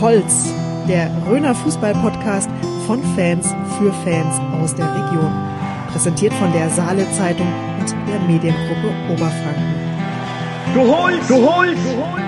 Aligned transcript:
Holz, 0.00 0.52
der 0.86 1.10
Röner 1.26 1.54
Fußball-Podcast 1.54 2.50
von 2.86 3.02
Fans 3.14 3.54
für 3.78 3.90
Fans 4.04 4.38
aus 4.60 4.74
der 4.74 4.86
Region. 4.86 5.32
Präsentiert 5.90 6.34
von 6.34 6.52
der 6.52 6.68
Saale 6.68 7.10
Zeitung 7.12 7.46
und 7.80 7.90
der 8.06 8.20
Mediengruppe 8.20 8.92
Oberfranken. 9.10 9.74
Du 10.74 10.80
holst, 10.80 11.30
du 11.30 11.36
holst, 11.36 11.82
du 11.82 11.96
holst. 11.96 12.26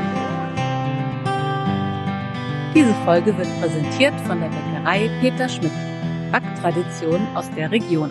Diese 2.75 2.95
Folge 3.05 3.37
wird 3.37 3.49
präsentiert 3.61 4.15
von 4.27 4.41
der 4.41 4.49
Bäckerei 4.49 5.11
Peter 5.21 5.49
Schmidt. 5.49 5.73
Backtradition 6.33 7.21
aus 7.35 7.51
der 7.55 7.71
Region. 7.71 8.11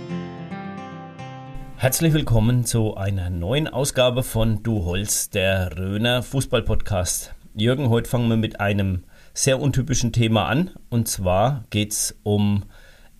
Herzlich 1.77 2.13
willkommen 2.13 2.63
zu 2.63 2.95
einer 2.95 3.31
neuen 3.31 3.67
Ausgabe 3.67 4.21
von 4.21 4.61
Du 4.61 4.85
Holz, 4.85 5.31
der 5.31 5.75
Röner 5.77 6.21
Fußball-Podcast. 6.21 7.33
Jürgen, 7.55 7.89
heute 7.89 8.07
fangen 8.07 8.29
wir 8.29 8.37
mit 8.37 8.59
einem 8.59 9.03
sehr 9.37 9.61
untypischen 9.61 10.11
Thema 10.11 10.47
an. 10.47 10.71
Und 10.89 11.07
zwar 11.07 11.65
geht 11.69 11.91
es 11.91 12.19
um 12.23 12.63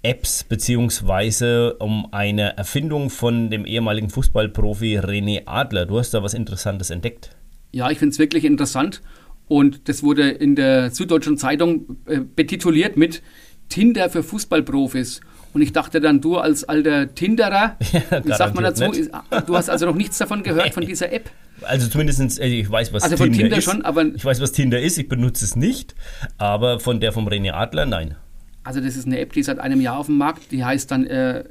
Apps 0.01 0.43
beziehungsweise 0.43 1.75
um 1.75 2.07
eine 2.11 2.57
Erfindung 2.57 3.09
von 3.09 3.51
dem 3.51 3.65
ehemaligen 3.65 4.09
Fußballprofi 4.09 4.99
René 4.99 5.43
Adler. 5.45 5.85
Du 5.85 5.99
hast 5.99 6.13
da 6.13 6.23
was 6.23 6.33
Interessantes 6.33 6.89
entdeckt. 6.89 7.35
Ja, 7.71 7.91
ich 7.91 7.99
finde 7.99 8.13
es 8.13 8.19
wirklich 8.19 8.45
interessant. 8.45 9.01
Und 9.47 9.87
das 9.89 10.01
wurde 10.01 10.29
in 10.29 10.55
der 10.55 10.89
Süddeutschen 10.89 11.37
Zeitung 11.37 11.97
äh, 12.05 12.19
betituliert 12.19 12.97
mit 12.97 13.21
Tinder 13.69 14.09
für 14.09 14.23
Fußballprofis. 14.23 15.21
Und 15.57 15.63
ich 15.63 15.73
dachte 15.73 15.99
dann, 15.99 16.21
du 16.21 16.37
als 16.37 16.65
alter 16.65 17.15
Tinderer, 17.15 17.77
Ja, 18.11 18.23
wie 18.23 18.31
sagt 18.31 18.53
man 18.53 18.63
dazu? 18.63 18.81
garantiert 18.81 19.07
Ist, 19.07 19.47
du 19.47 19.55
hast 19.57 19.71
also 19.71 19.87
noch 19.87 19.95
nichts 19.95 20.19
davon 20.19 20.43
gehört, 20.43 20.71
von 20.75 20.85
dieser 20.85 21.11
App. 21.11 21.31
Also 21.63 21.87
zumindest, 21.87 22.39
äh, 22.39 22.45
ich 22.45 22.69
weiß, 22.69 22.93
was 22.93 23.01
Also 23.01 23.17
von 23.17 23.31
Tinder, 23.31 23.39
Tinder 23.45 23.57
ist. 23.57 23.63
schon, 23.63 23.81
aber- 23.81 24.05
ich 24.05 24.23
weiß, 24.23 24.39
was 24.39 24.51
Tinder 24.51 24.79
ist. 24.79 24.99
Ich 24.99 25.09
benutze 25.09 25.43
es 25.43 25.55
nicht. 25.55 25.95
Aber 26.37 26.79
von 26.79 26.99
der 26.99 27.11
vom 27.11 27.27
René 27.27 27.53
Adler, 27.53 27.87
nein. 27.87 28.15
Also 28.63 28.81
das 28.81 28.95
ist 28.95 29.07
eine 29.07 29.17
App, 29.19 29.33
die 29.33 29.39
ist 29.39 29.47
seit 29.47 29.57
einem 29.57 29.81
Jahr 29.81 29.97
auf 29.97 30.05
dem 30.05 30.17
Markt. 30.19 30.51
Die 30.51 30.63
heißt 30.63 30.91
dann 30.91 31.07
äh, 31.07 31.43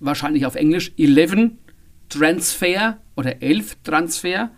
wahrscheinlich 0.00 0.46
auf 0.46 0.56
Englisch 0.56 0.90
11 0.98 1.52
Transfer 2.08 2.98
oder 3.14 3.40
11 3.40 3.76
Transfer. 3.84 4.50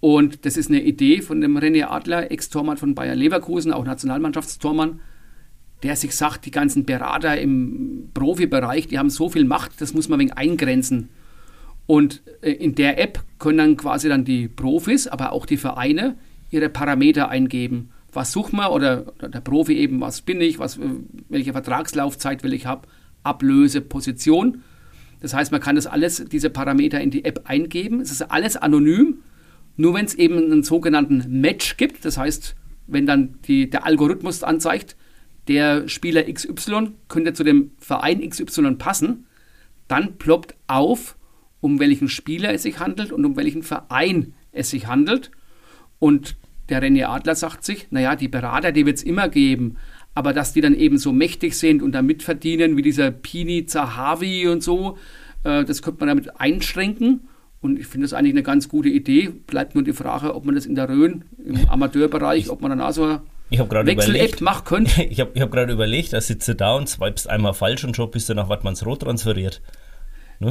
Und 0.00 0.44
das 0.46 0.56
ist 0.56 0.68
eine 0.68 0.82
Idee 0.82 1.22
von 1.22 1.40
dem 1.40 1.56
René 1.56 1.84
Adler, 1.84 2.32
Ex-Tormann 2.32 2.76
von 2.76 2.96
Bayer 2.96 3.14
Leverkusen, 3.14 3.72
auch 3.72 3.84
Nationalmannschaftstormann, 3.84 4.98
der 5.82 5.96
sich 5.96 6.14
sagt, 6.16 6.44
die 6.46 6.50
ganzen 6.50 6.84
Berater 6.84 7.40
im 7.40 8.10
Profibereich, 8.14 8.88
die 8.88 8.98
haben 8.98 9.10
so 9.10 9.28
viel 9.28 9.44
Macht, 9.44 9.80
das 9.80 9.94
muss 9.94 10.08
man 10.08 10.18
wegen 10.18 10.32
eingrenzen. 10.32 11.08
Und 11.86 12.22
äh, 12.42 12.52
in 12.52 12.74
der 12.74 13.00
App 13.00 13.22
können 13.38 13.58
dann 13.58 13.76
quasi 13.76 14.08
dann 14.08 14.24
die 14.24 14.48
Profis, 14.48 15.06
aber 15.06 15.32
auch 15.32 15.46
die 15.46 15.56
Vereine 15.56 16.16
ihre 16.50 16.68
Parameter 16.68 17.28
eingeben. 17.28 17.90
Was 18.12 18.32
sucht 18.32 18.52
man 18.52 18.70
oder, 18.70 19.12
oder 19.18 19.28
der 19.28 19.40
Profi 19.40 19.74
eben, 19.74 20.00
was 20.00 20.20
bin 20.22 20.40
ich, 20.40 20.58
was, 20.58 20.78
äh, 20.78 20.82
welche 21.28 21.52
Vertragslaufzeit 21.52 22.42
will 22.42 22.52
ich 22.52 22.66
haben, 22.66 22.82
Ablöse, 23.22 23.80
Position. 23.80 24.62
Das 25.20 25.34
heißt, 25.34 25.52
man 25.52 25.60
kann 25.60 25.76
das 25.76 25.86
alles, 25.86 26.24
diese 26.30 26.50
Parameter 26.50 27.00
in 27.00 27.10
die 27.10 27.24
App 27.24 27.42
eingeben. 27.44 28.00
Es 28.00 28.10
ist 28.10 28.22
alles 28.22 28.56
anonym, 28.56 29.18
nur 29.76 29.94
wenn 29.94 30.04
es 30.04 30.14
eben 30.14 30.36
einen 30.36 30.62
sogenannten 30.62 31.40
Match 31.40 31.76
gibt. 31.76 32.04
Das 32.04 32.18
heißt, 32.18 32.54
wenn 32.86 33.06
dann 33.06 33.38
die, 33.46 33.70
der 33.70 33.86
Algorithmus 33.86 34.42
anzeigt, 34.42 34.96
der 35.48 35.88
Spieler 35.88 36.24
XY 36.24 36.92
könnte 37.08 37.32
zu 37.32 37.42
dem 37.42 37.72
Verein 37.78 38.28
XY 38.28 38.74
passen, 38.76 39.26
dann 39.88 40.18
ploppt 40.18 40.54
auf, 40.66 41.16
um 41.60 41.80
welchen 41.80 42.08
Spieler 42.08 42.52
es 42.52 42.62
sich 42.62 42.78
handelt 42.78 43.10
und 43.10 43.24
um 43.24 43.36
welchen 43.36 43.62
Verein 43.62 44.34
es 44.52 44.70
sich 44.70 44.86
handelt. 44.86 45.30
Und 45.98 46.36
der 46.68 46.82
René 46.82 47.06
Adler 47.06 47.34
sagt 47.34 47.64
sich, 47.64 47.88
naja, 47.90 48.14
die 48.14 48.28
Berater, 48.28 48.72
die 48.72 48.86
wird 48.86 48.98
es 48.98 49.02
immer 49.02 49.28
geben, 49.28 49.76
aber 50.14 50.32
dass 50.32 50.52
die 50.52 50.60
dann 50.60 50.74
eben 50.74 50.98
so 50.98 51.12
mächtig 51.12 51.54
sind 51.54 51.82
und 51.82 51.92
da 51.92 52.02
mitverdienen, 52.02 52.76
wie 52.76 52.82
dieser 52.82 53.10
Pini 53.10 53.66
Zahavi 53.66 54.48
und 54.48 54.62
so, 54.62 54.98
äh, 55.44 55.64
das 55.64 55.82
könnte 55.82 56.00
man 56.00 56.08
damit 56.08 56.40
einschränken. 56.40 57.28
Und 57.60 57.78
ich 57.78 57.86
finde 57.86 58.04
das 58.04 58.12
eigentlich 58.12 58.34
eine 58.34 58.42
ganz 58.42 58.68
gute 58.68 58.88
Idee. 58.88 59.30
Bleibt 59.46 59.74
nur 59.74 59.82
die 59.82 59.92
Frage, 59.92 60.34
ob 60.34 60.44
man 60.44 60.54
das 60.54 60.66
in 60.66 60.76
der 60.76 60.88
Rhön, 60.88 61.24
im 61.44 61.68
Amateurbereich, 61.68 62.50
ob 62.50 62.60
man 62.60 62.70
dann 62.70 62.80
also 62.80 63.04
eine 63.04 63.22
Ich 63.50 63.58
habe 63.58 63.68
gerade 63.68 63.90
überlegt. 63.90 64.40
machen 64.40 64.64
könnte. 64.64 65.02
Ich 65.10 65.20
habe 65.20 65.40
hab 65.40 65.50
gerade 65.50 65.72
überlegt, 65.72 66.12
da 66.12 66.20
sitze 66.20 66.54
da 66.54 66.74
und 66.74 66.88
swipest 66.88 67.28
einmal 67.30 67.54
falsch 67.54 67.84
und 67.84 67.96
schon 67.96 68.10
bist 68.10 68.28
du 68.28 68.34
nach 68.34 68.48
Wattmannsroth 68.48 69.00
transferiert. 69.00 69.62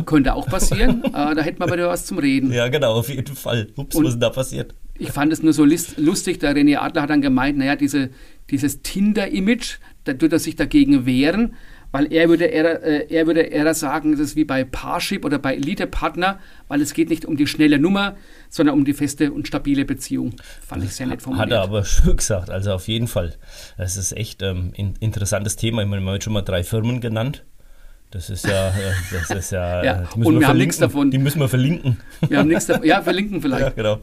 Könnte 0.06 0.34
auch 0.34 0.48
passieren. 0.48 1.04
äh, 1.06 1.12
da 1.12 1.42
hätten 1.42 1.60
wir 1.60 1.66
aber 1.72 1.90
was 1.90 2.06
zum 2.06 2.20
Reden. 2.20 2.52
Ja, 2.52 2.68
genau, 2.68 2.94
auf 2.94 3.10
jeden 3.10 3.36
Fall. 3.36 3.68
Ups, 3.76 3.96
Und- 3.96 4.04
was 4.04 4.10
ist 4.10 4.16
denn 4.16 4.22
da 4.22 4.30
passiert? 4.30 4.76
Ich 5.00 5.12
fand 5.12 5.32
es 5.32 5.44
nur 5.44 5.54
so 5.54 5.64
lustig, 5.64 6.40
der 6.40 6.56
René 6.56 6.78
Adler 6.78 7.04
hat 7.04 7.12
dann 7.12 7.22
gemeint, 7.22 7.56
naja, 7.60 7.76
diese, 7.76 8.10
dieses 8.50 8.82
Tinder-Image, 8.82 9.78
da 10.06 10.14
tut 10.14 10.34
er 10.34 10.40
sich 10.40 10.56
dagegen 10.56 11.06
wehren, 11.06 11.54
weil 11.98 12.14
er 12.14 12.30
würde 12.30 12.46
eher, 12.46 12.84
äh, 12.84 13.08
er 13.10 13.26
würde 13.26 13.42
eher 13.42 13.74
sagen, 13.74 14.12
das 14.12 14.20
ist 14.20 14.36
wie 14.36 14.46
bei 14.46 14.64
Parship 14.64 15.26
oder 15.26 15.40
bei 15.40 15.56
Elite-Partner, 15.56 16.38
weil 16.68 16.80
es 16.80 16.94
geht 16.94 17.10
nicht 17.10 17.26
um 17.26 17.38
die 17.38 17.48
schnelle 17.48 17.80
Nummer, 17.80 18.16
sondern 18.50 18.76
um 18.76 18.86
die 18.86 18.94
feste 18.94 19.32
und 19.32 19.48
stabile 19.48 19.84
Beziehung. 19.84 20.36
Fand 20.64 20.84
ich 20.84 20.94
sehr 20.94 21.08
nett 21.08 21.16
Hat 21.16 21.22
formuliert. 21.24 21.52
er 21.54 21.62
aber 21.64 21.84
schön 21.86 22.16
gesagt, 22.16 22.52
also 22.52 22.74
auf 22.74 22.88
jeden 22.88 23.08
Fall. 23.08 23.34
Das 23.80 23.98
ist 23.98 24.12
echt 24.16 24.44
ähm, 24.44 24.74
ein 24.78 24.94
interessantes 25.00 25.56
Thema. 25.56 25.82
Ich 25.82 25.88
meine, 25.88 26.04
wir 26.04 26.08
haben 26.10 26.14
jetzt 26.14 26.26
schon 26.26 26.34
mal 26.34 26.44
drei 26.44 26.64
Firmen 26.64 27.02
genannt. 27.02 27.46
Das 28.12 28.30
ist 28.30 28.46
ja, 28.46 28.68
äh, 28.68 28.74
das 29.12 29.32
ist 29.32 29.52
ja, 29.52 29.84
Ja, 29.84 30.02
äh, 30.04 30.06
die 30.14 30.20
müssen 30.20 30.28
und 30.28 30.40
wir 30.40 30.48
haben 30.48 30.52
verlinken. 30.52 30.58
nichts 30.60 30.78
davon. 30.78 31.10
Die 31.10 31.18
müssen 31.18 31.40
wir 31.40 31.50
verlinken. 31.50 31.98
Wir 32.30 32.38
haben 32.38 32.48
nichts 32.48 32.68
davon. 32.68 32.86
Ja, 32.86 33.02
verlinken 33.02 33.42
vielleicht. 33.42 33.64
Ja, 33.64 33.70
genau. 33.72 34.02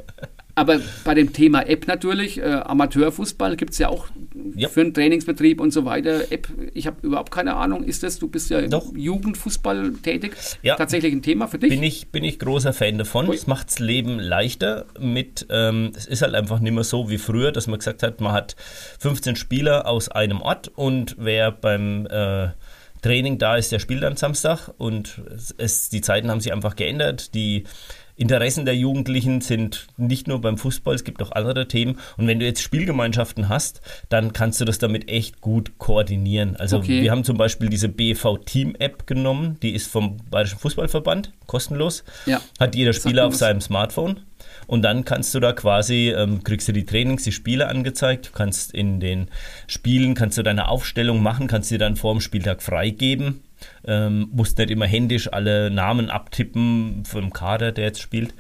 Aber 0.56 0.81
bei 1.04 1.15
dem 1.15 1.32
Thema 1.32 1.62
App 1.66 1.88
natürlich, 1.88 2.38
äh, 2.38 2.44
Amateurfußball 2.44 3.56
gibt 3.56 3.72
es 3.72 3.78
ja 3.78 3.88
auch 3.88 4.06
Ja. 4.54 4.69
für 4.69 4.82
einen 4.82 4.94
Trainingsbetrieb 4.94 5.60
und 5.60 5.72
so 5.72 5.84
weiter. 5.84 6.31
App, 6.31 6.47
ich 6.75 6.87
habe 6.87 7.04
überhaupt 7.04 7.32
keine 7.32 7.56
Ahnung, 7.56 7.82
ist 7.82 8.04
das, 8.04 8.19
du 8.20 8.28
bist 8.28 8.50
ja 8.50 8.60
im 8.60 8.70
Doch. 8.70 8.94
Jugendfußball 8.94 9.94
tätig, 10.03 10.37
Ja. 10.62 10.76
tatsächlich 10.76 11.12
ein 11.12 11.22
Thema 11.22 11.48
für 11.48 11.59
dich? 11.59 11.70
Bin 11.70 11.82
ich, 11.82 12.09
bin 12.09 12.22
ich 12.22 12.38
großer 12.38 12.72
Fan 12.72 12.98
davon. 12.98 13.28
Es 13.32 13.47
macht 13.48 13.66
das 13.69 13.78
Leben 13.81 14.20
leichter 14.20 14.87
mit, 15.00 15.47
ähm, 15.50 15.91
es 15.97 16.06
ist 16.06 16.22
halt 16.22 16.34
einfach 16.34 16.60
nicht 16.60 16.72
mehr 16.72 16.84
so 16.84 17.10
wie 17.10 17.19
früher, 17.19 17.50
dass 17.50 17.66
man 17.66 17.78
gesagt 17.81 18.03
hat, 18.04 18.21
man 18.21 18.32
hat 18.32 18.54
15 19.00 19.34
Spieler 19.36 19.88
aus 19.88 20.09
einem 20.09 20.41
Ort 20.41 20.69
und 20.76 21.16
wer 21.19 21.50
beim 21.50 22.06
äh, 22.06 22.48
Training 23.03 23.38
da 23.38 23.56
ist, 23.56 23.71
der 23.72 23.81
spielt 23.81 24.03
am 24.04 24.16
Samstag 24.16 24.71
und 24.78 25.21
es, 25.34 25.54
es, 25.59 25.88
die 25.91 26.00
Zeiten 26.00 26.31
haben 26.31 26.41
sich 26.41 26.53
einfach 26.53 26.75
geändert. 26.76 27.34
Die 27.34 27.65
Interessen 28.17 28.65
der 28.65 28.77
Jugendlichen 28.77 29.41
sind 29.41 29.89
nicht 29.97 30.29
nur 30.29 30.41
beim 30.41 30.57
Fußball, 30.57 30.95
es 30.95 31.03
gibt 31.05 31.21
auch 31.23 31.33
andere 31.33 31.67
Themen. 31.67 31.99
Und 32.17 32.27
wenn 32.29 32.39
du 32.39 32.47
jetzt 32.47 32.63
Spielgemeinschaften 32.63 33.49
hast, 33.49 33.81
dann 34.09 34.33
kannst 34.33 34.61
du 34.61 34.65
das 34.65 34.79
damit 34.79 35.11
echt 35.11 35.41
gut 35.41 35.79
koordinieren. 35.79 36.55
Also 36.57 36.79
Okay. 36.79 37.03
wir 37.03 37.11
haben 37.11 37.25
zum 37.25 37.37
Beispiel 37.37 37.69
diese 37.69 37.89
BV 37.89 38.39
Team 38.45 38.77
App 38.79 39.07
genommen, 39.07 39.59
die 39.63 39.71
ist 39.75 39.91
vom 39.91 40.19
Bayerischen 40.31 40.59
Fußballverband, 40.59 41.33
kostenlos. 41.47 42.05
Ja. 42.27 42.41
Hat 42.61 42.75
jeder 42.77 42.93
Spieler 42.93 43.27
auf 43.27 43.35
seinem 43.35 43.61
Smartphone. 43.61 44.21
Und 44.67 44.83
dann 44.83 45.05
kannst 45.05 45.35
du 45.35 45.41
da 45.41 45.53
quasi, 45.53 46.11
ähm, 46.17 46.43
kriegst 46.45 46.69
du 46.69 46.73
die 46.73 46.85
Trainings, 46.87 47.25
die 47.25 47.33
Spiele 47.33 47.69
angezeigt, 47.69 48.29
du 48.29 48.31
kannst 48.33 48.73
in 48.73 49.01
den 49.01 49.29
Spielen, 49.67 50.15
kannst 50.15 50.39
du 50.39 50.43
deine 50.43 50.69
Aufstellung 50.69 51.23
machen, 51.23 51.49
kannst 51.49 51.71
dir 51.71 51.79
dann 51.79 51.97
vor 51.97 52.15
dem 52.15 52.21
Spieltag 52.21 52.63
freigeben. 52.63 53.41
Ähm, 53.87 54.29
musst 54.33 54.59
nicht 54.59 54.71
immer 54.71 54.87
händisch 54.87 55.33
alle 55.33 55.71
Namen 55.71 56.11
abtippen 56.11 57.05
vom 57.05 57.33
Kader, 57.33 57.73
der 57.73 57.85
jetzt 57.85 58.01
spielt. 58.01 58.35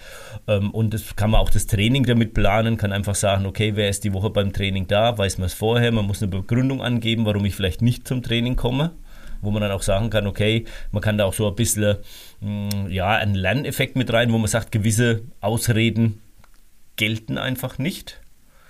Ähm, 0.46 0.70
und 0.70 0.94
das 0.94 1.16
kann 1.16 1.30
man 1.30 1.40
auch 1.40 1.50
das 1.50 1.66
Training 1.66 2.04
damit 2.04 2.34
planen, 2.34 2.76
kann 2.76 2.92
einfach 2.92 3.14
sagen, 3.14 3.46
okay, 3.46 3.72
wer 3.74 3.88
ist 3.88 4.04
die 4.04 4.12
Woche 4.12 4.30
beim 4.30 4.52
Training 4.52 4.86
da, 4.86 5.16
weiß 5.16 5.38
man 5.38 5.46
es 5.46 5.54
vorher, 5.54 5.92
man 5.92 6.06
muss 6.06 6.22
eine 6.22 6.30
Begründung 6.30 6.82
angeben, 6.82 7.26
warum 7.26 7.44
ich 7.44 7.54
vielleicht 7.54 7.82
nicht 7.82 8.08
zum 8.08 8.22
Training 8.22 8.56
komme 8.56 8.92
wo 9.44 9.50
man 9.50 9.60
dann 9.60 9.72
auch 9.72 9.82
sagen 9.82 10.10
kann, 10.10 10.26
okay, 10.26 10.64
man 10.90 11.02
kann 11.02 11.18
da 11.18 11.26
auch 11.26 11.34
so 11.34 11.46
ein 11.46 11.54
bisschen 11.54 11.98
mh, 12.40 12.88
ja, 12.88 13.10
einen 13.10 13.34
Lerneffekt 13.34 13.94
mit 13.94 14.12
rein, 14.12 14.32
wo 14.32 14.38
man 14.38 14.48
sagt, 14.48 14.72
gewisse 14.72 15.22
Ausreden 15.40 16.20
gelten 16.96 17.38
einfach 17.38 17.78
nicht. 17.78 18.20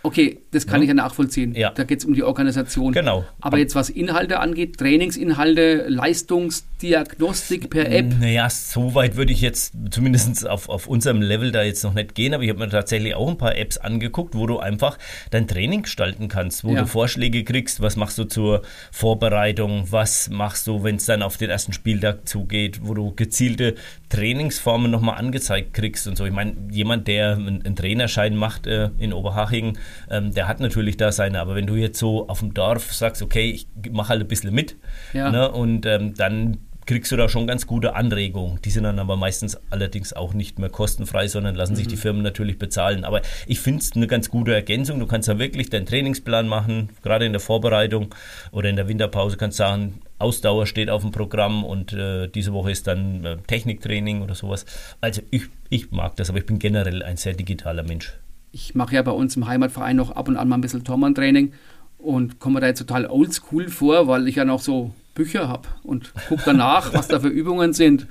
Okay, 0.07 0.41
das 0.51 0.67
kann 0.67 0.81
Ja. 0.81 0.83
ich 0.83 0.89
ja 0.89 0.95
nachvollziehen. 0.95 1.55
Ja. 1.55 1.71
Da 1.71 1.83
geht 1.85 2.01
es 2.01 2.05
um 2.05 2.13
die 2.13 2.23
Organisation. 2.23 2.93
Genau. 2.93 3.25
Aber 3.41 3.57
jetzt 3.57 3.75
was 3.75 3.89
Inhalte 3.89 4.39
angeht, 4.39 4.77
Trainingsinhalte, 4.77 5.87
Leistungsdiagnostik 5.89 7.71
per 7.71 7.91
App, 7.91 8.13
Naja, 8.21 8.51
so 8.51 8.95
weit 8.95 9.17
würde 9.17 9.33
ich 9.33 9.41
jetzt 9.41 9.73
zumindest 9.91 10.47
auf, 10.47 10.69
auf 10.69 10.87
unserem 10.87 11.23
Level 11.23 11.53
da 11.53 11.63
jetzt 11.63 11.83
noch 11.85 11.95
nicht 11.95 12.15
gehen, 12.15 12.35
aber 12.35 12.43
ich 12.43 12.51
habe 12.51 12.59
mir 12.59 12.69
tatsächlich 12.69 13.15
auch 13.15 13.29
ein 13.31 13.39
paar 13.39 13.57
Apps 13.57 13.79
angeguckt, 13.79 14.35
wo 14.35 14.47
du 14.47 14.59
einfach 14.59 14.99
dein 15.31 15.49
Training 15.49 15.83
gestalten 15.83 16.29
kannst, 16.29 16.65
wo 16.65 16.75
Ja. 16.75 16.83
du 16.83 16.87
Vorschläge 16.87 17.43
kriegst, 17.43 17.81
was 17.81 17.97
machst 17.97 18.19
du 18.19 18.25
zur 18.25 18.61
Vorbereitung, 18.93 19.87
was 19.91 20.29
machst 20.29 20.67
du, 20.67 20.83
wenn 20.83 20.97
es 20.97 21.07
dann 21.07 21.23
auf 21.23 21.39
den 21.39 21.49
ersten 21.49 21.73
Spieltag 21.73 22.29
zugeht, 22.29 22.81
wo 22.83 22.93
du 22.93 23.15
gezielte 23.15 23.75
Trainingsformen 24.15 24.91
nochmal 24.91 25.17
angezeigt 25.19 25.75
kriegst 25.75 26.07
und 26.07 26.17
so. 26.17 26.25
Ich 26.25 26.33
meine, 26.33 26.55
jemand, 26.71 27.09
der 27.09 27.33
einen, 27.33 27.75
Trainerschein 27.77 28.37
macht 28.37 28.67
äh, 28.67 28.91
in 28.99 29.13
Oberhaching, 29.13 29.79
ähm, 30.11 30.33
der 30.33 30.47
hat 30.49 30.61
natürlich 30.61 30.97
da 30.97 31.11
seine, 31.13 31.41
aber 31.41 31.55
wenn 31.55 31.67
du 31.67 31.75
jetzt 31.75 31.99
so 31.99 32.29
auf 32.29 32.41
dem 32.41 32.55
Dorf 32.55 32.93
sagst, 32.93 33.23
okay, 33.23 33.51
ich 33.51 33.67
mache 33.91 34.11
halt 34.11 34.21
ein 34.21 34.29
bisschen 34.29 34.55
mit 34.55 34.77
Ja. 35.13 35.31
ne, 35.31 35.51
und 35.51 35.87
ähm, 35.87 36.15
dann 36.15 36.59
kriegst 36.87 37.11
du 37.13 37.17
da 37.17 37.29
schon 37.29 37.47
ganz 37.47 37.67
gute 37.67 37.95
Anregungen. 37.95 38.61
Die 38.65 38.71
sind 38.71 38.85
dann 38.85 38.99
aber 38.99 39.17
meistens 39.17 39.59
allerdings 39.71 40.13
auch 40.13 40.35
nicht 40.35 40.59
mehr 40.59 40.69
kostenfrei, 40.69 41.29
sondern 41.29 41.55
lassen 41.55 41.77
sich 41.77 41.87
die 41.87 41.97
Firmen 41.97 42.23
natürlich 42.23 42.59
bezahlen. 42.59 43.05
Aber 43.05 43.23
ich 43.47 43.61
finde 43.61 43.81
es 43.81 43.93
eine 43.95 44.07
ganz 44.07 44.31
gute 44.31 44.55
Ergänzung. 44.55 45.01
Du 45.01 45.07
kannst 45.07 45.29
da 45.29 45.39
wirklich 45.39 45.71
deinen 45.71 45.87
Trainingsplan 45.87 46.47
machen, 46.47 46.91
gerade 47.03 47.27
in 47.27 47.33
der 47.33 47.41
Vorbereitung 47.41 48.15
oder 48.53 48.69
in 48.69 48.77
der 48.77 48.89
Winterpause 48.89 49.37
kannst 49.37 49.59
du 49.59 49.65
sagen, 49.65 50.01
Ausdauer 50.19 50.67
steht 50.67 50.91
auf 50.91 51.03
dem 51.03 51.11
Programm 51.11 51.65
und 51.65 51.93
äh, 51.93 52.29
diese 52.29 52.53
Woche 52.53 52.71
ist 52.71 52.87
dann 52.87 53.25
äh, 53.25 53.37
Techniktraining 53.47 54.23
oder 54.23 54.35
sowas. 54.35 54.65
Also 55.01 55.23
ich, 55.31 55.45
ich 55.71 55.91
mag 55.91 56.17
das, 56.17 56.31
aber 56.31 56.39
ich 56.39 56.47
bin 56.47 56.59
generell 56.59 57.03
ein 57.03 57.17
sehr 57.17 57.35
digitaler 57.35 57.83
Mensch. 57.83 58.15
Ich 58.53 58.75
mache 58.75 58.95
ja 58.95 59.03
bei 59.03 59.11
uns 59.11 59.37
im 59.37 59.49
Heimatverein 59.49 59.97
noch 59.97 60.13
ab 60.13 60.29
und 60.29 60.37
an 60.37 60.49
mal 60.49 60.57
ein 60.57 60.61
bisschen 60.61 60.85
Tormann-Training 60.85 61.53
und 61.99 62.39
komme 62.39 62.61
da 62.61 62.69
jetzt 62.69 62.79
total 62.79 63.07
oldschool 63.07 63.69
vor, 63.69 64.07
weil 64.07 64.29
ich 64.29 64.37
ja 64.37 64.45
noch 64.45 64.61
so 64.61 64.95
Bücher 65.15 65.49
habe 65.49 65.69
und 65.83 66.13
gucke 66.29 66.43
danach, 66.45 66.93
was 66.93 67.09
da 67.09 67.21
für 67.21 67.29
Übungen 67.29 67.73
sind. 67.73 68.07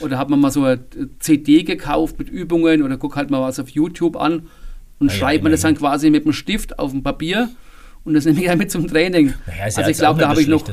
Oder 0.00 0.18
hat 0.18 0.28
man 0.28 0.40
mal 0.40 0.50
so 0.50 0.62
eine 0.62 0.80
CD 1.18 1.64
gekauft 1.64 2.18
mit 2.18 2.28
Übungen 2.28 2.82
oder 2.82 2.96
guck 2.96 3.16
halt 3.16 3.30
mal 3.30 3.40
was 3.40 3.58
auf 3.58 3.68
YouTube 3.68 4.16
an 4.16 4.48
und 4.98 5.10
ja, 5.10 5.16
schreibt 5.16 5.42
man 5.42 5.52
das 5.52 5.62
dann 5.62 5.74
quasi 5.74 6.10
mit 6.10 6.24
dem 6.24 6.32
Stift 6.32 6.78
auf 6.78 6.92
dem 6.92 7.02
Papier 7.02 7.48
und 8.04 8.14
das 8.14 8.24
nehme 8.24 8.40
ich 8.40 8.46
dann 8.46 8.58
mit 8.58 8.70
zum 8.70 8.86
Training. 8.86 9.34
Naja, 9.46 9.66
ist 9.66 9.76
ja 9.76 9.78
also 9.78 9.80
ich 9.82 9.86
jetzt 9.88 10.00
auch 10.00 10.16
glaube, 10.16 10.20
da 10.20 10.28
habe 10.28 10.40
ich 10.40 10.48
noch, 10.48 10.64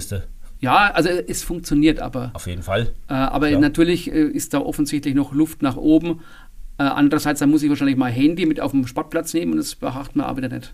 ja, 0.60 0.92
also 0.92 1.10
es 1.10 1.44
funktioniert 1.44 2.00
aber. 2.00 2.32
Auf 2.34 2.48
jeden 2.48 2.64
Fall. 2.64 2.94
Äh, 3.10 3.14
aber 3.14 3.50
Klar. 3.50 3.62
natürlich 3.62 4.12
äh, 4.12 4.24
ist 4.24 4.54
da 4.54 4.60
offensichtlich 4.60 5.14
noch 5.14 5.34
Luft 5.34 5.62
nach 5.62 5.76
oben. 5.76 6.22
Äh, 6.78 6.84
andererseits, 6.84 7.40
dann 7.40 7.52
muss 7.52 7.64
ich 7.64 7.70
wahrscheinlich 7.70 7.98
mein 7.98 8.14
Handy 8.14 8.46
mit 8.46 8.60
auf 8.60 8.72
den 8.72 8.88
Sportplatz 8.88 9.34
nehmen 9.34 9.52
und 9.54 9.58
das 9.58 9.76
beachtet 9.76 10.16
man 10.16 10.26
auch 10.28 10.38
wieder 10.38 10.50
nicht. 10.50 10.74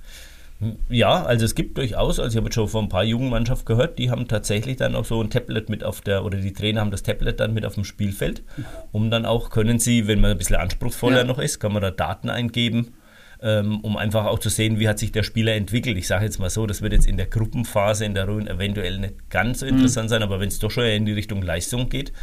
Ja, 0.89 1.23
also 1.23 1.45
es 1.45 1.55
gibt 1.55 1.77
durchaus, 1.77 2.19
also 2.19 2.29
ich 2.31 2.37
habe 2.37 2.45
jetzt 2.45 2.55
schon 2.55 2.67
von 2.67 2.85
ein 2.85 2.89
paar 2.89 3.03
Jugendmannschaften 3.03 3.65
gehört, 3.65 3.97
die 3.97 4.11
haben 4.11 4.27
tatsächlich 4.27 4.77
dann 4.77 4.95
auch 4.95 5.05
so 5.05 5.19
ein 5.21 5.29
Tablet 5.31 5.69
mit 5.69 5.83
auf 5.83 6.01
der, 6.01 6.23
oder 6.23 6.37
die 6.37 6.53
Trainer 6.53 6.81
haben 6.81 6.91
das 6.91 7.01
Tablet 7.01 7.39
dann 7.39 7.53
mit 7.53 7.65
auf 7.65 7.73
dem 7.75 7.83
Spielfeld, 7.83 8.43
um 8.91 9.09
dann 9.09 9.25
auch, 9.25 9.49
können 9.49 9.79
sie, 9.79 10.07
wenn 10.07 10.21
man 10.21 10.31
ein 10.31 10.37
bisschen 10.37 10.57
anspruchsvoller 10.57 11.19
Ja. 11.19 11.23
noch 11.23 11.39
ist, 11.39 11.59
kann 11.59 11.73
man 11.73 11.81
da 11.81 11.89
Daten 11.89 12.29
eingeben, 12.29 12.93
um 13.41 13.97
einfach 13.97 14.25
auch 14.25 14.39
zu 14.39 14.49
sehen, 14.49 14.79
wie 14.79 14.87
hat 14.87 14.99
sich 14.99 15.11
der 15.11 15.23
Spieler 15.23 15.55
entwickelt. 15.55 15.97
Ich 15.97 16.07
sage 16.07 16.25
jetzt 16.25 16.39
mal 16.39 16.49
so, 16.49 16.67
das 16.67 16.81
wird 16.81 16.93
jetzt 16.93 17.07
in 17.07 17.17
der 17.17 17.25
Gruppenphase 17.25 18.05
in 18.05 18.13
der 18.13 18.27
Rhön 18.27 18.47
eventuell 18.47 18.99
nicht 18.99 19.29
ganz 19.31 19.61
so 19.61 19.65
interessant 19.65 20.09
sein, 20.09 20.21
aber 20.21 20.39
wenn 20.39 20.47
es 20.47 20.59
doch 20.59 20.69
schon 20.69 20.83
in 20.83 21.05
die 21.05 21.13
Richtung 21.13 21.41
Leistung 21.41 21.89
geht, 21.89 22.13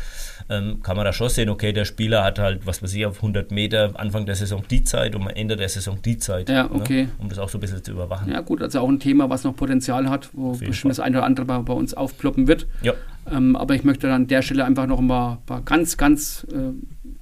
ähm, 0.49 0.81
kann 0.83 0.97
man 0.97 1.05
da 1.05 1.13
schon 1.13 1.29
sehen, 1.29 1.49
okay, 1.49 1.73
der 1.73 1.85
Spieler 1.85 2.23
hat 2.23 2.39
halt, 2.39 2.67
was 2.67 2.83
weiß 2.83 2.95
ich, 2.95 3.05
auf 3.05 3.17
100 3.17 3.51
Meter 3.51 3.99
Anfang 3.99 4.27
der 4.27 4.37
Saison 4.37 4.63
die 4.71 4.85
Zeit 4.85 5.15
und 5.15 5.23
am 5.23 5.29
Ende 5.29 5.57
der 5.57 5.69
Saison 5.69 5.99
die 6.05 6.19
Zeit. 6.19 6.49
Ja, 6.49 6.71
okay. 6.71 7.05
Ne? 7.05 7.11
Um 7.19 7.29
das 7.29 7.39
auch 7.39 7.49
so 7.49 7.59
ein 7.59 7.61
bisschen 7.61 7.83
zu 7.83 7.93
überwachen. 7.93 8.31
Ja, 8.31 8.41
gut, 8.41 8.63
also 8.63 8.81
auch 8.81 8.89
ein 8.89 9.01
Thema, 9.01 9.29
was 9.29 9.45
noch 9.45 9.57
Potenzial 9.57 10.09
hat, 10.09 10.31
wo 10.33 10.53
bestimmt 10.53 10.93
das 10.93 11.01
eine 11.01 11.19
oder 11.19 11.27
andere 11.27 11.47
bei, 11.47 11.59
bei 11.59 11.73
uns 11.73 11.95
aufploppen 11.95 12.47
wird. 12.47 12.67
Ja. 12.83 12.95
Ähm, 13.31 13.57
aber 13.57 13.75
ich 13.75 13.85
möchte 13.85 14.07
dann 14.07 14.23
an 14.23 14.27
der 14.29 14.43
Stelle 14.43 14.65
einfach 14.65 14.87
noch 14.87 15.01
ein 15.01 15.09
paar, 15.09 15.43
paar 15.45 15.63
ganz, 15.63 15.97
ganz 15.97 16.47
äh, 16.53 16.73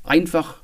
einfach 0.04 0.62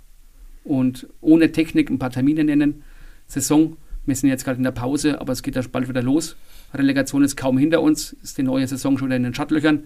und 0.65 1.09
ohne 1.21 1.51
Technik 1.51 1.91
ein 1.91 1.99
paar 1.99 2.11
Termine 2.11 2.45
nennen. 2.45 2.85
Saison, 3.33 3.77
wir 4.07 4.15
sind 4.17 4.29
jetzt 4.29 4.45
gerade 4.45 4.59
in 4.59 4.65
der 4.65 4.73
Pause, 4.73 5.21
aber 5.21 5.33
es 5.33 5.43
geht 5.43 5.57
ja 5.57 5.63
bald 5.71 5.89
wieder 5.89 6.03
los. 6.03 6.37
Relegation 6.75 7.23
ist 7.25 7.37
kaum 7.37 7.59
hinter 7.59 7.81
uns, 7.83 8.15
ist 8.23 8.37
die 8.39 8.43
neue 8.43 8.67
Saison 8.67 8.99
schon 8.99 9.09
wieder 9.09 9.17
in 9.17 9.23
den 9.23 9.35
Schattlöchern. 9.35 9.85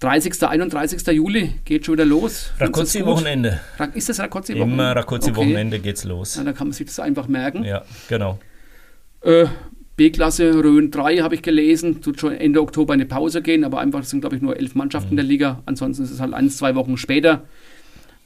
30. 0.00 0.42
31. 0.42 1.06
Juli 1.08 1.52
geht 1.64 1.84
schon 1.84 1.94
wieder 1.94 2.06
los. 2.06 2.52
Rakotzi-Wochenende. 2.58 3.60
Ra- 3.78 3.84
Ist 3.94 4.08
das 4.08 4.18
Rakotzi-Wochenende? 4.18 4.72
Immer 4.74 4.96
Rakotzi-Wochenende 4.96 5.78
geht's 5.78 6.04
los. 6.04 6.36
Ja, 6.36 6.44
dann 6.44 6.54
kann 6.54 6.68
man 6.68 6.72
sich 6.72 6.86
das 6.86 6.98
einfach 7.00 7.28
merken. 7.28 7.64
Ja, 7.64 7.82
genau. 8.08 8.38
Äh, 9.20 9.46
B-Klasse 9.96 10.54
Rhön 10.54 10.90
3 10.90 11.18
habe 11.18 11.34
ich 11.34 11.42
gelesen, 11.42 12.00
tut 12.00 12.18
schon 12.18 12.32
Ende 12.32 12.62
Oktober 12.62 12.94
eine 12.94 13.04
Pause 13.04 13.42
gehen, 13.42 13.62
aber 13.64 13.80
einfach, 13.80 14.02
sind 14.04 14.20
glaube 14.20 14.36
ich 14.36 14.42
nur 14.42 14.56
elf 14.56 14.74
Mannschaften 14.74 15.10
in 15.10 15.16
der 15.16 15.26
Liga. 15.26 15.62
Ansonsten 15.66 16.02
ist 16.04 16.10
es 16.10 16.20
halt 16.20 16.32
ein, 16.32 16.48
zwei 16.48 16.74
Wochen 16.74 16.96
später 16.96 17.42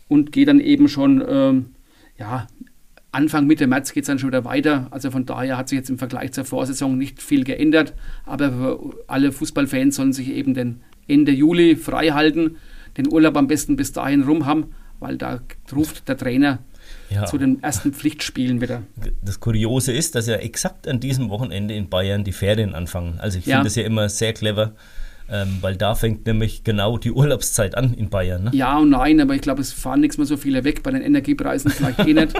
und 0.06 0.30
geht 0.30 0.46
dann 0.46 0.60
eben 0.60 0.86
schon, 0.88 1.24
ähm, 1.28 1.66
ja, 2.16 2.46
Anfang 3.14 3.46
Mitte 3.46 3.66
März 3.66 3.92
geht 3.92 4.04
es 4.04 4.08
dann 4.08 4.18
schon 4.18 4.28
wieder 4.30 4.44
weiter. 4.44 4.88
Also 4.90 5.10
von 5.10 5.24
daher 5.24 5.56
hat 5.56 5.68
sich 5.68 5.76
jetzt 5.78 5.88
im 5.90 5.98
Vergleich 5.98 6.32
zur 6.32 6.44
Vorsaison 6.44 6.96
nicht 6.98 7.22
viel 7.22 7.44
geändert, 7.44 7.94
aber 8.26 8.78
alle 9.06 9.32
Fußballfans 9.32 9.96
sollen 9.96 10.12
sich 10.12 10.28
eben 10.30 10.54
den 10.54 10.80
Ende 11.08 11.32
Juli 11.32 11.76
frei 11.76 12.08
halten, 12.10 12.56
den 12.96 13.10
Urlaub 13.12 13.36
am 13.36 13.46
besten 13.46 13.76
bis 13.76 13.92
dahin 13.92 14.22
rum 14.22 14.46
haben, 14.46 14.66
weil 15.00 15.16
da 15.18 15.40
ruft 15.74 16.08
der 16.08 16.16
Trainer 16.16 16.58
Ja. 17.10 17.24
zu 17.26 17.38
den 17.38 17.62
ersten 17.62 17.92
Pflichtspielen 17.92 18.60
wieder. 18.60 18.82
Das 19.22 19.40
Kuriose 19.40 19.92
ist, 19.92 20.14
dass 20.14 20.26
ja 20.26 20.36
exakt 20.36 20.86
an 20.88 21.00
diesem 21.00 21.30
Wochenende 21.30 21.74
in 21.74 21.88
Bayern 21.88 22.24
die 22.24 22.32
Ferien 22.32 22.74
anfangen. 22.74 23.18
Also 23.20 23.38
ich 23.38 23.46
Ja. 23.46 23.56
finde 23.56 23.68
das 23.68 23.76
ja 23.76 23.84
immer 23.84 24.08
sehr 24.08 24.32
clever, 24.34 24.72
ähm, 25.30 25.58
weil 25.60 25.76
da 25.76 25.94
fängt 25.94 26.26
nämlich 26.26 26.64
genau 26.64 26.98
die 26.98 27.10
Urlaubszeit 27.12 27.76
an 27.76 27.94
in 27.94 28.10
Bayern. 28.10 28.44
Ne? 28.44 28.50
Ja 28.52 28.78
und 28.78 28.90
nein, 28.90 29.20
aber 29.20 29.34
ich 29.34 29.40
glaube, 29.40 29.62
es 29.62 29.72
fahren 29.72 30.00
nichts 30.00 30.18
mehr 30.18 30.26
so 30.26 30.36
viele 30.36 30.64
weg, 30.64 30.82
bei 30.82 30.90
den 30.90 31.02
Energiepreisen 31.02 31.70
vielleicht 31.70 32.00
eh 32.00 32.12
nicht. 32.14 32.34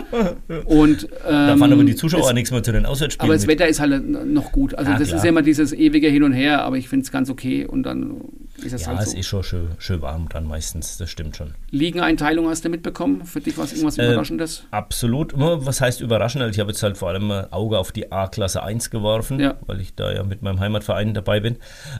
Und, 0.66 1.08
Da 1.25 1.52
ähm, 1.52 1.58
fahren 1.58 1.72
aber 1.72 1.84
die 1.84 1.96
Zuschauer 1.96 2.28
es, 2.28 2.34
nichts 2.34 2.50
mehr 2.50 2.62
zu 2.62 2.72
den 2.72 2.84
Auswärtsspielen. 2.86 3.31
Aber 3.31 3.34
das 3.34 3.46
mit. 3.46 3.58
Wetter 3.58 3.69
ist 3.69 3.81
halt 3.81 4.06
noch 4.26 4.52
gut. 4.52 4.75
Also 4.75 4.90
Ja, 4.90 4.98
das 4.98 5.08
klar. 5.08 5.19
ist 5.19 5.25
ja 5.25 5.31
immer 5.31 5.42
dieses 5.42 5.72
ewige 5.72 6.08
Hin 6.08 6.22
und 6.22 6.32
Her, 6.32 6.62
aber 6.62 6.76
ich 6.76 6.88
finde 6.88 7.04
es 7.04 7.12
ganz 7.12 7.31
okay 7.31 7.64
und 7.66 7.84
dann 7.84 8.20
ist 8.64 8.72
es 8.72 8.82
ja, 8.82 8.88
halt 8.88 9.00
es 9.00 9.11
so. 9.12 9.16
ist 9.19 9.26
schon 9.26 9.43
schön, 9.43 9.69
schön 9.78 10.02
warm 10.02 10.28
dann 10.28 10.44
meistens, 10.46 10.96
das 10.99 11.11
stimmt 11.11 11.37
schon. 11.37 11.55
Ligeneinteilung 11.70 12.49
hast 12.49 12.64
du 12.64 12.69
mitbekommen? 12.69 13.25
Für 13.25 13.40
dich 13.40 13.56
war 13.58 13.64
es 13.64 13.72
irgendwas 13.72 13.99
Äh, 13.99 14.06
Überraschendes? 14.06 14.64
Absolut. 14.70 15.32
Was 15.37 15.81
heißt 15.81 16.00
überraschend? 16.00 16.43
Also 16.43 16.52
ich 16.55 16.61
habe 16.61 16.70
jetzt 16.70 16.82
halt 16.82 16.96
vor 16.96 17.08
allem 17.11 17.31
ein 17.31 17.52
Auge 17.52 17.78
auf 17.78 17.93
die 17.93 18.11
A-Klasse 18.12 18.62
1 18.62 18.90
geworfen, 18.90 19.40
Ja. 19.40 19.56
weil 19.66 19.81
ich 19.81 19.94
da 19.94 20.12
ja 20.12 20.22
mit 20.22 20.43
meinem 20.43 20.61
Heimatverein 20.61 21.14
dabei 21.14 21.40
bin. 21.40 21.56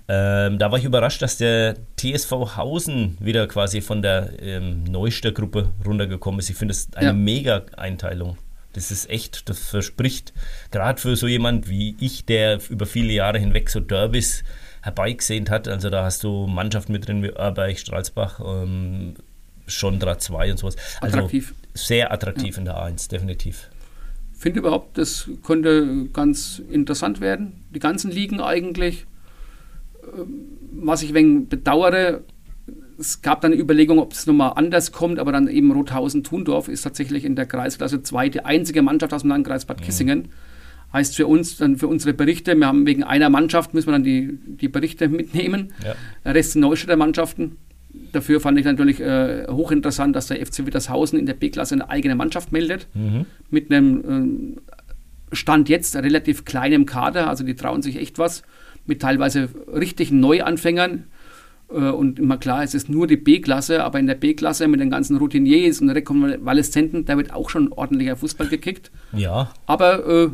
Ähm, 0.09 0.59
da 0.59 0.71
war 0.71 0.79
ich 0.79 0.85
überrascht, 0.85 1.23
dass 1.23 1.37
der 1.37 1.77
TSV 1.97 2.57
Hausen 2.57 3.17
wieder 3.21 3.47
quasi 3.47 3.81
von 3.81 4.03
der 4.03 4.31
ähm, 4.41 4.85
Neuster-Gruppe 4.85 5.71
runtergekommen 5.85 6.41
ist. 6.41 6.51
Ich 6.51 6.57
finde 6.57 6.73
das 6.75 6.89
eine 6.95 7.09
Ja. 7.09 7.13
Mega-Einteilung. 7.13 8.37
Das 8.73 8.91
ist 8.91 9.09
echt, 9.09 9.49
das 9.49 9.61
verspricht, 9.61 10.33
gerade 10.73 11.01
für 11.01 11.15
so 11.15 11.29
jemand 11.29 11.69
wie 11.69 11.97
ich, 12.01 12.25
der 12.27 12.59
über 12.71 12.87
viele 12.87 13.13
Jahre 13.13 13.39
hinweg 13.39 13.71
so 13.71 13.79
Derbys 13.79 14.43
herbeigesehnt 14.85 15.51
hat. 15.51 15.67
Also 15.67 15.91
da 15.91 16.05
hast 16.05 16.23
du 16.23 16.47
Mannschaften 16.47 16.93
mit 16.93 17.09
drin 17.09 17.23
wie 17.23 17.31
Örberg, 17.31 17.79
Stralsbach, 17.79 18.41
ähm, 18.41 19.15
Schondra 19.67 20.19
2 20.19 20.53
und 20.53 20.59
sowas. 20.59 20.77
Also 21.01 21.17
Attraktiv. 21.17 21.55
sehr 21.73 22.13
attraktiv 22.13 22.59
in 22.59 22.67
der 22.67 22.77
A1, 22.77 23.09
definitiv. 23.09 23.71
finde 24.37 24.61
überhaupt, 24.61 24.99
das 24.99 25.31
könnte 25.43 26.07
ganz 26.13 26.61
interessant 26.71 27.23
werden. 27.23 27.65
Die 27.75 27.81
ganzen 27.81 28.11
Ligen 28.11 28.41
eigentlich. 28.41 29.07
Ähm, 30.03 30.59
Was 30.77 31.03
ich 31.03 31.15
wegen 31.15 31.49
bedauere, 31.49 32.21
es 32.99 33.23
gab 33.23 33.41
dann 33.41 33.53
eine 33.53 33.61
Überlegung, 33.61 33.99
ob 33.99 34.13
es 34.13 34.27
nochmal 34.27 34.53
anders 34.57 34.93
kommt, 34.93 35.19
aber 35.19 35.33
dann 35.33 35.49
eben 35.49 35.73
Rothausen-Thundorf 35.73 36.69
ist 36.69 36.83
tatsächlich 36.83 37.25
in 37.25 37.37
der 37.37 37.47
Kreisklasse 37.47 38.03
2 38.03 38.29
die 38.29 38.45
einzige 38.45 38.83
Mannschaft 38.83 39.15
aus 39.15 39.23
dem 39.23 39.31
Landkreis 39.31 39.65
Bad 39.65 39.81
Kissingen. 39.81 40.29
Heißt 40.95 41.17
für 41.17 41.27
uns, 41.27 41.57
dann 41.57 41.77
für 41.77 41.89
unsere 41.89 42.15
Berichte, 42.15 42.55
wir 42.55 42.69
haben 42.69 42.87
wegen 42.87 43.03
einer 43.03 43.29
Mannschaft, 43.29 43.75
müssen 43.75 43.89
wir 43.89 43.93
dann 43.93 44.05
die, 44.05 44.39
die 44.47 44.69
Berichte 44.69 45.09
mitnehmen. 45.09 45.73
Ja. 45.85 45.95
Der 46.25 46.35
Rest 46.37 46.53
sind 46.53 46.61
Neustädter 46.61 46.97
Mannschaften. 46.97 47.57
Dafür 48.13 48.41
fand 48.41 48.59
ich 48.59 48.65
natürlich 48.65 49.01
äh, 49.01 49.47
hochinteressant, 49.49 50.15
dass 50.15 50.29
der 50.29 50.45
FC 50.45 50.65
Wittershausen 50.65 51.19
in 51.19 51.27
der 51.27 51.35
B-Klasse 51.35 51.75
eine 51.75 51.91
eigene 51.91 52.15
Mannschaft 52.15 52.53
meldet. 52.53 52.87
Mit 53.51 53.73
einem 53.73 54.05
ähm, 54.09 54.57
Stand 55.33 55.69
jetzt 55.69 55.97
relativ 55.97 56.45
kleinem 56.45 56.87
Kader. 56.87 57.29
Also 57.29 57.45
die 57.45 57.57
trauen 57.57 57.83
sich 57.83 57.97
echt 57.97 58.19
was. 58.19 58.45
Mit 58.87 59.03
teilweise 59.03 59.49
richtigen 59.75 60.21
Neuanfängern. 60.21 61.05
Äh, 61.71 61.91
und 61.91 62.19
immer 62.19 62.37
klar, 62.37 62.63
es 62.63 62.75
ist 62.75 62.89
nur 62.89 63.07
die 63.07 63.17
B-Klasse, 63.17 63.83
aber 63.83 63.99
in 63.99 64.07
der 64.07 64.15
B-Klasse 64.15 64.69
mit 64.69 64.81
den 64.81 64.91
ganzen 64.91 65.17
Routiniers 65.17 65.81
und 65.81 65.91
Rekonvaleszenten, 65.91 67.05
da 67.05 67.17
wird 67.17 67.33
auch 67.33 67.51
schon 67.51 67.73
ordentlicher 67.73 68.17
Fußball 68.17 68.47
gekickt. 68.47 68.91
Ja, 69.13 69.53
Aber 69.67 70.07
äh, 70.07 70.31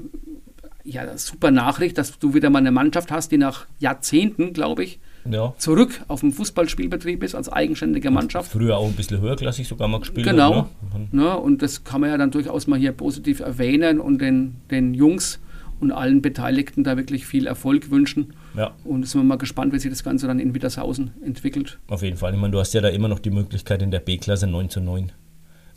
ja, 0.90 1.16
super 1.16 1.50
Nachricht, 1.50 1.98
dass 1.98 2.18
du 2.18 2.34
wieder 2.34 2.50
mal 2.50 2.58
eine 2.58 2.72
Mannschaft 2.72 3.10
hast, 3.10 3.32
die 3.32 3.38
nach 3.38 3.66
Jahrzehnten, 3.78 4.52
glaube 4.52 4.84
ich, 4.84 5.00
ja. 5.30 5.54
zurück 5.58 6.00
auf 6.08 6.20
dem 6.20 6.32
Fußballspielbetrieb 6.32 7.22
ist 7.22 7.34
als 7.34 7.48
eigenständige 7.48 8.10
Mannschaft. 8.10 8.50
Früher 8.52 8.76
auch 8.76 8.86
ein 8.86 8.94
bisschen 8.94 9.20
höherklassig 9.20 9.68
sogar 9.68 9.88
mal 9.88 10.00
gespielt. 10.00 10.26
Genau. 10.26 10.68
Hat, 10.92 11.12
ne? 11.12 11.22
Ne, 11.22 11.36
und 11.36 11.62
das 11.62 11.84
kann 11.84 12.00
man 12.00 12.10
ja 12.10 12.18
dann 12.18 12.30
durchaus 12.30 12.66
mal 12.66 12.78
hier 12.78 12.92
positiv 12.92 13.40
erwähnen 13.40 14.00
und 14.00 14.20
den, 14.20 14.56
den 14.70 14.94
Jungs 14.94 15.40
und 15.80 15.92
allen 15.92 16.20
Beteiligten 16.22 16.84
da 16.84 16.96
wirklich 16.96 17.26
viel 17.26 17.46
Erfolg 17.46 17.90
wünschen. 17.90 18.34
Ja, 18.56 18.72
Und 18.84 19.06
sind 19.06 19.20
wir 19.20 19.24
mal 19.24 19.38
gespannt, 19.38 19.72
wie 19.72 19.78
sich 19.78 19.90
das 19.90 20.04
Ganze 20.04 20.26
dann 20.26 20.38
in 20.38 20.54
Wittershausen 20.54 21.12
entwickelt. 21.24 21.78
auf 21.88 22.02
jeden 22.02 22.16
Fall. 22.16 22.34
Ich 22.34 22.40
meine, 22.40 22.52
du 22.52 22.58
hast 22.58 22.74
ja 22.74 22.80
da 22.80 22.88
immer 22.88 23.08
noch 23.08 23.18
die 23.18 23.30
Möglichkeit, 23.30 23.80
in 23.80 23.90
der 23.90 24.00
B-Klasse 24.00 24.46
9 24.46 24.68
zu 24.68 24.80
9 24.80 25.12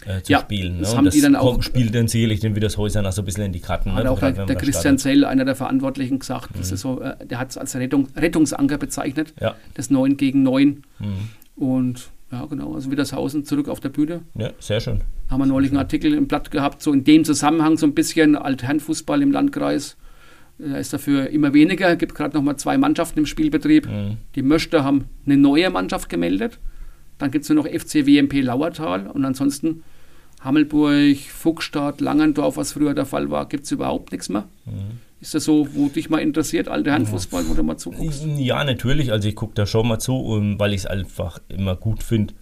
äh, 0.05 0.21
zu 0.21 0.31
Ja, 0.31 0.39
spielen. 0.39 0.75
Ne? 0.75 0.81
das 0.81 0.95
haben 0.95 1.09
die 1.09 1.21
dann 1.21 1.35
auch- 1.35 1.51
kommt, 1.53 1.65
spielt 1.65 1.93
dann 1.95 2.07
sicherlich 2.07 2.39
den 2.39 2.55
Wiedershäusern 2.55 3.05
auch 3.05 3.11
so 3.11 3.21
ein 3.21 3.25
bisschen 3.25 3.43
in 3.45 3.51
die 3.51 3.59
Karten. 3.59 3.93
Hat 3.93 4.03
ne? 4.03 4.11
auch 4.11 4.19
der, 4.19 4.31
Gerade 4.33 4.47
der 4.47 4.55
da 4.55 4.61
Christian. 4.61 4.97
Zell, 4.97 5.25
einer 5.25 5.45
der 5.45 5.55
Verantwortlichen, 5.55 6.19
gesagt, 6.19 6.49
das 6.57 6.71
ist 6.71 6.81
so, 6.81 7.01
äh, 7.01 7.15
der 7.25 7.39
hat 7.39 7.49
es 7.51 7.57
als 7.57 7.75
Rettung, 7.75 8.07
Rettungsanker 8.15 8.77
bezeichnet, 8.77 9.33
Ja. 9.39 9.55
das 9.73 9.89
9 9.89 10.17
gegen 10.17 10.43
9. 10.43 10.83
Mhm. 10.99 11.05
Und 11.55 12.09
ja, 12.31 12.45
genau, 12.45 12.73
also 12.73 12.89
Wittershausen 12.89 13.45
zurück 13.45 13.67
auf 13.69 13.79
der 13.79 13.89
Bühne. 13.89 14.21
Ja, 14.35 14.49
sehr 14.59 14.79
schön. 14.79 15.01
Haben 15.29 15.39
wir 15.41 15.45
neulich 15.45 15.69
einen 15.69 15.77
Artikel 15.77 16.13
im 16.15 16.27
Blatt 16.27 16.49
gehabt, 16.51 16.81
so 16.81 16.91
in 16.91 17.03
dem 17.03 17.25
Zusammenhang 17.25 17.77
so 17.77 17.85
ein 17.85 17.93
bisschen 17.93 18.35
Altherrenfußball 18.35 19.21
im 19.21 19.31
Landkreis. 19.31 19.97
Da 20.57 20.77
ist 20.77 20.93
dafür 20.93 21.29
immer 21.29 21.53
weniger, 21.53 21.95
gibt 21.95 22.15
gerade 22.15 22.35
noch 22.35 22.43
mal 22.43 22.57
zwei 22.57 22.77
Mannschaften 22.77 23.19
im 23.19 23.25
Spielbetrieb. 23.25 23.87
Mhm. 23.87 24.17
Die 24.35 24.41
Möchter 24.43 24.83
haben 24.83 25.05
eine 25.25 25.37
neue 25.37 25.69
Mannschaft 25.69 26.09
gemeldet. 26.09 26.59
Dann 27.19 27.31
gibt 27.31 27.43
es 27.43 27.49
nur 27.49 27.63
noch 27.63 27.67
FC 27.69 28.05
WMP 28.07 28.41
Lauertal 28.41 29.07
und 29.07 29.23
ansonsten 29.25 29.83
Hammelburg, 30.43 31.17
Fuchsstadt, 31.17 32.01
Langendorf, 32.01 32.57
was 32.57 32.73
früher 32.73 32.93
der 32.93 33.05
Fall 33.05 33.29
war, 33.29 33.47
gibt 33.47 33.65
es 33.65 33.71
überhaupt 33.71 34.11
nichts 34.11 34.29
mehr. 34.29 34.43
Mhm. 34.65 34.99
Ist 35.21 35.33
das 35.33 35.45
so, 35.45 35.67
wo 35.73 35.87
dich 35.87 36.09
mal 36.09 36.17
interessiert, 36.17 36.67
alte 36.67 36.91
Herrenfußball, 36.91 37.47
wo 37.47 37.53
du 37.53 37.63
mal 37.63 37.77
zuguckst? 37.77 38.25
Ja, 38.37 38.65
natürlich. 38.65 39.13
Also 39.13 39.29
ich 39.29 39.35
gucke 39.35 39.53
da 39.55 39.65
schon 39.65 39.87
mal 39.87 39.99
zu, 39.99 40.13
weil 40.57 40.73
ich 40.73 40.81
es 40.81 40.85
einfach 40.85 41.39
immer 41.47 41.77
gut 41.77 42.03
finde, 42.03 42.33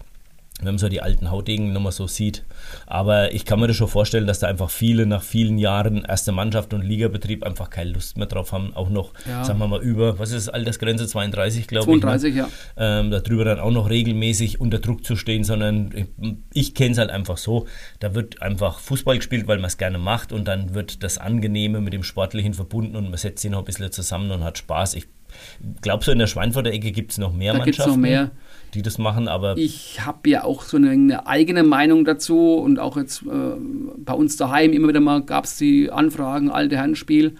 wenn 0.64 0.74
man 0.74 0.78
so 0.78 0.88
die 0.88 1.00
alten 1.00 1.30
Hautdegen 1.30 1.72
nochmal 1.72 1.92
so 1.92 2.06
sieht. 2.06 2.44
Aber 2.86 3.32
ich 3.32 3.44
kann 3.44 3.60
mir 3.60 3.66
das 3.66 3.76
schon 3.76 3.88
vorstellen, 3.88 4.26
dass 4.26 4.38
da 4.38 4.46
einfach 4.46 4.70
viele 4.70 5.06
nach 5.06 5.22
vielen 5.22 5.58
Jahren 5.58 6.04
erste 6.04 6.32
Mannschaft 6.32 6.74
und 6.74 6.82
Ligabetrieb 6.82 7.44
einfach 7.44 7.70
keine 7.70 7.90
Lust 7.90 8.16
mehr 8.16 8.26
drauf 8.26 8.52
haben. 8.52 8.74
Auch 8.74 8.90
noch, 8.90 9.12
ja. 9.28 9.44
sagen 9.44 9.58
wir 9.58 9.68
mal, 9.68 9.82
über, 9.82 10.18
was 10.18 10.32
ist 10.32 10.48
Altersgrenze? 10.48 11.06
32, 11.06 11.66
glaube 11.66 11.92
ich. 11.92 12.00
32, 12.00 12.34
ne? 12.34 12.40
ja. 12.40 12.48
Ähm, 12.76 13.10
darüber 13.10 13.44
dann 13.44 13.60
auch 13.60 13.70
noch 13.70 13.90
regelmäßig 13.90 14.60
unter 14.60 14.78
Druck 14.78 15.04
zu 15.04 15.16
stehen, 15.16 15.44
sondern 15.44 15.90
ich, 15.94 16.34
ich 16.52 16.74
kenne 16.74 16.92
es 16.92 16.98
halt 16.98 17.10
einfach 17.10 17.36
so. 17.36 17.66
Da 18.00 18.14
wird 18.14 18.42
einfach 18.42 18.78
Fußball 18.78 19.16
gespielt, 19.16 19.46
weil 19.46 19.58
man 19.58 19.66
es 19.66 19.78
gerne 19.78 19.98
macht 19.98 20.32
und 20.32 20.46
dann 20.48 20.74
wird 20.74 21.02
das 21.02 21.18
Angenehme 21.18 21.80
mit 21.80 21.92
dem 21.92 22.02
Sportlichen 22.02 22.54
verbunden 22.54 22.96
und 22.96 23.10
man 23.10 23.18
setzt 23.18 23.42
sich 23.42 23.50
noch 23.50 23.60
ein 23.60 23.64
bisschen 23.64 23.90
zusammen 23.92 24.30
und 24.30 24.44
hat 24.44 24.58
Spaß. 24.58 24.94
Ich 24.94 25.06
glaube, 25.80 26.04
so 26.04 26.12
in 26.12 26.18
der 26.18 26.26
Schweinfurter 26.26 26.70
Ecke 26.70 26.92
gibt 26.92 27.12
es 27.12 27.18
noch 27.18 27.32
mehr 27.32 27.52
da 27.52 27.60
Mannschaften. 27.60 27.90
Noch 27.90 27.96
mehr 27.98 28.30
die 28.74 28.82
das 28.82 28.98
machen, 28.98 29.28
aber. 29.28 29.56
Ich 29.56 30.04
habe 30.04 30.30
ja 30.30 30.44
auch 30.44 30.62
so 30.62 30.76
eine, 30.76 30.90
eine, 30.90 31.26
eigene 31.26 31.62
Meinung 31.62 32.04
dazu 32.04 32.54
und 32.54 32.78
auch 32.78 32.96
jetzt 32.96 33.22
äh, 33.22 33.26
bei 33.98 34.14
uns 34.14 34.36
daheim 34.36 34.72
immer 34.72 34.88
wieder 34.88 35.00
mal 35.00 35.22
gab 35.22 35.44
es 35.44 35.56
die 35.56 35.90
Anfragen, 35.90 36.50
alte 36.50 36.76
Herrenspiel. 36.76 37.36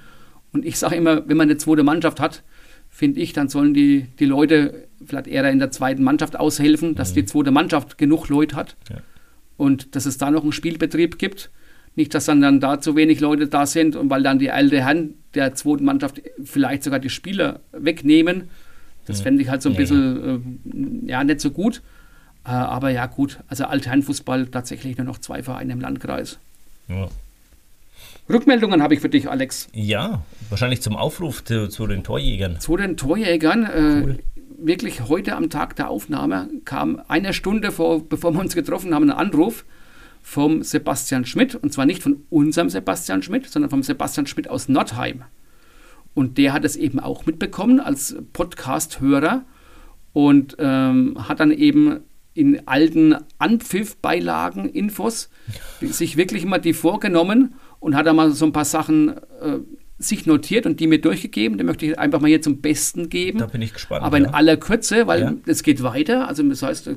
Und 0.52 0.66
ich 0.66 0.78
sage 0.78 0.96
immer, 0.96 1.26
wenn 1.28 1.36
man 1.36 1.48
eine 1.48 1.56
zweite 1.56 1.82
Mannschaft 1.82 2.20
hat, 2.20 2.42
finde 2.90 3.20
ich, 3.20 3.32
dann 3.32 3.48
sollen 3.48 3.72
die, 3.72 4.06
die 4.18 4.26
Leute 4.26 4.88
vielleicht 5.04 5.26
eher 5.26 5.50
in 5.50 5.58
der 5.58 5.70
zweiten 5.70 6.02
Mannschaft 6.02 6.38
aushelfen, 6.38 6.94
dass 6.94 7.10
mhm. 7.10 7.14
die 7.14 7.24
zweite 7.24 7.50
Mannschaft 7.50 7.96
genug 7.96 8.28
Leute 8.28 8.54
hat 8.54 8.76
ja. 8.90 8.96
und 9.56 9.96
dass 9.96 10.04
es 10.04 10.18
da 10.18 10.30
noch 10.30 10.42
einen 10.42 10.52
Spielbetrieb 10.52 11.18
gibt. 11.18 11.50
Nicht, 11.94 12.14
dass 12.14 12.26
dann, 12.26 12.40
dann 12.40 12.60
da 12.60 12.80
zu 12.80 12.96
wenig 12.96 13.20
Leute 13.20 13.48
da 13.48 13.66
sind 13.66 13.96
und 13.96 14.08
weil 14.10 14.22
dann 14.22 14.38
die 14.38 14.50
alte 14.50 14.80
Herren 14.80 15.14
der 15.34 15.54
zweiten 15.54 15.84
Mannschaft 15.84 16.22
vielleicht 16.42 16.84
sogar 16.84 17.00
die 17.00 17.10
Spieler 17.10 17.60
wegnehmen 17.72 18.48
das 19.06 19.20
fände 19.20 19.42
ich 19.42 19.48
halt 19.48 19.62
so 19.62 19.68
ein 19.68 19.76
bisschen, 19.76 21.04
äh, 21.06 21.10
ja, 21.10 21.24
nicht 21.24 21.40
so 21.40 21.50
gut. 21.50 21.82
Äh, 22.44 22.50
aber 22.50 22.90
ja, 22.90 23.06
gut, 23.06 23.38
also 23.48 23.64
Altherrenfußball 23.64 24.46
tatsächlich 24.46 24.96
nur 24.96 25.06
noch 25.06 25.18
zwei 25.18 25.42
Vereine 25.42 25.72
im 25.72 25.80
Landkreis. 25.80 26.38
Ja. 26.88 27.08
Rückmeldungen 28.28 28.82
habe 28.82 28.94
ich 28.94 29.00
für 29.00 29.08
dich, 29.08 29.28
Alex. 29.28 29.68
Ja, 29.72 30.22
wahrscheinlich 30.48 30.80
zum 30.82 30.96
Aufruf 30.96 31.44
zu, 31.44 31.68
zu 31.68 31.86
den 31.86 32.04
Torjägern. 32.04 32.60
Zu 32.60 32.76
den 32.76 32.96
Torjägern. 32.96 33.64
Äh, 33.64 34.02
cool. 34.02 34.18
Wirklich 34.64 35.08
heute 35.08 35.34
am 35.34 35.50
Tag 35.50 35.74
der 35.74 35.90
Aufnahme 35.90 36.48
kam 36.64 37.02
eine 37.08 37.32
Stunde 37.32 37.72
vor, 37.72 38.08
bevor 38.08 38.32
wir 38.32 38.40
uns 38.40 38.54
getroffen 38.54 38.94
haben, 38.94 39.10
ein 39.10 39.16
Anruf 39.16 39.64
vom 40.22 40.62
Sebastian 40.62 41.24
Schmidt. 41.24 41.56
Und 41.56 41.72
zwar 41.72 41.84
nicht 41.84 42.02
von 42.02 42.22
unserem 42.30 42.68
Sebastian 42.68 43.24
Schmidt, 43.24 43.48
sondern 43.48 43.70
vom 43.70 43.82
Sebastian 43.82 44.26
Schmidt 44.26 44.48
aus 44.48 44.68
Nordheim. 44.68 45.24
Und 46.14 46.38
der 46.38 46.52
hat 46.52 46.64
es 46.64 46.76
eben 46.76 47.00
auch 47.00 47.26
mitbekommen 47.26 47.80
als 47.80 48.16
Podcast-Hörer 48.32 49.44
und 50.12 50.56
ähm, 50.58 51.16
hat 51.28 51.40
dann 51.40 51.50
eben 51.50 52.00
in 52.34 52.66
alten 52.66 53.16
Anpfiff-Beilagen, 53.38 54.68
Infos, 54.68 55.30
sich 55.80 56.16
wirklich 56.16 56.44
mal 56.44 56.58
die 56.58 56.72
vorgenommen 56.72 57.54
und 57.80 57.94
hat 57.94 58.06
da 58.06 58.12
mal 58.12 58.32
so 58.32 58.46
ein 58.46 58.52
paar 58.52 58.64
Sachen 58.64 59.08
äh, 59.08 59.58
sich 59.98 60.26
notiert 60.26 60.66
und 60.66 60.80
die 60.80 60.86
mir 60.86 61.00
durchgegeben. 61.00 61.58
Den 61.58 61.66
möchte 61.66 61.86
ich 61.86 61.98
einfach 61.98 62.20
mal 62.20 62.28
hier 62.28 62.42
zum 62.42 62.60
Besten 62.60 63.08
geben. 63.08 63.38
Da 63.38 63.46
bin 63.46 63.62
ich 63.62 63.72
gespannt. 63.72 64.02
Aber 64.04 64.16
in 64.16 64.26
aller 64.26 64.56
Kürze, 64.56 65.06
weil 65.06 65.38
es 65.46 65.60
ja. 65.60 65.64
geht 65.64 65.82
weiter. 65.82 66.28
Also 66.28 66.42
das 66.42 66.62
heißt, 66.62 66.90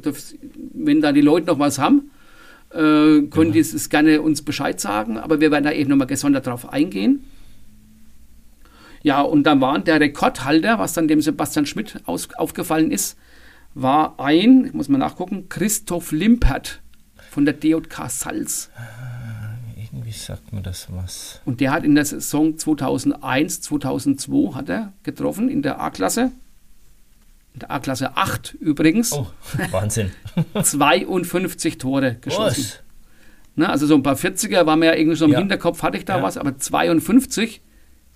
wenn 0.74 1.02
da 1.02 1.12
die 1.12 1.22
Leute 1.22 1.48
noch 1.48 1.60
was 1.60 1.80
haben, 1.80 2.12
äh, 2.72 3.22
können 3.30 3.48
ja. 3.48 3.52
die 3.52 3.60
es 3.60 3.90
gerne 3.90 4.22
uns 4.22 4.42
Bescheid 4.42 4.80
sagen. 4.80 5.18
Aber 5.18 5.40
wir 5.40 5.52
werden 5.52 5.66
da 5.66 5.72
eben 5.72 5.90
nochmal 5.90 6.08
gesondert 6.08 6.48
drauf 6.48 6.72
eingehen. 6.72 7.26
Ja, 9.06 9.22
und 9.22 9.44
dann 9.44 9.62
war 9.62 9.78
der 9.78 10.00
Rekordhalter, 10.00 10.80
was 10.80 10.94
dann 10.94 11.08
dem 11.08 11.22
Sebastian 11.22 11.68
Schmidt 11.68 12.02
aus, 12.06 12.28
aufgefallen 12.38 12.90
ist, 12.90 13.20
war 13.76 14.20
ein, 14.20 14.66
ich 14.66 14.74
muss 14.74 14.90
mal 14.90 14.98
nachgucken, 14.98 15.48
Christoph 15.48 16.12
Limpert 16.12 16.82
von 17.30 17.46
der 17.46 17.54
DJK 17.54 18.10
Salz. 18.10 18.72
Äh, 18.76 19.84
irgendwie 19.84 20.10
sagt 20.10 20.52
mir 20.54 20.64
das 20.64 20.88
was. 20.90 21.40
Und 21.46 21.60
der 21.62 21.72
hat 21.72 21.84
in 21.84 21.94
der 21.94 22.04
Saison 22.04 22.58
2001, 22.58 23.62
2002 23.62 24.56
hat 24.56 24.70
er 24.70 24.92
getroffen 25.04 25.50
in 25.50 25.62
der 25.62 25.80
A-Klasse. 25.80 26.32
In 27.54 27.60
der 27.60 27.70
A-Klasse 27.70 28.18
8 28.18 28.56
übrigens. 28.60 29.14
Oh, 29.14 29.28
Wahnsinn. 29.70 30.14
52 30.64 31.78
Tore 31.78 32.16
geschossen. 32.22 32.80
Ne, 33.56 33.70
also 33.70 33.86
so 33.86 33.94
ein 33.94 34.02
paar 34.02 34.16
40er 34.16 34.66
war 34.66 34.76
mir 34.78 34.88
ja 34.88 34.96
irgendwie 34.96 35.16
so 35.16 35.26
im 35.26 35.32
ja. 35.32 35.38
Hinterkopf, 35.38 35.84
hatte 35.84 36.00
ich 36.00 36.06
da 36.06 36.18
ja. 36.18 36.24
was, 36.24 36.38
aber 36.38 36.58
52 36.58 37.62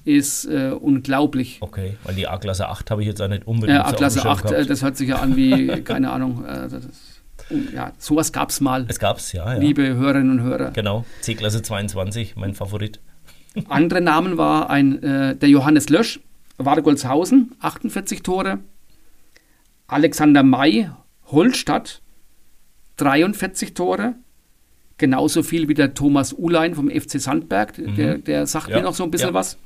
ist 0.10 0.46
äh, 0.46 0.72
unglaublich. 0.72 1.58
Okay, 1.62 1.98
weil 2.04 2.16
die 2.16 2.28
A-Klasse 2.28 2.68
8 2.68 2.90
habe 2.92 3.02
ich 3.02 3.08
jetzt 3.08 3.22
auch 3.22 3.28
nicht 3.28 3.46
unbedingt. 3.46 3.78
Ja, 3.78 3.86
A-Klasse 3.86 4.26
8, 4.26 4.52
äh, 4.52 4.66
das 4.66 4.82
hört 4.82 4.98
sich 4.98 5.10
ja 5.10 5.18
an 5.18 5.36
wie, 5.36 5.68
keine 5.84 6.12
Ahnung, 6.12 6.44
äh, 6.46 6.68
ja, 7.74 7.94
sowas 7.98 8.32
gab 8.32 8.50
es 8.50 8.60
mal. 8.60 8.86
Es 8.88 9.00
gab 9.00 9.18
es, 9.18 9.32
ja, 9.32 9.54
ja. 9.54 9.60
Liebe 9.60 9.96
Hörerinnen 9.96 10.40
und 10.40 10.42
Hörer. 10.42 10.72
Genau, 10.72 11.06
C-Klasse 11.22 11.62
22, 11.62 12.36
mein 12.36 12.54
Favorit. 12.54 13.00
Andere 13.70 14.02
Namen 14.02 14.38
war 14.38 14.70
ein, 14.70 15.02
äh, 15.04 15.36
der 15.36 15.50
Johannes 15.50 15.90
Lösch, 15.90 16.20
Wargolzhausen, 16.58 17.56
48 17.60 18.24
Tore. 18.24 18.60
Alexander 19.88 20.44
May, 20.44 20.90
Holstadt, 21.28 22.02
43 22.98 23.74
Tore. 23.74 24.16
Genauso 24.98 25.44
viel 25.44 25.68
wie 25.68 25.74
der 25.74 25.94
Thomas 25.94 26.34
Ulein 26.34 26.76
vom 26.76 26.90
FC 26.90 27.22
Sandberg, 27.22 27.78
mhm. 27.78 27.96
der, 27.96 28.18
der 28.18 28.48
sagt 28.48 28.70
ja. 28.70 28.78
mir 28.78 28.84
noch 28.84 28.94
so 28.94 29.04
ein 29.04 29.12
bisschen 29.12 29.30
ja. 29.30 29.34
was. 29.34 29.58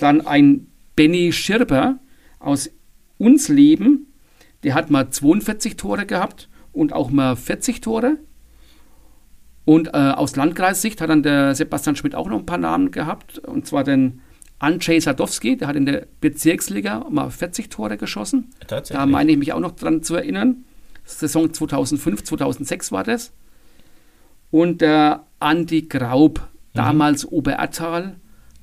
Dann 0.00 0.26
ein 0.26 0.66
Benny 0.96 1.32
Schirber 1.32 1.98
aus 2.38 2.70
Unsleben, 3.18 4.06
der 4.62 4.74
hat 4.74 4.90
mal 4.90 5.10
42 5.10 5.76
Tore 5.76 6.06
gehabt 6.06 6.48
und 6.72 6.92
auch 6.92 7.10
mal 7.10 7.36
40 7.36 7.80
Tore. 7.80 8.18
Und 9.64 9.88
äh, 9.88 9.90
aus 9.90 10.36
Landkreissicht 10.36 11.00
hat 11.00 11.10
dann 11.10 11.22
der 11.22 11.54
Sebastian 11.54 11.96
Schmidt 11.96 12.14
auch 12.14 12.28
noch 12.28 12.38
ein 12.38 12.46
paar 12.46 12.58
Namen 12.58 12.90
gehabt. 12.90 13.38
Und 13.38 13.66
zwar 13.66 13.84
den 13.84 14.20
Andrzej 14.58 15.00
Sadowski, 15.00 15.56
der 15.56 15.68
hat 15.68 15.76
in 15.76 15.86
der 15.86 16.06
Bezirksliga 16.20 17.06
mal 17.10 17.30
40 17.30 17.70
Tore 17.70 17.96
geschossen. 17.96 18.50
Da 18.88 19.06
meine 19.06 19.32
ich 19.32 19.38
mich 19.38 19.52
auch 19.52 19.60
noch 19.60 19.72
dran 19.72 20.02
zu 20.02 20.16
erinnern. 20.16 20.64
Saison 21.04 21.52
2005, 21.52 22.24
2006 22.24 22.92
war 22.92 23.04
das. 23.04 23.32
Und 24.50 24.80
der 24.80 25.24
Andi 25.38 25.82
Graub, 25.82 26.40
mhm. 26.40 26.44
damals 26.74 27.24
mhm. 27.24 27.32
Oberertal, 27.32 28.16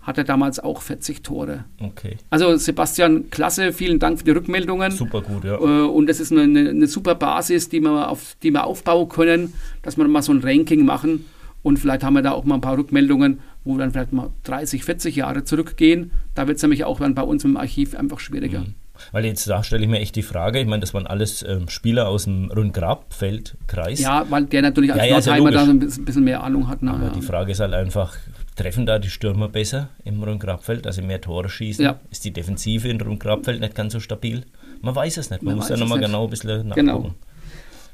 hat 0.08 0.18
er 0.18 0.24
damals 0.24 0.60
auch 0.60 0.82
40 0.82 1.22
Tore. 1.22 1.66
Okay. 1.82 2.16
Also 2.30 2.56
Sebastian, 2.56 3.30
klasse, 3.30 3.74
vielen 3.74 4.00
Dank 4.00 4.20
für 4.20 4.24
die 4.24 4.32
Rückmeldungen. 4.32 4.94
Super 4.94 5.22
gut, 5.22 5.44
ja. 5.44 5.56
Äh, 5.56 5.86
und 5.86 6.08
das 6.08 6.22
ist 6.22 6.32
eine, 6.32 6.44
eine, 6.44 6.88
super 6.88 7.14
Basis, 7.14 7.68
die 7.68 7.82
wir, 7.82 8.10
auf, 8.10 8.38
die 8.42 8.52
wir 8.52 8.64
aufbauen 8.64 9.10
können, 9.10 9.54
dass 9.82 9.98
wir 9.98 10.08
mal 10.08 10.22
so 10.22 10.32
ein 10.32 10.40
Ranking 10.40 10.86
machen. 10.86 11.26
Und 11.62 11.78
vielleicht 11.78 12.06
haben 12.06 12.14
wir 12.14 12.22
da 12.22 12.32
auch 12.32 12.46
mal 12.46 12.56
ein 12.56 12.62
paar 12.62 12.78
Rückmeldungen, 12.78 13.42
wo 13.66 13.74
wir 13.74 13.80
dann 13.80 13.92
vielleicht 13.92 14.14
mal 14.14 14.30
30, 14.46 14.86
40 14.86 15.18
Jahre 15.18 15.44
zurückgehen. 15.44 16.12
Da 16.36 16.48
wird 16.48 16.56
es 16.56 16.64
nämlich 16.64 16.86
auch 16.86 17.02
dann 17.02 17.14
bei 17.14 17.24
uns 17.24 17.44
im 17.44 17.58
Archiv 17.58 17.94
einfach 17.94 18.22
schwieriger. 18.22 18.62
Mhm. 18.62 18.76
Weil 19.12 19.26
jetzt 19.26 19.48
da 19.48 19.64
stelle 19.64 19.84
ich 19.84 19.90
mir 19.90 20.00
echt 20.00 20.16
die 20.16 20.24
Frage, 20.24 20.60
ich 20.60 20.68
meine, 20.68 20.82
das 20.82 20.94
waren 20.94 21.08
alles 21.08 21.44
ähm, 21.44 21.70
Spieler 21.70 22.08
aus 22.08 22.26
dem 22.26 22.52
Rundgrabfeldkreis. 22.52 24.00
Ja, 24.00 24.26
weil 24.30 24.46
der 24.46 24.62
natürlich 24.62 24.94
als 24.94 25.04
ja, 25.04 25.12
Nordheimer 25.12 25.52
ja, 25.52 25.66
da 25.66 25.72
ein 25.72 25.80
bisschen 25.80 26.24
mehr 26.24 26.44
Ahnung 26.44 26.68
hat. 26.68 26.82
Ne? 26.82 26.92
Aber 26.92 27.06
ja. 27.06 27.10
die 27.10 27.22
Frage 27.22 27.52
ist 27.52 27.60
halt 27.60 27.74
einfach, 27.74 28.16
treffen 28.58 28.86
da 28.86 29.00
die 29.00 29.10
Stürmer 29.10 29.48
besser 29.48 29.90
im 30.04 30.22
Rundgrabfeld, 30.22 30.86
also 30.86 31.02
mehr 31.02 31.22
Tore 31.22 31.48
schießen? 31.48 31.86
Ja. 31.86 32.00
Ist 32.12 32.26
die 32.26 32.32
Defensive 32.32 32.90
im 32.90 33.00
Rundgrabfeld 33.00 33.62
nicht 33.62 33.76
ganz 33.76 33.94
so 33.94 34.00
stabil? 34.00 34.44
Man 34.82 34.96
weiß 34.96 35.18
es 35.18 35.30
nicht, 35.30 35.42
man, 35.42 35.54
man 35.54 35.60
muss 35.60 35.70
ja 35.70 35.78
nochmal 35.78 36.00
genau 36.00 36.26
ein 36.26 36.30
bisschen 36.30 36.68
nachgucken. 36.68 36.76
Genau. 36.76 37.14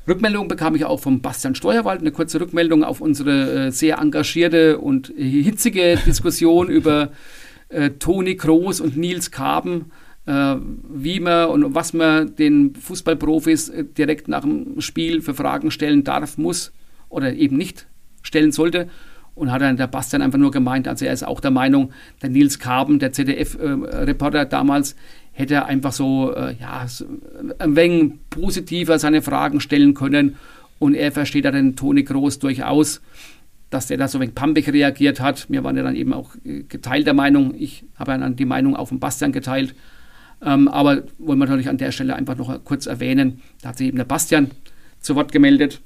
Rückmeldung 0.08 0.48
bekam 0.48 0.75
ich 0.75 0.84
auch 0.84 1.00
vom 1.00 1.22
Bastian 1.22 1.55
Steuerwald, 1.55 2.01
eine 2.01 2.12
kurze 2.12 2.41
Rückmeldung 2.41 2.84
auf 2.84 3.00
unsere 3.00 3.67
äh, 3.67 3.72
sehr 3.72 4.00
engagierte 4.00 4.79
und 4.79 5.13
hitzige 5.15 5.98
Diskussion 6.05 6.67
über 6.67 7.12
äh, 7.70 7.91
Toni 7.91 8.36
Kroos 8.36 8.82
und 8.82 8.98
Nils 8.98 9.32
Kaben, 9.32 9.91
äh, 10.25 10.55
wie 10.89 11.20
man 11.20 11.50
und 11.50 11.75
was 11.75 11.93
man 11.93 12.36
den 12.36 12.75
Fußballprofis 12.75 13.70
äh, 13.70 13.86
direkt 13.86 14.27
nach 14.27 14.41
dem 14.41 14.82
Spiel 14.82 15.22
für 15.22 15.34
Fragen 15.34 15.72
stellen 15.72 16.03
darf, 16.03 16.38
muss 16.38 16.74
oder 17.08 17.34
eben 17.34 17.55
nicht 17.58 17.88
stellen 18.24 18.51
sollte. 18.51 18.89
Und 19.35 19.51
hat 19.51 19.61
dann 19.61 19.77
der 19.77 19.87
Bastian 19.87 20.21
einfach 20.21 20.37
nur 20.37 20.51
gemeint, 20.51 20.87
also 20.87 21.05
er 21.05 21.13
ist 21.13 21.25
auch 21.25 21.39
der 21.39 21.49
Meinung, 21.49 21.91
der 22.21 22.29
Nils 22.29 22.59
Karben, 22.59 22.99
der 22.99 23.13
ZDF-Reporter 23.13 24.45
damals, 24.45 24.95
hätte 25.31 25.65
einfach 25.65 25.91
so, 25.91 26.33
äh, 26.35 26.55
ja, 26.59 26.87
so 26.87 27.05
ein 27.57 27.75
wenig 27.75 28.13
positiver 28.29 28.99
seine 28.99 29.21
Fragen 29.21 29.59
stellen 29.59 29.95
können. 29.95 30.35
Und 30.77 30.93
er 30.93 31.11
versteht 31.11 31.45
ja 31.45 31.51
den 31.51 31.75
Toni 31.75 32.03
Groß 32.03 32.39
durchaus, 32.39 33.01
dass 33.71 33.87
der 33.87 33.97
da 33.97 34.07
so 34.07 34.19
ein 34.19 34.21
wenig 34.21 34.35
pampig 34.35 34.71
reagiert 34.71 35.19
hat. 35.19 35.49
Wir 35.49 35.63
waren 35.63 35.75
ja 35.75 35.83
dann 35.83 35.95
eben 35.95 36.13
auch 36.13 36.35
äh, 36.45 36.63
geteilter 36.63 37.13
Meinung. 37.13 37.55
Ich 37.57 37.83
habe 37.95 38.17
dann 38.17 38.35
die 38.35 38.45
Meinung 38.45 38.75
auf 38.75 38.89
den 38.89 38.99
Bastian 38.99 39.31
geteilt. 39.31 39.73
Ähm, 40.45 40.67
aber 40.67 41.03
wollen 41.17 41.39
wir 41.39 41.45
natürlich 41.45 41.69
an 41.69 41.77
der 41.77 41.91
Stelle 41.91 42.15
einfach 42.15 42.35
noch 42.35 42.63
kurz 42.63 42.85
erwähnen, 42.85 43.41
da 43.61 43.69
hat 43.69 43.77
sich 43.77 43.87
eben 43.87 43.97
der 43.97 44.05
Bastian 44.05 44.51
zu 44.99 45.15
Wort 45.15 45.31
gemeldet. 45.31 45.81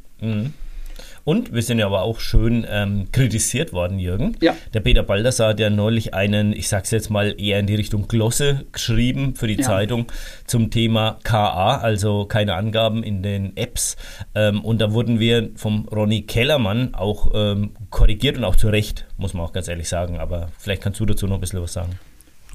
Und 1.28 1.54
wir 1.54 1.62
sind 1.62 1.78
ja 1.80 1.88
aber 1.88 2.04
auch 2.04 2.22
schön 2.22 2.66
ähm, 2.70 3.12
kritisiert 3.12 3.74
worden, 3.74 4.00
Jürgen. 4.00 4.38
Ja. 4.40 4.56
Der 4.74 4.80
Peter 4.80 5.04
Baldassar 5.04 5.50
hat 5.50 5.60
ja 5.60 5.70
neulich 5.70 6.14
einen, 6.14 6.54
ich 6.54 6.70
sag's 6.70 6.90
jetzt 6.92 7.10
mal 7.10 7.36
eher 7.38 7.60
in 7.60 7.68
die 7.68 7.76
Richtung 7.76 8.08
Glosse 8.08 8.64
geschrieben 8.72 9.36
für 9.36 9.48
die 9.48 9.56
Ja. 9.58 9.64
Zeitung 9.64 10.06
zum 10.46 10.72
Thema 10.72 11.20
KA, 11.24 11.80
also 11.80 12.24
keine 12.24 12.54
Angaben 12.54 13.04
in 13.04 13.24
den 13.24 13.58
Apps. 13.58 13.98
Ähm, 14.36 14.64
und 14.64 14.80
da 14.80 14.94
wurden 14.94 15.20
wir 15.20 15.50
vom 15.56 15.90
Ronny 15.90 16.22
Kellermann 16.22 16.96
auch 16.96 17.32
ähm, 17.36 17.72
korrigiert 17.90 18.38
und 18.38 18.46
auch 18.46 18.56
zu 18.56 18.70
Recht, 18.70 19.06
muss 19.18 19.34
man 19.34 19.46
auch 19.46 19.52
ganz 19.52 19.68
ehrlich 19.68 19.90
sagen. 19.90 20.20
Aber 20.20 20.48
vielleicht 20.58 20.82
kannst 20.82 21.02
du 21.02 21.06
dazu 21.06 21.28
noch 21.28 21.36
ein 21.36 21.42
bisschen 21.42 21.62
was 21.62 21.74
sagen. 21.74 22.00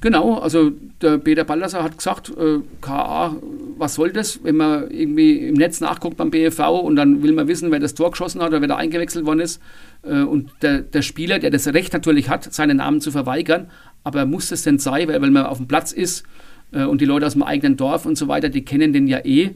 Genau, 0.03 0.33
also 0.39 0.73
der 1.01 1.17
Peter 1.17 1.45
Ballasser 1.45 1.81
hat 1.81 1.97
gesagt, 1.97 2.29
äh, 2.37 2.59
KA, 2.81 3.37
was 3.77 3.93
soll 3.93 4.11
das, 4.11 4.43
wenn 4.43 4.57
man 4.57 4.91
irgendwie 4.91 5.37
im 5.47 5.53
Netz 5.53 5.79
nachguckt 5.79 6.17
beim 6.17 6.29
BFV 6.29 6.59
und 6.59 6.97
dann 6.97 7.23
will 7.23 7.31
man 7.31 7.47
wissen, 7.47 7.71
wer 7.71 7.79
das 7.79 7.93
Tor 7.93 8.11
geschossen 8.11 8.41
hat 8.41 8.49
oder 8.49 8.59
wer 8.59 8.67
da 8.67 8.75
eingewechselt 8.75 9.25
worden 9.25 9.39
ist. 9.39 9.61
Äh, 10.01 10.23
und 10.23 10.51
der, 10.61 10.81
der 10.81 11.03
Spieler, 11.03 11.39
der 11.39 11.51
das 11.51 11.69
Recht 11.69 11.93
natürlich 11.93 12.27
hat, 12.27 12.53
seinen 12.53 12.77
Namen 12.77 12.99
zu 12.99 13.11
verweigern, 13.11 13.71
aber 14.03 14.25
muss 14.25 14.51
es 14.51 14.63
denn 14.63 14.77
sein, 14.77 15.07
weil, 15.07 15.21
weil 15.21 15.31
man 15.31 15.45
auf 15.45 15.55
dem 15.55 15.69
Platz 15.69 15.93
ist 15.93 16.25
äh, 16.73 16.83
und 16.83 16.99
die 16.99 17.05
Leute 17.05 17.25
aus 17.25 17.33
dem 17.33 17.43
eigenen 17.43 17.77
Dorf 17.77 18.05
und 18.05 18.17
so 18.17 18.27
weiter, 18.27 18.49
die 18.49 18.65
kennen 18.65 18.91
den 18.91 19.07
ja 19.07 19.23
eh. 19.23 19.51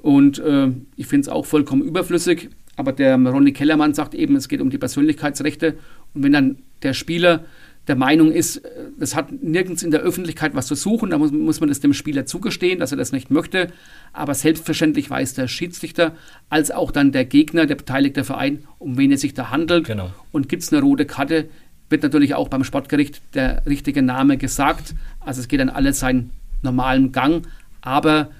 Und 0.00 0.38
äh, 0.38 0.68
ich 0.96 1.06
finde 1.06 1.26
es 1.26 1.28
auch 1.28 1.44
vollkommen 1.44 1.82
überflüssig. 1.82 2.48
Aber 2.76 2.92
der 2.92 3.18
Ronny 3.18 3.52
Kellermann 3.52 3.92
sagt 3.92 4.14
eben, 4.14 4.36
es 4.36 4.48
geht 4.48 4.62
um 4.62 4.70
die 4.70 4.78
Persönlichkeitsrechte. 4.78 5.74
Und 6.14 6.22
wenn 6.22 6.32
dann 6.32 6.56
der 6.82 6.94
Spieler 6.94 7.44
der 7.88 7.96
Meinung 7.96 8.32
ist, 8.32 8.58
äh, 8.58 8.70
das 8.98 9.14
hat 9.14 9.30
nirgends 9.42 9.82
in 9.82 9.90
der 9.90 10.00
Öffentlichkeit 10.00 10.54
was 10.54 10.66
zu 10.66 10.74
suchen, 10.74 11.10
dann 11.10 11.20
muss, 11.20 11.32
muss 11.32 11.60
man 11.60 11.68
das 11.68 11.80
dem 11.80 11.92
Spieler 11.92 12.26
zugestehen, 12.26 12.78
dass 12.78 12.92
er 12.92 12.98
das 12.98 13.12
nicht 13.12 13.30
möchte. 13.30 13.68
Aber 14.12 14.34
selbstverständlich 14.34 15.08
weiß 15.08 15.34
der 15.34 15.48
Schiedsrichter 15.48 16.12
als 16.48 16.70
auch 16.70 16.90
dann 16.90 17.12
der 17.12 17.24
Gegner, 17.24 17.66
der 17.66 17.76
beteiligte 17.76 18.24
Verein, 18.24 18.64
um 18.78 18.98
wen 18.98 19.12
es 19.12 19.20
sich 19.20 19.34
da 19.34 19.50
handelt. 19.50 19.86
Genau. 19.86 20.10
Und 20.32 20.48
gibt 20.48 20.62
es 20.62 20.72
eine 20.72 20.82
rote 20.82 21.06
Karte, 21.06 21.48
wird 21.88 22.02
natürlich 22.02 22.34
auch 22.34 22.48
beim 22.48 22.64
Sportgericht 22.64 23.22
der 23.34 23.64
richtige 23.66 24.02
Name 24.02 24.36
gesagt. 24.36 24.94
Also 25.20 25.40
es 25.40 25.48
geht 25.48 25.60
dann 25.60 25.68
alles 25.68 26.00
seinen 26.00 26.30
normalen 26.62 27.12
Gang. 27.12 27.46
Aber 27.80 28.30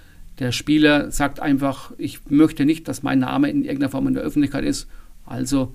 der 0.41 0.53
Spieler 0.53 1.11
sagt 1.13 1.41
einfach, 1.41 1.93
ich 1.99 2.21
möchte 2.29 2.65
nicht, 2.65 2.89
dass 2.89 3.03
mein 3.03 3.21
Name 3.21 3.49
in 3.49 3.63
irgendeiner 3.65 3.91
Form 3.91 4.09
in 4.09 4.15
der 4.15 4.25
Öffentlichkeit 4.25 4.65
ist. 4.65 4.89
Also 5.25 5.75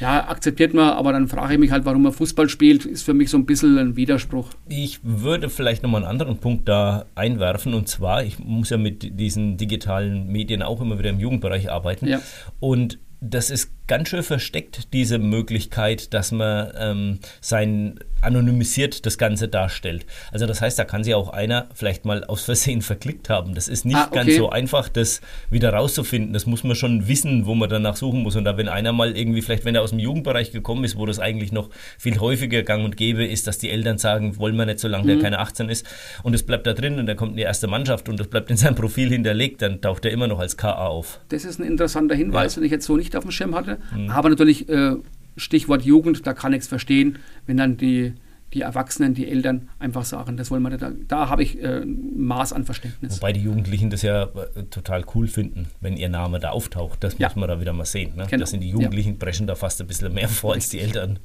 ja, 0.00 0.28
akzeptiert 0.28 0.74
man, 0.74 0.90
aber 0.90 1.12
dann 1.12 1.28
frage 1.28 1.54
ich 1.54 1.58
mich 1.60 1.70
halt, 1.70 1.84
warum 1.84 2.04
er 2.06 2.12
Fußball 2.12 2.48
spielt, 2.48 2.84
ist 2.84 3.02
für 3.04 3.14
mich 3.14 3.30
so 3.30 3.36
ein 3.38 3.46
bisschen 3.46 3.78
ein 3.78 3.96
Widerspruch. 3.96 4.50
Ich 4.68 5.00
würde 5.02 5.48
vielleicht 5.48 5.82
nochmal 5.82 6.02
einen 6.02 6.10
anderen 6.10 6.38
Punkt 6.38 6.68
da 6.68 7.06
einwerfen 7.14 7.74
und 7.74 7.88
zwar, 7.88 8.24
ich 8.24 8.38
muss 8.38 8.70
ja 8.70 8.76
mit 8.76 9.18
diesen 9.20 9.56
digitalen 9.56 10.26
Medien 10.28 10.62
auch 10.62 10.80
immer 10.80 10.98
wieder 10.98 11.10
im 11.10 11.20
Jugendbereich 11.20 11.70
arbeiten 11.70 12.06
Ja. 12.06 12.20
und 12.60 12.98
das 13.20 13.48
ist 13.50 13.70
ganz 13.86 14.08
schön 14.08 14.22
versteckt, 14.22 14.92
diese 14.92 15.18
Möglichkeit, 15.18 16.14
dass 16.14 16.32
man 16.32 16.72
ähm, 16.78 17.18
sein 17.40 17.98
anonymisiert 18.22 19.04
das 19.04 19.18
Ganze 19.18 19.48
darstellt. 19.48 20.06
Also 20.32 20.46
das 20.46 20.62
heißt, 20.62 20.78
da 20.78 20.84
kann 20.84 21.04
sich 21.04 21.14
auch 21.14 21.28
einer 21.28 21.68
vielleicht 21.74 22.06
mal 22.06 22.24
aus 22.24 22.42
Versehen 22.44 22.80
verklickt 22.80 23.28
haben. 23.28 23.54
Das 23.54 23.68
ist 23.68 23.84
nicht 23.84 23.96
Ah, 23.96 24.06
okay. 24.06 24.14
ganz 24.24 24.36
so 24.36 24.48
einfach, 24.48 24.88
das 24.88 25.20
wieder 25.50 25.74
rauszufinden. 25.74 26.32
Das 26.32 26.46
muss 26.46 26.64
man 26.64 26.74
schon 26.74 27.06
wissen, 27.06 27.44
wo 27.44 27.54
man 27.54 27.68
danach 27.68 27.96
suchen 27.96 28.22
muss. 28.22 28.34
Und 28.36 28.44
da 28.44 28.56
wenn 28.56 28.68
einer 28.68 28.92
mal 28.94 29.14
irgendwie, 29.14 29.42
vielleicht 29.42 29.66
wenn 29.66 29.74
er 29.74 29.82
aus 29.82 29.90
dem 29.90 29.98
Jugendbereich 29.98 30.52
gekommen 30.52 30.84
ist, 30.84 30.96
wo 30.96 31.04
das 31.04 31.18
eigentlich 31.18 31.52
noch 31.52 31.68
viel 31.98 32.18
häufiger 32.18 32.62
gang 32.62 32.82
und 32.84 32.96
gäbe 32.96 33.26
ist, 33.26 33.46
dass 33.46 33.58
die 33.58 33.68
Eltern 33.70 33.98
sagen, 33.98 34.38
wollen 34.38 34.56
wir 34.56 34.64
nicht, 34.64 34.78
solange 34.80 35.04
Mhm. 35.04 35.08
der 35.08 35.18
keine 35.18 35.38
18 35.40 35.68
ist. 35.68 35.84
Und 36.22 36.32
es 36.34 36.42
bleibt 36.44 36.66
da 36.66 36.72
drin 36.72 36.98
und 36.98 37.06
er 37.08 37.16
kommt 37.16 37.32
in 37.32 37.36
die 37.36 37.42
erste 37.42 37.66
Mannschaft 37.66 38.08
und 38.08 38.18
das 38.18 38.28
bleibt 38.28 38.50
in 38.50 38.56
seinem 38.56 38.74
Profil 38.74 39.10
hinterlegt, 39.10 39.60
dann 39.60 39.82
taucht 39.82 40.06
er 40.06 40.12
immer 40.12 40.28
noch 40.28 40.38
als 40.38 40.56
KA 40.56 40.86
auf. 40.86 41.20
Das 41.28 41.44
ist 41.44 41.58
ein 41.60 41.66
interessanter 41.66 42.14
Hinweis, 42.14 42.54
Ja. 42.54 42.60
den 42.60 42.66
ich 42.66 42.72
jetzt 42.72 42.86
so 42.86 42.96
nicht 42.96 43.14
auf 43.16 43.24
dem 43.24 43.30
Schirm 43.32 43.54
hatte. 43.54 43.73
Aber 44.08 44.28
natürlich, 44.30 44.68
äh, 44.68 44.96
Stichwort 45.36 45.82
Jugend, 45.82 46.26
da 46.26 46.32
kann 46.32 46.52
ich 46.52 46.60
es 46.60 46.68
verstehen, 46.68 47.18
wenn 47.46 47.56
dann 47.56 47.76
die, 47.76 48.12
die 48.52 48.60
Erwachsenen, 48.60 49.14
die 49.14 49.26
Eltern 49.28 49.68
einfach 49.80 50.04
sagen, 50.04 50.36
das 50.36 50.50
wollen 50.52 50.62
wir. 50.62 50.76
Da, 50.78 50.92
da 51.08 51.28
habe 51.28 51.42
ich 51.42 51.60
äh, 51.60 51.82
ein 51.82 52.24
Maß 52.24 52.52
an 52.52 52.64
Verständnis. 52.64 53.16
Wobei 53.20 53.32
die 53.32 53.40
Jugendlichen 53.42 53.90
das 53.90 54.02
ja 54.02 54.24
äh, 54.54 54.62
total 54.70 55.04
cool 55.14 55.26
finden, 55.26 55.66
wenn 55.80 55.96
ihr 55.96 56.08
Name 56.08 56.38
da 56.38 56.50
auftaucht. 56.50 57.02
Das 57.02 57.18
Ja. 57.18 57.28
muss 57.28 57.36
man 57.36 57.48
da 57.48 57.60
wieder 57.60 57.72
mal 57.72 57.84
sehen. 57.84 58.12
Ne? 58.16 58.26
Genau. 58.30 58.40
Das 58.40 58.50
sind 58.50 58.60
die 58.60 58.70
Jugendlichen 58.70 59.18
brechen 59.18 59.46
da 59.48 59.56
fast 59.56 59.80
ein 59.80 59.88
bisschen 59.88 60.14
mehr 60.14 60.28
vor 60.28 60.54
als 60.54 60.68
die 60.68 60.78
Eltern. 60.78 61.18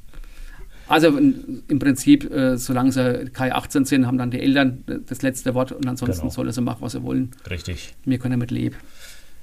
Also 0.87 1.15
im 1.19 1.77
Prinzip, 1.77 2.31
äh, 2.31 2.57
solange 2.57 2.91
sie 2.91 3.25
keine 3.31 3.53
18 3.53 3.85
sind, 3.85 4.07
haben 4.07 4.17
dann 4.17 4.31
die 4.31 4.39
Eltern 4.39 4.83
äh, 4.87 4.95
das 5.05 5.21
letzte 5.21 5.53
Wort 5.53 5.71
und 5.71 5.87
ansonsten 5.87 6.21
Genau. 6.21 6.33
sollen 6.33 6.51
sie 6.51 6.61
machen, 6.61 6.79
was 6.81 6.93
sie 6.93 7.03
wollen. 7.03 7.29
Richtig. 7.47 7.93
Wir 8.05 8.17
können 8.17 8.31
damit 8.31 8.49
leben. 8.49 8.75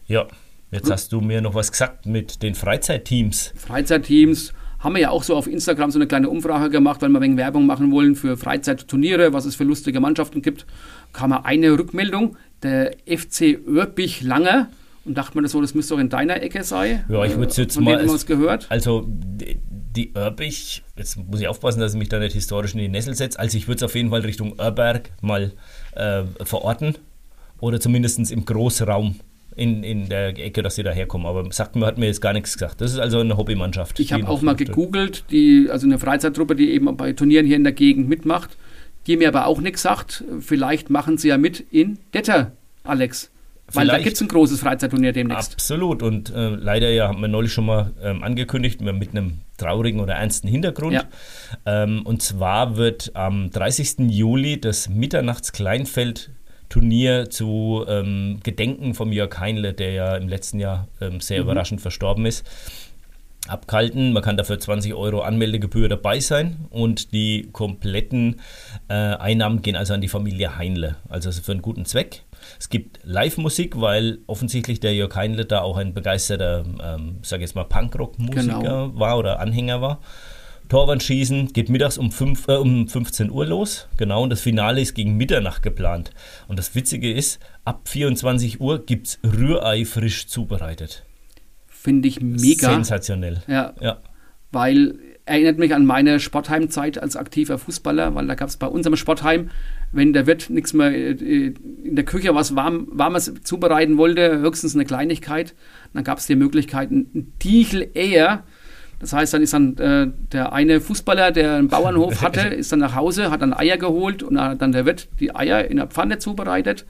Ja, 0.09 0.27
jetzt 0.71 0.91
hast 0.91 1.13
du 1.13 1.21
mir 1.21 1.41
noch 1.41 1.55
was 1.55 1.71
gesagt 1.73 2.07
mit 2.07 2.43
den 2.43 2.55
Freizeitteams. 2.55 3.53
Freizeitteams 3.57 4.53
haben 4.79 4.95
wir 4.95 5.03
ja 5.03 5.11
auch 5.11 5.23
so 5.23 5.35
auf 5.37 5.47
Instagram 5.47 5.91
so 5.91 5.99
eine 5.99 6.07
kleine 6.07 6.29
Umfrage 6.29 6.71
gemacht, 6.71 7.03
weil 7.03 7.09
wir 7.09 7.21
wegen 7.21 7.37
Werbung 7.37 7.67
machen 7.67 7.91
wollen 7.91 8.15
für 8.15 8.37
Freizeitturniere, 8.37 9.33
was 9.33 9.45
es 9.45 9.57
für 9.57 9.65
lustige 9.65 10.01
Mannschaften 10.01 10.43
gibt. 10.43 10.67
Kam 11.13 11.31
mal 11.31 11.41
eine 11.45 11.73
Rückmeldung, 11.79 12.37
der 12.63 12.97
FC 13.07 13.59
Örbich 13.67 14.23
Langer. 14.23 14.69
Und 15.05 15.17
dachte 15.17 15.41
mir 15.41 15.47
so, 15.47 15.61
das 15.61 15.73
müsste 15.73 15.95
doch 15.95 16.01
in 16.01 16.09
deiner 16.09 16.43
Ecke 16.43 16.65
sein. 16.65 17.05
Ja, 17.09 17.25
ich 17.25 17.37
würde 17.37 17.51
es 17.51 17.57
jetzt 17.57 17.81
mal. 17.81 17.97
als- 17.97 18.27
gehört. 18.27 18.67
Also, 18.71 19.05
die, 19.07 19.57
die 19.69 20.11
Örbich, 20.17 20.83
jetzt 20.97 21.17
muss 21.17 21.41
ich 21.41 21.47
aufpassen, 21.47 21.79
dass 21.79 21.93
ich 21.93 21.99
mich 21.99 22.09
da 22.09 22.19
nicht 22.19 22.33
historisch 22.33 22.75
in 22.75 22.81
die 22.81 22.89
Nessel 22.89 23.15
setze. 23.15 23.39
Also, 23.39 23.57
ich 23.57 23.69
würde 23.69 23.77
es 23.77 23.83
auf 23.85 23.95
jeden 23.95 24.11
Fall 24.11 24.23
Richtung 24.23 24.55
Öberg 24.61 25.11
mal 25.21 25.53
äh, 25.95 26.25
verorten. 26.43 26.97
Oder 27.61 27.79
zumindest 27.79 28.19
im 28.33 28.45
Großraum 28.45 29.15
in, 29.57 29.83
in 29.83 30.09
der 30.09 30.39
Ecke, 30.39 30.63
dass 30.63 30.77
sie 30.77 30.83
da 30.83 30.93
herkommen. 30.93 31.27
Aber 31.27 31.51
sagt 31.51 31.77
mir, 31.77 31.87
hat 31.87 31.99
mir 31.99 32.07
jetzt 32.07 32.21
gar 32.21 32.33
nichts 32.33 32.53
gesagt. 32.53 32.81
Das 32.81 32.93
ist 32.93 32.99
also 32.99 33.21
eine 33.21 33.37
Hobbymannschaft. 33.37 33.99
Ich 33.99 34.13
habe 34.13 34.29
auch 34.29 34.43
mal 34.43 34.55
gegoogelt, 34.55 35.25
die, 35.31 35.69
also 35.71 35.87
eine 35.87 35.99
Freizeittruppe, 35.99 36.55
die 36.55 36.71
eben 36.71 36.95
bei 36.97 37.13
Turnieren 37.13 37.47
hier 37.47 37.57
in 37.57 37.65
der 37.65 37.73
Gegend 37.73 38.09
mitmacht, 38.09 38.57
die 39.07 39.17
mir 39.17 39.29
aber 39.29 39.47
auch 39.47 39.61
nichts 39.61 39.83
sagt. 39.83 40.25
Vielleicht 40.41 40.91
machen 40.91 41.17
sie 41.19 41.29
ja 41.29 41.39
mit 41.39 41.61
in 41.71 41.99
Detter, 42.13 42.53
Alex. 42.85 43.31
Weil 43.73 43.87
da 43.87 43.95
Vielleicht. 43.95 44.05
gibt 44.05 44.17
es 44.17 44.23
ein 44.23 44.29
großes 44.29 44.61
Freizeitturnier 44.61 45.13
demnächst. 45.13 45.55
Absolut. 45.55 46.03
Und 46.03 46.31
äh, 46.31 46.51
leider 46.51 46.91
ja, 46.91 47.09
haben 47.09 47.21
wir 47.21 47.29
neulich 47.29 47.53
schon 47.53 47.67
mal 47.67 47.93
ähm, 48.01 48.23
angekündigt, 48.23 48.81
mit 48.81 49.11
einem 49.11 49.39
traurigen 49.57 50.01
oder 50.01 50.15
ernsten 50.15 50.47
Hintergrund. 50.47 50.93
Ja. 50.93 51.05
Ähm, 51.65 52.03
und 52.05 52.23
zwar 52.23 52.77
wird 52.77 53.11
am 53.15 53.51
30. 53.51 54.11
Juli 54.11 54.61
das 54.61 54.89
Mitternachts-Kleinfeld-Turnier 56.71 57.31
zu 57.31 57.85
ähm, 57.89 58.41
Gedenken 58.43 58.95
vom 58.95 59.13
Jörg 59.13 59.39
Heinle, 59.39 59.73
der 59.73 59.93
ja 59.93 60.17
im 60.17 60.29
letzten 60.29 60.59
Jahr 60.61 60.89
ähm, 61.01 61.21
sehr 61.21 61.39
Mhm. 61.39 61.45
überraschend 61.45 61.81
verstorben 61.81 62.27
ist, 62.27 62.45
abgehalten. 63.49 64.13
Man 64.13 64.23
kann 64.23 64.37
dafür 64.37 64.59
20 64.59 64.95
Euro 64.95 65.21
Anmeldegebühr 65.21 65.89
dabei 65.89 66.19
sein 66.21 66.67
und 66.71 67.13
die 67.13 67.49
kompletten 67.53 68.41
äh, 68.89 68.95
Einnahmen 68.95 69.63
gehen 69.63 69.77
also 69.77 69.95
an 69.95 70.01
die 70.01 70.09
Familie 70.09 70.57
Heinle, 70.59 70.97
also 71.09 71.31
für 71.31 71.53
einen 71.53 71.63
guten 71.63 71.85
Zweck. 71.85 72.23
Es 72.59 72.69
gibt 72.69 73.01
Live-Musik, 73.05 73.81
weil 73.81 74.19
offensichtlich 74.27 74.81
der 74.81 74.95
Jörg 74.95 75.15
Heinle 75.15 75.45
da 75.47 75.61
auch 75.63 75.77
ein 75.77 75.95
begeisterter, 75.95 76.65
ähm, 76.83 77.19
sag 77.23 77.41
jetzt 77.41 77.55
mal, 77.55 77.65
Punkrock-Musiker 77.65 78.59
Genau. 78.59 78.99
war 78.99 79.19
oder 79.19 79.41
Anhänger 79.41 79.81
war. 79.81 80.01
Torwandschießen 80.69 81.53
geht 81.53 81.69
mittags 81.69 81.99
um, 81.99 82.11
fünf, 82.11 82.49
äh, 82.49 82.57
um 82.57 82.89
15 82.89 83.31
Uhr 83.31 83.47
los, 83.47 83.89
genau, 83.97 84.23
und 84.23 84.31
das 84.31 84.41
Finale 84.41 84.81
ist 84.81 84.95
gegen 84.95 85.17
Mitternacht 85.17 85.63
geplant. 85.63 86.11
Und 86.49 86.59
das 86.59 86.75
Witzige 86.75 87.13
ist, 87.13 87.39
ab 87.65 87.89
24 87.89 88.61
Uhr 88.61 88.85
gibt 88.85 89.07
es 89.07 89.19
Rührei 89.25 89.85
frisch 89.85 90.27
zubereitet. 90.27 91.05
Finde 91.67 92.09
ich 92.09 92.21
mega. 92.21 92.73
Sensationell. 92.73 93.43
Ja, 93.47 93.75
Ja. 93.81 93.99
weil 94.51 94.99
erinnert 95.25 95.59
mich 95.59 95.75
an 95.75 95.85
meine 95.85 96.21
Sportheimzeit 96.21 97.03
als 97.03 97.17
aktiver 97.17 97.59
Fußballer, 97.59 98.15
weil 98.15 98.27
da 98.29 98.35
gab 98.37 98.49
es 98.49 98.57
bei 98.57 98.69
unserem 98.69 98.97
Sportheim, 98.97 99.51
wenn 99.93 100.13
der 100.13 100.27
Wirt 100.27 100.51
nichts 100.51 100.73
mehr 100.73 100.93
äh, 100.93 101.11
in 101.13 101.97
der 101.97 102.05
Küche 102.05 102.35
was 102.35 102.55
warm, 102.55 102.87
Warmes 102.93 103.33
zubereiten 103.43 103.99
wollte, 103.99 104.39
höchstens 104.39 104.75
eine 104.75 104.85
Kleinigkeit, 104.85 105.55
dann 105.95 106.05
gab 106.05 106.19
es 106.19 106.27
die 106.27 106.37
Möglichkeit, 106.37 106.91
ein 106.93 107.33
Tichel 107.41 107.89
eher. 107.95 108.45
Das 108.99 109.13
heißt, 109.13 109.35
dann 109.35 109.43
ist 109.43 109.53
dann 109.53 109.77
äh, 109.79 110.09
der 110.33 110.53
eine 110.53 110.81
Fußballer, 110.81 111.31
der 111.31 111.57
einen 111.57 111.69
Bauernhof 111.69 112.23
hatte, 112.23 112.41
ist 112.49 112.73
dann 112.73 112.79
nach 112.81 112.95
Hause, 112.95 113.31
hat 113.31 113.43
dann 113.43 113.53
Eier 113.53 113.77
geholt 113.77 114.23
und 114.23 114.35
dann 114.37 114.51
hat 114.53 114.63
dann 114.63 114.73
der 114.73 114.87
Wirt 114.87 115.09
die 115.21 115.35
Eier 115.35 115.71
in 115.71 115.77
der 115.77 115.87
Pfanne 115.87 116.19
zubereitet, 116.19 116.87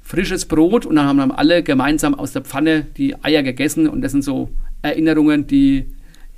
frisches 0.00 0.46
Brot 0.46 0.86
und 0.86 0.96
dann 0.96 1.06
haben 1.06 1.18
dann 1.18 1.30
alle 1.30 1.62
gemeinsam 1.62 2.14
aus 2.14 2.32
der 2.32 2.42
Pfanne 2.42 2.86
die 2.96 3.14
Eier 3.22 3.42
gegessen 3.42 3.88
und 3.88 4.00
das 4.02 4.12
sind 4.12 4.22
so 4.24 4.48
Erinnerungen, 4.80 5.46
die, 5.46 5.86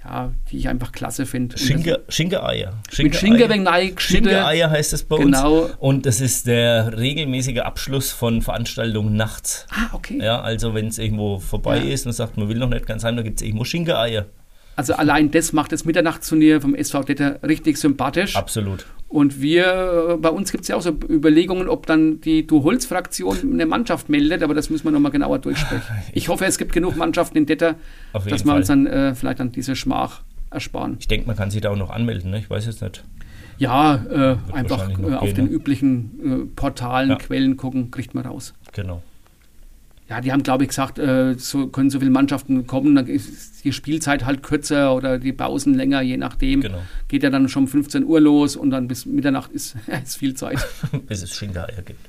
ja, 0.04 0.32
die 0.50 0.58
ich 0.58 0.68
einfach 0.68 0.92
klasse 0.92 1.24
finde. 1.26 1.56
Schinke, 1.56 2.02
Schinke-Eier. 2.08 2.74
Mit 2.98 3.14
Schinke 3.16 3.48
wegen. 3.48 3.66
Schinke-Eier 3.98 4.68
heißt 4.68 4.92
es 4.92 5.04
bei 5.04 5.16
Genau. 5.16 5.62
uns. 5.62 5.74
Und 5.78 6.04
das 6.06 6.20
ist 6.20 6.46
der 6.46 6.98
regelmäßige 6.98 7.60
Abschluss 7.60 8.10
von 8.10 8.42
Veranstaltungen 8.42 9.16
nachts. 9.16 9.66
Ah, 9.70 9.94
okay. 9.94 10.18
Ja, 10.20 10.40
also 10.42 10.74
wenn 10.74 10.88
es 10.88 10.98
irgendwo 10.98 11.38
vorbei 11.38 11.78
Ja. 11.78 11.84
ist 11.94 12.04
und 12.04 12.12
sagt, 12.12 12.36
man 12.36 12.48
will 12.50 12.58
noch 12.58 12.68
nicht 12.68 12.86
ganz 12.86 13.02
heim, 13.04 13.16
dann 13.16 13.24
gibt 13.24 13.40
es 13.40 13.46
irgendwo 13.46 13.64
Schinke-Eier. 13.64 14.26
Also 14.76 14.94
allein 14.94 15.30
das 15.30 15.52
macht 15.52 15.72
das 15.72 15.84
Mitternachtsturnier 15.84 16.60
vom 16.60 16.74
SV 16.74 17.04
Detter 17.04 17.38
richtig 17.42 17.76
sympathisch. 17.76 18.36
Absolut. 18.36 18.86
Und 19.08 19.40
wir, 19.40 20.18
bei 20.20 20.28
uns 20.30 20.50
gibt 20.50 20.62
es 20.62 20.68
ja 20.68 20.76
auch 20.76 20.82
so 20.82 20.90
Überlegungen, 21.08 21.68
ob 21.68 21.86
dann 21.86 22.20
die 22.20 22.46
Du-Holz-Fraktion 22.46 23.52
eine 23.52 23.66
Mannschaft 23.66 24.08
meldet, 24.08 24.42
aber 24.42 24.54
das 24.54 24.70
müssen 24.70 24.84
wir 24.84 24.90
nochmal 24.90 25.12
genauer 25.12 25.38
durchsprechen. 25.38 25.82
Ich 26.12 26.28
hoffe, 26.28 26.46
es 26.46 26.58
gibt 26.58 26.72
genug 26.72 26.96
Mannschaften 26.96 27.38
in 27.38 27.46
Detter, 27.46 27.76
dass 28.12 28.24
wir 28.26 28.38
Fall. 28.38 28.56
uns 28.56 28.66
dann 28.66 28.86
äh, 28.86 29.14
vielleicht 29.14 29.38
dann 29.38 29.52
diese 29.52 29.76
Schmach 29.76 30.22
ersparen. 30.50 30.96
Ich 30.98 31.06
denke, 31.06 31.26
man 31.28 31.36
kann 31.36 31.50
sich 31.50 31.60
da 31.60 31.70
auch 31.70 31.76
noch 31.76 31.90
anmelden, 31.90 32.30
ne? 32.32 32.38
Ich 32.38 32.50
weiß 32.50 32.66
jetzt 32.66 32.82
nicht. 32.82 33.04
Ja, 33.58 33.94
äh, 34.10 34.36
einfach 34.52 34.88
äh, 34.88 35.14
auf 35.14 35.22
gehen, 35.26 35.34
den 35.36 35.44
ne? 35.44 35.50
üblichen 35.50 36.44
äh, 36.44 36.56
Portalen, 36.56 37.10
Ja. 37.10 37.16
Quellen 37.16 37.56
gucken, 37.56 37.92
kriegt 37.92 38.14
man 38.14 38.26
raus. 38.26 38.54
Genau. 38.72 39.02
Ja, 40.08 40.20
die 40.20 40.32
haben, 40.32 40.42
glaube 40.42 40.64
ich, 40.64 40.68
gesagt, 40.68 40.98
äh, 40.98 41.34
so 41.38 41.68
können 41.68 41.88
so 41.88 41.98
viele 41.98 42.10
Mannschaften 42.10 42.66
kommen, 42.66 42.94
dann 42.94 43.06
ist 43.06 43.64
die 43.64 43.72
Spielzeit 43.72 44.26
halt 44.26 44.42
kürzer 44.42 44.94
oder 44.94 45.18
die 45.18 45.32
Pausen 45.32 45.72
länger, 45.74 46.02
je 46.02 46.18
nachdem. 46.18 46.60
Genau. 46.60 46.82
Geht 47.08 47.22
ja 47.22 47.30
dann 47.30 47.48
schon 47.48 47.64
um 47.64 47.68
15 47.68 48.04
Uhr 48.04 48.20
los 48.20 48.54
und 48.54 48.70
dann 48.70 48.86
bis 48.86 49.06
Mitternacht 49.06 49.50
ist, 49.52 49.76
ist 50.04 50.16
viel 50.16 50.34
Zeit. 50.34 50.58
Bis 51.06 51.22
es 51.22 51.34
Schinkereier 51.34 51.82
gibt. 51.82 52.00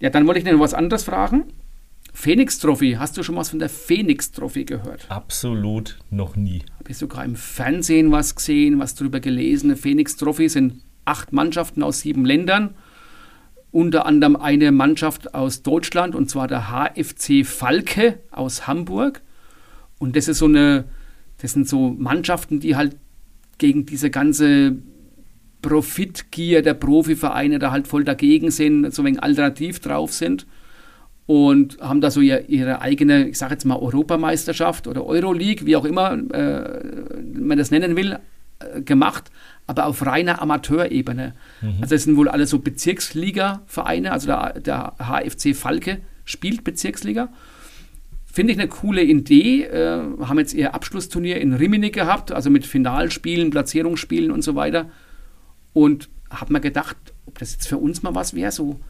Ja, 0.00 0.10
dann 0.10 0.26
wollte 0.26 0.40
ich 0.40 0.46
noch 0.46 0.58
was 0.58 0.74
anderes 0.74 1.04
fragen. 1.04 1.44
Phoenix 2.14 2.58
Trophy, 2.58 2.92
hast 2.98 3.16
du 3.18 3.22
schon 3.22 3.36
was 3.36 3.50
von 3.50 3.58
der 3.58 3.68
Phoenix 3.68 4.30
Trophy 4.30 4.64
gehört? 4.64 5.04
Absolut 5.10 5.98
noch 6.10 6.36
nie. 6.36 6.62
Habe 6.78 6.90
ich 6.90 6.96
sogar 6.96 7.24
im 7.24 7.34
Fernsehen 7.34 8.12
was 8.12 8.34
gesehen, 8.34 8.78
was 8.78 8.94
darüber 8.94 9.20
gelesen. 9.20 9.70
Eine 9.70 9.76
Phoenix 9.76 10.16
Trophy 10.16 10.48
sind 10.48 10.80
acht 11.04 11.32
Mannschaften 11.32 11.82
aus 11.82 12.00
sieben 12.00 12.24
Ländern. 12.24 12.74
Unter 13.74 14.06
anderem 14.06 14.36
eine 14.36 14.70
Mannschaft 14.70 15.34
aus 15.34 15.62
Deutschland 15.62 16.14
und 16.14 16.30
zwar 16.30 16.46
der 16.46 16.68
HFC 16.70 17.44
Falke 17.44 18.20
aus 18.30 18.68
Hamburg. 18.68 19.20
Und 19.98 20.14
das 20.14 20.28
ist 20.28 20.38
so 20.38 20.44
eine, 20.44 20.84
das 21.38 21.54
sind 21.54 21.68
so 21.68 21.90
Mannschaften, 21.90 22.60
die 22.60 22.76
halt 22.76 22.96
gegen 23.58 23.84
diese 23.84 24.10
ganze 24.10 24.76
Profitgier 25.60 26.62
der 26.62 26.74
Profivereine 26.74 27.58
da 27.58 27.72
halt 27.72 27.88
voll 27.88 28.04
dagegen 28.04 28.52
sind, 28.52 28.94
so 28.94 29.04
wenig 29.04 29.20
alternativ 29.20 29.80
drauf 29.80 30.12
sind 30.12 30.46
und 31.26 31.78
haben 31.80 32.00
da 32.00 32.12
so 32.12 32.20
ihr, 32.20 32.48
ihre 32.48 32.80
eigene, 32.80 33.26
ich 33.28 33.38
sage 33.38 33.54
jetzt 33.54 33.64
mal 33.64 33.78
Europameisterschaft 33.80 34.86
oder 34.86 35.04
Euroleague, 35.04 35.66
wie 35.66 35.74
auch 35.74 35.84
immer 35.84 36.12
äh, 36.12 36.80
man 37.34 37.58
das 37.58 37.72
nennen 37.72 37.96
will, 37.96 38.20
äh, 38.60 38.82
gemacht, 38.82 39.32
aber 39.66 39.86
auf 39.86 40.04
reiner 40.04 40.42
Amateurebene. 40.42 41.34
Also 41.80 41.94
es 41.94 42.04
sind 42.04 42.16
wohl 42.16 42.28
alle 42.28 42.46
so 42.46 42.58
Bezirksliga-Vereine, 42.58 44.12
also 44.12 44.26
der, 44.26 44.60
der 44.60 44.94
HFC 44.98 45.54
Falke 45.54 46.00
spielt 46.24 46.64
Bezirksliga. 46.64 47.30
Finde 48.24 48.52
ich 48.52 48.58
eine 48.58 48.68
coole 48.68 49.02
Idee. 49.02 49.62
Äh, 49.62 50.02
haben 50.22 50.38
jetzt 50.38 50.54
ihr 50.54 50.74
Abschlussturnier 50.74 51.40
in 51.40 51.54
Rimini 51.54 51.90
gehabt, 51.90 52.32
also 52.32 52.50
mit 52.50 52.66
Finalspielen, 52.66 53.50
Platzierungsspielen 53.50 54.30
und 54.30 54.42
so 54.42 54.54
weiter. 54.54 54.90
Und 55.72 56.08
habe 56.30 56.52
mir 56.52 56.60
gedacht, 56.60 56.96
ob 57.26 57.38
das 57.38 57.52
jetzt 57.52 57.68
für 57.68 57.78
uns 57.78 58.02
mal 58.02 58.14
was 58.14 58.34
wäre, 58.34 58.50
so 58.50 58.80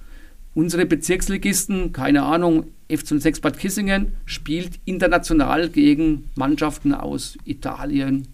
unsere 0.54 0.86
Bezirksligisten, 0.86 1.92
keine 1.92 2.22
Ahnung, 2.22 2.68
F06 2.88 3.40
Bad 3.42 3.58
Kissingen 3.58 4.16
spielt 4.24 4.80
international 4.84 5.68
gegen 5.68 6.30
Mannschaften 6.36 6.94
aus 6.94 7.36
Italien, 7.44 8.28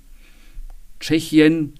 Tschechien. 1.00 1.74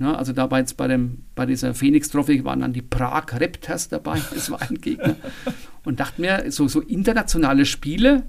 Ne, 0.00 0.16
also 0.16 0.32
dabei 0.32 0.60
jetzt 0.60 0.76
bei, 0.76 0.86
dem, 0.86 1.24
bei 1.34 1.44
dieser 1.44 1.74
Phoenix 1.74 2.08
Trophy 2.08 2.44
waren 2.44 2.60
dann 2.60 2.72
die 2.72 2.82
Prag 2.82 3.26
Raptors 3.32 3.88
dabei, 3.88 4.20
das 4.34 4.48
war 4.48 4.62
ein 4.62 4.76
Gegner. 4.80 5.16
Und 5.84 5.98
dachte 5.98 6.20
mir, 6.20 6.52
so, 6.52 6.68
so 6.68 6.80
internationale 6.80 7.66
Spiele 7.66 8.22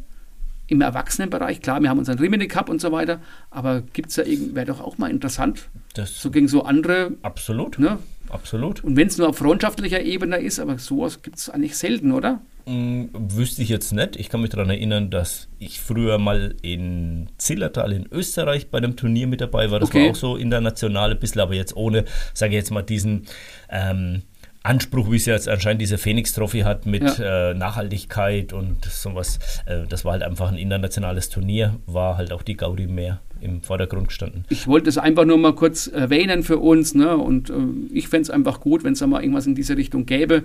im 0.65 0.81
Erwachsenenbereich, 0.81 1.61
klar, 1.61 1.79
wir 1.81 1.89
haben 1.89 1.99
unseren 1.99 2.17
Rimini 2.17 2.47
Cup 2.47 2.69
und 2.69 2.81
so 2.81 2.91
weiter, 2.91 3.21
aber 3.51 3.81
gibt 3.81 4.09
es 4.09 4.15
da 4.15 4.23
irgendwie, 4.23 4.55
wäre 4.55 4.65
doch 4.65 4.81
auch 4.81 4.97
mal 4.97 5.11
interessant, 5.11 5.69
Das 5.93 6.19
so 6.19 6.31
gegen 6.31 6.47
so 6.47 6.63
andere, 6.63 7.13
absolut. 7.21 7.77
ne? 7.77 7.99
Absolut. 8.29 8.83
Und 8.83 8.95
wenn 8.95 9.07
es 9.07 9.17
nur 9.17 9.29
auf 9.29 9.37
freundschaftlicher 9.37 10.01
Ebene 10.01 10.37
ist, 10.37 10.59
aber 10.59 10.77
sowas 10.77 11.21
gibt 11.21 11.37
es 11.37 11.49
eigentlich 11.49 11.77
selten, 11.77 12.11
oder? 12.11 12.41
Wüsste 12.65 13.61
ich 13.63 13.69
jetzt 13.69 13.91
nicht. 13.93 14.15
Ich 14.15 14.29
kann 14.29 14.41
mich 14.41 14.51
daran 14.51 14.69
erinnern, 14.69 15.09
dass 15.09 15.47
ich 15.57 15.79
früher 15.79 16.17
mal 16.17 16.55
in 16.61 17.27
Zillertal 17.37 17.91
in 17.93 18.07
Österreich 18.11 18.69
bei 18.69 18.77
einem 18.77 18.95
Turnier 18.95 19.27
mit 19.27 19.41
dabei 19.41 19.71
war. 19.71 19.79
Das 19.79 19.89
Okay. 19.89 20.03
war 20.05 20.11
auch 20.11 20.15
so 20.15 20.35
international 20.37 21.11
ein 21.11 21.19
bisschen, 21.19 21.41
aber 21.41 21.55
jetzt 21.55 21.75
ohne, 21.75 22.05
sage 22.33 22.51
ich 22.51 22.57
jetzt 22.57 22.71
mal, 22.71 22.83
diesen 22.83 23.25
ähm, 23.69 24.21
Anspruch, 24.61 25.09
wie 25.09 25.15
es 25.15 25.25
jetzt 25.25 25.47
anscheinend 25.47 25.81
diese 25.81 25.97
Phoenix 25.97 26.33
Trophy 26.33 26.59
hat 26.61 26.85
mit 26.85 27.03
äh, 27.19 27.53
Nachhaltigkeit 27.53 28.53
und 28.53 28.83
sowas. 28.85 29.39
Äh, 29.65 29.87
das 29.87 30.05
war 30.05 30.11
halt 30.13 30.23
einfach 30.23 30.49
ein 30.51 30.57
internationales 30.57 31.29
Turnier, 31.29 31.77
war 31.85 32.17
halt 32.17 32.31
auch 32.31 32.43
die 32.43 32.57
Gaudi 32.57 32.85
mehr 32.87 33.21
im 33.41 33.61
Vordergrund 33.61 34.07
gestanden. 34.09 34.43
Ich 34.49 34.67
wollte 34.67 34.89
es 34.89 34.97
einfach 34.97 35.25
nur 35.25 35.37
mal 35.37 35.53
kurz 35.53 35.87
erwähnen 35.87 36.43
für 36.43 36.57
uns, 36.57 36.93
ne? 36.95 37.17
Und 37.17 37.49
äh, 37.49 37.53
ich 37.93 38.07
fände 38.07 38.23
es 38.23 38.29
einfach 38.29 38.59
gut, 38.61 38.83
wenn 38.83 38.93
es 38.93 38.99
da 38.99 39.07
mal 39.07 39.21
irgendwas 39.21 39.47
in 39.47 39.55
diese 39.55 39.77
Richtung 39.77 40.05
gäbe. 40.05 40.43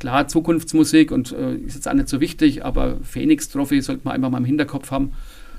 Klar, 0.00 0.28
Zukunftsmusik 0.28 1.10
und 1.12 1.32
äh, 1.32 1.54
ist 1.56 1.74
jetzt 1.74 1.88
auch 1.88 1.94
nicht 1.94 2.08
so 2.08 2.20
wichtig, 2.20 2.64
aber 2.64 2.98
Phoenix 3.02 3.48
Trophy 3.48 3.80
sollte 3.80 4.02
man 4.04 4.14
einfach 4.14 4.30
mal 4.30 4.38
im 4.38 4.44
Hinterkopf 4.44 4.90
haben. 4.90 5.12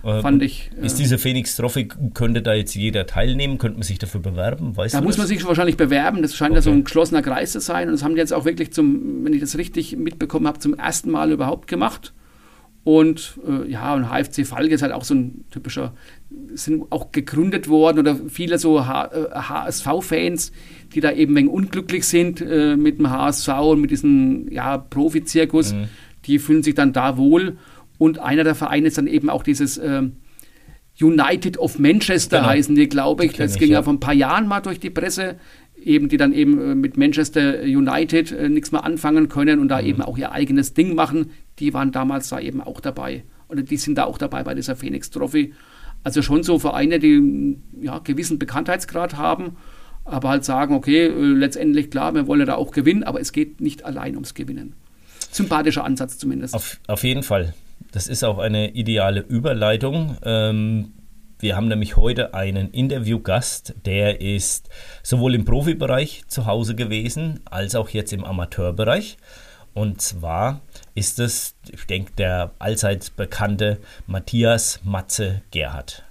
Äh, 0.03 0.21
Fand 0.21 0.43
ich. 0.43 0.69
Äh, 0.79 0.85
Ist 0.85 0.99
diese 0.99 1.17
Phoenix 1.17 1.55
Trophy, 1.55 1.87
könnte 2.13 2.41
da 2.43 2.53
jetzt 2.53 2.75
jeder 2.75 3.07
teilnehmen? 3.07 3.57
Könnte 3.57 3.77
man 3.79 3.83
sich 3.83 3.97
dafür 3.97 4.21
bewerben? 4.21 4.77
Weißt 4.77 4.93
Da 4.93 5.01
muss 5.01 5.11
das? 5.15 5.17
man 5.19 5.27
sich 5.27 5.43
wahrscheinlich 5.45 5.77
bewerben. 5.77 6.21
Das 6.21 6.35
scheint 6.35 6.53
ja 6.53 6.61
so 6.61 6.69
Okay. 6.69 6.79
ein 6.79 6.83
geschlossener 6.83 7.21
Kreis 7.23 7.53
zu 7.53 7.59
sein. 7.59 7.87
Und 7.87 7.93
das 7.93 8.03
haben 8.03 8.13
die 8.13 8.19
jetzt 8.19 8.33
auch 8.33 8.45
wirklich 8.45 8.71
zum, 8.71 9.25
wenn 9.25 9.33
ich 9.33 9.41
das 9.41 9.57
richtig 9.57 9.97
mitbekommen 9.97 10.45
habe, 10.47 10.59
zum 10.59 10.75
ersten 10.75 11.09
Mal 11.09 11.31
überhaupt 11.31 11.67
gemacht. 11.67 12.13
Und 12.85 13.39
äh, 13.47 13.69
ja, 13.69 13.93
und 13.95 14.09
HFC 14.11 14.45
Falke 14.45 14.75
ist 14.75 14.83
halt 14.83 14.93
auch 14.93 15.03
so 15.03 15.15
ein 15.15 15.43
typischer, 15.49 15.93
sind 16.53 16.83
auch 16.91 17.11
gegründet 17.11 17.67
worden 17.67 17.97
oder 17.97 18.15
viele 18.29 18.59
so 18.59 18.85
H- 18.85 19.07
äh, 19.11 19.31
HSV-Fans, 19.33 20.51
die 20.93 20.99
da 21.01 21.11
eben 21.11 21.35
wegen 21.35 21.47
unglücklich 21.47 22.05
sind 22.05 22.41
äh, 22.41 22.75
mit 22.77 22.99
dem 22.99 23.09
HSV 23.09 23.47
und 23.49 23.81
mit 23.81 23.89
diesem 23.89 24.51
ja, 24.51 24.77
Profizirkus, 24.77 25.73
die 26.25 26.37
fühlen 26.37 26.61
sich 26.61 26.75
dann 26.75 26.93
da 26.93 27.17
wohl. 27.17 27.57
Und 27.97 28.19
einer 28.19 28.43
der 28.43 28.53
Vereine 28.55 28.87
ist 28.87 28.99
dann 28.99 29.07
eben 29.07 29.31
auch 29.31 29.41
dieses 29.41 29.79
ähm, 29.79 30.17
United 31.01 31.57
of 31.57 31.79
Manchester 31.79 32.37
Genau. 32.37 32.49
heißen 32.49 32.75
die, 32.75 32.87
glaube 32.87 33.25
ich. 33.25 33.33
Das 33.33 33.53
ich, 33.53 33.59
ging 33.59 33.69
ja 33.69 33.79
ja. 33.79 33.83
vor 33.83 33.93
ein 33.93 33.99
paar 33.99 34.13
Jahren 34.13 34.47
mal 34.47 34.61
durch 34.61 34.79
die 34.79 34.89
Presse, 34.91 35.37
eben 35.85 36.09
die 36.09 36.17
dann 36.17 36.33
eben 36.33 36.59
äh, 36.59 36.75
mit 36.75 36.97
Manchester 36.97 37.61
United 37.61 38.31
äh, 38.31 38.49
nichts 38.49 38.71
mehr 38.71 38.83
anfangen 38.83 39.29
können 39.29 39.59
und 39.59 39.67
da 39.69 39.79
Mhm. 39.81 39.87
eben 39.87 40.01
auch 40.01 40.17
ihr 40.17 40.31
eigenes 40.31 40.73
Ding 40.73 40.95
machen. 40.95 41.31
Die 41.59 41.73
waren 41.73 41.91
damals 41.91 42.29
da 42.29 42.39
eben 42.39 42.61
auch 42.61 42.81
dabei. 42.81 43.23
Oder 43.47 43.61
die 43.61 43.77
sind 43.77 43.97
da 43.97 44.05
auch 44.05 44.17
dabei 44.17 44.43
bei 44.43 44.55
dieser 44.55 44.75
Phoenix 44.75 45.09
Trophy. 45.11 45.53
Also 46.03 46.21
schon 46.21 46.43
so 46.43 46.59
Vereine, 46.59 46.99
die 46.99 47.57
ja 47.81 47.99
gewissen 47.99 48.37
Bekanntheitsgrad 48.39 49.17
haben, 49.17 49.57
aber 50.03 50.29
halt 50.29 50.45
sagen, 50.45 50.75
okay, 50.75 51.05
äh, 51.07 51.11
letztendlich 51.11 51.89
klar, 51.91 52.13
wir 52.13 52.27
wollen 52.27 52.45
da 52.45 52.55
auch 52.55 52.71
gewinnen, 52.71 53.03
aber 53.03 53.21
es 53.21 53.31
geht 53.31 53.61
nicht 53.61 53.85
allein 53.85 54.15
ums 54.15 54.33
Gewinnen. 54.33 54.73
Sympathischer 55.31 55.83
Ansatz 55.83 56.17
zumindest. 56.17 56.53
Auf, 56.53 56.79
auf 56.87 57.03
jeden 57.03 57.23
Fall. 57.23 57.53
Das 57.91 58.07
ist 58.07 58.23
auch 58.23 58.39
eine 58.39 58.71
ideale 58.73 59.21
Überleitung. 59.21 60.17
Ähm, 60.23 60.93
wir 61.39 61.55
haben 61.55 61.67
nämlich 61.67 61.97
heute 61.97 62.33
einen 62.33 62.71
Interviewgast, 62.71 63.75
der 63.85 64.21
ist 64.21 64.69
sowohl 65.03 65.35
im 65.35 65.45
Profibereich 65.45 66.23
zu 66.27 66.45
Hause 66.45 66.75
gewesen, 66.75 67.41
als 67.45 67.75
auch 67.75 67.89
jetzt 67.89 68.13
im 68.13 68.23
Amateurbereich. 68.23 69.17
Und 69.73 70.01
zwar 70.01 70.61
ist 70.93 71.19
es, 71.19 71.55
ich 71.69 71.85
denke, 71.85 72.13
der 72.13 72.55
allseits 72.59 73.09
bekannte 73.09 73.79
Matthias 74.07 74.79
Matze 74.85 75.41
Gerhardt. 75.51 76.05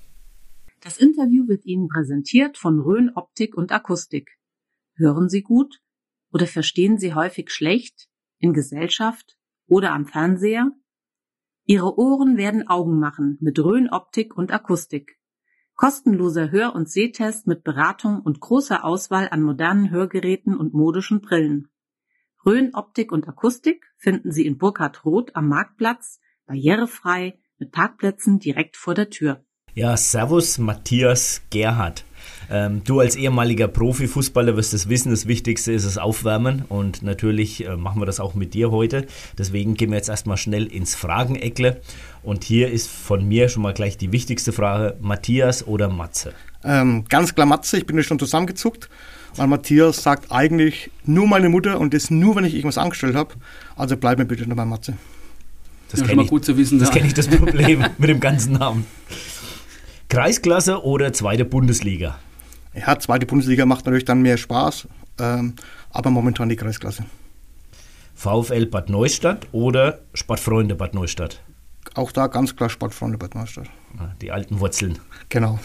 Das 0.83 0.99
Interview 0.99 1.49
wird 1.49 1.65
Ihnen 1.65 1.89
präsentiert 1.89 2.59
von 2.59 2.79
Rhön 2.79 3.11
Optik 3.15 3.57
und 3.57 3.73
Akustik. 3.73 4.39
Hören 4.97 5.31
Sie 5.31 5.43
gut 5.43 5.81
oder 6.31 6.47
verstehen 6.47 6.99
Sie 6.99 7.15
häufig 7.15 7.51
schlecht 7.51 8.09
in 8.39 8.53
Gesellschaft 8.53 9.39
oder 9.67 9.93
am 9.93 10.05
Fernseher? 10.05 10.71
Ihre 11.67 11.99
Ohren 11.99 12.37
werden 12.37 12.69
Augen 12.69 12.99
machen 12.99 13.39
mit 13.41 13.59
Rhön 13.59 13.89
Optik 13.89 14.37
und 14.37 14.53
Akustik. 14.53 15.19
Kostenloser 15.77 16.51
Hör- 16.51 16.75
und 16.75 16.91
Sehtest 16.91 17.47
mit 17.47 17.65
Beratung 17.65 18.21
und 18.21 18.39
großer 18.39 18.85
Auswahl 18.85 19.29
an 19.31 19.41
modernen 19.41 19.91
Hörgeräten 19.91 20.57
und 20.57 20.75
modischen 20.75 21.23
Brillen. 21.23 21.69
Rhön 22.45 22.75
Optik 22.75 23.13
und 23.13 23.27
Akustik 23.27 23.87
finden 23.97 24.31
Sie 24.31 24.45
in 24.45 24.59
Burkhard 24.59 25.07
Roth 25.07 25.35
am 25.35 25.49
Marktplatz, 25.49 26.21
barrierefrei, 26.45 27.39
mit 27.59 27.73
Parkplätzen 27.73 28.39
direkt 28.39 28.77
vor 28.77 28.93
der 28.93 29.09
Tür. 29.09 29.43
Ja, 29.73 29.97
Servus 29.97 30.59
Matthias 30.59 31.41
Gerhardt. 31.49 32.05
Ähm, 32.51 32.83
du 32.85 33.01
als 33.01 33.17
ehemaliger 33.17 33.69
Profifußballer 33.69 34.57
wirst 34.57 34.75
es 34.75 34.89
wissen, 34.89 35.11
das 35.11 35.27
Wichtigste 35.27 35.73
ist 35.73 35.87
das 35.87 35.99
Aufwärmen 35.99 36.65
und 36.69 37.03
natürlich 37.03 37.67
äh, 37.67 37.77
machen 37.77 38.01
wir 38.01 38.07
das 38.07 38.21
auch 38.21 38.35
mit 38.35 38.55
dir 38.55 38.71
heute. 38.71 39.07
Deswegen 39.39 39.75
gehen 39.75 39.91
wir 39.91 39.97
jetzt 39.97 40.09
erstmal 40.09 40.37
schnell 40.37 40.67
ins 40.67 40.95
Frageneckle 40.95 41.81
und 42.23 42.45
hier 42.45 42.71
ist 42.71 42.89
von 42.89 43.27
mir 43.27 43.49
schon 43.49 43.63
mal 43.63 43.75
gleich 43.75 43.97
die 43.97 44.13
wichtigste 44.13 44.53
Frage, 44.53 44.97
Matthias 45.01 45.67
oder 45.67 45.89
Matze? 45.89 46.33
Ähm, 46.65 47.05
ganz 47.09 47.35
klar 47.35 47.47
Matze, 47.47 47.77
ich 47.79 47.87
bin 47.87 47.97
ja 47.97 48.03
schon 48.03 48.19
zusammengezuckt, 48.19 48.89
weil 49.37 49.47
Matthias 49.47 50.03
sagt 50.03 50.33
eigentlich 50.33 50.91
nur 51.05 51.27
meine 51.27 51.49
Mutter 51.49 51.79
und 51.79 51.93
das 51.93 52.11
nur, 52.11 52.37
wenn 52.37 52.45
ich 52.45 52.55
irgendwas 52.55 52.79
angestellt 52.79 53.15
habe. 53.15 53.35
Also 53.77 53.97
bleib 53.97 54.19
mir 54.19 54.25
bitte 54.25 54.47
nur 54.47 54.57
bei 54.57 54.65
Matze. 54.65 54.95
Das 55.91 56.01
Ja, 56.01 56.05
schon 56.05 56.09
kenne 56.09 56.17
mal 56.17 56.25
ich, 56.25 56.31
gut 56.31 56.45
zu 56.45 56.57
wissen. 56.57 56.79
das 56.79 56.89
ja. 56.89 56.95
kenn 56.95 57.07
ich 57.07 57.15
das 57.15 57.29
Problem 57.37 57.85
mit 57.99 58.09
dem 58.09 58.21
ganzen 58.21 58.55
Namen. 58.55 58.87
Kreisklasse 60.09 60.83
oder 60.85 61.13
zweite 61.13 61.45
Bundesliga? 61.45 62.19
Ja, 62.75 62.99
zweite 62.99 63.27
Bundesliga 63.27 63.67
macht 63.67 63.85
natürlich 63.85 64.05
dann 64.05 64.23
mehr 64.23 64.37
Spaß, 64.37 64.89
ähm, 65.21 65.55
aber 65.91 66.11
momentan 66.11 66.49
die 66.49 66.57
Kreisklasse. 66.57 67.05
VfL 68.15 68.67
Bad 68.67 68.89
Neustadt 68.89 69.47
oder 69.53 70.01
Sportfreunde 70.15 70.75
Bad 70.75 70.95
Neustadt? 70.95 71.41
Auch 71.95 72.11
da 72.11 72.27
ganz 72.27 72.57
klar 72.57 72.71
Sportfreunde 72.71 73.19
Bad 73.19 73.35
Neustadt. 73.35 73.69
Ah, 73.99 74.15
die 74.21 74.33
alten 74.33 74.61
Wurzeln. 74.61 74.99
Genau. 75.29 75.59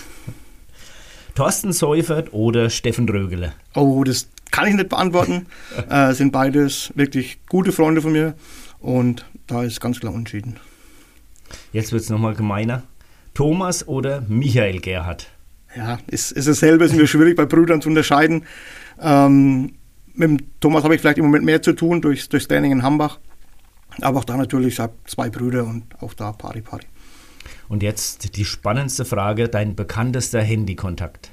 Thorsten 1.35 1.73
Seufert 1.73 2.33
oder 2.33 2.69
Steffen 2.69 3.07
Rögele? 3.07 3.53
Oh, 3.73 4.03
das 4.03 4.27
kann 4.51 4.67
ich 4.67 4.75
nicht 4.75 4.89
beantworten. 4.89 5.47
äh, 5.89 6.13
sind 6.13 6.31
beides 6.31 6.91
wirklich 6.95 7.39
gute 7.47 7.71
Freunde 7.71 8.01
von 8.01 8.11
mir 8.11 8.35
und 8.79 9.25
da 9.47 9.63
ist 9.63 9.79
ganz 9.79 9.99
klar 9.99 10.13
entschieden. 10.13 10.59
Jetzt 11.71 11.91
wird 11.91 12.03
es 12.03 12.09
nochmal 12.09 12.35
gemeiner. 12.35 12.83
Thomas 13.33 13.87
oder 13.87 14.21
Michael 14.27 14.79
Gerhardt? 14.81 15.27
Ja, 15.75 15.99
ist, 16.07 16.31
ist 16.31 16.47
dasselbe, 16.47 16.85
ist 16.85 16.95
mir 16.95 17.07
schwierig 17.07 17.35
bei 17.35 17.45
Brüdern 17.45 17.81
zu 17.81 17.89
unterscheiden. 17.89 18.45
Ähm, 18.99 19.73
mit 20.13 20.29
dem 20.29 20.37
Thomas 20.59 20.83
habe 20.83 20.95
ich 20.95 21.01
vielleicht 21.01 21.17
im 21.17 21.25
Moment 21.25 21.45
mehr 21.45 21.61
zu 21.61 21.73
tun 21.73 22.01
durch, 22.01 22.27
durch 22.29 22.43
Standing 22.43 22.71
in 22.71 22.83
Hambach. 22.83 23.19
Aber 24.01 24.19
auch 24.19 24.23
da 24.23 24.37
natürlich, 24.37 24.73
ich 24.73 24.79
habe 24.79 24.93
zwei 25.05 25.29
Brüder 25.29 25.65
und 25.65 25.83
auch 26.01 26.13
da 26.13 26.31
Party 26.31 26.61
Party. 26.61 26.87
Und 27.67 27.83
jetzt 27.83 28.35
die 28.35 28.45
spannendste 28.45 29.05
Frage, 29.05 29.47
dein 29.47 29.75
bekanntester 29.75 30.41
Handykontakt. 30.41 31.29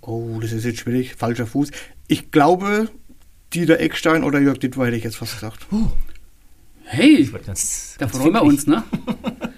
Oh, 0.00 0.38
das 0.40 0.52
ist 0.52 0.64
jetzt 0.64 0.80
schwierig, 0.80 1.14
falscher 1.14 1.46
Fuß. 1.46 1.70
Ich 2.08 2.30
glaube, 2.30 2.88
Dieter 3.52 3.78
Eckstein 3.80 4.24
oder 4.24 4.40
Jörg 4.40 4.58
Dittwer 4.58 4.86
hätte 4.86 4.96
ich 4.96 5.04
jetzt 5.04 5.16
fast 5.16 5.34
gesagt. 5.34 5.66
Uh. 5.70 5.88
Hey, 6.84 7.30
ganz, 7.46 7.96
da 7.98 8.08
freuen 8.08 8.32
wir 8.32 8.42
uns, 8.42 8.66
ne? 8.66 8.82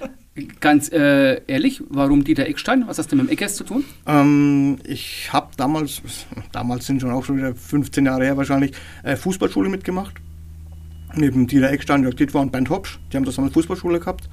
Ganz 0.61 0.91
äh, 0.91 1.43
ehrlich, 1.47 1.83
warum 1.91 2.25
Dieter 2.25 2.47
Eckstein? 2.47 2.85
Was 2.87 2.99
hast 2.99 3.13
du 3.13 3.17
mit 3.17 3.27
dem 3.27 3.33
Eckers 3.33 3.55
zu 3.55 3.65
tun? 3.65 3.85
Ähm, 4.07 4.79
ich 4.85 5.31
habe 5.31 5.49
damals, 5.59 6.01
damals 6.53 6.87
sind 6.87 7.03
schon 7.03 7.11
auch 7.11 7.25
schon 7.25 7.37
wieder 7.37 7.55
15 7.55 8.07
Jahre 8.07 8.25
her 8.25 8.37
wahrscheinlich, 8.39 8.73
äh, 9.03 9.17
Fußballschule 9.17 9.69
mitgemacht. 9.69 10.15
Neben 11.15 11.47
Dieter 11.47 11.71
Eckstein, 11.71 12.03
Jörg 12.03 12.15
Dittwer 12.15 12.41
und 12.41 12.51
Bernd 12.51 12.71
Hopsch. 12.71 12.99
Die 13.13 13.19
haben 13.19 13.27
zusammen 13.27 13.51
Fußballschule 13.51 14.01
gehabt. 14.01 14.31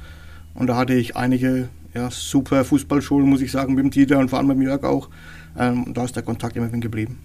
Und 0.53 0.67
da 0.67 0.77
hatte 0.77 0.93
ich 0.93 1.17
einige 1.17 1.67
ja, 1.93 2.09
super 2.09 2.63
Fußballschulen, 2.63 3.27
muss 3.27 3.41
ich 3.41 3.51
sagen, 3.51 3.73
mit 3.73 3.83
dem 3.83 3.91
Dieter 3.91 4.19
und 4.19 4.29
vor 4.29 4.39
allem 4.39 4.47
mit 4.47 4.57
dem 4.57 4.63
Jörg 4.63 4.83
auch. 4.83 5.09
Ähm, 5.57 5.83
und 5.83 5.97
da 5.97 6.05
ist 6.05 6.15
der 6.15 6.23
Kontakt 6.23 6.55
immer 6.55 6.69
geblieben. 6.69 7.19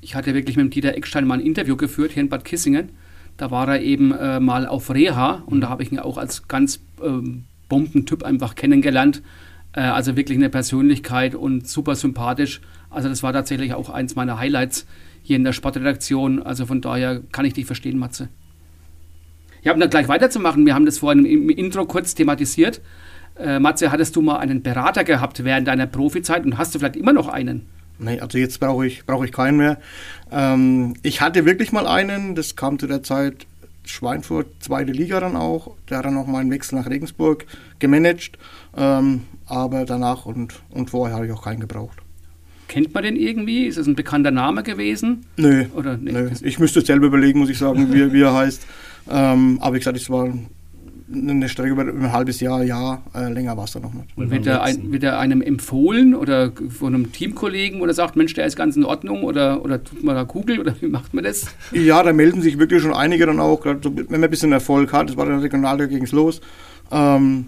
Ich 0.00 0.14
hatte 0.14 0.32
wirklich 0.32 0.56
mit 0.56 0.64
dem 0.64 0.70
Dieter 0.70 0.94
Eckstein 0.94 1.26
mal 1.26 1.34
ein 1.34 1.44
Interview 1.44 1.76
geführt 1.76 2.12
hier 2.12 2.22
in 2.22 2.30
Bad 2.30 2.46
Kissingen. 2.46 2.90
Da 3.36 3.50
war 3.50 3.68
er 3.68 3.82
eben 3.82 4.12
äh, 4.12 4.40
mal 4.40 4.66
auf 4.66 4.90
Reha 4.90 5.42
und 5.44 5.60
da 5.60 5.68
habe 5.68 5.82
ich 5.82 5.92
ihn 5.92 5.98
auch 5.98 6.16
als 6.16 6.48
ganz 6.48 6.80
ähm, 7.02 7.44
Bombentyp 7.70 8.22
einfach 8.22 8.54
kennengelernt. 8.54 9.22
Äh, 9.72 9.80
also 9.80 10.16
wirklich 10.16 10.36
eine 10.36 10.50
Persönlichkeit 10.50 11.34
und 11.34 11.66
super 11.66 11.94
sympathisch. 11.94 12.60
Also 12.90 13.08
das 13.08 13.22
war 13.22 13.32
tatsächlich 13.32 13.72
auch 13.72 13.88
eins 13.88 14.14
meiner 14.14 14.38
Highlights 14.38 14.86
hier 15.22 15.36
in 15.36 15.44
der 15.44 15.54
Sportredaktion. 15.54 16.42
Also 16.42 16.66
von 16.66 16.82
daher 16.82 17.22
kann 17.32 17.46
ich 17.46 17.54
dich 17.54 17.64
verstehen, 17.64 17.98
Matze. 17.98 18.28
Ja, 19.62 19.72
um 19.72 19.80
dann 19.80 19.90
gleich 19.90 20.08
weiterzumachen, 20.08 20.66
wir 20.66 20.74
haben 20.74 20.86
das 20.86 20.98
vorhin 20.98 21.24
im 21.24 21.48
Intro 21.50 21.86
kurz 21.86 22.14
thematisiert. 22.14 22.80
Äh, 23.36 23.58
Matze, 23.58 23.90
hattest 23.90 24.16
du 24.16 24.22
mal 24.22 24.38
einen 24.38 24.62
Berater 24.62 25.04
gehabt 25.04 25.44
während 25.44 25.68
deiner 25.68 25.86
Profizeit 25.86 26.44
und 26.44 26.58
hast 26.58 26.74
du 26.74 26.78
vielleicht 26.78 26.96
immer 26.96 27.12
noch 27.12 27.28
einen? 27.28 27.66
Nee, 27.98 28.18
also 28.20 28.38
jetzt 28.38 28.58
brauche 28.60 28.86
ich, 28.86 29.04
brauch 29.04 29.22
ich 29.24 29.32
keinen 29.32 29.58
mehr. 29.58 29.78
Ähm, 30.32 30.94
ich 31.02 31.20
hatte 31.20 31.44
wirklich 31.44 31.70
mal 31.70 31.86
einen, 31.86 32.34
das 32.34 32.56
kam 32.56 32.78
zu 32.78 32.86
der 32.86 33.02
Zeit 33.02 33.46
Schweinfurt, 33.84 34.46
zweite 34.60 34.92
Liga 34.92 35.20
dann 35.20 35.36
auch. 35.36 35.76
Der 35.88 35.98
hat 35.98 36.04
dann 36.04 36.16
auch 36.16 36.26
meinen 36.26 36.50
Wechsel 36.50 36.76
nach 36.76 36.88
Regensburg 36.88 37.46
gemanagt. 37.78 38.38
Ähm, 38.76 39.22
aber 39.46 39.84
danach 39.84 40.26
und, 40.26 40.60
und 40.70 40.90
vorher 40.90 41.16
habe 41.16 41.26
ich 41.26 41.32
auch 41.32 41.42
keinen 41.42 41.60
gebraucht. 41.60 41.98
Kennt 42.68 42.94
man 42.94 43.02
den 43.02 43.16
irgendwie? 43.16 43.66
Ist 43.66 43.78
es 43.78 43.88
ein 43.88 43.96
bekannter 43.96 44.30
Name 44.30 44.62
gewesen? 44.62 45.26
Nö. 45.36 45.64
Oder, 45.74 45.96
nee, 45.96 46.12
nö. 46.12 46.30
Ich 46.42 46.60
müsste 46.60 46.80
selber 46.82 47.06
überlegen, 47.06 47.40
muss 47.40 47.50
ich 47.50 47.58
sagen, 47.58 47.92
wie, 47.92 48.12
wie 48.12 48.22
er 48.22 48.32
heißt. 48.32 48.64
Ähm, 49.10 49.58
aber 49.60 49.74
wie 49.74 49.78
gesagt, 49.80 49.96
es 49.96 50.08
war 50.08 50.32
eine 51.12 51.48
Strecke 51.48 51.70
über 51.70 51.82
ein 51.82 52.12
halbes 52.12 52.40
Jahr, 52.40 52.62
Jahr, 52.62 53.02
äh, 53.14 53.32
länger 53.32 53.56
war 53.56 53.64
es 53.64 53.72
dann 53.72 53.82
noch 53.82 53.92
nicht. 53.92 54.16
Und 54.16 54.30
wird 54.30 54.46
er, 54.46 54.62
ein, 54.62 54.92
wird 54.92 55.02
er 55.02 55.18
einem 55.18 55.42
empfohlen 55.42 56.14
oder 56.14 56.52
von 56.68 56.94
einem 56.94 57.12
Teamkollegen, 57.12 57.80
wo 57.80 57.86
er 57.86 57.94
sagt, 57.94 58.16
Mensch, 58.16 58.34
der 58.34 58.46
ist 58.46 58.56
ganz 58.56 58.76
in 58.76 58.84
Ordnung 58.84 59.24
oder, 59.24 59.64
oder 59.64 59.82
tut 59.82 60.04
man 60.04 60.14
da 60.14 60.24
Kugel 60.24 60.60
oder 60.60 60.74
wie 60.80 60.86
macht 60.86 61.12
man 61.14 61.24
das? 61.24 61.46
Ja, 61.72 62.02
da 62.02 62.12
melden 62.12 62.42
sich 62.42 62.58
wirklich 62.58 62.82
schon 62.82 62.94
einige 62.94 63.26
dann 63.26 63.40
auch, 63.40 63.60
gerade 63.60 63.80
so, 63.82 63.96
wenn 63.96 64.06
man 64.08 64.24
ein 64.24 64.30
bisschen 64.30 64.52
Erfolg 64.52 64.92
hat, 64.92 65.08
das 65.08 65.16
war 65.16 65.26
dann 65.26 65.40
regional, 65.40 65.78
da 65.78 65.86
ging 65.86 66.04
es 66.04 66.12
los. 66.12 66.40
Ähm, 66.90 67.46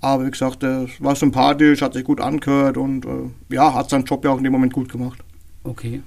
aber 0.00 0.26
wie 0.26 0.30
gesagt, 0.30 0.62
er 0.62 0.86
war 0.98 1.16
sympathisch, 1.16 1.82
hat 1.82 1.94
sich 1.94 2.04
gut 2.04 2.20
angehört 2.20 2.76
und 2.76 3.06
äh, 3.06 3.54
ja, 3.54 3.74
hat 3.74 3.90
seinen 3.90 4.04
Job 4.04 4.24
ja 4.24 4.30
auch 4.30 4.38
in 4.38 4.44
dem 4.44 4.52
Moment 4.52 4.72
gut 4.72 4.90
gemacht. 4.90 5.18
Okay. 5.64 6.02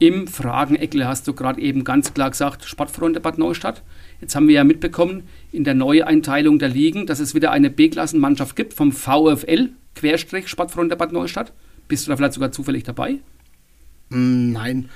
Im 0.00 0.26
Frageneckle 0.26 1.06
hast 1.06 1.28
du 1.28 1.32
gerade 1.32 1.60
eben 1.60 1.84
ganz 1.84 2.12
klar 2.12 2.30
gesagt, 2.30 2.64
Sportfreunde 2.64 3.20
Bad 3.20 3.38
Neustadt. 3.38 3.82
Jetzt 4.20 4.34
haben 4.36 4.48
wir 4.48 4.54
ja 4.54 4.64
mitbekommen 4.64 5.24
in 5.52 5.64
der 5.64 5.74
Neueinteilung 5.74 6.58
der 6.58 6.68
Ligen, 6.68 7.06
dass 7.06 7.20
es 7.20 7.34
wieder 7.34 7.50
eine 7.50 7.70
B-Klassenmannschaft 7.70 8.56
gibt 8.56 8.74
vom 8.74 8.92
VfL, 8.92 9.70
Querstrich 9.94 10.48
Sportfreunde 10.48 10.96
Bad 10.96 11.12
Neustadt. 11.12 11.52
Bist 11.88 12.06
du 12.06 12.10
da 12.10 12.16
vielleicht 12.16 12.34
sogar 12.34 12.52
zufällig 12.52 12.84
dabei? 12.84 13.18
Nein, 14.08 14.88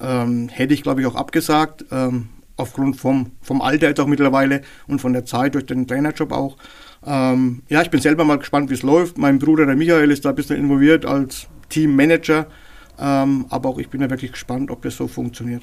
ähm, 0.00 0.48
hätte 0.48 0.74
ich 0.74 0.82
glaube 0.82 1.00
ich 1.00 1.06
auch 1.06 1.14
abgesagt, 1.14 1.84
ähm, 1.90 2.28
aufgrund 2.56 2.96
vom, 2.96 3.32
vom 3.42 3.60
Alter 3.60 3.88
jetzt 3.88 4.00
auch 4.00 4.06
mittlerweile 4.06 4.62
und 4.86 5.00
von 5.00 5.12
der 5.12 5.24
Zeit 5.24 5.54
durch 5.54 5.66
den 5.66 5.86
Trainerjob 5.86 6.32
auch. 6.32 6.56
Ähm, 7.04 7.62
ja, 7.68 7.82
ich 7.82 7.90
bin 7.90 8.00
selber 8.00 8.24
mal 8.24 8.38
gespannt, 8.38 8.70
wie 8.70 8.74
es 8.74 8.82
läuft. 8.82 9.18
Mein 9.18 9.38
Bruder, 9.38 9.66
der 9.66 9.76
Michael, 9.76 10.10
ist 10.10 10.24
da 10.24 10.30
ein 10.30 10.34
bisschen 10.34 10.56
involviert 10.56 11.04
als 11.04 11.48
Teammanager. 11.68 12.46
Ähm, 12.98 13.46
aber 13.50 13.68
auch 13.68 13.78
ich 13.78 13.88
bin 13.88 14.00
ja 14.00 14.10
wirklich 14.10 14.32
gespannt, 14.32 14.70
ob 14.70 14.82
das 14.82 14.96
so 14.96 15.06
funktioniert. 15.06 15.62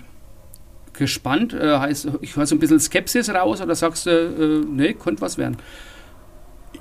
Gespannt 0.93 1.53
äh, 1.53 1.77
heißt, 1.77 2.07
ich 2.21 2.35
höre 2.35 2.45
so 2.45 2.55
ein 2.55 2.59
bisschen 2.59 2.79
Skepsis 2.79 3.29
raus 3.29 3.61
oder 3.61 3.75
sagst 3.75 4.05
du, 4.05 4.11
äh, 4.11 4.65
nee, 4.69 4.93
könnte 4.93 5.21
was 5.21 5.37
werden? 5.37 5.57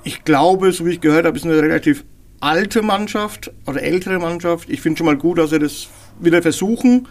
Ich 0.05 0.25
glaube, 0.25 0.72
so 0.72 0.85
wie 0.85 0.90
ich 0.90 1.01
gehört 1.01 1.27
habe, 1.27 1.37
ist 1.37 1.44
eine 1.44 1.61
relativ 1.61 2.05
alte 2.40 2.83
Mannschaft 2.83 3.53
oder 3.66 3.83
ältere 3.83 4.18
Mannschaft. 4.18 4.68
Ich 4.68 4.81
finde 4.81 4.98
schon 4.98 5.07
mal 5.07 5.16
gut, 5.16 5.38
dass 5.38 5.51
sie 5.51 5.59
das 5.59 5.88
wieder 6.20 6.42
versuchen. 6.42 7.09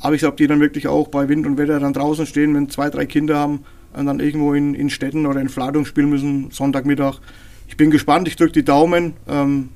Aber 0.00 0.14
ich 0.14 0.20
glaube, 0.20 0.36
die 0.36 0.46
dann 0.46 0.60
wirklich 0.60 0.86
auch 0.86 1.08
bei 1.08 1.28
Wind 1.28 1.46
und 1.46 1.58
Wetter 1.58 1.80
dann 1.80 1.92
draußen 1.92 2.26
stehen, 2.26 2.54
wenn 2.54 2.68
zwei, 2.68 2.88
drei 2.88 3.04
Kinder 3.04 3.36
haben 3.36 3.64
und 3.92 4.06
dann 4.06 4.20
irgendwo 4.20 4.54
in, 4.54 4.74
in 4.74 4.90
Städten 4.90 5.26
oder 5.26 5.40
in 5.40 5.48
Fladung 5.48 5.84
spielen 5.84 6.08
müssen, 6.08 6.50
Sonntagmittag. 6.50 7.18
Ich 7.66 7.76
bin 7.76 7.90
gespannt, 7.90 8.28
ich 8.28 8.36
drücke 8.36 8.52
die 8.52 8.64
Daumen. 8.64 9.14
Ähm, 9.28 9.70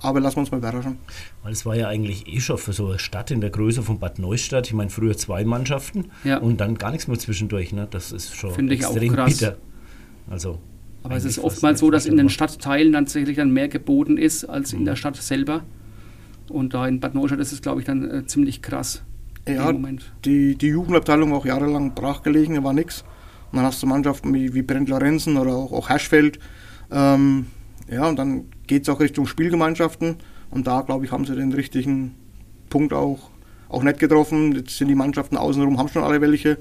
aber 0.00 0.20
lassen 0.20 0.36
wir 0.36 0.40
uns 0.40 0.50
mal 0.50 0.58
überraschen. 0.58 0.98
Weil 1.42 1.52
es 1.52 1.66
war 1.66 1.74
ja 1.76 1.88
eigentlich 1.88 2.26
eh 2.32 2.40
schon 2.40 2.58
für 2.58 2.72
so 2.72 2.88
eine 2.88 2.98
Stadt 2.98 3.30
in 3.30 3.40
der 3.40 3.50
Größe 3.50 3.82
von 3.82 3.98
Bad 3.98 4.18
Neustadt. 4.18 4.66
Ich 4.66 4.72
meine, 4.74 4.90
früher 4.90 5.16
zwei 5.16 5.44
Mannschaften 5.44 6.10
Ja. 6.24 6.38
und 6.38 6.60
dann 6.60 6.76
gar 6.76 6.90
nichts 6.90 7.08
mehr 7.08 7.18
zwischendurch. 7.18 7.72
Ne? 7.72 7.88
Das 7.90 8.12
ist 8.12 8.34
schon 8.36 8.52
Finde 8.52 8.74
ich 8.74 8.86
auch 8.86 8.94
krass. 8.96 9.38
bitter. 9.38 9.56
Also, 10.30 10.58
Aber 11.02 11.16
es 11.16 11.24
ist 11.24 11.38
oftmals 11.38 11.80
so, 11.80 11.90
dass 11.90 12.06
in 12.06 12.16
den. 12.16 12.28
Stadtteilen 12.28 12.92
dann 12.92 13.06
tatsächlich 13.06 13.36
dann 13.36 13.50
mehr 13.52 13.68
geboten 13.68 14.16
ist 14.18 14.44
als 14.44 14.72
in 14.72 14.84
der 14.84 14.94
Stadt 14.96 15.16
selber. 15.16 15.62
Und 16.48 16.74
da 16.74 16.86
in 16.86 17.00
Bad 17.00 17.14
Neustadt 17.14 17.40
ist 17.40 17.52
es, 17.52 17.60
glaube 17.62 17.80
ich, 17.80 17.86
dann 17.86 18.08
äh, 18.10 18.26
ziemlich 18.26 18.62
krass. 18.62 19.02
Ja, 19.46 19.70
im 19.70 19.76
Moment. 19.76 20.12
die, 20.26 20.56
die 20.56 20.66
Jugendabteilung 20.68 21.30
war 21.30 21.38
auch 21.38 21.46
jahrelang 21.46 21.94
brach 21.94 22.22
gelegen, 22.22 22.54
da 22.56 22.64
war 22.64 22.74
nichts. 22.74 23.02
Und 23.50 23.56
dann 23.56 23.64
hast 23.64 23.82
du 23.82 23.86
Mannschaften 23.86 24.34
wie, 24.34 24.52
wie 24.52 24.60
Brent 24.62 24.90
Lorenzen 24.90 25.38
oder 25.38 25.52
auch, 25.54 25.72
auch 25.72 25.88
Haschfeld. 25.88 26.38
Ähm, 26.90 27.46
ja, 27.90 28.06
und 28.06 28.18
dann 28.18 28.44
geht 28.68 28.82
es 28.82 28.88
auch 28.88 29.00
Richtung 29.00 29.26
Spielgemeinschaften. 29.26 30.16
Und 30.50 30.66
da, 30.66 30.82
glaube 30.82 31.04
ich, 31.04 31.12
haben 31.12 31.24
sie 31.24 31.34
den 31.34 31.52
richtigen 31.52 32.14
Punkt 32.70 32.92
auch, 32.92 33.30
auch 33.68 33.82
nicht 33.82 33.98
getroffen. 33.98 34.52
Jetzt 34.54 34.78
sind 34.78 34.88
die 34.88 34.94
Mannschaften 34.94 35.36
außenrum, 35.36 35.78
haben 35.78 35.88
schon 35.88 36.04
alle 36.04 36.20
welche. 36.20 36.58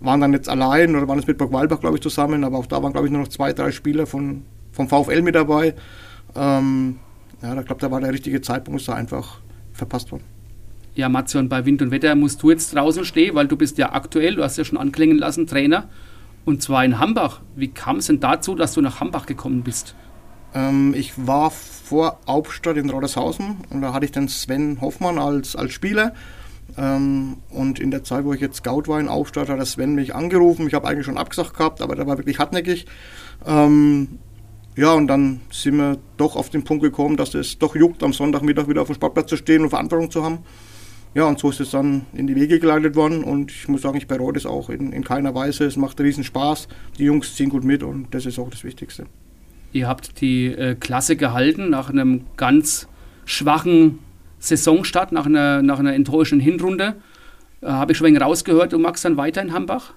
Waren 0.00 0.20
dann 0.20 0.32
jetzt 0.32 0.48
allein 0.48 0.94
oder 0.94 1.08
waren 1.08 1.18
es 1.18 1.26
mit 1.26 1.38
Burg 1.38 1.52
Walbach, 1.52 1.80
glaube 1.80 1.96
ich, 1.96 2.02
zusammen. 2.02 2.44
Aber 2.44 2.58
auch 2.58 2.66
da 2.66 2.82
waren, 2.82 2.92
glaube 2.92 3.06
ich, 3.06 3.12
nur 3.12 3.22
noch 3.22 3.28
zwei, 3.28 3.52
drei 3.52 3.70
Spieler 3.70 4.06
von, 4.06 4.42
vom 4.72 4.88
VfL 4.88 5.22
mit 5.22 5.34
dabei. 5.34 5.74
Ähm, 6.36 6.98
ja, 7.42 7.54
da 7.54 7.62
glaube 7.62 7.80
da 7.80 7.90
war 7.90 8.00
der 8.00 8.12
richtige 8.12 8.40
Zeitpunkt, 8.40 8.80
ist 8.80 8.88
da 8.88 8.94
einfach 8.94 9.40
verpasst 9.72 10.12
worden. 10.12 10.24
Ja, 10.94 11.08
Matze, 11.08 11.38
und 11.38 11.48
bei 11.48 11.64
Wind 11.64 11.82
und 11.82 11.90
Wetter 11.90 12.14
musst 12.14 12.42
du 12.42 12.50
jetzt 12.50 12.74
draußen 12.74 13.04
stehen, 13.04 13.34
weil 13.34 13.48
du 13.48 13.56
bist 13.56 13.78
ja 13.78 13.92
aktuell, 13.92 14.36
du 14.36 14.44
hast 14.44 14.56
ja 14.56 14.64
schon 14.64 14.78
anklingen 14.78 15.18
lassen, 15.18 15.46
Trainer. 15.46 15.88
Und 16.44 16.62
zwar 16.62 16.84
in 16.84 16.98
Hambach. 16.98 17.40
Wie 17.56 17.68
kam 17.68 17.96
es 17.96 18.06
denn 18.06 18.20
dazu, 18.20 18.54
dass 18.54 18.74
du 18.74 18.80
nach 18.80 19.00
Hambach 19.00 19.26
gekommen 19.26 19.62
bist? 19.62 19.94
Ähm, 20.54 20.94
ich 20.96 21.12
war 21.16 21.50
vor 21.50 22.18
Hauptstadt 22.26 22.76
in 22.76 22.88
Rodershausen 22.88 23.56
und 23.70 23.82
da 23.82 23.92
hatte 23.92 24.06
ich 24.06 24.12
den 24.12 24.28
Sven 24.28 24.80
Hoffmann 24.80 25.18
als, 25.18 25.56
als 25.56 25.72
Spieler. 25.72 26.14
Ähm, 26.78 27.38
und 27.50 27.78
in 27.78 27.90
der 27.90 28.04
Zeit, 28.04 28.24
wo 28.24 28.32
ich 28.32 28.40
jetzt 28.40 28.56
Scout 28.56 28.84
war 28.86 29.00
in 29.00 29.08
Aufstadt, 29.08 29.48
hat 29.48 29.58
der 29.58 29.66
Sven 29.66 29.94
mich 29.94 30.14
angerufen. 30.14 30.66
Ich 30.66 30.74
habe 30.74 30.88
eigentlich 30.88 31.06
schon 31.06 31.18
abgesagt 31.18 31.56
gehabt, 31.56 31.82
aber 31.82 31.94
der 31.94 32.06
war 32.06 32.16
wirklich 32.16 32.38
hartnäckig. 32.38 32.86
Ähm, 33.46 34.18
ja, 34.76 34.92
und 34.92 35.06
dann 35.06 35.40
sind 35.52 35.76
wir 35.76 35.98
doch 36.16 36.34
auf 36.36 36.50
den 36.50 36.64
Punkt 36.64 36.82
gekommen, 36.82 37.16
dass 37.16 37.34
es 37.34 37.58
doch 37.58 37.76
juckt, 37.76 38.02
am 38.02 38.12
Sonntagmittag 38.12 38.66
wieder 38.68 38.82
auf 38.82 38.88
dem 38.88 38.96
Sportplatz 38.96 39.28
zu 39.28 39.36
stehen 39.36 39.62
und 39.62 39.70
Verantwortung 39.70 40.10
zu 40.10 40.24
haben. 40.24 40.38
Ja, 41.14 41.26
und 41.26 41.38
so 41.38 41.50
ist 41.50 41.60
es 41.60 41.70
dann 41.70 42.06
in 42.12 42.26
die 42.26 42.34
Wege 42.34 42.58
geleitet 42.58 42.96
worden 42.96 43.22
und 43.22 43.52
ich 43.52 43.68
muss 43.68 43.82
sagen, 43.82 43.96
ich 43.96 44.08
bereue 44.08 44.32
das 44.32 44.46
auch 44.46 44.68
in, 44.68 44.92
in 44.92 45.04
keiner 45.04 45.32
Weise. 45.32 45.64
Es 45.64 45.76
macht 45.76 46.00
riesen 46.00 46.24
Spaß, 46.24 46.66
die 46.98 47.04
Jungs 47.04 47.36
ziehen 47.36 47.50
gut 47.50 47.62
mit 47.62 47.84
und 47.84 48.12
das 48.12 48.26
ist 48.26 48.40
auch 48.40 48.50
das 48.50 48.64
Wichtigste. 48.64 49.06
Ihr 49.74 49.88
habt 49.88 50.20
die 50.20 50.46
äh, 50.46 50.76
Klasse 50.76 51.16
gehalten 51.16 51.68
nach 51.68 51.90
einem 51.90 52.26
ganz 52.36 52.86
schwachen 53.24 53.98
Saisonstart, 54.38 55.10
nach 55.10 55.26
einer, 55.26 55.62
nach 55.62 55.80
einer 55.80 55.94
enttäuschenden 55.94 56.44
Hinrunde. 56.44 56.94
Äh, 57.60 57.66
Habe 57.66 57.90
ich 57.90 57.98
schon 57.98 58.06
ein 58.06 58.14
wenig 58.14 58.22
rausgehört, 58.22 58.72
du 58.72 58.78
magst 58.78 59.04
dann 59.04 59.16
weiter 59.16 59.42
in 59.42 59.52
Hambach? 59.52 59.94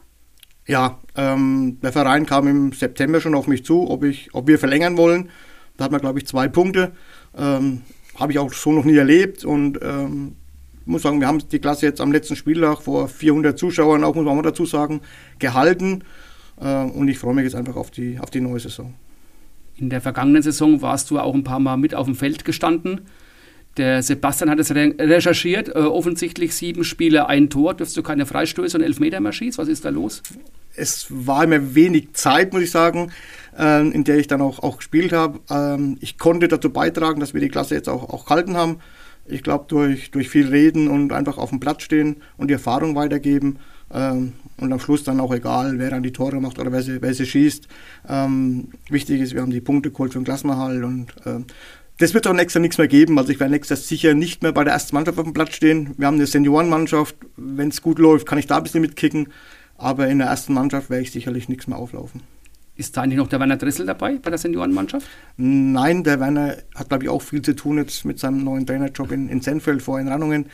Ja, 0.66 0.98
ähm, 1.16 1.78
der 1.84 1.94
Verein 1.94 2.26
kam 2.26 2.48
im 2.48 2.72
September 2.72 3.22
schon 3.22 3.36
auf 3.36 3.46
mich 3.46 3.64
zu, 3.66 3.88
ob, 3.88 4.04
ich, 4.04 4.34
ob 4.34 4.48
wir 4.48 4.58
verlängern 4.58 4.98
wollen. 4.98 5.30
Da 5.78 5.86
hat 5.86 5.92
man, 5.92 6.02
glaube 6.02 6.18
ich, 6.18 6.26
zwei 6.26 6.48
Punkte. 6.48 6.94
Ähm, 7.38 7.84
Habe 8.16 8.32
ich 8.32 8.40
auch 8.40 8.52
so 8.54 8.72
noch 8.72 8.84
nie 8.84 8.98
erlebt 8.98 9.46
und 9.46 9.78
ähm, 9.84 10.38
muss 10.86 11.04
sagen, 11.04 11.20
wir 11.20 11.28
haben 11.28 11.38
die 11.38 11.60
Klasse 11.60 11.86
jetzt 11.86 12.02
am 12.02 12.12
letzten 12.12 12.36
Spieltag 12.36 12.82
vor 12.82 13.08
400 13.08 13.56
Zuschauern, 13.56 14.04
auch 14.04 14.16
muss 14.16 14.26
man 14.26 14.40
auch 14.40 14.42
dazu 14.42 14.66
sagen, 14.66 15.02
gehalten. 15.38 16.04
Äh, 16.60 16.84
und 16.86 17.08
ich 17.10 17.20
freue 17.20 17.36
mich 17.36 17.44
jetzt 17.44 17.56
einfach 17.56 17.76
auf 17.76 17.92
die, 17.92 18.18
auf 18.20 18.32
die 18.32 18.42
neue 18.42 18.60
Saison. 18.60 18.96
In 19.78 19.90
der 19.90 20.02
vergangenen 20.02 20.42
Saison 20.42 20.82
warst 20.82 21.12
du 21.12 21.20
auch 21.20 21.36
ein 21.36 21.44
paar 21.44 21.60
Mal 21.60 21.78
mit 21.78 21.94
auf 21.94 22.06
dem 22.06 22.16
Feld 22.16 22.46
gestanden. 22.46 23.02
Der 23.78 24.02
Sebastian 24.02 24.50
hat 24.50 24.60
es 24.60 24.74
re 24.74 24.96
recherchiert. 24.98 25.70
Äh, 25.70 25.80
offensichtlich 25.80 26.56
sieben 26.56 26.84
Spiele, 26.84 27.28
ein 27.28 27.50
Tor. 27.50 27.76
Dürfst 27.76 27.96
du 27.96 28.02
keine 28.02 28.26
Freistöße 28.26 28.78
und 28.78 28.84
Elfmeter 28.84 29.20
mehr 29.20 29.34
schießen? 29.34 29.62
Was 29.62 29.70
ist 29.70 29.86
da 29.86 29.90
los? 29.90 30.24
Es 30.76 31.08
war 31.10 31.44
immer 31.44 31.76
wenig 31.76 32.14
Zeit, 32.14 32.54
muss 32.54 32.64
ich 32.64 32.72
sagen, 32.72 33.12
äh, 33.58 33.88
in 33.88 34.04
der 34.04 34.18
ich 34.18 34.28
dann 34.28 34.42
auch, 34.42 34.60
auch 34.60 34.78
gespielt 34.78 35.14
habe. 35.14 35.40
Ähm, 35.50 35.98
ich 36.02 36.18
konnte 36.18 36.48
dazu 36.48 36.72
beitragen, 36.72 37.20
dass 37.20 37.36
wir 37.36 37.42
die 37.42 37.50
Klasse 37.50 37.76
jetzt 37.76 37.88
auch, 37.88 38.10
auch 38.10 38.26
gehalten 38.26 38.58
haben. 38.58 38.80
Ich 39.26 39.44
glaube, 39.44 39.66
durch, 39.68 40.10
durch 40.10 40.30
viel 40.30 40.48
Reden 40.48 40.88
und 40.88 41.14
einfach 41.14 41.38
auf 41.38 41.50
dem 41.50 41.60
Platz 41.60 41.84
stehen 41.84 42.18
und 42.38 42.48
die 42.48 42.54
Erfahrung 42.54 42.96
weitergeben. 42.96 43.60
Ähm, 43.94 44.34
und 44.58 44.74
am 44.74 44.80
Schluss 44.80 45.04
dann 45.04 45.20
auch 45.20 45.34
egal, 45.34 45.78
wer 45.78 45.92
dann 45.92 46.04
die 46.04 46.12
Tore 46.12 46.42
macht 46.42 46.60
oder 46.60 46.72
wer 46.72 46.82
sie, 46.82 47.02
wer 47.02 47.14
sie 47.14 47.26
schießt. 47.26 47.68
Ähm, 48.10 48.70
wichtig 48.90 49.22
ist, 49.22 49.34
wir 49.34 49.42
haben 49.42 49.52
die 49.52 49.62
Punkte 49.62 49.92
geholt 49.92 50.14
für 50.14 50.20
den 50.20 50.26
Klassenhalt 50.26 50.84
und 50.84 51.14
ähm, 51.26 51.46
das 52.00 52.14
wird 52.14 52.28
auch 52.28 52.34
nächstes 52.34 52.56
Jahr 52.56 52.62
nichts 52.62 52.78
mehr 52.78 52.88
geben. 52.88 53.18
Also 53.18 53.32
ich 53.32 53.40
werde 53.40 53.54
nächstes 53.54 53.80
Jahr 53.80 53.88
sicher 53.88 54.14
nicht 54.14 54.44
mehr 54.44 54.52
bei 54.52 54.64
der 54.64 54.74
ersten 54.74 54.96
Mannschaft 54.96 55.18
auf 55.18 55.24
dem 55.24 55.34
Platz 55.34 55.56
stehen. 55.56 55.96
Wir 55.98 56.08
haben 56.08 56.16
eine 56.16 56.28
Seniorenmannschaft. 56.28 57.16
Wenn 57.38 57.70
es 57.70 57.82
gut 57.82 57.98
läuft, 57.98 58.28
kann 58.28 58.38
ich 58.38 58.46
da 58.46 58.58
ein 58.58 58.64
bisschen 58.64 58.82
mitkicken. 58.82 59.30
Aber 59.78 60.08
in 60.08 60.20
der 60.20 60.28
ersten 60.28 60.54
Mannschaft 60.54 60.90
werde 60.90 61.04
ich 61.04 61.12
sicherlich 61.12 61.50
nichts 61.50 61.68
mehr 61.68 61.78
auflaufen. 61.78 62.22
Ist 62.76 62.96
da 62.96 63.02
eigentlich 63.02 63.18
noch 63.18 63.28
der 63.28 63.40
Werner 63.40 63.58
Dressel 63.58 63.88
dabei 63.88 64.20
bei 64.22 64.30
der 64.30 64.38
Seniorenmannschaft? 64.38 65.08
Nein, 65.38 66.04
der 66.04 66.20
Werner 66.20 66.58
hat, 66.76 66.90
glaube 66.90 67.06
ich, 67.06 67.10
auch 67.10 67.24
viel 67.24 67.42
zu 67.42 67.56
tun 67.56 67.78
jetzt 67.78 68.06
mit 68.06 68.20
seinem 68.20 68.44
neuen 68.44 68.68
Trainerjob 68.68 69.12
in, 69.12 69.30
in 69.30 69.42
Senfeld 69.42 69.82
vor 69.82 70.00
in 70.00 70.08
Rannungen. 70.08 70.46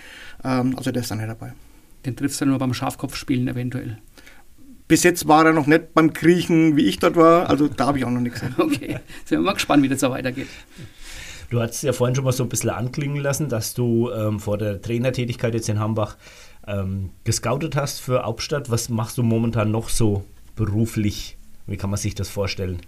Ähm, 0.46 0.78
also 0.78 0.92
der 0.92 1.02
ist 1.02 1.12
da 1.12 1.16
nicht 1.16 1.28
dabei. 1.28 1.54
Den 2.06 2.16
triffst 2.16 2.42
du 2.42 2.46
nur 2.46 2.60
beim 2.60 2.74
Schafkopfspielen 2.74 3.48
eventuell. 3.48 3.98
Bis 4.88 5.04
jetzt 5.04 5.28
war 5.28 5.46
er 5.46 5.54
noch 5.54 5.68
nicht 5.68 5.94
beim 5.94 6.14
Kriechen, 6.14 6.76
wie 6.76 6.86
ich 6.86 7.00
dort 7.00 7.16
war. 7.16 7.50
Also 7.50 7.68
da 7.68 7.88
habe 7.88 7.98
ich 7.98 8.06
auch 8.06 8.12
noch 8.12 8.22
nichts. 8.22 8.42
Okay, 8.58 9.00
sind 9.26 9.40
wir 9.40 9.42
mal 9.42 9.54
gespannt, 9.54 9.84
wie 9.84 9.90
das 9.90 10.02
so 10.02 10.10
weitergeht. 10.10 10.48
Du 11.50 11.62
hast 11.62 11.84
ja 11.84 11.94
vorhin 11.94 12.16
schon 12.16 12.26
mal 12.26 12.32
so 12.32 12.44
ein 12.44 12.50
bisschen 12.50 12.72
anklingen 12.72 13.22
lassen, 13.22 13.48
dass 13.48 13.74
du 13.74 14.12
ähm, 14.12 14.40
vor 14.40 14.58
der 14.58 14.82
Trainertätigkeit 14.82 15.54
jetzt 15.54 15.70
in 15.70 15.80
Hambach 15.80 16.18
ähm, 16.68 17.12
gescoutet 17.24 17.76
hast 17.76 18.00
für 18.00 18.24
Hauptstadt. 18.24 18.72
Was 18.72 18.90
machst 18.90 19.18
du 19.18 19.24
momentan 19.24 19.72
noch 19.72 19.90
so 19.90 20.26
beruflich? 20.56 21.38
Wie 21.68 21.78
kann 21.78 21.90
man 21.90 21.98
sich 21.98 22.16
das 22.16 22.30
vorstellen? 22.30 22.82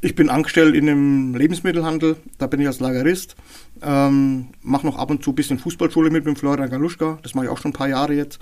Ich 0.00 0.14
bin 0.14 0.30
angestellt 0.30 0.76
in 0.76 0.88
einem 0.88 1.34
Lebensmittelhandel, 1.34 2.16
da 2.38 2.46
bin 2.46 2.60
ich 2.60 2.68
als 2.68 2.78
Lagerist. 2.78 3.34
Ähm, 3.82 4.48
mache 4.62 4.86
noch 4.86 4.96
ab 4.96 5.10
und 5.10 5.24
zu 5.24 5.30
ein 5.30 5.34
bisschen 5.34 5.58
Fußballschule 5.58 6.10
mit, 6.10 6.24
mit 6.24 6.38
Florian 6.38 6.70
Galuschka, 6.70 7.18
das 7.22 7.34
mache 7.34 7.46
ich 7.46 7.50
auch 7.50 7.58
schon 7.58 7.70
ein 7.70 7.74
paar 7.74 7.88
Jahre 7.88 8.14
jetzt. 8.14 8.38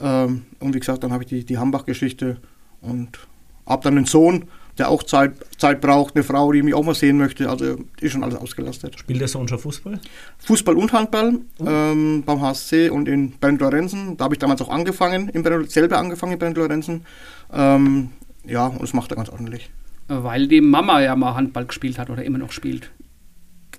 Ähm, 0.00 0.42
und 0.60 0.74
wie 0.74 0.78
gesagt, 0.78 1.02
dann 1.02 1.12
habe 1.12 1.24
ich 1.24 1.28
die, 1.28 1.44
die 1.44 1.58
Hambach-Geschichte 1.58 2.36
und 2.80 3.18
habe 3.66 3.82
dann 3.82 3.96
einen 3.96 4.06
Sohn, 4.06 4.44
der 4.78 4.88
auch 4.88 5.02
Zeit, 5.02 5.32
Zeit 5.58 5.80
braucht, 5.80 6.14
eine 6.14 6.22
Frau, 6.22 6.52
die 6.52 6.62
mich 6.62 6.74
auch 6.74 6.84
mal 6.84 6.94
sehen 6.94 7.18
möchte. 7.18 7.50
Also 7.50 7.78
ist 8.00 8.12
schon 8.12 8.22
alles 8.22 8.36
ausgelastet. 8.36 8.98
Spielt 8.98 9.20
der 9.20 9.28
Sohn 9.28 9.48
schon 9.48 9.58
Fußball? 9.58 10.00
Fußball 10.38 10.76
und 10.76 10.92
Handball 10.92 11.40
oh. 11.58 11.66
ähm, 11.66 12.22
beim 12.24 12.40
HSC 12.40 12.88
und 12.88 13.08
in 13.08 13.32
Bernd 13.32 13.60
Lorenzen. 13.60 14.16
Da 14.16 14.24
habe 14.24 14.34
ich 14.34 14.38
damals 14.38 14.62
auch 14.62 14.68
angefangen, 14.68 15.28
in 15.28 15.42
Bernd, 15.42 15.70
selber 15.70 15.98
angefangen 15.98 16.32
in 16.32 16.38
Bernd 16.38 16.56
Lorenzen. 16.56 17.04
Ähm, 17.52 18.10
ja, 18.46 18.66
und 18.66 18.82
das 18.82 18.94
macht 18.94 19.10
er 19.10 19.16
ganz 19.16 19.28
ordentlich. 19.28 19.70
Weil 20.12 20.48
die 20.48 20.60
Mama 20.60 21.00
ja 21.00 21.14
mal 21.14 21.36
Handball 21.36 21.66
gespielt 21.66 21.96
hat 21.96 22.10
oder 22.10 22.24
immer 22.24 22.38
noch 22.38 22.50
spielt. 22.50 22.90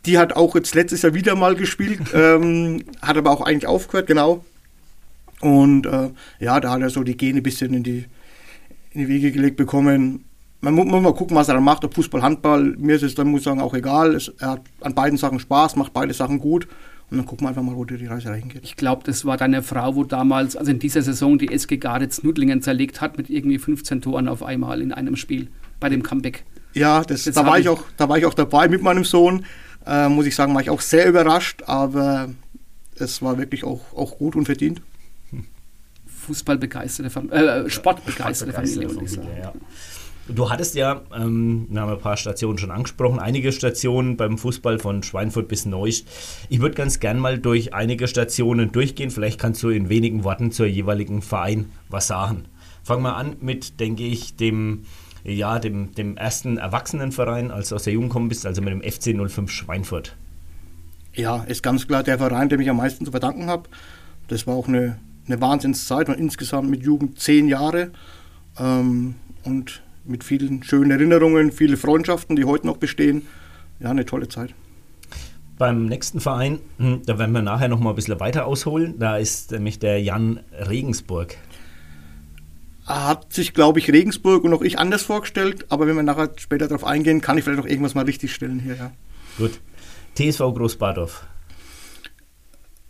Die 0.06 0.18
hat 0.18 0.34
auch 0.34 0.56
jetzt 0.56 0.74
letztes 0.74 1.02
Jahr 1.02 1.14
wieder 1.14 1.36
mal 1.36 1.56
gespielt, 1.56 2.00
ähm, 2.14 2.86
hat 3.02 3.18
aber 3.18 3.32
auch 3.32 3.42
eigentlich 3.42 3.68
aufgehört, 3.68 4.08
genau. 4.08 4.46
Und 5.42 5.86
äh, 5.86 6.10
ja, 6.40 6.62
da 6.62 6.72
hat 6.72 6.82
er 6.82 6.90
so 6.90 7.04
die 7.04 7.18
Gene 7.18 7.42
ein 7.42 7.44
bisschen 7.44 7.74
in 7.74 7.84
die, 7.84 8.06
in 8.92 9.02
die 9.02 9.08
Wege 9.10 9.34
gelegt 9.34 9.58
bekommen. 9.58 10.24
Man 10.62 10.74
muss, 10.74 10.86
muss 10.86 11.02
mal 11.02 11.14
gucken, 11.14 11.36
was 11.36 11.50
er 11.50 11.56
dann 11.56 11.66
macht, 11.66 11.84
ob 11.84 11.94
Fußball, 11.96 12.22
Handball. 12.22 12.76
Mir 12.78 12.96
ist 12.96 13.04
es 13.04 13.14
dann, 13.14 13.28
muss 13.28 13.42
ich 13.42 13.46
sagen, 13.46 13.60
auch 13.60 13.74
egal. 13.74 14.16
Es, 14.16 14.30
er 14.40 14.52
hat 14.52 14.62
an 14.80 14.96
beiden 14.96 15.18
Sachen 15.18 15.40
Spaß, 15.40 15.76
macht 15.76 15.92
beide 15.92 16.14
Sachen 16.14 16.40
gut. 16.40 16.66
Und 17.10 17.18
dann 17.18 17.26
gucken 17.26 17.44
wir 17.44 17.50
einfach 17.50 17.64
mal, 17.64 17.76
wo 17.76 17.84
die 17.84 18.06
Reise 18.06 18.34
hingeht. 18.34 18.62
Ich 18.64 18.78
glaube, 18.78 19.04
das 19.04 19.26
war 19.26 19.36
deine 19.36 19.64
Frau, 19.64 19.96
wo 19.96 20.06
damals, 20.06 20.56
also 20.56 20.72
in 20.72 20.80
dieser 20.80 21.02
Saison, 21.02 21.38
die 21.38 21.52
SG 21.52 21.76
Garitz 21.76 22.24
Nudlingen 22.24 22.62
zerlegt 22.62 23.02
hat 23.02 23.18
mit 23.18 23.30
irgendwie 23.30 23.58
15 23.58 24.02
Toren 24.02 24.30
auf 24.30 24.44
einmal 24.44 24.82
in 24.82 24.94
einem 24.94 25.18
Spiel 25.18 25.50
bei 25.82 25.90
dem 25.90 26.02
Comeback. 26.02 26.46
Ja, 26.74 27.04
das, 27.04 27.26
da, 27.26 27.46
war 27.46 27.60
ich 27.60 27.68
auch, 27.68 27.84
da 27.98 28.08
war 28.08 28.18
ich 28.18 28.26
auch 28.26 28.34
dabei 28.34 28.70
mit 28.70 28.82
meinem 28.82 29.04
Sohn. 29.04 29.46
Äh, 29.86 30.08
muss 30.08 30.26
ich 30.26 30.36
sagen, 30.36 30.54
war 30.54 30.62
ich 30.62 30.70
auch 30.70 30.80
sehr 30.80 31.06
überrascht, 31.08 31.64
aber 31.66 32.30
es 32.96 33.22
war 33.22 33.38
wirklich 33.38 33.66
auch, 33.66 33.82
auch 33.94 34.18
gut 34.18 34.38
und 34.38 34.46
verdient. 34.46 34.82
Fußballbegeisterte 36.06 37.10
Familie, 37.10 37.66
äh, 37.66 37.70
sportbegeisterte 37.70 38.54
Familie, 38.54 38.90
würde 38.90 39.04
ich 39.04 39.12
sagen. 39.12 39.28
Ja. 39.42 39.54
Du 40.28 40.50
hattest 40.50 40.76
ja, 40.76 41.02
ähm, 41.14 41.68
wir 41.70 41.82
haben 41.82 41.92
ein 41.92 42.00
paar 42.00 42.16
Stationen 42.16 42.58
schon 42.58 42.72
angesprochen, 42.72 43.20
einige 43.20 43.52
Stationen 43.52 44.18
beim 44.18 44.38
Fußball 44.38 44.80
von 44.80 45.04
Schweinfurt 45.04 45.48
bis 45.48 45.66
Neusch. 45.66 46.04
Ich 46.48 46.62
würde 46.62 46.76
ganz 46.76 47.00
gern 47.00 47.18
mal 47.18 47.40
durch 47.40 47.74
einige 47.74 48.08
Stationen 48.08 48.72
durchgehen. 48.72 49.10
Vielleicht 49.10 49.40
kannst 49.40 49.64
du 49.64 49.70
in 49.70 49.90
wenigen 49.90 50.24
Worten 50.24 50.52
zur 50.52 50.68
jeweiligen 50.68 51.22
Verein 51.22 51.72
was 51.90 52.08
sagen. 52.08 52.46
Fangen 52.84 53.02
wir 53.02 53.16
an 53.16 53.36
mit, 53.42 53.80
denke 53.80 54.04
ich, 54.04 54.36
dem, 54.36 54.86
ja, 55.24 55.60
dem, 55.60 55.94
dem 55.94 56.18
ersten 56.18 56.58
Erwachsenenverein, 56.58 57.52
als 57.52 57.70
du 57.70 57.76
aus 57.76 57.84
der 57.84 57.94
Jugend 57.94 58.10
gekommen 58.10 58.30
bist, 58.30 58.46
also 58.46 58.62
mit 58.62 58.72
dem 58.74 58.82
FC 58.82 59.16
05 59.16 59.52
Schweinfurt. 59.52 60.16
Ja, 61.14 61.44
ist 61.44 61.62
ganz 61.62 61.88
klar 61.88 62.04
der 62.04 62.18
Verein, 62.18 62.50
dem 62.50 62.62
ich 62.62 62.70
am 62.70 62.78
meisten 62.78 63.06
zu 63.06 63.12
verdanken 63.12 63.48
habe. 63.48 63.70
Das 64.28 64.48
war 64.48 64.56
auch 64.56 64.68
eine, 64.68 64.98
eine 65.28 65.42
Wahnsinnszeit 65.42 66.08
und 66.10 66.16
insgesamt 66.16 66.70
mit 66.70 66.84
Jugend 66.84 67.20
zehn 67.20 67.48
Jahre. 67.48 67.92
Ähm, 68.58 69.16
und 69.44 69.82
mit 70.06 70.24
vielen 70.24 70.64
schönen 70.64 70.92
Erinnerungen, 70.92 71.52
viele 71.52 71.78
Freundschaften, 71.78 72.36
die 72.36 72.46
heute 72.46 72.68
noch 72.68 72.78
bestehen. 72.78 73.28
Ja, 73.80 73.90
eine 73.90 74.06
tolle 74.06 74.28
Zeit. 74.28 74.54
Beim 75.58 75.86
nächsten 75.86 76.20
Verein, 76.20 76.60
hm, 76.78 77.02
da 77.06 77.20
werden 77.20 77.34
wir 77.34 77.42
nachher 77.42 77.68
noch 77.68 77.80
mal 77.80 77.92
ein 77.92 77.96
bisschen 77.96 78.20
weiter 78.20 78.46
ausholen, 78.46 78.98
da 78.98 79.18
ist 79.18 79.52
nämlich 79.52 79.78
der 79.78 80.02
Jan 80.02 80.40
Regensburg. 80.54 81.38
Hat 82.92 83.34
sich, 83.34 83.54
glaube 83.54 83.80
ich, 83.80 83.92
Regensburg 83.92 84.44
und 84.44 84.54
auch 84.54 84.62
ich 84.62 84.78
anders 84.80 85.04
vorgestellt, 85.04 85.66
aber 85.70 85.88
wenn 85.88 85.96
wir 85.96 86.04
nachher 86.04 86.32
später 86.38 86.68
darauf 86.68 86.84
eingehen, 86.84 87.22
kann 87.22 87.38
ich 87.38 87.44
vielleicht 87.44 87.62
auch 87.62 87.68
irgendwas 87.68 87.96
mal 87.96 88.06
richtig 88.06 88.34
stellen 88.34 88.60
hier. 88.60 88.76
Ja. 88.76 88.92
Gut. 89.38 89.60
TSV 90.16 90.40
Großbadorf. 90.40 91.26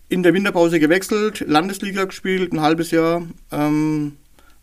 In 0.09 0.23
der 0.23 0.33
Winterpause 0.33 0.79
gewechselt, 0.79 1.45
Landesliga 1.47 2.05
gespielt, 2.05 2.51
ein 2.51 2.61
halbes 2.61 2.91
Jahr, 2.91 3.21
ähm, 3.51 4.17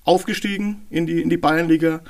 aufgestiegen 0.04 0.86
in 0.90 1.06
die, 1.06 1.22
in 1.22 1.30
die 1.30 1.36
Bayernliga 1.36 2.00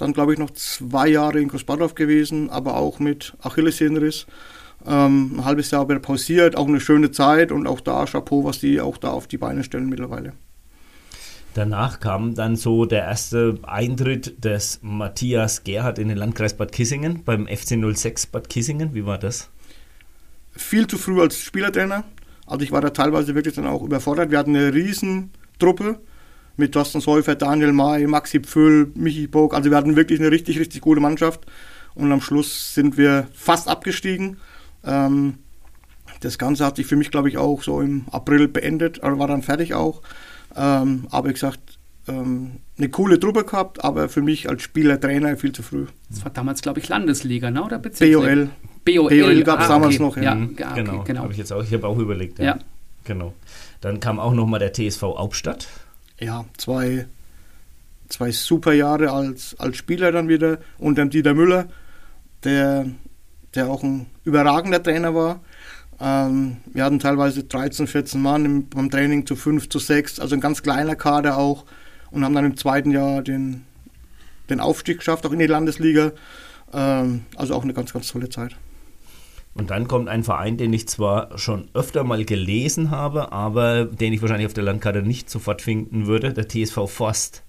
dann, 0.00 0.12
glaube 0.12 0.32
ich, 0.32 0.38
noch 0.38 0.50
zwei 0.50 1.08
Jahre 1.08 1.40
in 1.40 1.48
Großbadorf 1.48 1.94
gewesen, 1.94 2.48
aber 2.50 2.76
auch 2.76 2.98
mit 2.98 3.34
Achillessehnenriss. 3.40 4.26
Ähm, 4.86 5.36
ein 5.36 5.44
halbes 5.44 5.70
Jahr 5.70 5.88
wieder 5.88 6.00
pausiert, 6.00 6.56
auch 6.56 6.66
eine 6.66 6.80
schöne 6.80 7.10
Zeit 7.10 7.52
und 7.52 7.66
auch 7.66 7.80
da 7.80 8.06
Chapeau, 8.06 8.44
was 8.44 8.60
die 8.60 8.80
auch 8.80 8.96
da 8.96 9.10
auf 9.10 9.26
die 9.26 9.36
Beine 9.36 9.62
stellen 9.62 9.90
mittlerweile. 9.90 10.32
Danach 11.54 11.98
kam 11.98 12.34
dann 12.34 12.54
so 12.54 12.84
der 12.84 13.02
erste 13.02 13.58
Eintritt 13.62 14.44
des 14.44 14.78
Matthias 14.82 15.64
Gerhardt 15.64 15.98
in 15.98 16.08
den 16.08 16.16
Landkreis 16.16 16.54
Bad 16.54 16.70
Kissingen 16.70 17.24
beim 17.24 17.48
FC 17.48 17.76
06 17.94 18.26
Bad 18.26 18.48
Kissingen. 18.48 18.94
Wie 18.94 19.04
war 19.04 19.18
das? 19.18 19.50
Viel 20.52 20.86
zu 20.86 20.96
früh 20.96 21.20
als 21.20 21.40
Spielertrainer. 21.40 22.04
Also 22.46 22.64
ich 22.64 22.70
war 22.70 22.80
da 22.80 22.90
teilweise 22.90 23.34
wirklich 23.34 23.54
dann 23.54 23.66
auch 23.66 23.82
überfordert. 23.82 24.30
Wir 24.30 24.38
hatten 24.38 24.54
eine 24.54 24.72
riesen 24.72 25.30
Truppe 25.58 25.98
mit 26.56 26.72
Thorsten 26.72 27.00
Säufer, 27.00 27.34
Daniel 27.34 27.72
May, 27.72 28.06
Maxi 28.06 28.40
Pfüll, 28.40 28.92
Michi 28.94 29.26
Bog. 29.26 29.54
Also 29.54 29.70
wir 29.70 29.76
hatten 29.76 29.96
wirklich 29.96 30.20
eine 30.20 30.30
richtig, 30.30 30.60
richtig 30.60 30.80
gute 30.80 31.00
Mannschaft. 31.00 31.46
Und 31.94 32.12
am 32.12 32.20
Schluss 32.20 32.74
sind 32.74 32.96
wir 32.96 33.26
fast 33.32 33.66
abgestiegen. 33.66 34.36
Ähm, 34.84 35.34
das 36.20 36.38
Ganze 36.38 36.64
hat 36.64 36.76
sich 36.76 36.86
für 36.86 36.96
mich, 36.96 37.10
glaube 37.10 37.28
ich, 37.28 37.38
auch 37.38 37.62
so 37.62 37.80
im 37.80 38.04
April 38.10 38.46
beendet, 38.46 39.02
aber 39.02 39.18
war 39.18 39.26
dann 39.26 39.42
fertig 39.42 39.74
auch. 39.74 40.02
Ähm, 40.56 41.06
aber 41.10 41.28
wie 41.28 41.32
gesagt, 41.32 41.60
ähm, 42.08 42.52
eine 42.78 42.88
coole 42.88 43.20
Truppe 43.20 43.44
gehabt, 43.44 43.84
aber 43.84 44.08
für 44.08 44.22
mich 44.22 44.48
als 44.48 44.62
Spieler, 44.62 45.00
Trainer 45.00 45.36
viel 45.36 45.52
zu 45.52 45.62
früh. 45.62 45.86
Das 46.08 46.24
war 46.24 46.30
damals, 46.32 46.62
glaube 46.62 46.80
ich, 46.80 46.88
Landesliga, 46.88 47.50
ne? 47.50 47.62
oder 47.62 47.78
BOL. 47.78 48.50
BOL, 48.84 49.08
BOL 49.08 49.42
gab 49.42 49.60
es 49.60 49.66
ah, 49.66 49.68
damals 49.68 50.00
okay. 50.00 50.02
noch. 50.02 50.16
Ja, 50.16 50.36
ja 50.36 50.70
okay, 50.70 50.82
genau. 50.82 51.04
genau. 51.04 51.22
Habe 51.22 51.32
ich 51.32 51.38
jetzt 51.38 51.52
auch, 51.52 51.62
ich 51.62 51.72
habe 51.72 51.86
auch 51.86 51.98
überlegt. 51.98 52.38
Ja. 52.38 52.44
ja. 52.44 52.58
Genau. 53.04 53.34
Dann 53.80 54.00
kam 54.00 54.18
auch 54.18 54.34
nochmal 54.34 54.60
der 54.60 54.72
TSV 54.72 55.02
Hauptstadt 55.02 55.66
ja, 56.20 56.44
zwei, 56.56 57.06
zwei 58.08 58.30
super 58.30 58.72
Jahre 58.72 59.10
als, 59.10 59.58
als 59.58 59.76
Spieler 59.76 60.12
dann 60.12 60.28
wieder 60.28 60.58
unter 60.78 61.02
dem 61.02 61.10
Dieter 61.10 61.34
Müller. 61.34 61.66
der, 62.44 62.86
der 63.54 63.68
auch 63.68 63.82
ein 63.82 64.06
überragender 64.24 64.82
Trainer 64.82 65.14
war. 65.14 65.40
Ähm, 66.00 66.56
wir 66.72 66.84
hatten 66.84 66.98
teilweise 66.98 67.44
13, 67.44 67.86
14 67.86 68.20
Mann 68.20 68.44
im, 68.44 68.68
beim 68.68 68.90
Training 68.90 69.26
zu 69.26 69.36
5, 69.36 69.68
zu 69.68 69.78
6, 69.78 70.18
also 70.20 70.34
ein 70.34 70.40
ganz 70.40 70.62
kleiner 70.62 70.96
Kader 70.96 71.36
auch 71.36 71.64
und 72.10 72.24
haben 72.24 72.34
dann 72.34 72.46
im 72.46 72.56
zweiten 72.56 72.90
Jahr 72.90 73.22
den, 73.22 73.64
den 74.48 74.60
Aufstieg 74.60 74.98
geschafft, 74.98 75.26
auch 75.26 75.32
in 75.32 75.38
die 75.38 75.46
Landesliga. 75.46 76.12
Ähm, 76.72 77.24
also 77.36 77.54
auch 77.54 77.62
eine 77.62 77.74
ganz, 77.74 77.92
ganz 77.92 78.08
tolle 78.08 78.28
Zeit. 78.28 78.56
Und 79.52 79.70
dann 79.70 79.88
kommt 79.88 80.08
ein 80.08 80.22
Verein, 80.22 80.56
den 80.56 80.72
ich 80.72 80.88
zwar 80.88 81.36
schon 81.36 81.68
öfter 81.74 82.04
mal 82.04 82.24
gelesen 82.24 82.90
habe, 82.90 83.32
aber 83.32 83.84
den 83.84 84.12
ich 84.12 84.22
wahrscheinlich 84.22 84.46
auf 84.46 84.54
der 84.54 84.64
Landkarte 84.64 85.02
nicht 85.02 85.28
sofort 85.28 85.60
finden 85.60 86.06
würde, 86.06 86.32
der 86.32 86.48
TSV 86.48 86.88
Forst. 86.88 87.42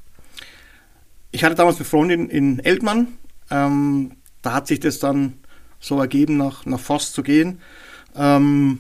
Ich 1.32 1.44
hatte 1.44 1.56
damals 1.56 1.78
eine 1.78 1.86
Freundin 1.86 2.28
in 2.28 2.60
Eltmann. 2.60 3.08
Ähm, 3.50 4.14
da 4.42 4.54
hat 4.54 4.68
sich 4.68 4.80
das 4.80 5.00
dann 5.00 5.34
so 5.80 6.00
ergeben, 6.00 6.38
nach, 6.38 6.66
nach 6.66 6.80
Forst 6.80 7.14
zu 7.14 7.24
gehen. 7.24 7.60
Ähm, 8.16 8.80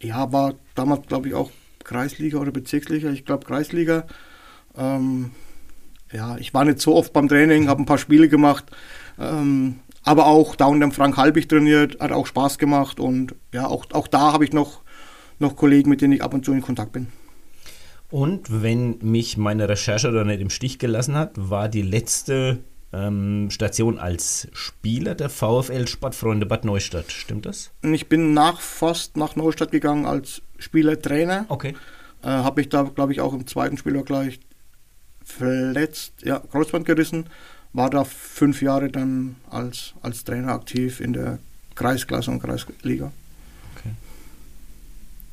ja, 0.00 0.32
war 0.32 0.54
damals, 0.74 1.06
glaube 1.06 1.28
ich, 1.28 1.34
auch 1.34 1.50
Kreisliga 1.84 2.38
oder 2.38 2.52
Bezirksliga. 2.52 3.10
Ich 3.10 3.24
glaube, 3.24 3.46
Kreisliga. 3.46 4.06
Ähm, 4.76 5.32
ja, 6.12 6.36
ich 6.38 6.54
war 6.54 6.64
nicht 6.64 6.80
so 6.80 6.94
oft 6.94 7.12
beim 7.12 7.28
Training, 7.28 7.68
habe 7.68 7.82
ein 7.82 7.86
paar 7.86 7.98
Spiele 7.98 8.28
gemacht. 8.28 8.64
Ähm, 9.18 9.80
aber 10.04 10.26
auch 10.26 10.56
da 10.56 10.66
unter 10.66 10.90
Frank 10.90 11.16
Halbig 11.16 11.48
trainiert, 11.48 12.00
hat 12.00 12.12
auch 12.12 12.26
Spaß 12.26 12.58
gemacht. 12.58 13.00
Und 13.00 13.34
ja, 13.52 13.66
auch, 13.66 13.86
auch 13.92 14.08
da 14.08 14.32
habe 14.32 14.44
ich 14.44 14.52
noch, 14.52 14.82
noch 15.38 15.56
Kollegen, 15.56 15.90
mit 15.90 16.00
denen 16.00 16.14
ich 16.14 16.22
ab 16.22 16.34
und 16.34 16.44
zu 16.44 16.52
in 16.52 16.62
Kontakt 16.62 16.92
bin. 16.92 17.08
Und 18.10 18.62
wenn 18.62 18.98
mich 19.02 19.36
meine 19.36 19.68
Recherche 19.68 20.10
da 20.10 20.24
nicht 20.24 20.40
im 20.40 20.48
Stich 20.48 20.78
gelassen 20.78 21.14
hat, 21.14 21.32
war 21.36 21.68
die 21.68 21.82
letzte 21.82 22.60
ähm, 22.92 23.50
Station 23.50 23.98
als 23.98 24.48
Spieler 24.52 25.14
der 25.14 25.28
VfL 25.28 25.86
Sportfreunde 25.86 26.46
Bad 26.46 26.64
Neustadt. 26.64 27.12
Stimmt 27.12 27.46
das? 27.46 27.70
Ich 27.82 28.08
bin 28.08 28.32
nach 28.32 28.60
Forst 28.60 29.16
nach 29.16 29.36
Neustadt 29.36 29.70
gegangen 29.70 30.06
als 30.06 30.42
Spielertrainer. 30.58 31.46
Okay. 31.48 31.74
Äh, 32.22 32.28
Habe 32.28 32.60
mich 32.60 32.68
da, 32.68 32.82
glaube 32.82 33.12
ich, 33.12 33.20
auch 33.20 33.34
im 33.34 33.46
zweiten 33.46 33.76
Spiel 33.76 34.02
gleich 34.02 34.40
verletzt, 35.22 36.14
ja, 36.24 36.40
Kreuzband 36.40 36.86
gerissen. 36.86 37.26
War 37.74 37.90
da 37.90 38.04
fünf 38.04 38.62
Jahre 38.62 38.88
dann 38.88 39.36
als, 39.50 39.92
als 40.00 40.24
Trainer 40.24 40.52
aktiv 40.52 41.00
in 41.00 41.12
der 41.12 41.38
Kreisklasse 41.74 42.30
und 42.30 42.40
Kreisliga. 42.40 43.12
Okay. 43.76 43.90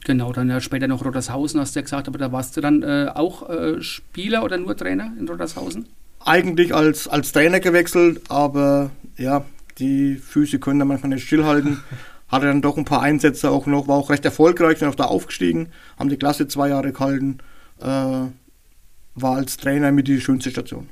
Genau, 0.03 0.33
dann 0.33 0.49
ja 0.49 0.59
später 0.59 0.87
noch 0.87 1.03
Rodershausen, 1.03 1.59
hast 1.59 1.75
du 1.75 1.79
ja 1.79 1.83
gesagt, 1.83 2.09
aber 2.09 2.17
da 2.17 2.31
warst 2.31 2.57
du 2.57 2.61
dann 2.61 2.83
äh, 2.83 3.09
auch 3.13 3.49
äh, 3.49 3.81
Spieler 3.81 4.43
oder 4.43 4.57
nur 4.57 4.75
Trainer 4.75 5.13
in 5.17 5.27
Rodershausen? 5.27 5.87
Eigentlich 6.25 6.73
als, 6.73 7.07
als 7.07 7.31
Trainer 7.31 7.59
gewechselt, 7.59 8.21
aber 8.29 8.91
ja, 9.17 9.45
die 9.77 10.15
Füße 10.15 10.59
können 10.59 10.79
da 10.79 10.85
manchmal 10.85 11.11
nicht 11.11 11.25
stillhalten. 11.25 11.79
Hatte 12.27 12.47
dann 12.47 12.63
doch 12.63 12.75
ein 12.75 12.85
paar 12.85 13.03
Einsätze 13.03 13.51
auch 13.51 13.67
noch, 13.67 13.87
war 13.87 13.97
auch 13.97 14.09
recht 14.09 14.25
erfolgreich, 14.25 14.79
sind 14.79 14.87
auch 14.87 14.95
da 14.95 15.05
aufgestiegen, 15.05 15.69
haben 15.97 16.09
die 16.09 16.17
Klasse 16.17 16.47
zwei 16.47 16.69
Jahre 16.69 16.91
gehalten, 16.91 17.37
äh, 17.79 17.85
war 17.85 19.35
als 19.35 19.57
Trainer 19.57 19.91
mit 19.91 20.07
die 20.07 20.19
schönste 20.19 20.49
Station. 20.49 20.89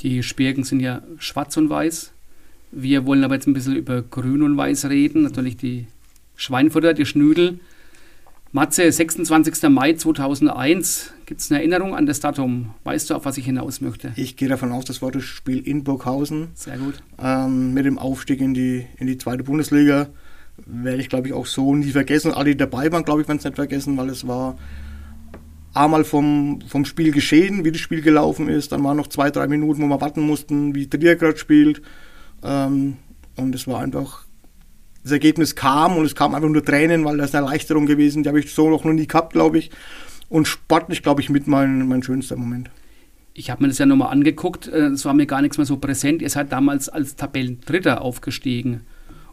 Die 0.00 0.22
Spirken 0.22 0.62
sind 0.62 0.80
ja 0.80 1.02
schwarz 1.18 1.56
und 1.56 1.68
weiß. 1.68 2.12
Wir 2.70 3.06
wollen 3.06 3.24
aber 3.24 3.34
jetzt 3.34 3.48
ein 3.48 3.54
bisschen 3.54 3.74
über 3.74 4.02
grün 4.02 4.42
und 4.42 4.56
weiß 4.56 4.88
reden. 4.88 5.22
Natürlich 5.22 5.56
die 5.56 5.86
Schweinfutter, 6.36 6.94
die 6.94 7.06
Schnüdel. 7.06 7.58
Matze, 8.56 8.90
26. 8.90 9.68
Mai 9.68 9.92
2001. 9.92 11.12
Gibt 11.26 11.42
es 11.42 11.50
eine 11.50 11.60
Erinnerung 11.60 11.94
an 11.94 12.06
das 12.06 12.20
Datum? 12.20 12.70
Weißt 12.84 13.10
du, 13.10 13.14
auf 13.14 13.26
was 13.26 13.36
ich 13.36 13.44
hinaus 13.44 13.82
möchte? 13.82 14.14
Ich 14.16 14.38
gehe 14.38 14.48
davon 14.48 14.72
aus, 14.72 14.86
das 14.86 15.02
war 15.02 15.10
das 15.10 15.24
Spiel 15.24 15.58
in 15.58 15.84
Burghausen. 15.84 16.48
Sehr 16.54 16.78
gut. 16.78 17.02
Ähm, 17.22 17.74
mit 17.74 17.84
dem 17.84 17.98
Aufstieg 17.98 18.40
in 18.40 18.54
die, 18.54 18.86
in 18.96 19.08
die 19.08 19.18
zweite 19.18 19.44
Bundesliga. 19.44 20.08
Werde 20.64 21.02
ich, 21.02 21.10
glaube 21.10 21.28
ich, 21.28 21.34
auch 21.34 21.44
so 21.44 21.74
nie 21.74 21.90
vergessen. 21.90 22.32
Alle, 22.32 22.52
die 22.52 22.56
dabei 22.56 22.90
waren, 22.90 23.04
glaube 23.04 23.20
ich, 23.20 23.28
werden 23.28 23.36
es 23.36 23.44
nicht 23.44 23.56
vergessen, 23.56 23.98
weil 23.98 24.08
es 24.08 24.26
war 24.26 24.56
einmal 25.74 26.04
vom, 26.04 26.62
vom 26.66 26.86
Spiel 26.86 27.12
geschehen, 27.12 27.62
wie 27.62 27.72
das 27.72 27.82
Spiel 27.82 28.00
gelaufen 28.00 28.48
ist. 28.48 28.72
Dann 28.72 28.82
waren 28.82 28.96
noch 28.96 29.08
zwei, 29.08 29.30
drei 29.30 29.48
Minuten, 29.48 29.82
wo 29.82 29.86
wir 29.86 30.00
warten 30.00 30.22
mussten, 30.22 30.74
wie 30.74 30.88
Trier 30.88 31.16
gerade 31.16 31.36
spielt. 31.36 31.82
Ähm, 32.42 32.96
und 33.36 33.54
es 33.54 33.66
war 33.66 33.80
einfach 33.80 34.25
das 35.06 35.12
Ergebnis 35.12 35.54
kam 35.54 35.96
und 35.96 36.04
es 36.04 36.16
kam 36.16 36.34
einfach 36.34 36.48
nur 36.48 36.64
Tränen, 36.64 37.04
weil 37.04 37.16
das 37.16 37.32
eine 37.32 37.46
Erleichterung 37.46 37.86
gewesen, 37.86 38.24
die 38.24 38.28
habe 38.28 38.40
ich 38.40 38.52
so 38.52 38.68
noch 38.68 38.82
nie 38.84 39.06
gehabt, 39.06 39.34
glaube 39.34 39.56
ich. 39.56 39.70
Und 40.28 40.48
sportlich, 40.48 41.04
glaube 41.04 41.20
ich, 41.20 41.30
mit 41.30 41.46
mein, 41.46 41.86
mein 41.86 42.02
schönster 42.02 42.34
Moment. 42.34 42.70
Ich 43.32 43.48
habe 43.48 43.62
mir 43.62 43.68
das 43.68 43.78
ja 43.78 43.86
nochmal 43.86 44.10
angeguckt, 44.10 44.66
äh, 44.66 44.86
es 44.86 45.04
war 45.04 45.14
mir 45.14 45.26
gar 45.26 45.42
nichts 45.42 45.58
mehr 45.58 45.64
so 45.66 45.76
präsent. 45.76 46.22
Ihr 46.22 46.30
seid 46.30 46.50
damals 46.50 46.88
als 46.88 47.14
Tabellendritter 47.14 48.02
aufgestiegen. 48.02 48.80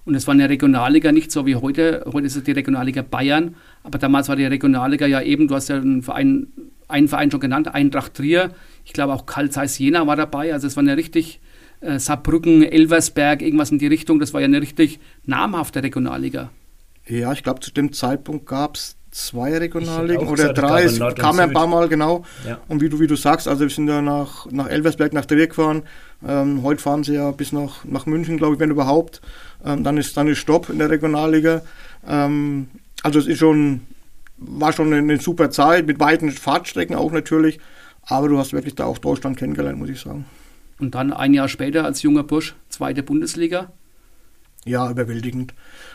Und 0.05 0.13
es 0.13 0.27
war 0.27 0.35
eine 0.35 0.47
Regionalliga 0.47 1.11
nicht 1.11 1.31
so 1.31 1.47
wie 1.47 1.55
heute. 1.55 2.05
Heute 2.13 2.27
ist 2.27 2.35
es 2.35 2.43
die 2.43 2.51
Regionalliga 2.51 3.01
Bayern. 3.01 3.55
Aber 3.81 3.97
damals 3.97 4.29
war 4.29 4.35
die 4.35 4.45
Regionalliga 4.45 5.07
ja 5.07 5.23
eben, 5.23 5.47
du 5.47 5.55
hast 5.55 5.69
ja 5.69 5.77
einen 5.77 6.03
Verein, 6.03 6.49
einen 6.87 7.07
Verein 7.07 7.31
schon 7.31 7.39
genannt, 7.39 7.73
Eintracht 7.73 8.13
Trier. 8.13 8.51
Ich 8.85 8.93
glaube 8.93 9.13
auch 9.13 9.25
Karl 9.25 9.49
Zeiss 9.49 9.79
Jena 9.79 10.05
war 10.05 10.17
dabei. 10.17 10.53
Also 10.53 10.67
es 10.67 10.75
war 10.75 10.83
eine 10.83 10.97
richtig 10.97 11.39
äh, 11.83 11.99
Saarbrücken, 11.99 12.63
Elversberg, 12.63 13.41
irgendwas 13.41 13.71
in 13.71 13.79
die 13.79 13.87
Richtung. 13.87 14.19
Das 14.19 14.33
war 14.33 14.41
ja 14.41 14.45
eine 14.45 14.61
richtig 14.61 14.99
namhafte 15.25 15.83
Regionalliga. 15.83 16.49
Ja, 17.07 17.33
ich 17.33 17.43
glaube, 17.43 17.59
zu 17.59 17.71
dem 17.71 17.91
Zeitpunkt 17.91 18.45
gab 18.45 18.75
es 18.75 18.95
zwei 19.11 19.57
Regionalligen 19.57 20.27
oder 20.27 20.53
drei. 20.53 20.83
Es 20.83 20.99
kam 21.15 21.37
ja 21.37 21.43
ein 21.43 21.53
paar 21.53 21.67
Mal, 21.67 21.87
genau. 21.87 22.23
Ja. 22.47 22.59
Und 22.67 22.81
wie 22.81 22.89
du, 22.89 22.99
wie 22.99 23.07
du 23.07 23.15
sagst, 23.15 23.47
also 23.47 23.61
wir 23.61 23.69
sind 23.69 23.87
ja 23.87 24.01
nach, 24.01 24.49
nach 24.51 24.67
Elversberg, 24.67 25.13
nach 25.13 25.25
Trier 25.25 25.47
gefahren. 25.47 25.83
Ähm, 26.25 26.63
heute 26.63 26.81
fahren 26.81 27.03
sie 27.03 27.15
ja 27.15 27.31
bis 27.31 27.51
nach, 27.51 27.85
nach 27.85 28.05
München, 28.05 28.37
glaube 28.37 28.55
ich, 28.55 28.59
wenn 28.59 28.71
überhaupt. 28.71 29.21
Ähm, 29.63 29.83
dann, 29.83 29.97
ist, 29.97 30.17
dann 30.17 30.27
ist 30.27 30.39
Stopp 30.39 30.69
in 30.69 30.79
der 30.79 30.89
Regionalliga. 30.89 31.61
Ähm, 32.07 32.69
also 33.03 33.19
es 33.19 33.27
ist 33.27 33.39
schon, 33.39 33.81
war 34.37 34.73
schon 34.73 34.87
eine, 34.87 34.97
eine 34.97 35.19
super 35.19 35.51
Zeit, 35.51 35.85
mit 35.85 35.99
weiten 35.99 36.31
Fahrtstrecken 36.31 36.95
auch 36.95 37.11
natürlich. 37.11 37.59
Aber 38.03 38.27
du 38.29 38.37
hast 38.37 38.53
wirklich 38.53 38.75
da 38.75 38.85
auch 38.85 38.97
Deutschland 38.97 39.37
kennengelernt, 39.37 39.77
muss 39.77 39.89
ich 39.89 39.99
sagen. 39.99 40.25
Und 40.83 40.95
dann 40.95 41.13
ein 41.13 41.33
Jahr 41.33 41.47
später 41.47 41.85
als 41.85 42.01
junger 42.01 42.23
Bursch, 42.23 42.55
zweite 42.67 43.03
Bundesliga. 43.03 43.71
Ja, 44.65 44.91
überwältigend. 44.91 45.53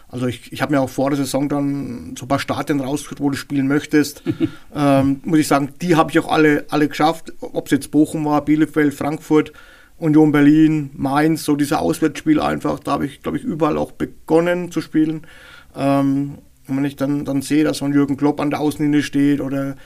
Also 0.09 0.27
ich, 0.27 0.51
ich 0.51 0.63
habe 0.63 0.73
mir 0.73 0.81
auch 0.81 0.89
vor 0.89 1.11
der 1.11 1.19
Saison 1.19 1.51
dann 1.51 2.15
so 2.19 2.25
ein 2.25 2.29
paar 2.29 2.39
Stadien 2.39 2.81
rausgesucht, 2.81 3.21
wo 3.21 3.29
du 3.29 3.37
spielen 3.37 3.69
möchtest. 3.69 4.23
ähm, 4.75 5.21
muss 5.25 5.41
ich 5.41 5.47
sagen, 5.47 5.75
die 5.83 5.95
habe 5.95 6.11
ich 6.11 6.19
auch 6.19 6.33
alle, 6.33 6.65
alle 6.71 6.89
geschafft. 6.89 7.35
Ob 7.43 7.67
es 7.67 7.73
jetzt 7.73 7.91
Bochum 7.91 8.25
war, 8.25 8.43
Bielefeld, 8.43 8.95
Frankfurt, 8.95 9.53
Union 9.99 10.33
Berlin, 10.33 10.89
Mainz, 10.95 11.45
so 11.45 11.55
diese 11.55 11.81
Auswärtsspiele 11.81 12.43
einfach. 12.43 12.79
Da 12.79 12.93
habe 12.93 13.05
ich, 13.05 13.23
glaube 13.23 13.37
ich, 13.37 13.45
überall 13.45 13.77
auch 13.77 13.93
begonnen 13.93 14.73
zu 14.73 14.81
spielen. 14.81 15.27
Ähm, 15.77 16.39
und 16.67 16.77
wenn 16.79 16.85
ich 16.87 16.97
dann, 16.97 17.27
dann 17.27 17.43
sehe, 17.43 17.65
dass 17.65 17.79
so 17.79 17.85
ein 17.85 17.93
Jürgen 17.93 18.17
Klopp 18.17 18.41
an 18.41 18.49
der 18.49 18.61
Außenlinie 18.61 19.03
steht 19.03 19.43
oder 19.43 19.77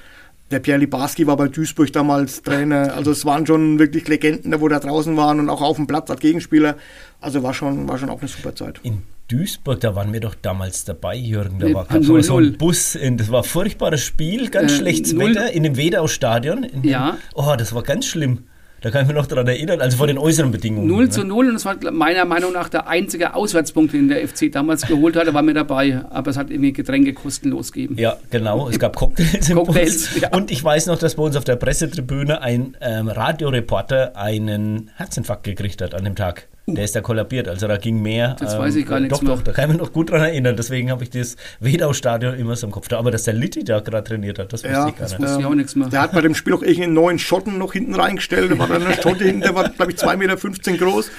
der 0.53 0.61
Pierre 0.61 0.79
Libarski 0.79 1.27
war 1.27 1.37
bei 1.37 1.49
Duisburg 1.49 1.93
damals 1.93 2.43
Trainer. 2.43 2.95
Also 2.95 3.11
es 3.11 3.25
waren 3.25 3.47
schon 3.47 3.79
wirklich 3.79 4.07
Legenden, 4.07 4.61
wo 4.61 4.69
da 4.69 4.79
draußen 4.79 5.17
waren 5.17 5.41
und 5.41 5.49
auch 5.49 5.63
auf 5.63 5.77
dem 5.77 5.87
Platz 5.87 6.11
als 6.11 6.21
Gegenspieler. 6.21 6.77
Also 7.21 7.43
war 7.43 7.55
schon, 7.55 7.89
war 7.89 7.99
schon 7.99 8.11
auch 8.11 8.21
eine 8.21 8.29
super 8.29 8.55
Zeit. 8.55 8.81
In 8.83 9.03
Duisburg, 9.29 9.81
da 9.81 9.97
waren 9.97 10.13
wir 10.13 10.21
doch 10.21 10.35
damals 10.35 10.85
dabei, 10.85 11.17
Jürgen. 11.17 11.59
Da 11.59 11.73
war 11.73 11.87
gerade 11.87 12.23
so 12.23 12.39
ein 12.39 12.59
Bus. 12.59 12.95
In, 12.95 13.17
das 13.17 13.31
war 13.31 13.43
ein 13.43 13.49
furchtbares 13.49 14.03
Spiel, 14.03 14.51
ganz 14.51 14.73
äh, 14.73 14.77
schlechtes 14.77 15.17
Wetter 15.17 15.51
in 15.53 15.63
dem 15.63 15.77
Wedau-Stadion. 15.77 16.67
Ja. 16.83 17.17
Oh, 17.35 17.55
das 17.57 17.75
war 17.75 17.83
ganz 17.83 18.07
schlimm. 18.07 18.45
Da 18.83 18.91
kann 18.91 19.03
ich 19.03 19.09
mich 19.09 19.17
noch 19.17 19.27
daran 19.27 19.47
erinnern, 19.47 19.81
also 19.81 19.97
vor 19.97 20.09
den 20.09 20.19
äußeren 20.19 20.51
Bedingungen. 20.51 20.89
0 20.89 21.09
zu 21.09 21.25
0 21.25 21.49
und 21.49 21.55
das 21.55 21.65
war 21.65 21.77
meiner 21.93 22.25
Meinung 22.25 22.53
nach 22.53 22.69
der 22.69 22.89
einzige 22.89 23.35
Auswärtspunkt, 23.35 23.93
den 23.93 24.09
der 24.09 24.27
FC 24.27 24.51
damals 24.51 24.87
geholt 24.89 25.15
hatte, 25.15 25.33
war 25.33 25.43
mir 25.43 25.55
dabei. 25.55 26.05
Aber 26.11 26.33
es 26.33 26.37
hat 26.37 26.51
irgendwie 26.51 26.73
Getränke 26.73 27.13
kostenlos 27.13 27.71
gegeben. 27.71 27.97
Ja, 27.97 28.17
genau. 28.31 28.69
Es 28.69 28.81
gab 28.81 28.97
Cocktails 28.97 29.49
im 29.49 29.59
Cocktails, 29.59 30.21
ja. 30.21 30.31
Und 30.31 30.51
ich 30.51 30.63
weiß 30.65 30.87
noch, 30.87 30.99
dass 30.99 31.15
bei 31.15 31.23
uns 31.23 31.37
auf 31.37 31.45
der 31.45 31.55
Pressetribüne 31.55 32.43
ein 32.43 32.77
ähm, 32.81 33.07
Radioreporter 33.07 34.17
einen 34.17 34.91
Herzinfarkt 34.97 35.45
gekriegt 35.45 35.81
hat 35.81 35.95
an 35.95 36.03
dem 36.03 36.17
Tag. 36.17 36.49
Der 36.67 36.85
ist 36.85 36.95
da 36.95 37.01
kollabiert, 37.01 37.49
also 37.49 37.67
da 37.67 37.77
ging 37.77 38.01
mehr. 38.03 38.37
Das 38.39 38.55
ähm, 38.55 38.61
weiß 38.61 38.77
ich 38.77 38.87
gar 38.87 39.01
nicht. 39.01 39.11
Doch, 39.11 39.21
mehr. 39.21 39.35
doch, 39.35 39.43
da 39.43 39.51
kann 39.51 39.65
ich 39.65 39.77
mich 39.77 39.83
noch 39.83 39.93
gut 39.93 40.11
dran 40.11 40.21
erinnern. 40.21 40.55
Deswegen 40.57 40.93
habe 40.93 41.03
ich 41.03 41.11
das 41.11 41.37
Wedau-Stadion 41.59 42.35
immer 42.35 42.55
so 42.55 42.69
im 42.69 42.73
Kopf. 42.73 42.93
Aber 42.93 43.11
dass 43.11 43.25
der 43.25 43.35
Litti 43.35 43.65
da 43.65 43.81
gerade 43.81 44.05
trainiert 44.05 44.39
hat, 44.39 44.53
das 44.53 44.63
wusste 44.63 44.73
ja, 44.73 44.89
ich 44.89 44.97
gar 44.97 45.09
nicht. 45.09 45.21
Das 45.21 45.39
ich 45.39 45.45
auch 45.45 45.55
nichts 45.55 45.75
mehr. 45.75 45.89
Der 45.89 46.01
hat 46.01 46.13
bei 46.13 46.21
dem 46.21 46.37
Spiel 46.37 46.55
auch 46.55 46.63
irgendeinen 46.63 46.95
neuen 46.95 47.19
Schotten 47.19 47.59
noch 47.59 47.73
hinten 47.73 47.97
reingestellt. 47.97 48.53
Da 48.53 48.59
war 48.61 48.69
dann 48.69 48.85
eine 48.85 48.95
Schotte 48.95 49.25
hinten, 49.25 49.41
der 49.41 49.57
war, 49.57 49.69
glaube 49.71 49.91
ich, 49.91 49.99
2,15 49.99 50.17
Meter 50.17 50.37
groß. 50.85 51.11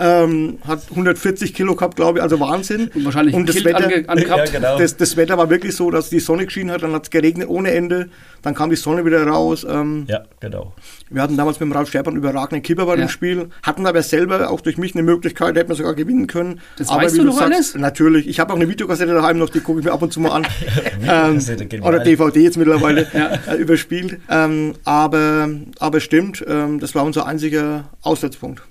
Ähm, 0.00 0.58
hat 0.66 0.82
140 0.90 1.52
Kilo 1.52 1.74
gehabt, 1.74 1.96
glaube 1.96 2.20
ich, 2.20 2.22
also 2.22 2.40
Wahnsinn. 2.40 2.88
Und 2.94 3.04
wahrscheinlich 3.04 3.34
und 3.34 3.48
das 3.48 3.64
Wetter, 3.64 3.84
ange 4.06 4.26
ja, 4.26 4.44
genau. 4.44 4.78
das, 4.78 4.96
das, 4.96 5.16
Wetter 5.16 5.36
war 5.36 5.50
wirklich 5.50 5.74
so, 5.74 5.90
dass 5.90 6.08
die 6.08 6.20
Sonne 6.20 6.46
geschienen 6.46 6.70
hat, 6.70 6.82
dann 6.82 6.92
hat 6.92 7.02
es 7.02 7.10
geregnet 7.10 7.48
ohne 7.48 7.72
Ende, 7.72 8.08
dann 8.42 8.54
kam 8.54 8.70
die 8.70 8.76
Sonne 8.76 9.04
wieder 9.04 9.26
raus. 9.26 9.66
Ähm, 9.68 10.04
ja, 10.08 10.22
genau. 10.38 10.72
Wir 11.10 11.20
hatten 11.20 11.36
damals 11.36 11.58
mit 11.58 11.68
dem 11.68 11.72
Ralf 11.72 11.94
einen 11.94 12.16
überragenden 12.16 12.62
Keeper 12.62 12.86
bei 12.86 12.94
ja. 12.94 13.06
dem 13.06 13.08
Spiel, 13.08 13.50
hatten 13.62 13.86
aber 13.86 14.02
selber 14.02 14.50
auch 14.50 14.60
durch 14.60 14.77
mich 14.78 14.94
eine 14.94 15.02
Möglichkeit, 15.02 15.56
hätten 15.56 15.68
wir 15.68 15.76
sogar 15.76 15.94
gewinnen 15.94 16.26
können. 16.26 16.60
Das 16.76 16.88
aber 16.88 17.02
weißt 17.02 17.14
wie 17.14 17.18
du, 17.18 17.24
du 17.24 17.30
noch 17.30 17.38
sagst, 17.38 17.52
alles? 17.52 17.74
Natürlich. 17.74 18.28
Ich 18.28 18.40
habe 18.40 18.52
auch 18.52 18.56
eine 18.56 18.68
Videokassette 18.68 19.12
daheim 19.12 19.38
noch, 19.38 19.50
die 19.50 19.60
gucke 19.60 19.80
ich 19.80 19.84
mir 19.84 19.92
ab 19.92 20.02
und 20.02 20.12
zu 20.12 20.20
mal 20.20 20.30
an. 20.30 20.46
ähm, 21.06 21.82
oder 21.82 22.00
DVD 22.00 22.40
jetzt 22.40 22.56
mittlerweile 22.56 23.06
ja. 23.12 23.38
äh, 23.52 23.56
überspielt. 23.56 24.20
Ähm, 24.30 24.74
aber, 24.84 25.50
aber 25.78 26.00
stimmt, 26.00 26.44
ähm, 26.46 26.80
das 26.80 26.94
war 26.94 27.04
unser 27.04 27.26
einziger 27.26 27.90
Auswärtspunkt. 28.02 28.62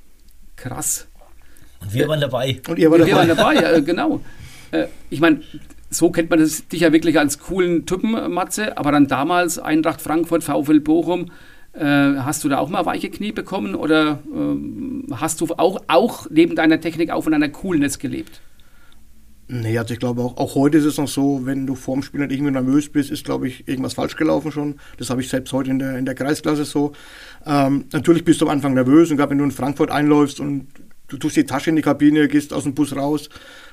Krass. 0.56 1.08
Wir 1.90 2.08
waren 2.08 2.22
dabei. 2.22 2.60
Und 2.68 2.80
ihr 2.80 2.90
wart 2.90 3.02
dabei. 3.02 3.10
Wir 3.10 3.16
waren 3.16 3.28
dabei, 3.28 3.56
ja, 3.56 3.80
genau. 3.80 4.22
Äh, 4.72 4.88
ich 5.10 5.22
meine, 5.22 5.42
so 5.90 6.10
kennt 6.10 6.30
man 6.30 6.40
das, 6.40 6.68
dich 6.68 6.82
ja 6.82 6.92
wirklich 6.92 7.18
als 7.18 7.40
coolen 7.40 7.86
Typen, 7.86 8.32
Matze, 8.32 8.78
aber 8.78 8.92
dann 8.92 9.08
damals 9.08 9.60
Eintracht 9.60 10.02
Frankfurt, 10.02 10.44
VfL 10.44 10.80
Bochum, 10.80 11.26
äh, 11.26 11.30
hast 11.84 12.44
du 12.44 12.50
da 12.50 12.58
auch 12.58 12.70
mal 12.70 12.86
weiche 12.86 13.10
Knie 13.10 13.32
bekommen 13.32 13.76
oder 13.76 14.20
äh, 14.34 15.14
hast 15.14 15.42
du 15.42 15.48
auch, 15.58 15.82
auch 15.88 16.28
neben 16.30 16.56
deiner 16.56 16.80
Technik 16.80 17.12
auch 17.12 17.24
von 17.24 17.34
einer 17.34 17.50
Coolness 17.50 18.00
gelebt? 18.00 18.42
Nee, 19.50 19.78
also 19.78 19.94
ich 19.94 20.00
glaube 20.00 20.22
auch, 20.22 20.36
auch 20.36 20.56
heute 20.56 20.78
ist 20.78 20.84
es 20.84 20.98
noch 20.98 21.08
so, 21.08 21.46
wenn 21.46 21.66
du 21.66 21.76
vorm 21.76 22.04
Spiel 22.04 22.20
nicht 22.20 22.34
irgendwie 22.34 22.52
nervös 22.52 22.90
bist, 22.90 23.12
ist, 23.12 23.24
glaube 23.24 23.48
ich, 23.48 23.66
irgendwas 23.68 23.94
falsch 23.94 24.18
gelaufen 24.18 24.52
schon. 24.52 24.76
Das 24.98 25.10
habe 25.10 25.22
ich 25.22 25.30
selbst 25.30 25.54
heute 25.54 25.72
in 25.72 25.80
der, 25.80 25.98
in 25.98 26.06
der 26.06 26.16
Kreisklasse 26.16 26.66
so. 26.66 26.92
Ähm, 27.46 27.86
natürlich 27.94 28.26
bist 28.26 28.42
du 28.42 28.46
am 28.46 28.52
Anfang 28.52 28.74
nervös 28.74 29.10
und 29.10 29.16
gerade 29.16 29.30
wenn 29.30 29.38
du 29.38 29.46
in 29.46 29.52
Frankfurt 29.52 29.90
einläufst 29.90 30.42
und 30.42 30.68
du 31.08 31.18
tust 31.18 31.38
die 31.38 31.46
Tasche 31.46 31.70
in 31.70 31.78
die 31.78 31.82
Kabine, 31.82 32.28
gehst 32.28 32.52
aus 32.52 32.64
dem 32.64 32.74
Bus 32.74 32.94
raus 32.94 33.30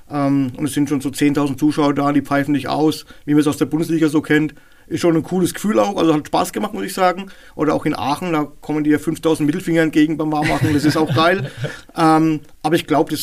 ähm, 0.09 0.53
und 0.57 0.67
es 0.67 0.75
sind 0.75 0.89
schon 0.89 1.01
so 1.01 1.09
10.000 1.09 1.57
Zuschauer 1.57 1.93
da, 1.93 2.13
die 2.13 2.23
pfeifen 2.23 2.55
dich 2.55 2.69
aus, 2.69 3.05
wie 3.25 3.33
man 3.33 3.41
es 3.41 3.49
aus 3.49 3.57
der 3.57 3.67
Bundesliga 3.67 4.09
so 4.09 4.23
kennt 4.23 4.55
ist 4.87 5.01
schon 5.01 5.17
ein 5.17 5.23
cooles 5.23 5.55
Gefühl 5.55 5.79
auch, 5.79 5.97
also 5.97 6.15
hat 6.15 6.27
Spaß 6.27 6.53
gemacht, 6.53 6.75
muss 6.75 6.85
ich 6.85 6.95
sagen. 6.95 7.27
Oder 7.55 7.75
auch 7.75 7.87
in 7.87 7.95
Aachen, 7.95 8.33
da 8.33 8.45
kommen 8.61 8.85
dir 8.85 8.99
5000 8.99 9.47
Mittelfinger 9.47 9.83
entgegen 9.83 10.17
beim 10.17 10.33
Warmmachen, 10.33 10.73
das 10.73 10.85
ist 10.85 10.97
auch 10.97 11.15
geil. 11.15 11.51
ähm, 11.97 12.41
aber 12.63 12.77
ich 12.77 12.87
glaube, 12.87 13.15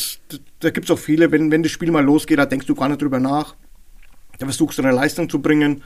da 0.60 0.70
gibt 0.70 0.86
es 0.86 0.90
auch 0.90 0.98
viele, 0.98 1.30
wenn, 1.30 1.50
wenn 1.50 1.62
das 1.62 1.72
Spiel 1.72 1.90
mal 1.90 2.04
losgeht, 2.04 2.38
da 2.38 2.46
denkst 2.46 2.66
du 2.66 2.74
gar 2.74 2.88
nicht 2.88 3.02
drüber 3.02 3.20
nach. 3.20 3.54
Da 4.38 4.46
versuchst 4.46 4.78
du 4.78 4.82
eine 4.82 4.92
Leistung 4.92 5.28
zu 5.28 5.40
bringen 5.40 5.82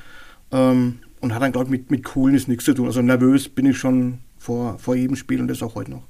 ähm, 0.53 1.01
und 1.21 1.35
hat 1.35 1.43
dann, 1.43 1.53
glaube 1.53 1.67
ich, 1.67 1.71
mit, 1.71 1.91
mit 1.91 2.05
Coolness 2.05 2.49
nichts 2.49 2.65
zu 2.65 2.75
tun. 2.75 2.87
Also 2.87 3.03
nervös 3.03 3.49
bin 3.49 3.67
ich 3.67 3.79
schon 3.79 4.19
vor, 4.39 4.79
vor 4.79 4.95
jedem 4.95 5.17
Spiel 5.17 5.41
und 5.41 5.49
das 5.49 5.63
auch 5.63 5.75
heute 5.75 5.91
noch 5.91 6.03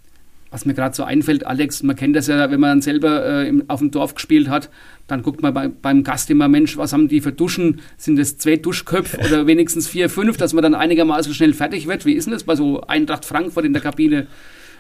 was 0.50 0.64
mir 0.64 0.74
gerade 0.74 0.94
so 0.94 1.04
einfällt, 1.04 1.46
Alex, 1.46 1.82
man 1.82 1.96
kennt 1.96 2.16
das 2.16 2.28
ja, 2.28 2.50
wenn 2.50 2.60
man 2.60 2.80
selber 2.80 3.24
äh, 3.26 3.48
im, 3.48 3.68
auf 3.68 3.80
dem 3.80 3.90
Dorf 3.90 4.14
gespielt 4.14 4.48
hat, 4.48 4.70
dann 5.06 5.22
guckt 5.22 5.42
man 5.42 5.54
bei, 5.54 5.68
beim 5.68 6.02
Gast 6.02 6.30
immer, 6.30 6.48
Mensch, 6.48 6.76
was 6.76 6.92
haben 6.92 7.08
die 7.08 7.20
für 7.20 7.32
Duschen? 7.32 7.80
Sind 7.96 8.18
das 8.18 8.38
zwei 8.38 8.56
Duschköpfe 8.56 9.18
oder 9.18 9.46
wenigstens 9.46 9.86
vier, 9.86 10.10
fünf, 10.10 10.36
dass 10.36 10.52
man 10.52 10.62
dann 10.62 10.74
einigermaßen 10.74 11.32
schnell 11.32 11.54
fertig 11.54 11.86
wird? 11.86 12.04
Wie 12.04 12.14
ist 12.14 12.24
denn 12.24 12.32
das 12.32 12.44
bei 12.44 12.56
so 12.56 12.80
Eintracht 12.82 13.24
Frankfurt 13.24 13.64
in 13.64 13.72
der 13.72 13.82
Kabine? 13.82 14.26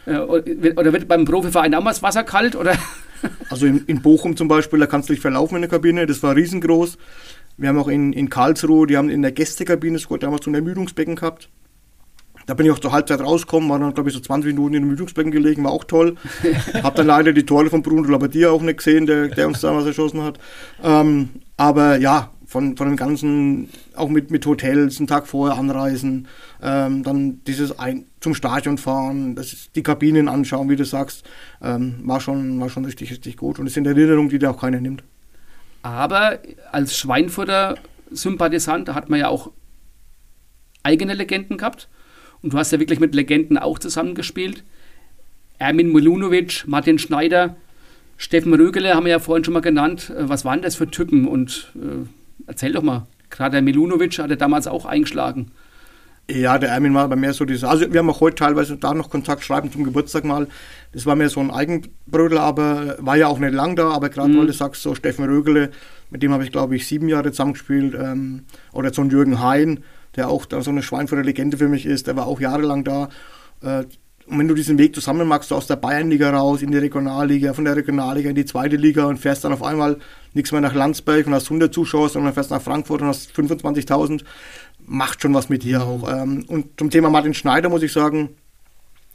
Äh, 0.06 0.18
oder 0.18 0.92
wird 0.92 1.08
beim 1.08 1.24
Profiverein 1.24 1.74
auch 1.74 1.82
mal 1.82 1.90
das 1.90 2.02
Wasser 2.02 2.24
kalt? 2.24 2.56
Oder? 2.56 2.76
Also 3.48 3.64
in, 3.64 3.82
in 3.86 4.02
Bochum 4.02 4.36
zum 4.36 4.46
Beispiel, 4.46 4.78
da 4.78 4.86
kannst 4.86 5.08
du 5.08 5.14
dich 5.14 5.22
verlaufen 5.22 5.56
in 5.56 5.62
der 5.62 5.70
Kabine, 5.70 6.04
das 6.04 6.22
war 6.22 6.36
riesengroß. 6.36 6.98
Wir 7.56 7.70
haben 7.70 7.78
auch 7.78 7.88
in, 7.88 8.12
in 8.12 8.28
Karlsruhe, 8.28 8.86
die 8.86 8.98
haben 8.98 9.08
in 9.08 9.22
der 9.22 9.32
Gästekabine 9.32 9.98
sogar 9.98 10.18
damals 10.18 10.44
so 10.44 10.50
ein 10.50 10.54
Ermüdungsbecken 10.54 11.16
gehabt. 11.16 11.48
Da 12.46 12.54
bin 12.54 12.66
ich 12.66 12.72
auch 12.72 12.78
zur 12.78 12.92
Halbzeit 12.92 13.20
rausgekommen, 13.20 13.68
war 13.68 13.78
dann, 13.78 13.92
glaube 13.92 14.08
ich, 14.08 14.14
so 14.14 14.20
20 14.20 14.54
Minuten 14.54 14.74
in 14.74 14.82
dem 14.82 14.88
Müdungsbecken 14.88 15.32
gelegen, 15.32 15.64
war 15.64 15.72
auch 15.72 15.84
toll. 15.84 16.16
Hab 16.82 16.94
dann 16.94 17.08
leider 17.08 17.32
die 17.32 17.44
Tore 17.44 17.70
von 17.70 17.82
Bruno 17.82 18.02
Labbadia 18.02 18.50
auch 18.50 18.62
nicht 18.62 18.78
gesehen, 18.78 19.06
der, 19.06 19.28
der 19.28 19.48
uns 19.48 19.60
damals 19.60 19.86
erschossen 19.86 20.22
hat. 20.22 20.38
Ähm, 20.82 21.30
aber 21.56 21.98
ja, 21.98 22.30
von, 22.46 22.76
von 22.76 22.86
dem 22.86 22.96
Ganzen, 22.96 23.68
auch 23.96 24.08
mit, 24.08 24.30
mit 24.30 24.46
Hotels, 24.46 24.98
einen 24.98 25.08
Tag 25.08 25.26
vorher 25.26 25.58
anreisen, 25.58 26.28
ähm, 26.62 27.02
dann 27.02 27.40
dieses 27.44 27.78
ein, 27.78 28.06
zum 28.20 28.34
Stadion 28.34 28.78
fahren, 28.78 29.34
das 29.34 29.52
ist, 29.52 29.74
die 29.74 29.82
Kabinen 29.82 30.28
anschauen, 30.28 30.70
wie 30.70 30.76
du 30.76 30.84
sagst, 30.84 31.24
ähm, 31.60 32.00
war, 32.04 32.20
schon, 32.20 32.60
war 32.60 32.68
schon 32.68 32.84
richtig, 32.84 33.10
richtig 33.10 33.36
gut. 33.36 33.58
Und 33.58 33.66
es 33.66 33.74
sind 33.74 33.86
Erinnerungen, 33.86 34.28
die 34.28 34.38
da 34.38 34.50
auch 34.50 34.60
keiner 34.60 34.80
nimmt. 34.80 35.02
Aber 35.82 36.38
als 36.72 36.96
Schweinfurter 36.96 37.76
Sympathisant 38.10 38.88
hat 38.94 39.10
man 39.10 39.18
ja 39.18 39.28
auch 39.28 39.50
eigene 40.82 41.14
Legenden 41.14 41.58
gehabt. 41.58 41.88
Und 42.42 42.52
du 42.52 42.58
hast 42.58 42.72
ja 42.72 42.78
wirklich 42.78 43.00
mit 43.00 43.14
Legenden 43.14 43.58
auch 43.58 43.78
zusammengespielt. 43.78 44.64
Ermin 45.58 45.92
Milunovic, 45.92 46.64
Martin 46.66 46.98
Schneider, 46.98 47.56
Steffen 48.18 48.54
Rögele 48.54 48.94
haben 48.94 49.04
wir 49.04 49.12
ja 49.12 49.18
vorhin 49.18 49.44
schon 49.44 49.54
mal 49.54 49.60
genannt. 49.60 50.10
Äh, 50.10 50.28
was 50.28 50.44
waren 50.44 50.62
das 50.62 50.76
für 50.76 50.90
Typen? 50.90 51.26
Und 51.28 51.72
äh, 51.76 52.06
erzähl 52.46 52.72
doch 52.72 52.82
mal. 52.82 53.06
Gerade 53.30 53.52
der 53.52 53.62
Milunovic 53.62 54.18
hat 54.18 54.30
er 54.30 54.36
damals 54.36 54.66
auch 54.66 54.86
eingeschlagen. 54.86 55.50
Ja, 56.28 56.58
der 56.58 56.70
Ermin 56.70 56.92
war 56.94 57.08
bei 57.08 57.14
mir 57.14 57.32
so 57.32 57.44
dieses. 57.44 57.62
Also, 57.62 57.92
wir 57.92 58.00
haben 58.00 58.10
auch 58.10 58.20
heute 58.20 58.36
teilweise 58.36 58.76
da 58.76 58.94
noch 58.94 59.10
Kontakt 59.10 59.44
schreiben 59.44 59.70
zum 59.70 59.84
Geburtstag 59.84 60.24
mal. 60.24 60.48
Das 60.92 61.06
war 61.06 61.14
mir 61.14 61.28
so 61.28 61.38
ein 61.38 61.52
Eigenbrödel, 61.52 62.38
aber 62.38 62.96
war 62.98 63.16
ja 63.16 63.28
auch 63.28 63.38
nicht 63.38 63.52
lang 63.52 63.76
da. 63.76 63.90
Aber 63.90 64.08
gerade 64.08 64.32
mhm. 64.32 64.38
weil 64.38 64.46
du 64.46 64.52
sagst, 64.52 64.82
so 64.82 64.94
Steffen 64.94 65.24
Rögele, 65.24 65.70
mit 66.10 66.22
dem 66.22 66.32
habe 66.32 66.42
ich 66.42 66.50
glaube 66.50 66.74
ich 66.74 66.86
sieben 66.86 67.08
Jahre 67.08 67.30
zusammengespielt. 67.30 67.94
Ähm, 67.94 68.44
oder 68.72 68.92
so 68.92 69.02
ein 69.02 69.10
Jürgen 69.10 69.40
Hein, 69.40 69.84
der 70.16 70.28
auch 70.28 70.46
da 70.46 70.62
so 70.62 70.70
eine 70.70 70.82
Schweinfurter 70.82 71.24
Legende 71.24 71.56
für 71.56 71.68
mich 71.68 71.86
ist. 71.86 72.06
Der 72.06 72.16
war 72.16 72.26
auch 72.26 72.40
jahrelang 72.40 72.84
da. 72.84 73.08
Äh, 73.62 73.84
und 74.28 74.40
wenn 74.40 74.48
du 74.48 74.54
diesen 74.54 74.76
Weg 74.76 74.92
zusammen 74.94 75.28
machst, 75.28 75.52
du 75.52 75.54
aus 75.54 75.68
der 75.68 75.76
Bayernliga 75.76 76.30
raus 76.30 76.60
in 76.60 76.72
die 76.72 76.78
Regionalliga, 76.78 77.54
von 77.54 77.64
der 77.64 77.76
Regionalliga 77.76 78.28
in 78.28 78.34
die 78.34 78.44
zweite 78.44 78.74
Liga 78.74 79.04
und 79.04 79.18
fährst 79.18 79.44
dann 79.44 79.52
auf 79.52 79.62
einmal 79.62 79.98
nichts 80.34 80.50
mehr 80.50 80.60
nach 80.60 80.74
Landsberg 80.74 81.28
und 81.28 81.34
hast 81.34 81.44
100 81.44 81.72
Zuschauer, 81.72 82.08
sondern 82.08 82.34
fährst 82.34 82.50
nach 82.50 82.60
Frankfurt 82.60 83.02
und 83.02 83.08
hast 83.08 83.30
25.000, 83.30 84.24
macht 84.84 85.22
schon 85.22 85.32
was 85.32 85.48
mit 85.48 85.62
dir 85.62 85.84
auch. 85.84 86.10
Ähm, 86.12 86.44
und 86.48 86.76
zum 86.76 86.90
Thema 86.90 87.08
Martin 87.08 87.34
Schneider 87.34 87.68
muss 87.68 87.84
ich 87.84 87.92
sagen, 87.92 88.30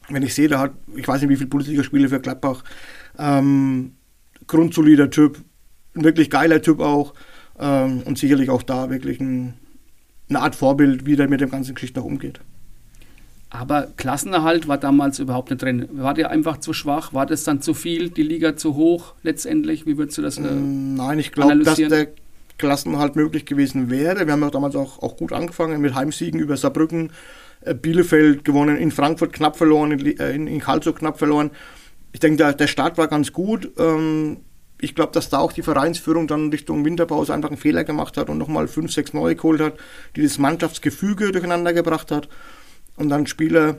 wenn 0.08 0.24
ich 0.24 0.34
sehe, 0.34 0.48
der 0.48 0.60
hat, 0.60 0.72
ich 0.96 1.08
weiß 1.08 1.22
nicht, 1.22 1.30
wie 1.30 1.36
viele 1.36 1.50
Bundesligaspiele 1.50 2.08
für 2.08 2.22
Gladbach, 2.22 2.64
ähm, 3.20 3.96
grundsolider 4.48 5.10
Typ, 5.10 5.40
ein 5.94 6.06
wirklich 6.06 6.30
geiler 6.30 6.62
Typ 6.62 6.80
auch 6.80 7.14
ähm, 7.60 8.02
und 8.06 8.18
sicherlich 8.18 8.50
auch 8.50 8.64
da 8.64 8.90
wirklich 8.90 9.20
ein 9.20 9.56
eine 10.32 10.42
Art 10.42 10.56
Vorbild, 10.56 11.06
wie 11.06 11.16
der 11.16 11.30
mit 11.30 11.42
dem 11.42 11.52
ganzen 11.52 11.76
Geschichte 11.76 12.00
noch 12.00 12.06
umgeht. 12.06 12.40
Aber 13.50 13.88
Klassenerhalt 13.98 14.70
war 14.70 14.78
damals 14.78 15.20
überhaupt 15.20 15.50
nicht 15.52 15.62
drin. 15.62 15.90
War 15.92 16.14
der 16.14 16.32
einfach 16.32 16.58
zu 16.58 16.72
schwach? 16.72 17.14
War 17.14 17.26
das 17.26 17.44
dann 17.44 17.62
zu 17.62 17.74
viel, 17.74 18.10
die 18.10 18.24
Liga 18.24 18.56
zu 18.56 18.76
hoch 18.76 19.14
letztendlich? 19.24 19.86
Wie 19.86 19.98
würdest 19.98 20.18
du 20.18 20.22
das 20.22 20.38
äh, 20.38 20.42
mm, 20.42 20.96
Nein, 20.96 21.20
ich 21.20 21.34
glaube, 21.34 21.60
dass 21.60 21.76
der 21.76 22.08
Klassenerhalt 22.58 23.18
möglich 23.18 23.46
gewesen 23.46 23.90
wäre. 23.90 24.26
Wir 24.26 24.34
haben 24.34 24.42
ja 24.42 24.50
damals 24.50 24.76
auch, 24.76 25.02
auch 25.02 25.18
gut 25.18 25.34
angefangen 25.34 25.82
mit 25.82 25.96
Heimsiegen 25.96 26.40
über 26.40 26.56
Saarbrücken, 26.56 27.12
äh, 27.62 27.74
Bielefeld 27.74 28.46
gewonnen, 28.46 28.78
in 28.78 28.92
Frankfurt 28.92 29.34
knapp 29.34 29.58
verloren, 29.58 29.92
in, 29.92 30.18
äh, 30.18 30.32
in 30.32 30.60
Karlsruhe 30.60 30.94
knapp 30.94 31.18
verloren. 31.18 31.52
Ich 32.14 32.22
denke, 32.22 32.38
der, 32.38 32.54
der 32.54 32.68
Start 32.68 32.98
war 32.98 33.08
ganz 33.08 33.34
gut. 33.34 33.72
Ähm, 33.78 34.38
ich 34.82 34.96
glaube, 34.96 35.14
dass 35.14 35.30
da 35.30 35.40
auch 35.40 35.54
die 35.54 35.62
Vereinsführung 35.62 36.28
dann 36.28 36.50
Richtung 36.50 36.84
Winterpause 36.84 37.34
einfach 37.34 37.50
einen 37.50 37.58
Fehler 37.58 37.84
gemacht 37.84 38.18
hat 38.18 38.30
und 38.30 38.38
nochmal 38.38 38.68
fünf, 38.68 38.92
sechs 38.92 39.14
neue 39.14 39.36
geholt 39.36 39.62
hat, 39.62 39.76
die 40.16 40.24
das 40.24 40.38
Mannschaftsgefüge 40.38 41.32
durcheinander 41.32 41.74
gebracht 41.74 42.12
hat. 42.12 42.28
Und 42.98 43.10
dann 43.10 43.28
Spieler 43.28 43.78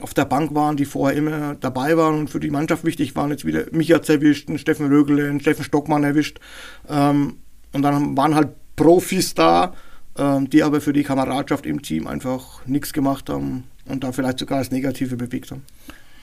auf 0.00 0.14
der 0.14 0.24
Bank 0.24 0.54
waren, 0.54 0.76
die 0.76 0.84
vorher 0.84 1.16
immer 1.16 1.54
dabei 1.54 1.96
waren 1.96 2.18
und 2.20 2.30
für 2.30 2.40
die 2.40 2.50
Mannschaft 2.50 2.84
wichtig 2.84 3.16
waren. 3.16 3.30
Jetzt 3.30 3.44
wieder 3.44 3.64
mich 3.70 3.92
hat 3.92 4.08
erwischt, 4.08 4.48
einen 4.48 4.58
Steffen 4.58 4.88
Rögele, 4.88 5.28
einen 5.28 5.40
Steffen 5.40 5.64
Stockmann 5.64 6.04
erwischt. 6.04 6.40
Ähm, 6.88 7.36
und 7.72 7.82
dann 7.82 8.16
waren 8.16 8.34
halt 8.34 8.50
Profis 8.76 9.34
da, 9.34 9.74
ähm, 10.16 10.48
die 10.50 10.62
aber 10.62 10.80
für 10.80 10.92
die 10.92 11.04
Kameradschaft 11.04 11.66
im 11.66 11.82
Team 11.82 12.06
einfach 12.06 12.64
nichts 12.66 12.92
gemacht 12.92 13.28
haben 13.28 13.64
und 13.86 14.04
da 14.04 14.12
vielleicht 14.12 14.38
sogar 14.38 14.58
das 14.58 14.70
Negative 14.70 15.16
bewegt 15.16 15.50
haben. 15.50 15.64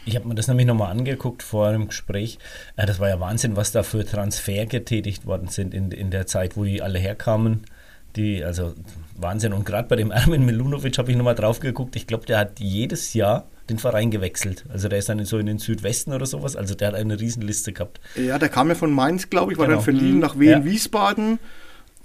Ich 0.05 0.15
habe 0.15 0.27
mir 0.27 0.35
das 0.35 0.47
nämlich 0.47 0.67
nochmal 0.67 0.91
angeguckt 0.91 1.43
vor 1.43 1.67
einem 1.67 1.87
Gespräch. 1.87 2.37
Äh, 2.75 2.85
das 2.85 2.99
war 2.99 3.09
ja 3.09 3.19
Wahnsinn, 3.19 3.55
was 3.55 3.71
da 3.71 3.83
für 3.83 4.05
Transfer 4.05 4.65
getätigt 4.65 5.25
worden 5.25 5.47
sind 5.47 5.73
in, 5.73 5.91
in 5.91 6.11
der 6.11 6.27
Zeit, 6.27 6.55
wo 6.55 6.63
die 6.63 6.81
alle 6.81 6.99
herkamen. 6.99 7.65
Die, 8.15 8.43
also 8.43 8.73
Wahnsinn. 9.17 9.51
Und 9.51 9.65
gerade 9.65 9.87
bei 9.87 9.95
dem 9.97 10.11
Armin 10.11 10.45
Milunovic 10.45 10.97
habe 10.97 11.11
ich 11.11 11.17
nochmal 11.17 11.35
drauf 11.35 11.59
geguckt. 11.59 11.95
Ich 11.95 12.07
glaube, 12.07 12.25
der 12.25 12.37
hat 12.37 12.59
jedes 12.59 13.13
Jahr 13.13 13.47
den 13.69 13.79
Verein 13.79 14.11
gewechselt. 14.11 14.63
Also 14.69 14.87
der 14.87 14.99
ist 14.99 15.09
dann 15.09 15.23
so 15.25 15.39
in 15.39 15.47
den 15.47 15.57
Südwesten 15.57 16.13
oder 16.13 16.25
sowas. 16.25 16.55
Also 16.55 16.75
der 16.75 16.89
hat 16.89 16.95
eine 16.95 17.19
Riesenliste 17.19 17.73
gehabt. 17.73 17.99
Ja, 18.15 18.37
der 18.37 18.49
kam 18.49 18.69
ja 18.69 18.75
von 18.75 18.91
Mainz, 18.91 19.29
glaube 19.29 19.51
ich, 19.51 19.57
war 19.57 19.65
genau. 19.65 19.77
dann 19.77 19.83
verliehen 19.83 20.19
nach 20.19 20.39
Wien, 20.39 20.49
ja. 20.49 20.65
Wiesbaden 20.65 21.39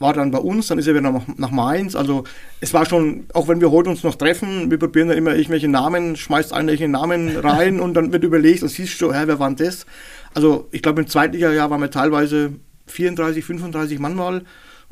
war 0.01 0.15
dann 0.15 0.31
bei 0.31 0.39
uns, 0.39 0.67
dann 0.67 0.79
ist 0.79 0.87
er 0.87 0.95
wieder 0.95 1.11
nach, 1.11 1.23
nach 1.37 1.51
Mainz. 1.51 1.95
Also 1.95 2.25
es 2.61 2.73
war 2.73 2.87
schon, 2.87 3.27
auch 3.35 3.49
wenn 3.49 3.61
wir 3.61 3.71
heute 3.71 3.91
uns 3.91 4.03
noch 4.03 4.15
treffen, 4.15 4.71
wir 4.71 4.79
probieren 4.79 5.09
dann 5.09 5.19
immer 5.19 5.37
irgendwelche 5.37 5.69
Namen, 5.69 6.17
schmeißt 6.17 6.53
einen 6.53 6.71
irgendwelche 6.71 6.91
Namen 6.91 7.37
rein 7.43 7.81
und 7.81 7.95
dann 7.95 8.13
wird 8.13 8.25
überlegt 8.25 8.63
und 8.63 8.71
siehst 8.71 9.01
du, 9.01 9.13
hä, 9.13 9.23
wer 9.27 9.39
war 9.39 9.53
denn 9.53 9.65
das? 9.65 9.87
Also 10.35 10.69
ich 10.73 10.83
glaube 10.83 11.03
im 11.03 11.07
zweiten 11.07 11.39
Jahr 11.39 11.71
waren 11.71 11.81
wir 11.81 11.91
teilweise 11.91 12.55
34, 12.87 13.45
35 13.45 13.99
Mann 13.99 14.15
mal. 14.15 14.43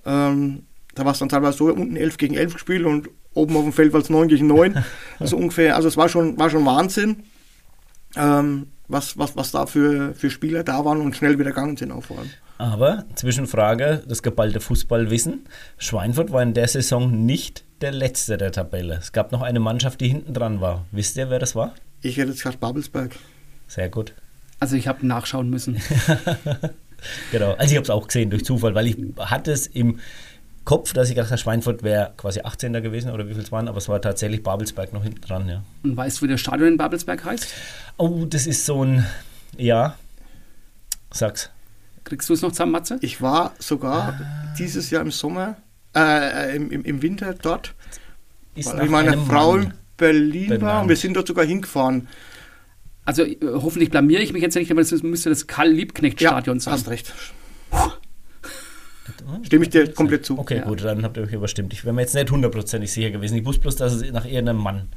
Ähm, 0.05 0.65
da 0.95 1.05
war 1.05 1.13
es 1.13 1.19
dann 1.19 1.31
teilweise 1.31 1.57
so, 1.57 1.65
unten 1.73 1.97
11 1.97 2.19
gegen 2.19 2.35
11 2.35 2.53
gespielt 2.53 2.85
und 2.85 3.09
oben 3.33 3.57
auf 3.57 3.63
dem 3.63 3.73
Feld 3.73 3.95
war 3.95 4.01
es 4.01 4.11
9 4.11 4.29
gegen 4.29 4.47
9. 4.47 4.85
also 5.19 5.37
ungefähr, 5.39 5.75
also 5.75 5.89
es 5.89 5.97
war 5.97 6.11
schon, 6.11 6.39
war 6.39 6.51
schon 6.51 6.67
Wahnsinn. 6.67 7.25
Ähm, 8.15 8.67
was, 8.89 9.19
was, 9.19 9.37
was 9.37 9.51
da 9.51 9.67
für, 9.67 10.15
für 10.15 10.31
Spieler 10.31 10.65
da 10.65 10.85
waren 10.85 11.01
und 11.01 11.15
schnell 11.15 11.39
wieder 11.39 11.51
gegangen 11.51 11.77
sind 11.77 11.93
auch 11.93 12.05
vor 12.05 12.19
allem. 12.19 12.31
Aber 12.59 13.05
Zwischenfrage, 13.15 14.03
das 14.09 14.23
geballte 14.23 14.61
Fußballwissen. 14.61 15.47
Schweinfurt 15.77 16.33
war 16.33 16.43
in 16.43 16.55
der 16.55 16.67
Saison 16.67 17.25
nicht 17.25 17.65
der 17.81 17.93
letzte 17.93 18.37
der 18.37 18.51
Tabelle. 18.51 18.95
Es 18.95 19.13
gab 19.13 19.31
noch 19.31 19.43
eine 19.43 19.61
Mannschaft, 19.61 20.01
die 20.01 20.09
hinten 20.09 20.35
dran 20.35 20.61
war. 20.61 20.85
Wisst 20.91 21.17
ihr, 21.17 21.31
wer 21.31 21.39
das 21.39 21.55
war? 21.55 21.75
Ich 22.03 22.17
hätte 22.17 22.31
jetzt 22.31 22.39
gesagt 22.39 22.59
Babelsberg. 22.59 23.15
Sehr 23.69 23.89
gut. 23.89 24.15
Also 24.59 24.75
ich 24.75 24.89
habe 24.89 25.07
nachschauen 25.07 25.51
müssen. 25.51 25.81
genau, 27.33 27.53
also 27.53 27.71
ich 27.71 27.77
habe 27.77 27.85
es 27.85 27.91
auch 27.91 28.07
gesehen 28.07 28.31
durch 28.31 28.45
Zufall, 28.45 28.75
weil 28.75 28.89
ich 28.89 28.97
hatte 29.19 29.53
es 29.53 29.69
im 29.69 30.01
Kopf, 30.69 30.93
dass 30.93 31.09
ich 31.09 31.15
gedacht 31.15 31.31
habe, 31.31 31.39
Schweinfurt 31.39 31.83
wäre 31.83 32.13
quasi 32.19 32.43
18. 32.43 32.75
gewesen 32.75 33.11
oder 33.11 33.27
wie 33.27 33.33
viel 33.33 33.43
es 33.43 33.51
waren, 33.51 33.69
aber 33.69 33.79
es 33.79 33.89
war 33.89 34.03
tatsächlich 34.03 34.43
Babelsberg 34.43 34.93
noch 34.93 35.03
hinten 35.03 35.23
dran, 35.23 35.49
ja. 35.49 35.63
Und 35.83 35.97
weißt 35.97 36.19
du, 36.19 36.25
wie 36.25 36.29
der 36.29 36.37
Stadion 36.37 36.69
in 36.69 36.77
Babelsberg 36.77 37.25
heißt? 37.25 37.47
Oh, 37.97 38.27
das 38.29 38.47
ist 38.47 38.67
so 38.67 38.85
ein, 38.85 39.07
ja, 39.57 39.97
Sag's. 41.11 41.49
Kriegst 42.05 42.29
du 42.29 42.35
es 42.35 42.43
noch 42.43 42.53
zusammen, 42.53 42.73
Matze? 42.73 42.99
Ich 43.01 43.23
war 43.23 43.55
sogar 43.59 44.21
ah. 44.21 44.55
dieses 44.59 44.91
Jahr 44.91 45.01
im 45.01 45.11
Sommer, 45.11 45.57
äh, 45.97 46.55
im, 46.55 46.71
im, 46.71 47.01
Winter 47.01 47.33
dort, 47.33 47.75
Ist 48.55 48.77
weil 48.77 48.91
meine 48.91 49.17
Frau 49.17 49.53
Mann 49.53 49.63
in 49.63 49.73
Berlin 49.97 50.49
benannt. 50.49 50.63
war 50.63 50.83
und 50.83 50.89
wir 50.91 50.97
sind 50.97 51.15
dort 51.15 51.29
sogar 51.29 51.47
hingefahren. 51.47 52.09
Also 53.07 53.25
äh, 53.25 53.39
hoffentlich 53.43 53.91
blamiere 53.91 54.23
ich 54.23 54.35
mich 54.35 54.43
jetzt 54.43 54.55
nicht, 54.55 54.71
aber 54.71 54.83
das 54.83 55.03
müsste 55.03 55.31
das 55.31 55.47
Karl-Liebknecht-Stadion 55.47 56.61
sein. 56.61 56.75
hast 56.75 56.89
recht. 56.89 57.15
Stimme 59.43 59.65
ich 59.65 59.71
dir 59.71 59.93
komplett 59.93 60.25
zu. 60.27 60.39
Okay, 60.39 60.59
Ja. 60.59 60.65
gut, 60.65 60.83
dann 60.85 61.03
habt 61.05 61.17
ihr 61.17 61.23
euch 61.25 61.33
überstimmt. 61.33 61.73
Ich 61.73 61.85
wäre 61.85 61.95
mir 61.95 62.03
jetzt 62.03 62.15
nicht 62.15 62.31
hundertprozentig 62.31 62.93
sicher 62.93 63.11
gewesen. 63.11 63.37
Ich 63.39 63.45
wusste 63.45 63.63
bloß, 63.63 63.77
dass 63.77 63.93
es 63.95 64.13
nach 64.13 64.25
irgendeinem 64.25 64.59
Mann 64.63 64.89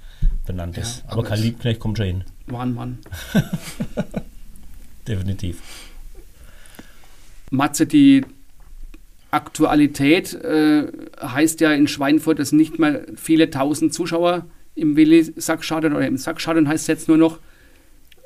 benannt 0.45 0.77
ist. 0.77 0.99
Ja, 0.99 1.03
aber 1.05 1.13
aber 1.19 1.23
Karl 1.29 1.39
Liebknecht 1.39 1.79
kommt 1.79 1.97
schon 1.97 2.07
hin. 2.07 2.23
Mann, 2.47 2.73
Mann. 2.73 2.99
Definitiv. 5.07 5.57
Matze, 7.49 7.85
die 7.85 8.23
Aktualität 9.31 10.33
äh, 10.33 10.87
heißt 11.21 11.61
ja 11.61 11.71
in 11.71 11.87
Schweinfurt, 11.87 12.39
dass 12.39 12.51
nicht 12.51 12.79
mehr 12.79 13.05
viele 13.15 13.49
tausend 13.49 13.93
Zuschauer 13.93 14.45
im 14.75 14.95
Willi-Sack-Stadion 14.95 15.93
oder 15.93 16.07
im 16.07 16.17
Sack-Stadion 16.17 16.67
heißt 16.67 16.83
es 16.83 16.87
jetzt 16.87 17.07
nur 17.07 17.17
noch. 17.17 17.39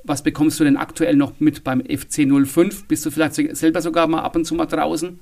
Was 0.04 0.22
bekommst 0.22 0.60
du 0.60 0.64
denn 0.64 0.78
aktuell 0.78 1.16
noch 1.16 1.40
mit 1.40 1.64
beim 1.64 1.82
FC 1.82 2.28
05? 2.46 2.88
Bist 2.88 3.06
du 3.06 3.12
vielleicht 3.12 3.34
selber 3.36 3.82
sogar 3.82 4.06
mal 4.08 4.22
ab 4.22 4.36
und 4.36 4.46
zu 4.46 4.54
mal 4.54 4.68
draußen? 4.68 5.20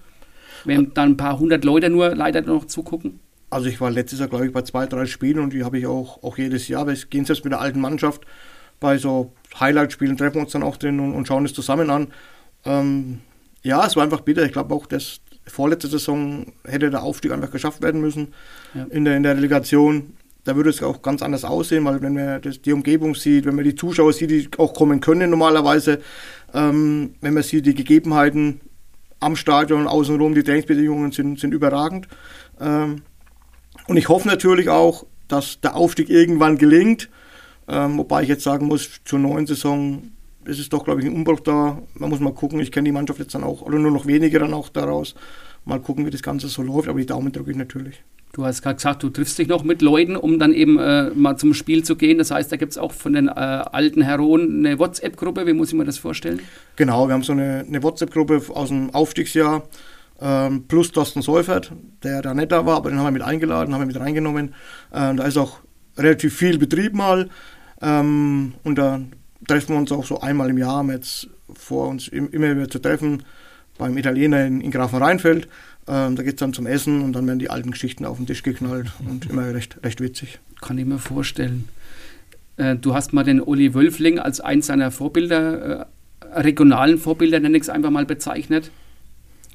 Wenn 0.65 0.93
dann 0.93 1.11
ein 1.11 1.17
paar 1.17 1.39
hundert 1.39 1.63
Leute 1.65 1.89
nur 1.89 2.15
leider 2.15 2.41
noch 2.41 2.65
zugucken? 2.65 3.19
Also 3.49 3.67
ich 3.67 3.79
war 3.79 3.91
letztes 3.91 4.19
Jahr, 4.19 4.29
glaube 4.29 4.47
ich, 4.47 4.51
bei 4.51 4.63
zwei, 4.63 4.85
drei 4.87 5.05
Spielen 5.05 5.39
und 5.39 5.53
die 5.53 5.63
habe 5.63 5.77
ich 5.77 5.85
auch, 5.85 6.23
auch 6.23 6.37
jedes 6.37 6.67
Jahr. 6.67 6.87
Wir 6.87 6.95
gehen 6.95 7.25
selbst 7.25 7.43
mit 7.43 7.53
der 7.53 7.61
alten 7.61 7.79
Mannschaft 7.79 8.21
bei 8.79 8.97
so 8.97 9.33
Highlight-Spielen, 9.59 10.17
treffen 10.17 10.41
uns 10.41 10.51
dann 10.51 10.63
auch 10.63 10.77
drin 10.77 10.99
und, 10.99 11.13
und 11.13 11.27
schauen 11.27 11.45
es 11.45 11.53
zusammen 11.53 11.89
an. 11.89 12.07
Ähm, 12.65 13.19
ja, 13.61 13.85
es 13.85 13.95
war 13.95 14.03
einfach 14.03 14.21
bitter. 14.21 14.43
Ich 14.43 14.51
glaube 14.51 14.73
auch, 14.73 14.87
dass 14.87 15.19
vorletzte 15.45 15.87
Saison 15.87 16.47
hätte 16.65 16.89
der 16.89 17.03
Aufstieg 17.03 17.31
einfach 17.31 17.51
geschafft 17.51 17.81
werden 17.81 18.01
müssen 18.01 18.33
Ja. 18.73 18.85
in, 18.89 19.05
der, 19.05 19.17
in 19.17 19.23
der 19.23 19.37
Relegation. 19.37 20.13
Da 20.45 20.55
würde 20.55 20.69
es 20.71 20.83
auch 20.83 21.01
ganz 21.01 21.21
anders 21.21 21.45
aussehen, 21.45 21.85
weil 21.85 22.01
wenn 22.01 22.13
man 22.15 22.41
das, 22.41 22.61
die 22.61 22.73
Umgebung 22.73 23.15
sieht, 23.15 23.45
wenn 23.45 23.55
man 23.55 23.63
die 23.63 23.75
Zuschauer 23.75 24.11
sieht, 24.11 24.31
die 24.31 24.49
auch 24.57 24.73
kommen 24.73 24.99
können 24.99 25.29
normalerweise, 25.29 26.01
ähm, 26.53 27.15
wenn 27.21 27.33
man 27.33 27.43
sieht, 27.43 27.65
die 27.65 27.75
Gegebenheiten 27.75 28.59
am 29.23 29.35
Stadion 29.35 29.87
außenrum, 29.87 30.35
die 30.35 30.43
Trainingsbedingungen 30.43 31.11
sind, 31.11 31.39
sind 31.39 31.53
überragend. 31.53 32.07
Ähm, 32.59 33.01
und 33.87 33.97
ich 33.97 34.09
hoffe 34.09 34.27
natürlich 34.27 34.69
auch, 34.69 35.05
dass 35.27 35.59
der 35.61 35.75
Aufstieg 35.75 36.09
irgendwann 36.09 36.57
gelingt. 36.57 37.09
Ähm, 37.67 37.97
wobei 37.97 38.23
ich 38.23 38.29
jetzt 38.29 38.43
sagen 38.43 38.67
muss, 38.67 39.01
zur 39.05 39.19
neuen 39.19 39.47
Saison 39.47 40.03
ist 40.45 40.59
es 40.59 40.69
doch, 40.69 40.83
glaube 40.83 41.01
ich, 41.01 41.07
ein 41.07 41.15
Umbruch 41.15 41.39
da. 41.39 41.81
Man 41.93 42.09
muss 42.09 42.19
mal 42.19 42.33
gucken, 42.33 42.59
ich 42.59 42.71
kenne 42.71 42.85
die 42.85 42.91
Mannschaft 42.91 43.19
jetzt 43.19 43.33
dann 43.33 43.43
auch, 43.43 43.61
oder 43.61 43.79
nur 43.79 43.91
noch 43.91 44.05
wenige 44.05 44.39
dann 44.39 44.53
auch 44.53 44.69
daraus. 44.69 45.15
Mal 45.65 45.79
gucken, 45.79 46.05
wie 46.05 46.09
das 46.11 46.23
Ganze 46.23 46.49
so 46.49 46.61
läuft, 46.61 46.89
aber 46.89 46.99
die 46.99 47.05
Daumen 47.05 47.31
drücke 47.31 47.51
ich 47.51 47.57
natürlich. 47.57 48.03
Du 48.35 48.43
hast 48.43 48.63
gerade 48.63 48.77
gesagt, 48.77 49.03
du 49.03 49.09
triffst 49.09 49.37
dich 49.37 49.47
noch 49.47 49.63
mit 49.63 49.83
Leuten, 49.83 50.15
um 50.15 50.39
dann 50.39 50.53
eben 50.53 50.79
äh, 50.79 51.11
mal 51.11 51.37
zum 51.37 51.53
Spiel 51.53 51.83
zu 51.83 51.95
gehen. 51.95 52.17
Das 52.17 52.31
heißt, 52.31 52.51
da 52.51 52.55
gibt 52.55 52.71
es 52.71 52.79
auch 52.79 52.91
von 52.91 53.13
den 53.13 53.27
äh, 53.27 53.31
alten 53.31 54.01
Heroen 54.01 54.65
eine 54.65 54.79
WhatsApp-Gruppe. 54.79 55.45
Wie 55.45 55.53
muss 55.53 55.67
ich 55.67 55.75
mir 55.75 55.85
das 55.85 55.99
vorstellen? 55.99 56.39
Genau, 56.75 57.07
wir 57.07 57.13
haben 57.13 57.21
so 57.21 57.33
eine, 57.33 57.63
eine 57.67 57.83
WhatsApp-Gruppe 57.83 58.41
aus 58.49 58.69
dem 58.69 58.89
Aufstiegsjahr, 58.89 59.61
ähm, 60.19 60.63
plus 60.67 60.91
Thorsten 60.91 61.21
Seufert, 61.21 61.73
der 62.01 62.23
da 62.23 62.33
nicht 62.33 62.51
da 62.51 62.65
war, 62.65 62.77
aber 62.77 62.89
den 62.89 62.97
haben 62.97 63.05
wir 63.05 63.11
mit 63.11 63.21
eingeladen, 63.21 63.71
haben 63.71 63.81
wir 63.81 63.85
mit 63.85 63.99
reingenommen. 63.99 64.55
Ähm, 64.91 65.17
da 65.17 65.25
ist 65.25 65.37
auch 65.37 65.59
relativ 65.95 66.35
viel 66.35 66.57
Betrieb 66.57 66.95
mal 66.95 67.29
ähm, 67.83 68.55
und 68.63 68.79
da 68.79 68.99
treffen 69.47 69.75
wir 69.75 69.77
uns 69.77 69.91
auch 69.91 70.05
so 70.05 70.21
einmal 70.21 70.49
im 70.49 70.57
Jahr, 70.57 70.77
haben 70.77 70.89
jetzt 70.89 71.29
vor 71.53 71.87
uns 71.87 72.07
im, 72.07 72.31
immer 72.31 72.55
wieder 72.55 72.67
zu 72.67 72.79
treffen 72.79 73.21
beim 73.77 73.95
Italiener 73.97 74.45
in, 74.45 74.61
in 74.61 74.71
Grafenrheinfeld. 74.71 75.47
Ähm, 75.87 76.15
da 76.15 76.23
geht 76.23 76.35
es 76.35 76.39
dann 76.39 76.53
zum 76.53 76.65
Essen 76.65 77.01
und 77.01 77.13
dann 77.13 77.27
werden 77.27 77.39
die 77.39 77.49
alten 77.49 77.71
Geschichten 77.71 78.05
auf 78.05 78.17
den 78.17 78.25
Tisch 78.25 78.43
geknallt 78.43 78.91
und 79.07 79.29
immer 79.29 79.53
recht, 79.53 79.77
recht 79.83 79.99
witzig. 80.01 80.39
Kann 80.61 80.77
ich 80.77 80.85
mir 80.85 80.99
vorstellen. 80.99 81.67
Äh, 82.57 82.75
du 82.75 82.93
hast 82.93 83.13
mal 83.13 83.23
den 83.23 83.41
Uli 83.41 83.73
Wölfling 83.73 84.19
als 84.19 84.39
eins 84.39 84.67
seiner 84.67 84.91
Vorbilder, 84.91 85.87
äh, 86.21 86.39
regionalen 86.39 86.97
Vorbilder, 86.97 87.39
nenne 87.39 87.57
ich 87.57 87.63
es 87.63 87.69
einfach 87.69 87.89
mal, 87.89 88.05
bezeichnet. 88.05 88.71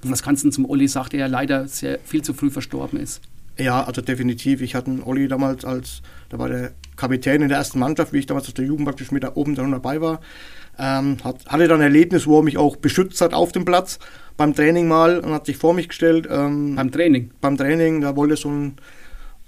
Was 0.02 0.22
kannst 0.22 0.42
du 0.42 0.48
denn 0.48 0.52
zum 0.52 0.64
Uli, 0.64 0.86
sagt 0.86 1.14
er 1.14 1.20
ja 1.20 1.26
leider 1.26 1.66
sehr 1.66 1.98
viel 2.04 2.22
zu 2.22 2.34
früh 2.34 2.50
verstorben 2.50 3.00
ist. 3.00 3.20
Ja, 3.58 3.82
also 3.84 4.00
definitiv. 4.00 4.60
Ich 4.60 4.74
hatte 4.76 4.90
einen 4.90 5.02
Olli 5.02 5.26
damals 5.26 5.64
als, 5.64 6.02
da 6.28 6.38
war 6.38 6.48
der 6.48 6.72
Kapitän 6.96 7.42
in 7.42 7.48
der 7.48 7.58
ersten 7.58 7.80
Mannschaft, 7.80 8.12
wie 8.12 8.18
ich 8.18 8.26
damals 8.26 8.46
aus 8.46 8.54
der 8.54 8.64
Jugend 8.64 8.86
praktisch 8.86 9.10
mit 9.10 9.24
da 9.24 9.32
oben 9.34 9.56
dann 9.56 9.72
dabei 9.72 10.00
war. 10.00 10.20
Ähm, 10.78 11.16
hat, 11.24 11.44
hatte 11.46 11.66
dann 11.66 11.80
ein 11.80 11.84
Erlebnis, 11.84 12.28
wo 12.28 12.38
er 12.38 12.44
mich 12.44 12.56
auch 12.56 12.76
beschützt 12.76 13.20
hat 13.20 13.34
auf 13.34 13.50
dem 13.50 13.64
Platz 13.64 13.98
beim 14.38 14.54
Training 14.54 14.88
mal 14.88 15.18
und 15.18 15.32
hat 15.32 15.44
sich 15.44 15.58
vor 15.58 15.74
mich 15.74 15.88
gestellt. 15.88 16.26
Ähm, 16.30 16.76
Beim 16.76 16.90
Training. 16.90 17.32
beim 17.42 17.58
Training, 17.58 18.00
da 18.00 18.16
wollte 18.16 18.36
so 18.36 18.48
ein 18.48 18.76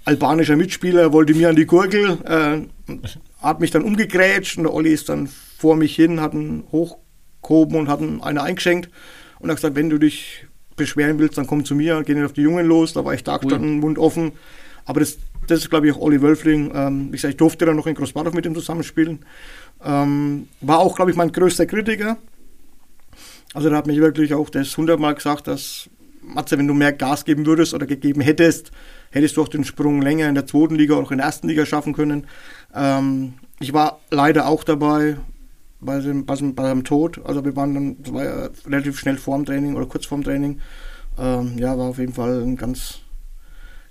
albanischer 0.05 0.55
Mitspieler, 0.55 1.11
wollte 1.13 1.33
mir 1.33 1.49
an 1.49 1.55
die 1.55 1.65
Gurgel, 1.65 2.17
äh, 2.25 2.97
hat 3.41 3.59
mich 3.59 3.71
dann 3.71 3.83
umgegrätscht 3.83 4.57
und 4.57 4.65
der 4.65 4.73
Olli 4.73 4.91
ist 4.93 5.09
dann 5.09 5.27
vor 5.57 5.75
mich 5.75 5.95
hin, 5.95 6.21
hat 6.21 6.33
ihn 6.33 6.63
hochgehoben 6.71 7.77
und 7.77 7.87
hat 7.87 8.01
ihn 8.01 8.21
eine 8.21 8.43
eingeschenkt 8.43 8.89
und 9.39 9.49
hat 9.49 9.57
gesagt, 9.57 9.75
wenn 9.75 9.89
du 9.89 9.97
dich 9.97 10.45
beschweren 10.75 11.19
willst, 11.19 11.37
dann 11.37 11.47
komm 11.47 11.63
zu 11.65 11.73
mir, 11.75 12.03
geh 12.03 12.13
nicht 12.13 12.25
auf 12.25 12.33
die 12.33 12.41
Jungen 12.41 12.65
los, 12.65 12.93
da 12.93 13.05
war 13.05 13.13
ich 13.13 13.23
da 13.23 13.37
gestanden, 13.37 13.79
Mund 13.79 13.97
offen. 13.97 14.33
Aber 14.85 14.99
das, 14.99 15.19
das 15.47 15.59
ist, 15.59 15.69
glaube 15.69 15.87
ich, 15.87 15.93
auch 15.93 16.01
Olli 16.01 16.21
Wölfling. 16.21 16.71
Ähm, 16.73 17.07
wie 17.07 17.11
gesagt, 17.11 17.33
ich 17.33 17.37
durfte 17.37 17.65
dann 17.65 17.75
noch 17.75 17.85
in 17.87 17.93
Großbadorf 17.95 18.33
mit 18.33 18.45
ihm 18.45 18.55
zusammenspielen. 18.55 19.19
Ähm, 19.85 20.47
war 20.59 20.79
auch, 20.79 20.95
glaube 20.95 21.11
ich, 21.11 21.17
mein 21.17 21.31
größter 21.31 21.65
Kritiker. 21.67 22.17
Also 23.53 23.69
da 23.69 23.75
hat 23.77 23.87
mich 23.87 23.99
wirklich 23.99 24.33
auch 24.33 24.49
das 24.49 24.75
hundertmal 24.77 25.15
gesagt, 25.15 25.47
dass 25.47 25.89
Matze, 26.21 26.57
wenn 26.57 26.67
du 26.67 26.73
mehr 26.73 26.93
Gas 26.93 27.25
geben 27.25 27.45
würdest 27.45 27.73
oder 27.73 27.85
gegeben 27.85 28.21
hättest, 28.21 28.71
hättest 29.11 29.37
du 29.37 29.41
auch 29.41 29.47
den 29.47 29.63
Sprung 29.63 30.01
länger 30.01 30.29
in 30.29 30.35
der 30.35 30.45
zweiten 30.45 30.75
Liga 30.75 30.95
oder 30.95 31.07
auch 31.07 31.11
in 31.11 31.17
der 31.17 31.27
ersten 31.27 31.47
Liga 31.47 31.65
schaffen 31.65 31.93
können. 31.93 32.27
Ähm, 32.73 33.33
ich 33.59 33.73
war 33.73 33.99
leider 34.09 34.47
auch 34.47 34.63
dabei 34.63 35.17
bei 35.81 35.99
dem, 35.99 36.25
bei, 36.25 36.35
bei 36.35 36.63
seinem 36.63 36.83
Tod. 36.83 37.19
Also 37.25 37.43
wir 37.43 37.55
waren 37.55 37.73
dann, 37.73 38.13
war 38.13 38.23
ja 38.23 38.49
relativ 38.65 38.99
schnell 38.99 39.17
vorm 39.17 39.45
Training 39.45 39.75
oder 39.75 39.85
kurz 39.87 40.05
vorm 40.05 40.23
Training. 40.23 40.61
Ähm, 41.19 41.57
ja, 41.57 41.77
war 41.77 41.87
auf 41.87 41.97
jeden 41.97 42.13
Fall 42.13 42.41
ein 42.41 42.55
ganz, 42.55 42.99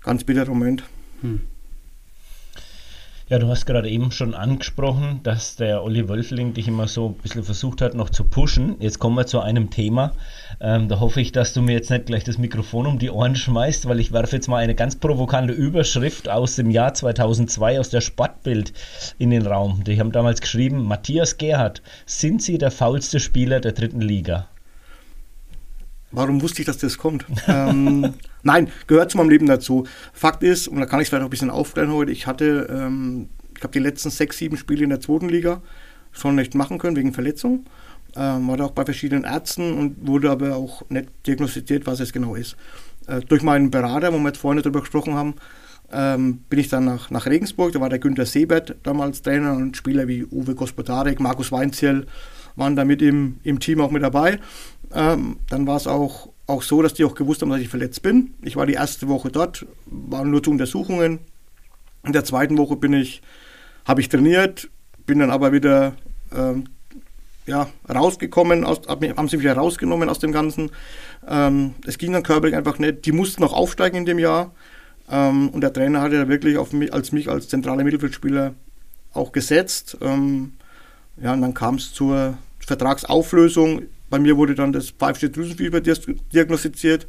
ganz 0.02 0.24
bitterer 0.24 0.48
Moment. 0.48 0.84
Ja, 3.30 3.38
du 3.38 3.46
hast 3.46 3.64
gerade 3.64 3.88
eben 3.88 4.10
schon 4.10 4.34
angesprochen, 4.34 5.20
dass 5.22 5.54
der 5.54 5.84
Olli 5.84 6.08
Wölfling 6.08 6.52
dich 6.52 6.66
immer 6.66 6.88
so 6.88 7.10
ein 7.10 7.14
bisschen 7.14 7.44
versucht 7.44 7.80
hat, 7.80 7.94
noch 7.94 8.10
zu 8.10 8.24
pushen. 8.24 8.74
Jetzt 8.80 8.98
kommen 8.98 9.14
wir 9.14 9.24
zu 9.24 9.38
einem 9.38 9.70
Thema. 9.70 10.14
Ähm, 10.60 10.88
da 10.88 10.98
hoffe 10.98 11.20
ich, 11.20 11.30
dass 11.30 11.52
du 11.52 11.62
mir 11.62 11.74
jetzt 11.74 11.90
nicht 11.90 12.06
gleich 12.06 12.24
das 12.24 12.38
Mikrofon 12.38 12.88
um 12.88 12.98
die 12.98 13.08
Ohren 13.08 13.36
schmeißt, 13.36 13.86
weil 13.86 14.00
ich 14.00 14.10
werfe 14.10 14.34
jetzt 14.34 14.48
mal 14.48 14.56
eine 14.56 14.74
ganz 14.74 14.96
provokante 14.96 15.52
Überschrift 15.52 16.28
aus 16.28 16.56
dem 16.56 16.72
Jahr 16.72 16.92
2002 16.92 17.78
aus 17.78 17.90
der 17.90 18.00
Sportbild 18.00 18.72
in 19.18 19.30
den 19.30 19.46
Raum. 19.46 19.84
Die 19.84 20.00
haben 20.00 20.10
damals 20.10 20.40
geschrieben, 20.40 20.82
Matthias 20.82 21.38
Gerhardt, 21.38 21.82
sind 22.06 22.42
Sie 22.42 22.58
der 22.58 22.72
faulste 22.72 23.20
Spieler 23.20 23.60
der 23.60 23.70
dritten 23.70 24.00
Liga? 24.00 24.48
Warum 26.12 26.42
wusste 26.42 26.62
ich, 26.62 26.66
dass 26.66 26.78
das 26.78 26.98
kommt? 26.98 27.24
ähm, 27.46 28.14
nein, 28.42 28.68
gehört 28.86 29.10
zu 29.10 29.18
meinem 29.18 29.30
Leben 29.30 29.46
dazu. 29.46 29.86
Fakt 30.12 30.42
ist, 30.42 30.68
und 30.68 30.80
da 30.80 30.86
kann 30.86 31.00
ich 31.00 31.04
es 31.04 31.08
vielleicht 31.10 31.22
auch 31.22 31.28
ein 31.28 31.30
bisschen 31.30 31.50
aufklären 31.50 31.92
heute, 31.92 32.12
ich 32.12 32.26
hatte, 32.26 32.68
ähm, 32.70 33.28
ich 33.56 33.62
habe 33.62 33.72
die 33.72 33.78
letzten 33.78 34.10
sechs, 34.10 34.38
sieben 34.38 34.56
Spiele 34.56 34.84
in 34.84 34.90
der 34.90 35.00
zweiten 35.00 35.28
Liga 35.28 35.62
schon 36.12 36.34
nicht 36.34 36.54
machen 36.54 36.78
können 36.78 36.96
wegen 36.96 37.12
Verletzung. 37.12 37.66
Ähm, 38.16 38.48
war 38.48 38.56
da 38.56 38.64
auch 38.64 38.72
bei 38.72 38.84
verschiedenen 38.84 39.22
Ärzten 39.22 39.72
und 39.72 40.06
wurde 40.06 40.30
aber 40.30 40.56
auch 40.56 40.82
nicht 40.88 41.10
diagnostiziert, 41.26 41.86
was 41.86 42.00
es 42.00 42.12
genau 42.12 42.34
ist. 42.34 42.56
Äh, 43.06 43.20
durch 43.20 43.42
meinen 43.42 43.70
Berater, 43.70 44.12
wo 44.12 44.18
wir 44.18 44.26
jetzt 44.26 44.38
vorhin 44.38 44.60
darüber 44.60 44.80
gesprochen 44.80 45.14
haben, 45.14 45.34
ähm, 45.92 46.38
bin 46.48 46.58
ich 46.58 46.68
dann 46.68 46.84
nach, 46.84 47.10
nach 47.10 47.26
Regensburg. 47.26 47.72
Da 47.72 47.80
war 47.80 47.88
der 47.88 48.00
Günther 48.00 48.26
Sebert 48.26 48.76
damals 48.82 49.22
Trainer 49.22 49.52
und 49.52 49.76
Spieler 49.76 50.08
wie 50.08 50.24
Uwe 50.24 50.56
Gospodarek, 50.56 51.20
Markus 51.20 51.52
Weinzierl 51.52 52.06
waren 52.56 52.76
da 52.76 52.84
mit 52.84 53.02
im, 53.02 53.38
im 53.42 53.60
Team 53.60 53.80
auch 53.80 53.90
mit 53.90 54.02
dabei. 54.02 54.38
Ähm, 54.92 55.38
dann 55.48 55.66
war 55.66 55.76
es 55.76 55.86
auch, 55.86 56.30
auch 56.46 56.62
so, 56.62 56.82
dass 56.82 56.94
die 56.94 57.04
auch 57.04 57.14
gewusst 57.14 57.42
haben, 57.42 57.50
dass 57.50 57.60
ich 57.60 57.68
verletzt 57.68 58.02
bin. 58.02 58.34
Ich 58.42 58.56
war 58.56 58.66
die 58.66 58.74
erste 58.74 59.08
Woche 59.08 59.30
dort, 59.30 59.66
waren 59.86 60.30
nur 60.30 60.42
zu 60.42 60.50
Untersuchungen. 60.50 61.20
In 62.04 62.12
der 62.12 62.24
zweiten 62.24 62.58
Woche 62.58 62.76
bin 62.76 62.92
ich, 62.92 63.22
habe 63.84 64.00
ich 64.00 64.08
trainiert, 64.08 64.68
bin 65.06 65.18
dann 65.18 65.30
aber 65.30 65.52
wieder 65.52 65.94
ähm, 66.32 66.64
ja, 67.46 67.68
rausgekommen, 67.92 68.64
aus, 68.64 68.80
haben 68.88 69.28
sie 69.28 69.36
mich 69.36 69.44
wieder 69.44 69.56
rausgenommen 69.56 70.08
aus 70.08 70.18
dem 70.18 70.32
Ganzen. 70.32 70.70
Ähm, 71.26 71.74
es 71.86 71.98
ging 71.98 72.12
dann 72.12 72.22
körperlich 72.22 72.56
einfach 72.56 72.78
nicht. 72.78 73.04
Die 73.04 73.12
mussten 73.12 73.42
noch 73.42 73.52
aufsteigen 73.52 73.98
in 73.98 74.06
dem 74.06 74.18
Jahr. 74.18 74.52
Ähm, 75.10 75.48
und 75.50 75.60
der 75.60 75.72
Trainer 75.72 76.00
hatte 76.00 76.18
da 76.18 76.28
wirklich 76.28 76.58
auf 76.58 76.72
mich, 76.72 76.94
als 76.94 77.12
mich 77.12 77.28
als 77.28 77.48
zentraler 77.48 77.84
Mittelfeldspieler 77.84 78.54
auch 79.12 79.32
gesetzt. 79.32 79.98
Ähm, 80.00 80.52
ja, 81.20 81.32
und 81.32 81.42
dann 81.42 81.54
kam 81.54 81.74
es 81.74 81.92
zur 81.92 82.38
Vertragsauflösung. 82.60 83.82
Bei 84.10 84.18
mir 84.18 84.36
wurde 84.36 84.54
dann 84.54 84.72
das 84.72 84.90
pfeifische 84.90 85.30
Drüsenfieber 85.30 85.80
diagnostiziert. 85.80 87.06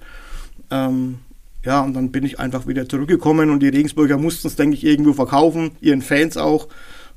Ähm, 0.69 1.19
ja, 1.65 1.81
und 1.81 1.93
dann 1.93 2.11
bin 2.11 2.23
ich 2.23 2.39
einfach 2.39 2.67
wieder 2.67 2.87
zurückgekommen 2.87 3.49
und 3.49 3.59
die 3.59 3.69
Regensburger 3.69 4.17
mussten 4.17 4.47
es, 4.47 4.55
denke 4.55 4.75
ich, 4.75 4.83
irgendwo 4.83 5.13
verkaufen, 5.13 5.71
ihren 5.81 6.01
Fans 6.01 6.37
auch, 6.37 6.67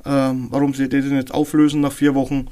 ähm, 0.04 0.48
warum 0.50 0.74
sie 0.74 0.88
den 0.88 1.14
jetzt 1.14 1.32
auflösen 1.32 1.80
nach 1.80 1.92
vier 1.92 2.14
Wochen. 2.14 2.48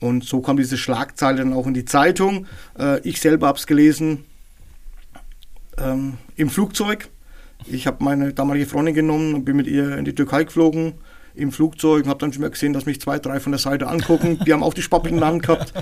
Und 0.00 0.24
so 0.24 0.40
kam 0.40 0.56
diese 0.56 0.78
Schlagzeile 0.78 1.38
dann 1.38 1.52
auch 1.52 1.66
in 1.66 1.74
die 1.74 1.84
Zeitung. 1.84 2.46
Äh, 2.78 3.00
ich 3.06 3.20
selber 3.20 3.48
habe 3.48 3.58
es 3.58 3.66
gelesen 3.66 4.24
ähm, 5.76 6.14
im 6.36 6.48
Flugzeug. 6.48 7.08
Ich 7.66 7.86
habe 7.86 8.02
meine 8.02 8.32
damalige 8.32 8.66
Freundin 8.66 8.94
genommen 8.94 9.34
und 9.34 9.44
bin 9.44 9.56
mit 9.56 9.66
ihr 9.66 9.98
in 9.98 10.04
die 10.04 10.14
Türkei 10.14 10.44
geflogen 10.44 10.94
im 11.40 11.52
Flugzeug 11.52 12.04
und 12.04 12.10
habe 12.10 12.18
dann 12.18 12.32
schon 12.32 12.42
mal 12.42 12.50
gesehen, 12.50 12.72
dass 12.72 12.86
mich 12.86 13.00
zwei, 13.00 13.18
drei 13.18 13.40
von 13.40 13.52
der 13.52 13.58
Seite 13.58 13.88
angucken. 13.88 14.38
Die 14.46 14.52
haben 14.52 14.62
auch 14.62 14.74
die 14.74 14.82
Spappel 14.82 15.10
in 15.10 15.18
der 15.18 15.26
Hand 15.26 15.42
gehabt. 15.42 15.72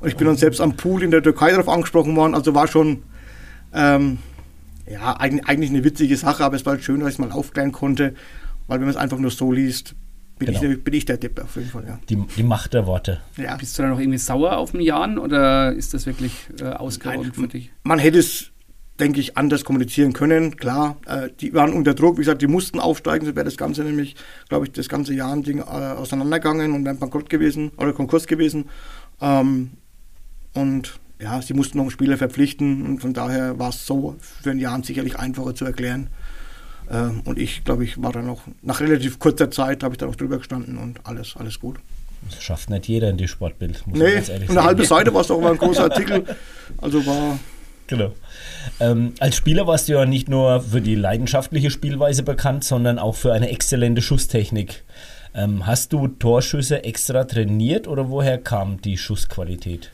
Und 0.00 0.08
ich 0.08 0.16
bin 0.16 0.26
dann 0.26 0.36
selbst 0.36 0.60
am 0.60 0.76
Pool 0.76 1.02
in 1.02 1.10
der 1.10 1.22
Türkei 1.22 1.50
darauf 1.50 1.68
angesprochen 1.68 2.14
worden. 2.16 2.34
Also 2.34 2.54
war 2.54 2.68
schon 2.68 3.02
ähm, 3.72 4.18
ja, 4.90 5.16
eigentlich 5.16 5.70
eine 5.70 5.84
witzige 5.84 6.16
Sache, 6.16 6.44
aber 6.44 6.56
es 6.56 6.64
war 6.64 6.74
halt 6.74 6.84
schön, 6.84 7.00
dass 7.00 7.10
ich 7.10 7.14
es 7.14 7.18
mal 7.18 7.32
aufklären 7.32 7.72
konnte, 7.72 8.14
weil 8.66 8.78
wenn 8.78 8.86
man 8.86 8.94
es 8.94 8.96
einfach 8.96 9.18
nur 9.18 9.30
so 9.30 9.52
liest, 9.52 9.94
bin, 10.38 10.52
genau. 10.52 10.62
ich, 10.62 10.84
bin 10.84 10.94
ich 10.94 11.04
der 11.04 11.16
Depp 11.16 11.42
auf 11.42 11.56
jeden 11.56 11.68
Fall, 11.68 11.84
ja. 11.86 11.98
Die, 12.08 12.16
die 12.36 12.42
Macht 12.42 12.72
der 12.72 12.86
Worte. 12.86 13.20
Ja. 13.36 13.56
Bist 13.56 13.76
du 13.78 13.82
da 13.82 13.88
noch 13.88 13.98
irgendwie 13.98 14.18
sauer 14.18 14.56
auf 14.56 14.70
den 14.70 14.80
Jan 14.80 15.18
oder 15.18 15.72
ist 15.72 15.94
das 15.94 16.06
wirklich 16.06 16.32
äh, 16.60 16.66
ausgeräumt 16.66 17.34
für 17.34 17.48
dich? 17.48 17.70
Man 17.82 17.98
hätte 17.98 18.18
es, 18.18 18.52
denke 19.00 19.20
ich, 19.20 19.36
anders 19.36 19.64
kommunizieren 19.64 20.12
können. 20.12 20.56
Klar, 20.56 20.96
äh, 21.06 21.28
die 21.40 21.54
waren 21.54 21.72
unter 21.72 21.94
Druck. 21.94 22.16
Wie 22.16 22.22
gesagt, 22.22 22.42
die 22.42 22.46
mussten 22.46 22.80
aufsteigen, 22.80 23.26
so 23.26 23.34
wäre 23.34 23.44
das 23.44 23.56
Ganze 23.56 23.84
nämlich, 23.84 24.16
glaube 24.48 24.66
ich, 24.66 24.72
das 24.72 24.88
ganze 24.88 25.14
Jahr 25.14 25.32
ein 25.32 25.42
Ding 25.42 25.58
äh, 25.58 25.62
auseinandergegangen 25.62 26.72
und 26.72 26.84
wäre 26.84 26.94
bankrott 26.94 27.30
gewesen 27.30 27.70
oder 27.76 27.92
Konkurs 27.92 28.26
gewesen. 28.26 28.66
Ähm, 29.20 29.70
und 30.54 30.98
ja, 31.20 31.42
sie 31.42 31.54
mussten 31.54 31.78
noch 31.78 31.84
einen 31.84 31.90
Spieler 31.90 32.16
verpflichten 32.16 32.86
und 32.86 33.00
von 33.00 33.12
daher 33.12 33.58
war 33.58 33.70
es 33.70 33.86
so 33.86 34.16
für 34.20 34.50
einen 34.50 34.60
Jahr 34.60 34.82
sicherlich 34.82 35.18
einfacher 35.18 35.54
zu 35.54 35.64
erklären. 35.64 36.08
Ähm, 36.90 37.22
und 37.24 37.38
ich 37.38 37.64
glaube, 37.64 37.84
ich 37.84 38.00
war 38.02 38.12
dann 38.12 38.26
noch, 38.26 38.42
nach 38.62 38.80
relativ 38.80 39.18
kurzer 39.18 39.50
Zeit 39.50 39.82
habe 39.82 39.94
ich 39.94 39.98
da 39.98 40.06
noch 40.06 40.16
drüber 40.16 40.38
gestanden 40.38 40.78
und 40.78 41.00
alles, 41.04 41.34
alles 41.36 41.60
gut. 41.60 41.78
Das 42.30 42.42
schafft 42.42 42.70
nicht 42.70 42.88
jeder 42.88 43.10
in 43.10 43.16
die 43.16 43.28
Sportbild. 43.28 43.86
Muss 43.86 43.98
nee, 43.98 44.22
eine 44.48 44.64
halbe 44.64 44.84
Seite 44.84 45.14
war 45.14 45.20
es 45.20 45.30
auch 45.30 45.40
mal 45.40 45.52
ein 45.52 45.58
großer 45.58 45.84
Artikel. 45.84 46.24
Also 46.78 47.04
war. 47.06 47.38
Genau. 47.88 48.12
Ähm, 48.80 49.14
als 49.18 49.34
Spieler 49.34 49.66
warst 49.66 49.88
du 49.88 49.94
ja 49.94 50.04
nicht 50.04 50.28
nur 50.28 50.60
für 50.60 50.80
die 50.80 50.94
leidenschaftliche 50.94 51.70
Spielweise 51.70 52.22
bekannt, 52.22 52.62
sondern 52.62 52.98
auch 52.98 53.16
für 53.16 53.32
eine 53.32 53.48
exzellente 53.48 54.02
Schusstechnik. 54.02 54.84
Ähm, 55.34 55.66
hast 55.66 55.92
du 55.92 56.06
Torschüsse 56.06 56.84
extra 56.84 57.24
trainiert 57.24 57.88
oder 57.88 58.10
woher 58.10 58.38
kam 58.38 58.80
die 58.82 58.98
Schussqualität? 58.98 59.90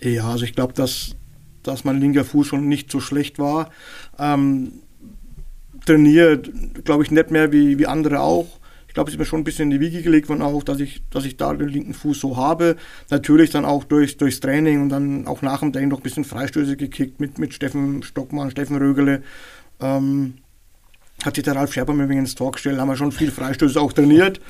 Ja, 0.00 0.30
also 0.30 0.44
ich 0.44 0.54
glaube, 0.54 0.72
dass, 0.72 1.16
dass 1.64 1.84
mein 1.84 2.00
linker 2.00 2.24
Fuß 2.24 2.46
schon 2.46 2.68
nicht 2.68 2.90
so 2.92 3.00
schlecht 3.00 3.40
war. 3.40 3.70
Ähm, 4.18 4.72
trainiert, 5.84 6.50
glaube 6.84 7.02
ich, 7.02 7.10
nicht 7.10 7.30
mehr 7.32 7.50
wie, 7.52 7.78
wie 7.78 7.86
andere 7.86 8.20
auch. 8.20 8.46
Glaube, 8.98 9.10
es 9.10 9.14
ist 9.14 9.20
mir 9.20 9.26
schon 9.26 9.42
ein 9.42 9.44
bisschen 9.44 9.70
in 9.70 9.78
die 9.78 9.80
Wiege 9.80 10.02
gelegt 10.02 10.28
worden 10.28 10.42
auch, 10.42 10.64
dass 10.64 10.80
ich, 10.80 11.04
dass 11.10 11.24
ich 11.24 11.36
da 11.36 11.54
den 11.54 11.68
linken 11.68 11.94
Fuß 11.94 12.18
so 12.18 12.36
habe. 12.36 12.74
Natürlich 13.10 13.50
dann 13.50 13.64
auch 13.64 13.84
durch, 13.84 14.16
durchs 14.16 14.40
Training 14.40 14.82
und 14.82 14.88
dann 14.88 15.28
auch 15.28 15.40
nach 15.40 15.60
dem 15.60 15.72
Training 15.72 15.90
noch 15.90 15.98
ein 15.98 16.02
bisschen 16.02 16.24
Freistöße 16.24 16.76
gekickt 16.76 17.20
mit, 17.20 17.38
mit 17.38 17.54
Steffen 17.54 18.02
Stockmann, 18.02 18.50
Steffen 18.50 18.76
Rögele. 18.76 19.22
Ähm, 19.78 20.38
hat 21.24 21.36
sich 21.36 21.44
der 21.44 21.54
Ralf 21.54 21.72
Scherber 21.72 21.94
mir 21.94 22.10
ins 22.10 22.34
Tor 22.34 22.50
gestellt, 22.50 22.80
haben 22.80 22.88
wir 22.88 22.96
schon 22.96 23.12
viel 23.12 23.30
Freistöße 23.30 23.80
auch 23.80 23.92
trainiert 23.92 24.40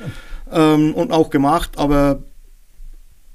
ähm, 0.50 0.94
und 0.94 1.12
auch 1.12 1.28
gemacht, 1.28 1.76
aber 1.76 2.22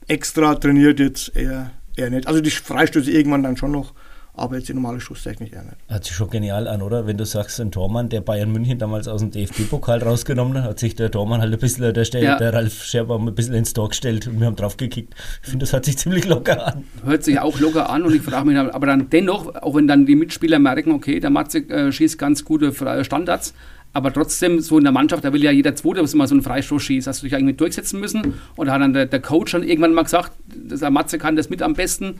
extra 0.07 0.55
trainiert 0.55 0.99
jetzt 0.99 1.38
eher, 1.38 1.74
eher 1.95 2.09
nicht. 2.09 2.26
Also 2.26 2.41
die 2.41 2.49
Freistöße 2.49 3.11
irgendwann 3.11 3.43
dann 3.43 3.55
schon 3.55 3.72
noch, 3.72 3.93
aber 4.36 4.58
jetzt 4.58 4.68
die 4.68 4.74
normale 4.74 5.00
Schusstechnik 5.00 5.54
eher 5.54 5.64
nicht. 5.64 5.76
Hört 5.88 6.06
sich 6.06 6.16
schon 6.16 6.30
genial 6.30 6.68
an, 6.68 6.82
oder? 6.82 7.06
Wenn 7.06 7.18
du 7.18 7.26
sagst, 7.26 7.60
ein 7.60 7.72
Tormann, 7.72 8.10
der 8.10 8.22
Bayern 8.22 8.52
München 8.52 8.80
damals 8.80 9.08
aus 9.08 9.22
dem 9.22 9.30
DFB-Pokal 9.30 10.02
rausgenommen 10.02 10.58
hat, 10.58 10.64
hat 10.72 10.80
sich 10.80 10.96
der 10.96 11.12
Tormann 11.12 11.42
halt 11.42 11.54
ein 11.54 11.60
bisschen, 11.60 11.94
der, 11.94 12.06
Stell, 12.06 12.24
ja. 12.24 12.38
der 12.38 12.54
Ralf 12.54 12.84
Scherber 12.84 13.20
ein 13.20 13.36
bisschen 13.36 13.54
ins 13.54 13.74
Tor 13.74 13.90
gestellt 13.90 14.28
und 14.28 14.40
wir 14.40 14.48
haben 14.48 14.56
drauf 14.56 14.78
gekickt. 14.78 15.14
Ich 15.44 15.50
finde, 15.50 15.64
das 15.64 15.74
hört 15.74 15.86
sich 15.86 15.98
ziemlich 15.98 16.26
locker 16.26 16.68
an. 16.68 16.84
Hört 17.06 17.24
sich 17.24 17.40
auch 17.40 17.60
locker 17.60 17.90
an 17.90 18.04
und 18.04 18.16
ich 18.16 18.22
frage 18.24 18.48
mich, 18.48 18.58
aber 18.58 18.88
dann 18.88 19.10
dennoch, 19.10 19.54
auch 19.56 19.76
wenn 19.76 19.88
dann 19.88 20.06
die 20.06 20.16
Mitspieler 20.16 20.58
merken, 20.58 20.92
okay, 20.92 21.20
der 21.20 21.30
Matze 21.30 21.60
äh, 21.70 21.92
schießt 21.92 22.18
ganz 22.18 22.44
gute 22.44 22.74
Standards, 23.04 23.54
aber 23.94 24.12
trotzdem, 24.12 24.60
so 24.60 24.80
in 24.80 24.84
der 24.84 24.92
Mannschaft, 24.92 25.24
da 25.24 25.32
will 25.32 25.44
ja 25.44 25.52
jeder 25.52 25.76
Zweite 25.76 26.02
dass 26.02 26.16
mal 26.16 26.28
so 26.28 26.34
einen 26.34 26.42
Freistoß 26.42 26.82
schießt. 26.82 27.06
Hast 27.06 27.22
du 27.22 27.28
dich 27.28 27.34
irgendwie 27.34 27.54
durchsetzen 27.54 28.00
müssen? 28.00 28.34
Oder 28.56 28.72
hat 28.72 28.82
dann 28.82 28.94
der, 28.94 29.06
der 29.06 29.22
Coach 29.22 29.52
dann 29.52 29.62
irgendwann 29.62 29.94
mal 29.94 30.02
gesagt, 30.02 30.32
der 30.48 30.90
Matze 30.90 31.20
kann 31.20 31.36
das 31.36 31.52
mit 31.52 31.62
am 31.62 31.76
besten? 31.76 32.20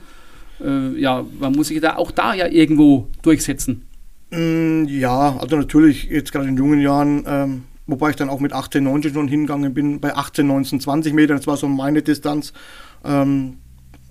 Äh, 0.62 0.98
ja, 0.98 1.24
man 1.38 1.52
muss 1.52 1.68
sich 1.68 1.80
da 1.80 1.96
auch 1.96 2.10
da 2.10 2.34
ja 2.34 2.46
irgendwo 2.46 3.08
durchsetzen. 3.22 3.86
Mm, 4.30 4.84
ja, 4.86 5.36
also 5.38 5.56
natürlich 5.56 6.04
jetzt 6.04 6.32
gerade 6.32 6.48
in 6.48 6.56
jungen 6.56 6.80
Jahren, 6.80 7.24
ähm, 7.26 7.64
wobei 7.86 8.10
ich 8.10 8.16
dann 8.16 8.28
auch 8.28 8.40
mit 8.40 8.52
18, 8.52 8.82
19 8.82 9.14
schon 9.14 9.28
hingegangen 9.28 9.74
bin, 9.74 10.00
bei 10.00 10.14
18, 10.14 10.46
19, 10.46 10.80
20 10.80 11.12
Metern, 11.14 11.36
das 11.36 11.46
war 11.46 11.56
so 11.56 11.68
meine 11.68 12.02
Distanz. 12.02 12.52
Ähm, 13.04 13.58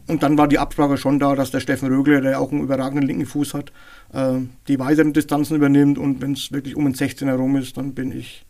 und 0.08 0.22
dann 0.22 0.38
war 0.38 0.48
die 0.48 0.60
Absprache 0.60 0.98
schon 0.98 1.18
da, 1.18 1.36
dass 1.36 1.52
der 1.52 1.62
Steffen 1.62 1.88
Rögler, 1.88 2.20
der 2.22 2.40
auch 2.40 2.52
einen 2.52 2.62
überragenden 2.62 3.08
linken 3.08 3.26
Fuß 3.26 3.54
hat, 3.54 3.72
äh, 4.12 4.40
die 4.68 4.80
weiteren 4.80 5.14
Distanzen 5.14 5.56
übernimmt 5.56 5.98
und 5.98 6.22
wenn 6.22 6.34
es 6.34 6.52
wirklich 6.52 6.76
um 6.76 6.84
den 6.86 6.94
16 6.94 7.28
herum 7.28 7.56
ist, 7.56 7.78
dann 7.78 7.94
bin 7.94 8.12
ich, 8.12 8.46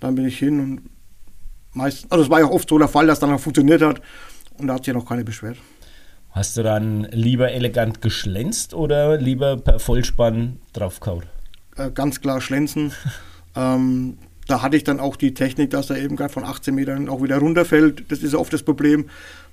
dann 0.00 0.14
bin 0.14 0.26
ich 0.26 0.38
hin 0.38 0.60
und 0.60 0.80
meist, 1.72 2.06
also 2.10 2.24
es 2.24 2.30
war 2.30 2.40
ja 2.40 2.46
oft 2.46 2.68
so 2.68 2.78
der 2.78 2.88
Fall, 2.88 3.06
dass 3.06 3.20
dann 3.20 3.32
auch 3.32 3.40
funktioniert 3.40 3.82
hat 3.82 4.02
und 4.58 4.66
da 4.66 4.74
hat 4.74 4.84
sich 4.84 4.88
ja 4.88 4.98
noch 4.98 5.08
keine 5.08 5.24
beschwert. 5.24 5.56
Hast 6.38 6.56
du 6.56 6.62
dann 6.62 7.02
lieber 7.10 7.50
elegant 7.50 8.00
geschlänzt 8.00 8.72
oder 8.72 9.18
lieber 9.18 9.56
per 9.56 9.80
Vollspann 9.80 10.58
draufgehauen? 10.72 11.24
Äh, 11.74 11.90
ganz 11.90 12.20
klar 12.20 12.40
schlänzen. 12.40 12.92
ähm, 13.56 14.18
da 14.46 14.62
hatte 14.62 14.76
ich 14.76 14.84
dann 14.84 15.00
auch 15.00 15.16
die 15.16 15.34
Technik, 15.34 15.70
dass 15.70 15.90
er 15.90 15.98
eben 15.98 16.14
gerade 16.14 16.32
von 16.32 16.44
18 16.44 16.72
Metern 16.72 17.08
auch 17.08 17.24
wieder 17.24 17.38
runterfällt. 17.38 18.04
Das 18.12 18.20
ist 18.20 18.36
oft 18.36 18.52
das 18.52 18.62
Problem, 18.62 19.06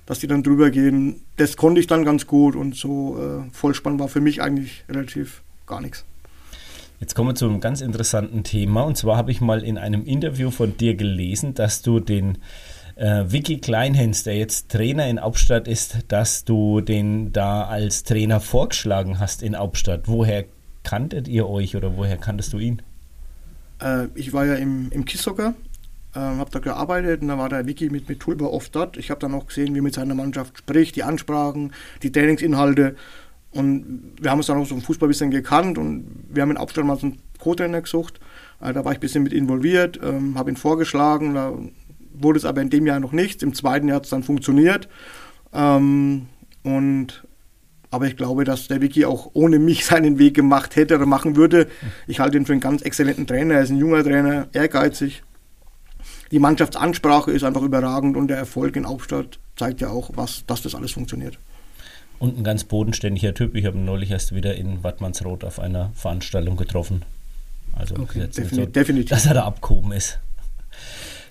dass 0.06 0.20
die 0.20 0.28
dann 0.28 0.44
drüber 0.44 0.70
gehen. 0.70 1.22
Das 1.38 1.56
konnte 1.56 1.80
ich 1.80 1.88
dann 1.88 2.04
ganz 2.04 2.28
gut 2.28 2.54
und 2.54 2.76
so 2.76 3.18
äh, 3.18 3.50
Vollspann 3.50 3.98
war 3.98 4.06
für 4.06 4.20
mich 4.20 4.40
eigentlich 4.40 4.84
relativ 4.88 5.42
gar 5.66 5.80
nichts. 5.80 6.04
Jetzt 7.00 7.16
kommen 7.16 7.30
wir 7.30 7.34
zu 7.34 7.46
einem 7.46 7.58
ganz 7.58 7.80
interessanten 7.80 8.44
Thema. 8.44 8.82
Und 8.82 8.96
zwar 8.96 9.16
habe 9.16 9.32
ich 9.32 9.40
mal 9.40 9.64
in 9.64 9.76
einem 9.76 10.04
Interview 10.04 10.52
von 10.52 10.76
dir 10.76 10.94
gelesen, 10.94 11.52
dass 11.52 11.82
du 11.82 11.98
den 11.98 12.38
äh, 12.96 13.24
Vicky 13.28 13.58
Kleinhens, 13.58 14.24
der 14.24 14.36
jetzt 14.36 14.70
Trainer 14.70 15.06
in 15.06 15.20
Hauptstadt 15.20 15.68
ist, 15.68 15.98
dass 16.08 16.44
du 16.44 16.80
den 16.80 17.32
da 17.32 17.64
als 17.64 18.02
Trainer 18.02 18.40
vorgeschlagen 18.40 19.18
hast 19.20 19.42
in 19.42 19.56
Hauptstadt. 19.56 20.02
Woher 20.06 20.44
kanntet 20.82 21.28
ihr 21.28 21.48
euch 21.48 21.76
oder 21.76 21.96
woher 21.96 22.16
kanntest 22.16 22.52
du 22.52 22.58
ihn? 22.58 22.82
Äh, 23.82 24.06
ich 24.14 24.32
war 24.32 24.46
ja 24.46 24.54
im, 24.54 24.90
im 24.90 25.04
Kissocker, 25.04 25.54
äh, 26.14 26.18
habe 26.18 26.50
da 26.50 26.58
gearbeitet 26.58 27.22
und 27.22 27.28
da 27.28 27.38
war 27.38 27.48
der 27.48 27.66
Vicky 27.66 27.90
mit, 27.90 28.08
mit 28.08 28.20
Tulba 28.20 28.46
oft 28.46 28.74
dort. 28.74 28.96
Ich 28.96 29.10
habe 29.10 29.20
dann 29.20 29.34
auch 29.34 29.46
gesehen, 29.46 29.74
wie 29.74 29.78
er 29.78 29.82
mit 29.82 29.94
seiner 29.94 30.14
Mannschaft 30.14 30.58
spricht, 30.58 30.96
die 30.96 31.02
Ansprachen, 31.02 31.72
die 32.02 32.10
Trainingsinhalte. 32.10 32.96
Und 33.52 34.12
wir 34.20 34.30
haben 34.30 34.38
uns 34.38 34.46
dann 34.46 34.58
auch 34.58 34.66
so 34.66 34.74
im 34.74 34.82
Fußball 34.82 35.06
ein 35.06 35.10
bisschen 35.10 35.30
gekannt 35.30 35.78
und 35.78 36.06
wir 36.30 36.42
haben 36.42 36.50
in 36.50 36.58
Hauptstadt 36.58 36.84
mal 36.84 36.98
so 36.98 37.06
einen 37.06 37.18
Co-Trainer 37.38 37.82
gesucht. 37.82 38.20
Äh, 38.60 38.72
da 38.72 38.84
war 38.84 38.92
ich 38.92 38.98
ein 38.98 39.00
bisschen 39.00 39.22
mit 39.22 39.34
involviert, 39.34 40.00
ähm, 40.02 40.38
habe 40.38 40.50
ihn 40.50 40.56
vorgeschlagen. 40.56 41.34
Da 41.34 41.52
wurde 42.18 42.38
es 42.38 42.44
aber 42.44 42.60
in 42.60 42.70
dem 42.70 42.86
Jahr 42.86 43.00
noch 43.00 43.12
nichts. 43.12 43.42
Im 43.42 43.54
zweiten 43.54 43.88
Jahr 43.88 43.96
hat 43.96 44.04
es 44.04 44.10
dann 44.10 44.22
funktioniert. 44.22 44.88
Ähm, 45.52 46.26
und 46.62 47.24
aber 47.90 48.06
ich 48.06 48.16
glaube, 48.16 48.44
dass 48.44 48.68
der 48.68 48.82
Vicky 48.82 49.04
auch 49.04 49.30
ohne 49.32 49.58
mich 49.58 49.84
seinen 49.86 50.18
Weg 50.18 50.34
gemacht 50.34 50.76
hätte 50.76 50.96
oder 50.96 51.06
machen 51.06 51.36
würde. 51.36 51.68
Ich 52.06 52.20
halte 52.20 52.36
ihn 52.36 52.46
für 52.46 52.52
einen 52.52 52.60
ganz 52.60 52.82
exzellenten 52.82 53.26
Trainer. 53.26 53.54
Er 53.54 53.62
ist 53.62 53.70
ein 53.70 53.78
junger 53.78 54.02
Trainer, 54.02 54.48
ehrgeizig. 54.52 55.22
Die 56.30 56.38
Mannschaftsansprache 56.38 57.30
ist 57.30 57.44
einfach 57.44 57.62
überragend 57.62 58.16
und 58.16 58.28
der 58.28 58.36
Erfolg 58.36 58.76
in 58.76 58.86
Hauptstadt 58.86 59.38
zeigt 59.54 59.80
ja 59.80 59.88
auch, 59.88 60.10
was, 60.14 60.44
dass 60.46 60.62
das 60.62 60.74
alles 60.74 60.92
funktioniert. 60.92 61.38
Und 62.18 62.38
ein 62.38 62.44
ganz 62.44 62.64
bodenständiger 62.64 63.34
Typ. 63.34 63.54
Ich 63.54 63.66
habe 63.66 63.76
ihn 63.76 63.84
neulich 63.84 64.10
erst 64.10 64.34
wieder 64.34 64.54
in 64.56 64.82
Wattmannsroth 64.82 65.44
auf 65.44 65.60
einer 65.60 65.90
Veranstaltung 65.94 66.56
getroffen. 66.56 67.02
Also 67.74 67.94
okay, 67.96 68.26
definitiv, 68.26 68.50
so, 68.50 68.66
definitiv. 68.66 69.10
dass 69.10 69.26
er 69.26 69.34
da 69.34 69.44
abgehoben 69.44 69.92
ist. 69.92 70.18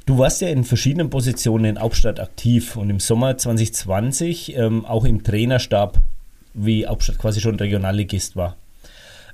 Du 0.06 0.20
warst 0.20 0.42
ja 0.42 0.50
in 0.50 0.64
verschiedenen 0.64 1.10
Positionen 1.10 1.66
in 1.66 1.80
Hauptstadt 1.80 2.20
aktiv 2.20 2.76
und 2.76 2.92
im 2.92 3.00
Sommer 3.00 3.38
2020 3.38 4.56
ähm, 4.56 4.86
auch 4.86 5.04
im 5.04 5.24
Trainerstab, 5.24 6.00
wie 6.54 6.86
Hauptstadt 6.86 7.18
quasi 7.18 7.42
schon 7.42 7.56
Regionalligist 7.56 8.36
war. 8.36 8.56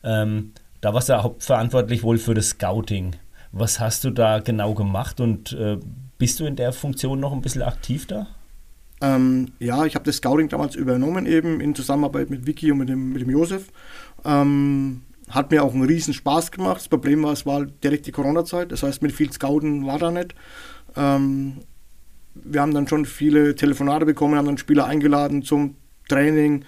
Ähm, 0.04 0.54
da 0.80 0.94
warst 0.94 1.10
du 1.10 1.22
hauptverantwortlich 1.22 2.04
wohl 2.04 2.18
für 2.18 2.34
das 2.34 2.50
Scouting. 2.50 3.18
Was 3.52 3.82
hast 3.82 4.06
du 4.06 4.12
da 4.12 4.40
genau 4.40 4.74
gemacht 4.74 5.20
und 5.20 5.52
äh, 5.52 5.78
bist 6.18 6.40
du 6.40 6.46
in 6.46 6.56
der 6.56 6.72
Funktion 6.72 7.20
noch 7.20 7.34
ein 7.34 7.42
bisschen 7.42 7.64
aktiv 7.64 8.08
da? 8.08 8.28
Ähm, 9.02 9.52
ja, 9.60 9.86
ich 9.86 9.96
habe 9.96 10.06
das 10.06 10.18
Scouting 10.18 10.48
damals 10.48 10.76
übernommen, 10.76 11.26
eben 11.26 11.60
in 11.60 11.76
Zusammenarbeit 11.76 12.30
mit 12.30 12.48
Vicky 12.48 12.72
und 12.72 12.78
mit 12.78 12.88
dem, 12.88 13.12
mit 13.12 13.22
dem 13.22 13.30
Josef. 13.30 13.68
Ähm, 14.24 15.02
hat 15.32 15.52
mir 15.52 15.64
auch 15.64 15.74
einen 15.74 15.84
riesen 15.84 16.14
Spaß 16.14 16.52
gemacht. 16.52 16.78
Das 16.78 16.88
Problem 16.90 17.24
war, 17.24 17.34
es 17.34 17.46
war 17.46 17.66
direkt 17.66 18.06
die 18.08 18.12
Corona-Zeit. 18.12 18.72
Das 18.72 18.84
heißt, 18.84 19.02
mit 19.02 19.12
viel 19.12 19.32
Scouten 19.32 19.86
war 19.86 20.00
da 20.00 20.12
nicht. 20.12 20.36
Ähm, 20.96 21.58
wir 22.34 22.62
haben 22.62 22.74
dann 22.74 22.88
schon 22.88 23.06
viele 23.06 23.56
Telefonate 23.56 24.06
bekommen, 24.06 24.36
haben 24.36 24.46
dann 24.46 24.58
Spieler 24.58 24.86
eingeladen 24.86 25.44
zum 25.44 25.76
Training. 26.08 26.66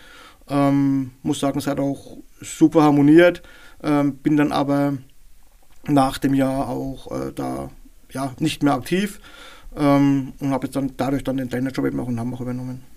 Ähm, 0.49 1.11
muss 1.22 1.39
sagen, 1.39 1.59
es 1.59 1.68
hat 1.68 1.80
auch 1.80 2.18
super 2.41 2.84
harmoniert. 2.84 3.43
Ähm, 3.82 4.16
bin 4.18 4.38
dann 4.38 4.51
aber 4.51 4.97
nach 5.88 6.18
dem 6.18 6.34
Jahr 6.34 6.70
auch 6.70 7.11
äh, 7.11 7.32
da 7.34 7.70
ja, 8.11 8.34
nicht 8.39 8.64
mehr 8.64 8.74
aktiv. 8.74 9.20
ähm, 9.76 10.34
und 10.39 10.51
habe 10.51 10.68
jetzt 10.68 10.76
dann 10.76 10.93
dadurch 10.97 11.24
dann 11.24 11.38
den 11.38 11.49
Trainerjob 11.49 11.86
eben 11.86 11.99
auch 11.99 12.09
in 12.09 12.20
Hamburg 12.20 12.41
übernommen. 12.41 12.93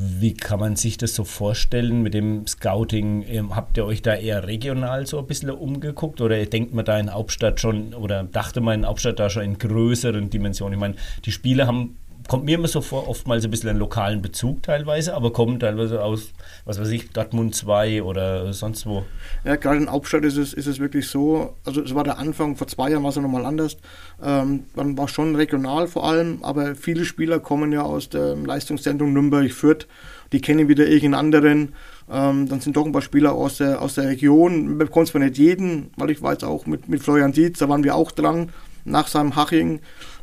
Wie 0.00 0.32
kann 0.32 0.60
man 0.60 0.76
sich 0.76 0.96
das 0.96 1.16
so 1.16 1.24
vorstellen 1.24 2.02
mit 2.02 2.14
dem 2.14 2.46
Scouting? 2.46 3.24
Ähm, 3.28 3.56
habt 3.56 3.76
ihr 3.76 3.84
euch 3.84 4.00
da 4.00 4.14
eher 4.14 4.46
regional 4.46 5.08
so 5.08 5.18
ein 5.18 5.26
bisschen 5.26 5.50
umgeguckt 5.50 6.20
oder 6.20 6.46
denkt 6.46 6.72
man 6.72 6.84
da 6.84 7.00
in 7.00 7.12
Hauptstadt 7.12 7.58
schon 7.58 7.94
oder 7.94 8.22
dachte 8.22 8.60
man 8.60 8.80
in 8.80 8.86
Hauptstadt 8.86 9.18
da 9.18 9.28
schon 9.28 9.42
in 9.42 9.58
größeren 9.58 10.30
Dimensionen? 10.30 10.74
Ich 10.74 10.80
meine, 10.80 10.94
die 11.24 11.32
Spiele 11.32 11.66
haben 11.66 11.96
kommt 12.28 12.44
mir 12.44 12.56
immer 12.56 12.68
so 12.68 12.82
vor, 12.82 13.08
oftmals 13.08 13.44
ein 13.44 13.50
bisschen 13.50 13.70
einen 13.70 13.78
lokalen 13.78 14.20
Bezug 14.20 14.62
teilweise, 14.62 15.14
aber 15.14 15.32
kommen 15.32 15.58
teilweise 15.58 16.04
aus, 16.04 16.30
was 16.66 16.78
weiß 16.78 16.90
ich, 16.90 17.10
Dortmund 17.10 17.54
2 17.54 18.02
oder 18.02 18.52
sonst 18.52 18.86
wo. 18.86 19.04
Ja, 19.44 19.56
gerade 19.56 19.78
in 19.78 19.90
Hauptstadt 19.90 20.24
ist 20.24 20.36
es, 20.36 20.52
ist 20.52 20.66
es 20.66 20.78
wirklich 20.78 21.08
so, 21.08 21.54
also 21.64 21.82
es 21.82 21.94
war 21.94 22.04
der 22.04 22.18
Anfang, 22.18 22.54
vor 22.54 22.66
zwei 22.66 22.90
Jahren 22.90 23.02
war 23.02 23.10
es 23.10 23.16
ja 23.16 23.22
nochmal 23.22 23.46
anders, 23.46 23.78
ähm, 24.22 24.64
man 24.76 24.96
war 24.98 25.08
schon 25.08 25.34
regional 25.36 25.88
vor 25.88 26.04
allem, 26.04 26.44
aber 26.44 26.76
viele 26.76 27.06
Spieler 27.06 27.40
kommen 27.40 27.72
ja 27.72 27.82
aus 27.82 28.10
dem 28.10 28.44
Leistungszentrum 28.44 29.14
Nürnberg, 29.14 29.50
Fürth, 29.50 29.86
die 30.32 30.42
kennen 30.42 30.68
wieder 30.68 30.86
irgendeinen 30.86 31.14
anderen, 31.14 31.74
ähm, 32.10 32.46
dann 32.46 32.60
sind 32.60 32.76
doch 32.76 32.84
ein 32.84 32.92
paar 32.92 33.00
Spieler 33.00 33.32
aus 33.32 33.56
der, 33.56 33.80
aus 33.80 33.94
der 33.94 34.04
Region, 34.04 34.68
man 34.68 34.78
bekommt 34.78 35.08
zwar 35.08 35.22
nicht 35.22 35.38
jeden, 35.38 35.90
weil 35.96 36.10
ich 36.10 36.20
war 36.20 36.32
jetzt 36.32 36.44
auch 36.44 36.66
mit, 36.66 36.90
mit 36.90 37.02
Florian 37.02 37.32
Dietz, 37.32 37.58
da 37.58 37.70
waren 37.70 37.84
wir 37.84 37.94
auch 37.94 38.12
dran, 38.12 38.50
nach 38.84 39.08
seinem 39.08 39.34
Haching, 39.34 39.80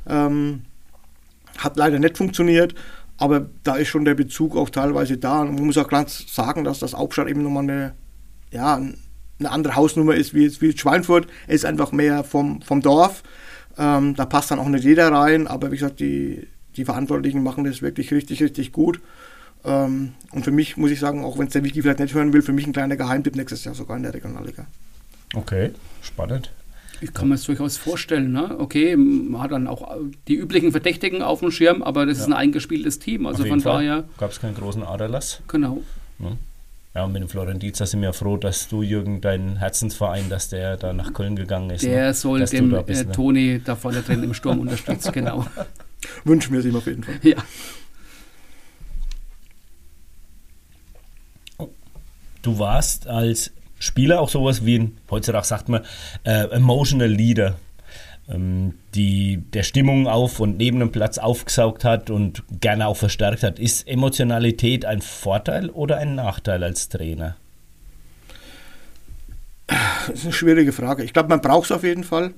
ähm, 0.07 0.61
hat 1.57 1.77
leider 1.77 1.99
nicht 1.99 2.17
funktioniert, 2.17 2.75
aber 3.17 3.49
da 3.63 3.75
ist 3.75 3.87
schon 3.87 4.05
der 4.05 4.15
Bezug 4.15 4.55
auch 4.55 4.69
teilweise 4.69 5.17
da. 5.17 5.41
Und 5.41 5.55
man 5.55 5.65
muss 5.65 5.77
auch 5.77 5.87
ganz 5.87 6.33
sagen, 6.33 6.63
dass 6.63 6.79
das 6.79 6.93
Hauptstadt 6.93 7.27
eben 7.27 7.43
nochmal 7.43 7.63
eine, 7.63 7.93
ja, 8.51 8.75
eine 8.75 9.51
andere 9.51 9.75
Hausnummer 9.75 10.15
ist 10.15 10.33
wie 10.33 10.43
jetzt, 10.43 10.61
wie 10.61 10.77
Schweinfurt. 10.77 11.27
Es 11.47 11.55
ist 11.55 11.65
einfach 11.65 11.91
mehr 11.91 12.23
vom, 12.23 12.61
vom 12.61 12.81
Dorf. 12.81 13.23
Ähm, 13.77 14.15
da 14.15 14.25
passt 14.25 14.51
dann 14.51 14.59
auch 14.59 14.69
nicht 14.69 14.83
jeder 14.83 15.11
rein, 15.11 15.47
aber 15.47 15.71
wie 15.71 15.77
gesagt, 15.77 15.99
die, 15.99 16.47
die 16.75 16.85
Verantwortlichen 16.85 17.43
machen 17.43 17.63
das 17.63 17.81
wirklich 17.81 18.11
richtig, 18.11 18.41
richtig 18.41 18.71
gut. 18.71 18.99
Ähm, 19.65 20.13
und 20.31 20.43
für 20.43 20.51
mich 20.51 20.77
muss 20.77 20.91
ich 20.91 20.99
sagen, 20.99 21.25
auch 21.25 21.37
wenn 21.37 21.47
es 21.47 21.53
der 21.53 21.63
Wiki 21.63 21.81
vielleicht 21.81 21.99
nicht 21.99 22.13
hören 22.13 22.33
will, 22.33 22.41
für 22.41 22.53
mich 22.53 22.67
ein 22.67 22.73
kleiner 22.73 22.95
Geheimtipp 22.95 23.35
nächstes 23.35 23.63
Jahr 23.63 23.75
sogar 23.75 23.97
in 23.97 24.03
der 24.03 24.13
Regionalliga. 24.13 24.65
Okay, 25.33 25.71
spannend. 26.01 26.51
Ich 27.01 27.13
kann 27.13 27.27
mir 27.27 27.35
das 27.35 27.43
durchaus 27.43 27.77
vorstellen. 27.77 28.31
Ne? 28.31 28.55
Okay, 28.57 28.95
man 28.95 29.41
hat 29.41 29.51
dann 29.51 29.67
auch 29.67 29.95
die 30.27 30.35
üblichen 30.35 30.71
Verdächtigen 30.71 31.21
auf 31.21 31.39
dem 31.39 31.51
Schirm, 31.51 31.83
aber 31.83 32.05
das 32.05 32.17
ja. 32.17 32.23
ist 32.23 32.27
ein 32.29 32.33
eingespieltes 32.33 32.99
Team. 32.99 33.25
Also 33.25 33.45
von 33.45 33.61
daher. 33.61 34.05
Gab 34.17 34.31
es 34.31 34.39
keinen 34.39 34.55
großen 34.55 34.83
Aderlass. 34.83 35.41
Genau. 35.47 35.81
Ja. 36.19 36.31
Ja, 36.95 37.03
und 37.03 37.11
mit 37.11 37.21
dem 37.21 37.27
Florian 37.27 37.59
Dietzer 37.59 37.85
sind 37.85 38.01
wir 38.01 38.13
froh, 38.13 38.37
dass 38.37 38.69
du, 38.69 38.81
Jürgen, 38.81 39.19
dein 39.19 39.57
Herzensverein, 39.57 40.29
dass 40.29 40.47
der 40.47 40.77
da 40.77 40.93
nach 40.93 41.11
Köln 41.11 41.35
gegangen 41.35 41.69
ist. 41.69 41.83
Der 41.83 42.07
ne? 42.07 42.13
soll 42.13 42.39
dass 42.39 42.51
dem 42.51 42.69
da 42.69 42.83
bist, 42.83 43.01
äh, 43.01 43.05
ne? 43.07 43.11
Toni 43.11 43.61
da 43.61 43.75
vorne 43.75 44.01
drin 44.01 44.23
im 44.23 44.33
Sturm 44.33 44.59
unterstützen, 44.59 45.11
genau. 45.13 45.45
Wünschen 46.23 46.53
wir 46.53 46.61
es 46.61 46.65
ihm 46.65 46.75
auf 46.77 46.87
jeden 46.87 47.03
Fall. 47.03 47.19
Ja. 47.21 47.35
Du 52.41 52.59
warst 52.59 53.07
als 53.07 53.51
Spieler 53.85 54.19
auch 54.19 54.29
sowas 54.29 54.65
wie 54.65 54.79
ein, 54.79 54.97
heutzutage 55.09 55.45
sagt 55.45 55.69
man, 55.69 55.83
äh, 56.23 56.49
emotional 56.49 57.07
Leader, 57.07 57.55
ähm, 58.27 58.73
die 58.95 59.37
der 59.53 59.63
Stimmung 59.63 60.07
auf 60.07 60.39
und 60.39 60.57
neben 60.57 60.79
dem 60.79 60.91
Platz 60.91 61.17
aufgesaugt 61.17 61.83
hat 61.83 62.09
und 62.09 62.43
gerne 62.59 62.87
auch 62.87 62.97
verstärkt 62.97 63.43
hat. 63.43 63.59
Ist 63.59 63.87
Emotionalität 63.87 64.85
ein 64.85 65.01
Vorteil 65.01 65.69
oder 65.69 65.97
ein 65.97 66.15
Nachteil 66.15 66.63
als 66.63 66.89
Trainer? 66.89 67.35
Das 69.67 70.09
ist 70.09 70.23
eine 70.25 70.33
schwierige 70.33 70.71
Frage. 70.71 71.03
Ich 71.03 71.13
glaube, 71.13 71.29
man 71.29 71.41
braucht 71.41 71.65
es 71.65 71.71
auf 71.71 71.83
jeden 71.83 72.03
Fall, 72.03 72.33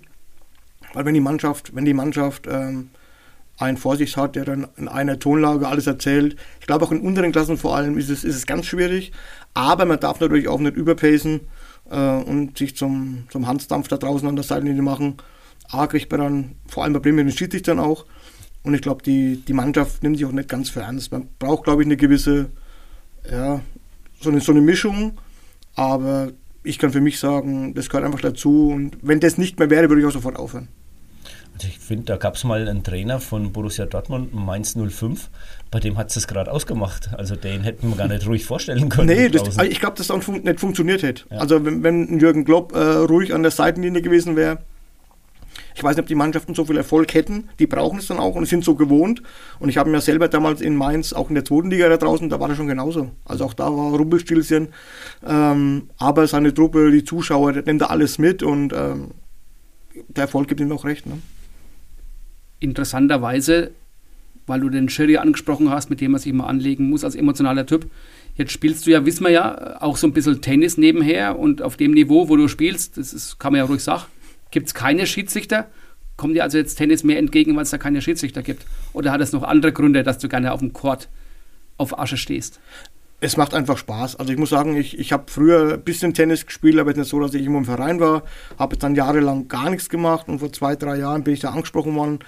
weil 0.94 1.06
wenn 1.06 1.14
die 1.14 1.22
Mannschaft, 1.22 1.76
wenn 1.76 1.86
die 1.86 1.94
Mannschaft 1.94 2.48
ähm, 2.48 2.90
einen 3.58 3.78
vor 3.78 3.98
sich 3.98 4.18
hat, 4.18 4.36
der 4.36 4.46
dann 4.46 4.68
in 4.78 4.88
einer 4.88 5.20
Tonlage 5.20 5.68
alles 5.68 5.88
erzählt. 5.88 6.36
Ich 6.60 6.68
glaube 6.68 6.86
auch 6.86 6.92
in 6.92 7.02
unteren 7.02 7.32
Klassen 7.32 7.58
vor 7.58 7.76
allem 7.76 7.98
ist 7.98 8.10
es, 8.10 8.24
ist 8.24 8.36
es 8.36 8.46
ganz 8.46 8.66
schwierig, 8.66 9.12
aber 9.54 9.86
man 9.86 10.00
darf 10.00 10.20
natürlich 10.20 10.48
auch 10.48 10.60
nicht 10.60 10.76
überpacen 10.76 11.42
äh, 11.90 11.98
und 11.98 12.58
sich 12.58 12.76
zum, 12.76 13.24
zum 13.30 13.48
Hansdampf 13.48 13.88
da 13.88 13.98
draußen 13.98 14.28
an 14.28 14.36
der 14.36 14.44
Seitenlinie 14.44 14.84
machen. 14.84 15.18
A 15.70 15.88
kriegt 15.88 16.12
man 16.12 16.22
dann 16.22 16.52
vor 16.68 16.84
allem 16.84 16.94
Probleme 16.94 17.24
mit 17.24 17.34
den 17.34 17.38
Schiedsrichtern 17.38 17.80
auch 17.80 18.06
und 18.64 18.74
ich 18.74 18.82
glaube, 18.82 19.02
die, 19.02 19.44
die 19.48 19.54
Mannschaft 19.54 20.04
nimmt 20.04 20.18
sich 20.18 20.26
auch 20.26 20.32
nicht 20.32 20.50
ganz 20.50 20.70
für 20.70 20.82
ernst. 20.82 21.12
Man 21.12 21.28
braucht, 21.40 21.64
glaube 21.64 21.82
ich, 21.82 21.88
eine 21.88 21.98
gewisse, 21.98 22.50
ja, 23.30 23.62
so 24.22 24.30
eine, 24.30 24.40
so 24.40 24.52
eine 24.52 24.62
Mischung, 24.62 25.18
aber 25.76 26.32
ich 26.64 26.78
kann 26.78 26.92
für 26.92 27.02
mich 27.02 27.18
sagen, 27.18 27.74
das 27.74 27.90
gehört 27.90 28.06
einfach 28.06 28.22
dazu 28.22 28.70
und 28.70 28.98
wenn 29.02 29.20
das 29.20 29.38
nicht 29.38 29.58
mehr 29.58 29.70
wäre, 29.70 29.90
würde 29.90 30.02
ich 30.02 30.08
auch 30.08 30.12
sofort 30.12 30.36
aufhören. 30.36 30.68
Also 31.58 31.70
ich 31.70 31.80
finde, 31.80 32.06
da 32.06 32.18
gab 32.18 32.36
es 32.36 32.44
mal 32.44 32.68
einen 32.68 32.84
Trainer 32.84 33.20
von 33.20 33.52
Borussia 33.52 33.88
Dortmund, 33.88 34.32
Mainz 34.32 34.76
05, 34.78 35.30
bei 35.72 35.80
dem 35.80 35.98
hat 35.98 36.16
es 36.16 36.28
gerade 36.28 36.52
ausgemacht. 36.52 37.10
Also 37.18 37.36
den 37.36 37.64
hätten 37.64 37.90
wir 37.90 37.98
gar 37.98 38.08
nicht 38.08 38.28
ruhig 38.28 38.46
vorstellen 38.46 38.90
können. 38.90 39.08
Nee, 39.08 39.30
das, 39.30 39.58
ich 39.64 39.80
glaube, 39.80 39.98
dass 39.98 40.08
das 40.08 40.12
auch 40.12 40.28
nicht 40.28 40.60
funktioniert 40.60 41.02
hätte. 41.02 41.24
Ja. 41.32 41.40
Also 41.40 41.66
wenn, 41.66 41.82
wenn 41.82 42.20
Jürgen 42.20 42.46
Klopp 42.46 42.76
äh, 42.76 42.80
ruhig 42.80 43.34
an 43.34 43.42
der 43.42 43.50
Seitenlinie 43.50 44.04
gewesen 44.04 44.36
wäre, 44.36 44.60
ich 45.74 45.84
weiß 45.84 45.96
nicht, 45.96 46.04
ob 46.04 46.08
die 46.08 46.16
Mannschaften 46.16 46.54
so 46.54 46.66
viel 46.66 46.78
Erfolg 46.78 47.16
hätten. 47.16 47.50
Die 47.58 47.66
brauchen 47.66 47.98
es 47.98 48.08
dann 48.08 48.20
auch 48.20 48.36
und 48.36 48.46
sind 48.46 48.64
so 48.64 48.76
gewohnt. 48.76 49.24
Und 49.60 49.70
ich 49.70 49.80
habe 49.80 49.90
mir 49.90 50.02
selber 50.02 50.28
damals 50.28 50.62
in 50.62 50.76
Mainz, 50.76 51.12
auch 51.12 51.30
in 51.30 51.36
der 51.36 51.46
zweiten 51.46 51.72
Liga 51.72 51.90
da 51.90 51.98
draußen, 51.98 52.30
da 52.30 52.40
war 52.40 52.50
das 52.50 52.58
schon 52.58 52.68
genauso. 52.68 53.12
Also 53.26 53.46
auch 53.46 53.56
da 53.56 53.66
war 53.66 53.96
Rumpelstilzchen. 53.96 54.70
Ähm, 55.26 55.90
aber 55.98 56.28
seine 56.28 56.54
Truppe, 56.54 56.92
die 56.92 57.04
Zuschauer, 57.04 57.54
der 57.54 57.64
nimmt 57.64 57.82
da 57.82 57.88
alles 57.88 58.20
mit 58.20 58.44
und 58.44 58.74
ähm, 58.74 59.12
der 60.08 60.26
Erfolg 60.26 60.48
gibt 60.48 60.62
ihm 60.62 60.72
auch 60.72 60.86
recht. 60.86 61.08
Ne? 61.08 61.20
Interessanterweise, 62.60 63.72
weil 64.46 64.62
du 64.62 64.70
den 64.70 64.90
Schiri 64.90 65.18
angesprochen 65.18 65.70
hast, 65.70 65.90
mit 65.90 66.02
dem 66.02 66.12
man 66.12 66.22
sich 66.22 66.34
mal 66.34 66.48
anlegen 66.48 66.90
muss 66.90 67.04
als 67.04 67.16
emotionaler 67.16 67.66
Typ. 67.66 67.90
Jetzt 68.36 68.52
spielst 68.52 68.86
du 68.86 68.92
ja, 68.92 69.06
wissen 69.06 69.24
wir 69.24 69.32
ja, 69.32 69.82
auch 69.82 69.98
so 69.98 70.08
ein 70.08 70.14
bisschen 70.14 70.42
Tennis 70.42 70.78
nebenher 70.78 71.38
und 71.38 71.62
auf 71.62 71.76
dem 71.76 71.92
Niveau, 71.92 72.30
wo 72.30 72.36
du 72.36 72.48
spielst, 72.48 72.98
das 72.98 73.14
ist, 73.14 73.40
kann 73.40 73.52
man 73.52 73.60
ja 73.60 73.66
ruhig 73.66 73.84
sagen, 73.84 74.04
gibt 74.52 74.68
es 74.68 74.74
keine 74.74 75.08
Schiedsrichter. 75.08 75.68
Kommt 76.16 76.36
dir 76.36 76.44
also 76.44 76.58
jetzt 76.58 76.76
Tennis 76.76 77.04
mehr 77.04 77.20
entgegen, 77.20 77.56
weil 77.56 77.64
es 77.64 77.70
da 77.70 77.78
keine 77.78 78.02
Schiedsrichter 78.02 78.42
gibt? 78.42 78.66
Oder 78.94 79.12
hat 79.12 79.22
es 79.22 79.34
noch 79.34 79.44
andere 79.44 79.72
Gründe, 79.72 80.04
dass 80.04 80.18
du 80.18 80.30
gerne 80.30 80.52
auf 80.52 80.62
dem 80.62 80.74
Court 80.74 81.10
auf 81.78 81.98
Asche 82.00 82.18
stehst? 82.18 82.60
Es 83.20 83.36
macht 83.36 83.54
einfach 83.54 83.78
Spaß. 83.78 84.18
Also 84.18 84.32
ich 84.32 84.38
muss 84.38 84.50
sagen, 84.50 84.76
ich, 84.76 85.00
ich 85.00 85.12
habe 85.12 85.26
früher 85.28 85.74
ein 85.74 85.82
bisschen 85.82 86.14
Tennis 86.14 86.46
gespielt, 86.46 86.78
aber 86.78 86.92
jetzt 86.92 86.98
nicht 86.98 87.10
so, 87.10 87.20
dass 87.20 87.34
ich 87.34 87.46
immer 87.46 87.58
im 87.58 87.66
Verein 87.66 88.00
war. 88.00 88.24
Habe 88.60 88.76
jetzt 88.76 88.84
dann 88.84 88.96
jahrelang 88.96 89.48
gar 89.48 89.70
nichts 89.70 89.90
gemacht 89.90 90.28
und 90.28 90.40
vor 90.40 90.54
zwei, 90.54 90.76
drei 90.76 90.98
Jahren 90.98 91.24
bin 91.24 91.34
ich 91.34 91.40
da 91.40 91.50
angesprochen 91.50 91.96
worden 91.96 92.20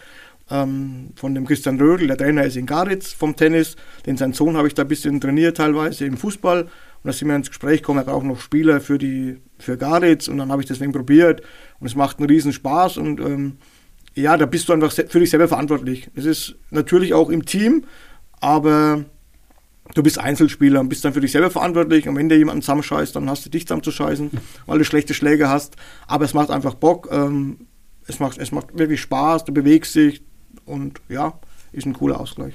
ähm, 0.50 1.12
von 1.16 1.36
dem 1.36 1.46
Christian 1.46 1.80
Rödel, 1.80 2.08
der 2.08 2.18
Trainer 2.18 2.44
ist 2.44 2.58
in 2.58 2.66
Garitz 2.66 3.14
vom 3.14 3.36
Tennis. 3.36 3.76
Den 4.06 4.18
sein 4.18 4.34
Sohn 4.34 4.58
habe 4.58 4.68
ich 4.68 4.74
da 4.74 4.84
ein 4.84 4.88
bisschen 4.88 5.22
trainiert 5.22 5.58
teilweise 5.58 6.06
im 6.06 6.18
Fußball. 6.18 6.64
Und 6.64 6.70
da 7.04 7.14
sind 7.14 7.28
wir 7.28 7.36
ins 7.36 7.50
Gespräch 7.50 7.82
gekommen, 7.82 8.00
er 8.00 8.06
braucht 8.06 8.26
noch 8.26 8.42
Spieler 8.42 8.82
für, 8.82 8.98
die, 8.98 9.38
für 9.58 9.78
Garitz 9.78 10.28
und 10.28 10.38
dann 10.38 10.52
habe 10.52 10.62
ich 10.62 10.68
deswegen 10.68 10.92
probiert 10.92 11.42
und 11.80 11.88
es 11.88 11.96
macht 11.96 12.20
einen 12.20 12.28
riesen 12.28 12.52
Spaß 12.52 12.98
und 12.98 13.22
ähm, 13.22 13.58
ja, 14.16 14.36
da 14.36 14.46
bist 14.46 14.68
du 14.68 14.74
einfach 14.74 14.92
für 14.92 15.20
dich 15.20 15.30
selber 15.30 15.48
verantwortlich. 15.48 16.10
Es 16.16 16.26
ist 16.26 16.56
natürlich 16.72 17.14
auch 17.14 17.30
im 17.30 17.46
Team, 17.46 17.86
aber 18.42 19.06
du 19.96 20.04
bist 20.04 20.20
Einzelspieler 20.20 20.80
und 20.80 20.90
bist 20.90 21.04
dann 21.06 21.14
für 21.14 21.22
dich 21.22 21.32
selber 21.32 21.50
verantwortlich 21.50 22.08
und 22.08 22.16
wenn 22.16 22.30
dir 22.30 22.38
jemand 22.38 22.64
zusammenscheißt, 22.64 23.16
dann 23.16 23.30
hast 23.30 23.46
du 23.46 23.50
dich 23.50 23.66
zusammenzuscheißen, 23.66 24.32
weil 24.66 24.78
du 24.78 24.86
schlechte 24.86 25.14
Schläge 25.14 25.50
hast. 25.50 25.76
Aber 26.08 26.26
es 26.26 26.34
macht 26.34 26.52
einfach 26.52 26.76
Bock, 26.76 27.10
ähm, 27.12 27.68
es, 28.08 28.20
macht, 28.20 28.38
es 28.38 28.52
macht 28.52 28.78
wirklich 28.78 29.02
Spaß, 29.02 29.46
du 29.46 29.54
bewegst 29.54 29.96
dich 29.96 30.22
und 30.66 31.02
ja, 31.10 31.34
ist 31.72 31.86
ein 31.86 31.94
cooler 31.94 32.20
Ausgleich. 32.20 32.54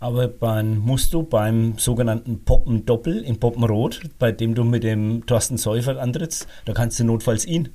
Aber 0.00 0.26
dann 0.26 0.78
musst 0.78 1.14
du 1.14 1.22
beim 1.22 1.74
sogenannten 1.78 2.42
Poppendoppel 2.44 3.18
in 3.18 3.38
Poppenrot, 3.38 4.00
bei 4.18 4.32
dem 4.32 4.56
du 4.56 4.64
mit 4.64 4.82
dem 4.82 5.26
Thorsten 5.26 5.58
Säufer 5.58 6.00
antrittst, 6.00 6.48
da 6.64 6.72
kannst 6.72 6.98
du 6.98 7.04
notfalls 7.04 7.46
ihn 7.46 7.68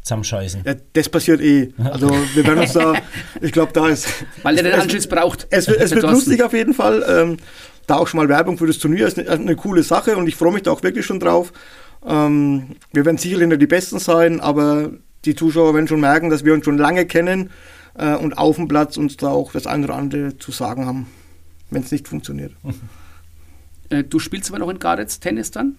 zusammenscheißen. 0.00 0.62
Ja, 0.64 0.74
das 0.94 1.08
passiert 1.08 1.40
eh. 1.40 1.72
Also 1.78 2.08
wir 2.08 2.46
werden 2.46 2.60
uns 2.60 2.72
da, 2.72 2.94
ich 3.40 3.52
glaube, 3.52 3.72
da 3.72 3.88
ist... 3.88 4.08
Weil 4.42 4.56
er 4.56 4.62
den 4.62 4.72
Anschluss 4.74 5.06
braucht. 5.06 5.46
Es, 5.50 5.68
es, 5.68 5.90
wird 5.90 6.04
lustig 6.04 6.42
auf 6.42 6.52
jeden 6.54 6.72
Fall. 6.72 7.04
Ähm, 7.06 7.36
da 7.86 7.96
auch 7.96 8.08
schon 8.08 8.18
mal 8.18 8.28
Werbung 8.28 8.58
für 8.58 8.66
das 8.66 8.78
Turnier 8.78 9.06
ist 9.06 9.18
eine, 9.18 9.28
eine 9.30 9.56
coole 9.56 9.82
Sache 9.82 10.16
und 10.16 10.26
ich 10.26 10.36
freue 10.36 10.52
mich 10.52 10.62
da 10.62 10.72
auch 10.72 10.82
wirklich 10.82 11.06
schon 11.06 11.20
drauf. 11.20 11.52
Ähm, 12.06 12.76
wir 12.92 13.04
werden 13.04 13.18
sicherlich 13.18 13.48
nicht 13.48 13.62
die 13.62 13.66
Besten 13.66 13.98
sein, 13.98 14.40
aber 14.40 14.90
die 15.24 15.34
Zuschauer 15.34 15.74
werden 15.74 15.88
schon 15.88 16.00
merken, 16.00 16.30
dass 16.30 16.44
wir 16.44 16.52
uns 16.54 16.64
schon 16.64 16.78
lange 16.78 17.06
kennen 17.06 17.50
äh, 17.94 18.14
und 18.14 18.36
auf 18.36 18.56
dem 18.56 18.68
Platz 18.68 18.96
uns 18.96 19.16
da 19.16 19.28
auch 19.28 19.52
das 19.52 19.66
eine 19.66 19.84
oder 19.84 19.94
andere 19.94 20.38
zu 20.38 20.52
sagen 20.52 20.86
haben, 20.86 21.06
wenn 21.70 21.82
es 21.82 21.92
nicht 21.92 22.08
funktioniert. 22.08 22.52
Äh, 23.90 24.02
du 24.02 24.18
spielst 24.18 24.48
aber 24.48 24.60
noch 24.60 24.70
in 24.70 24.78
Garetz 24.78 25.20
Tennis 25.20 25.50
dann? 25.50 25.76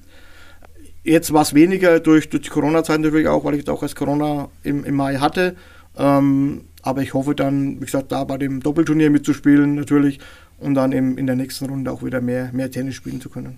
Jetzt 1.03 1.34
war 1.34 1.41
es 1.41 1.56
weniger 1.56 1.99
durch, 1.99 2.30
durch 2.30 2.43
die 2.43 2.49
Corona-Zeit 2.49 2.99
natürlich 2.99 3.28
auch, 3.28 3.43
weil 3.45 3.56
ich 3.56 3.68
auch 3.68 3.82
erst 3.82 3.95
Corona 3.95 4.49
im, 4.62 4.86
im 4.86 4.93
Mai 4.93 5.16
hatte. 5.16 5.56
Ähm, 5.97 6.66
aber 6.84 7.01
ich 7.01 7.16
hoffe 7.16 7.34
dann, 7.34 7.82
wie 7.82 7.86
gesagt, 7.86 8.12
da 8.12 8.24
bei 8.24 8.38
dem 8.38 8.60
Doppelturnier 8.60 9.10
mitzuspielen 9.10 9.74
natürlich 9.74 10.20
und 10.60 10.76
dann 10.76 10.91
im, 10.91 11.18
in 11.18 11.28
der 11.28 11.36
nächsten 11.36 11.66
Runde 11.66 11.91
auch 11.91 12.03
wieder 12.03 12.22
mehr, 12.22 12.51
mehr 12.53 12.72
Tennis 12.72 12.95
spielen 12.95 13.22
zu 13.22 13.30
können. 13.30 13.58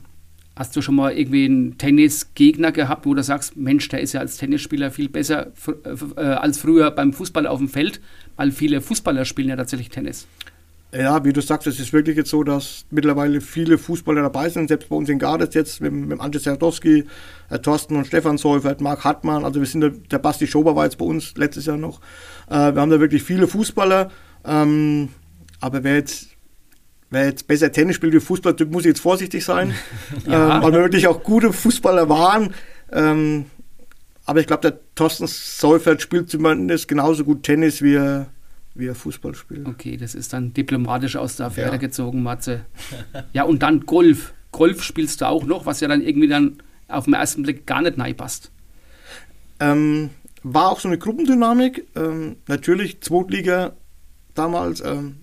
Hast 0.56 0.76
du 0.76 0.82
schon 0.82 0.96
mal 0.96 1.16
irgendwie 1.16 1.46
einen 1.46 1.78
Tennisgegner 1.78 2.72
gehabt, 2.72 3.06
wo 3.06 3.14
du 3.14 3.22
sagst, 3.22 3.56
Mensch, 3.56 3.88
der 3.90 4.02
ist 4.02 4.14
ja 4.14 4.22
als 4.22 4.38
Tennisspieler 4.38 4.90
viel 4.90 5.08
besser 5.08 5.52
äh, 6.16 6.22
als 6.22 6.58
früher 6.58 6.90
beim 6.90 7.14
Fußball 7.14 7.46
auf 7.46 7.60
dem 7.60 7.70
Feld, 7.70 8.02
weil 8.38 8.52
viele 8.52 8.82
Fußballer 8.82 9.26
spielen 9.26 9.50
ja 9.50 9.56
tatsächlich 9.56 9.90
Tennis. 9.90 10.28
Ja, 10.94 11.24
wie 11.26 11.34
du 11.34 11.42
sagst, 11.42 11.68
es 11.68 11.80
ist 11.80 11.92
wirklich 11.92 12.16
jetzt 12.16 12.30
so, 12.30 12.44
dass 12.44 12.86
mittlerweile 12.92 13.42
viele 13.42 13.78
Fußballer 13.78 14.22
dabei 14.22 14.50
sind, 14.50 14.70
selbst 14.70 14.88
bei 14.88 14.96
uns 14.96 15.10
in 15.10 15.20
Gardez 15.20 15.54
jetzt 15.54 15.82
mit, 15.82 15.92
mit 15.92 16.20
Ante 16.20 16.40
Serdowski, 16.40 17.04
äh, 17.50 17.60
Thorsten 17.60 17.98
und 17.98 18.08
Stefan 18.08 18.38
Seufert, 18.38 18.80
Marc 18.80 19.04
Hartmann, 19.04 19.44
also 19.44 19.60
wir 19.60 19.68
sind 19.68 19.82
der, 19.82 19.90
der 19.90 20.20
Basti 20.20 20.48
Schober 20.48 20.76
war 20.76 20.86
jetzt 20.86 20.98
bei 20.98 21.06
uns 21.06 21.36
letztes 21.36 21.66
Jahr 21.66 21.78
noch. 21.78 22.00
Äh, 22.50 22.74
wir 22.74 22.82
haben 22.82 22.90
da 22.90 23.02
wirklich 23.02 23.22
viele 23.22 23.48
Fußballer, 23.48 24.10
ähm, 24.46 25.10
aber 25.60 25.84
wer 25.84 25.96
jetzt 25.96 26.37
wer 27.10 27.26
jetzt 27.26 27.48
besser 27.48 27.72
Tennis 27.72 27.96
spielt 27.96 28.14
wie 28.14 28.20
Fußball, 28.20 28.56
muss 28.70 28.86
jetzt 28.86 29.00
vorsichtig 29.00 29.44
sein, 29.44 29.74
ja. 30.26 30.58
ähm, 30.58 30.64
weil 30.64 30.74
wir 30.74 30.82
wirklich 30.82 31.08
auch 31.08 31.24
gute 31.24 31.54
Fußballer 31.54 32.10
waren. 32.10 32.54
Ähm, 32.92 33.46
aber 34.26 34.42
ich 34.42 34.48
glaube, 34.48 34.62
der 34.62 34.80
Thorsten 34.96 35.28
Seufert 35.28 36.02
spielt 36.02 36.30
zumindest 36.30 36.88
genauso 36.88 37.24
gut 37.24 37.44
Tennis, 37.44 37.82
wie 37.82 37.96
er, 37.96 38.28
wie 38.76 38.88
er 38.88 38.96
Fußball 38.96 39.36
spielt. 39.36 39.66
Okay, 39.68 39.96
das 39.96 40.16
ist 40.16 40.34
dann 40.34 40.54
diplomatisch 40.54 41.16
aus 41.16 41.38
der 41.38 41.48
Affäre 41.48 41.72
ja. 41.72 41.78
gezogen, 41.78 42.24
Matze. 42.24 42.66
ja, 43.34 43.44
und 43.44 43.64
dann 43.64 43.86
Golf. 43.86 44.34
Golf 44.52 44.84
spielst 44.84 45.22
du 45.22 45.28
auch 45.28 45.46
noch, 45.46 45.66
was 45.66 45.80
ja 45.80 45.88
dann 45.88 46.02
irgendwie 46.02 46.28
dann 46.28 46.58
auf 46.88 47.06
den 47.06 47.14
ersten 47.14 47.44
Blick 47.44 47.66
gar 47.66 47.82
nicht 47.82 48.18
passt. 48.18 48.52
Ähm, 49.60 50.10
war 50.44 50.72
auch 50.72 50.80
so 50.80 50.88
eine 50.88 50.98
Gruppendynamik. 50.98 51.88
Ähm, 51.96 52.38
natürlich 52.48 53.02
Zweitliga 53.02 53.74
damals. 54.34 54.82
Ähm, 54.82 55.18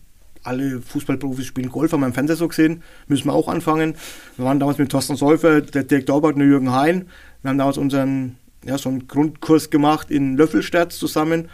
alle 0.45 0.81
Fußballprofis 0.81 1.47
spielen 1.47 1.71
Golf, 1.71 1.93
haben 1.93 2.01
wir 2.01 2.07
im 2.07 2.13
Fernseher 2.13 2.37
so 2.37 2.49
gesehen, 2.49 2.83
müssen 3.09 3.27
wir 3.27 3.33
auch 3.33 3.49
anfangen. 3.49 3.95
Wir 4.37 4.45
waren 4.45 4.61
damals 4.61 4.79
mit 4.79 4.91
Thorsten 4.91 5.17
Säufer, 5.17 5.61
der 5.61 5.85
Dirk 5.85 6.07
Daubert 6.07 6.37
und 6.37 6.43
Jürgen 6.43 6.73
Hein. 6.73 7.09
Wir 7.43 7.51
haben 7.51 7.59
damals 7.59 7.79
unseren, 7.79 8.37
ja, 8.65 8.79
so 8.79 8.89
einen 8.89 9.09
Grundkurs 9.09 9.71
gemacht 9.71 10.11
in 10.11 10.37
Löffelstadt 10.37 10.93
zusammen. 10.93 11.49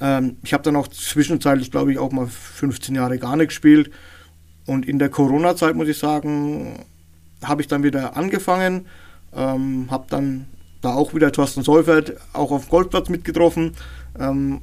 Ähm, 0.00 0.36
ich 0.42 0.52
habe 0.52 0.62
dann 0.62 0.76
auch 0.76 0.88
zwischenzeitlich, 0.88 1.70
glaube 1.70 1.92
ich, 1.92 1.98
auch 1.98 2.12
mal 2.12 2.26
15 2.26 2.94
Jahre 2.94 3.18
gar 3.18 3.36
nicht 3.36 3.48
gespielt. 3.48 3.90
Und 4.66 4.86
in 4.86 4.98
der 4.98 5.08
Corona-Zeit, 5.08 5.74
muss 5.74 5.88
ich 5.88 5.98
sagen, 5.98 6.84
habe 7.42 7.62
ich 7.62 7.68
dann 7.68 7.82
wieder 7.82 8.16
angefangen, 8.16 8.86
ähm, 9.34 9.86
habe 9.90 10.06
dann 10.10 10.46
da 10.80 10.94
auch 10.94 11.14
wieder 11.14 11.32
Thorsten 11.32 11.62
Seufert 11.62 12.14
auch 12.32 12.50
auf 12.50 12.66
dem 12.66 12.70
Golfplatz 12.70 13.08
mitgetroffen, 13.08 13.72
ähm, 14.18 14.60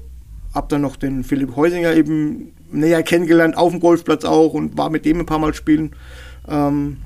habe 0.54 0.68
dann 0.70 0.82
noch 0.82 0.96
den 0.96 1.24
Philipp 1.24 1.56
Heusinger 1.56 1.94
eben 1.94 2.54
näher 2.74 3.04
kennengelernt, 3.04 3.58
auf 3.58 3.72
dem 3.72 3.80
Golfplatz 3.80 4.26
auch 4.26 4.54
und 4.54 4.78
war 4.78 4.90
mit 4.90 5.06
dem 5.06 5.20
ein 5.20 5.26
paar 5.26 5.40
Mal 5.40 5.54
spielen. 5.54 5.96
Ähm, 6.48 6.98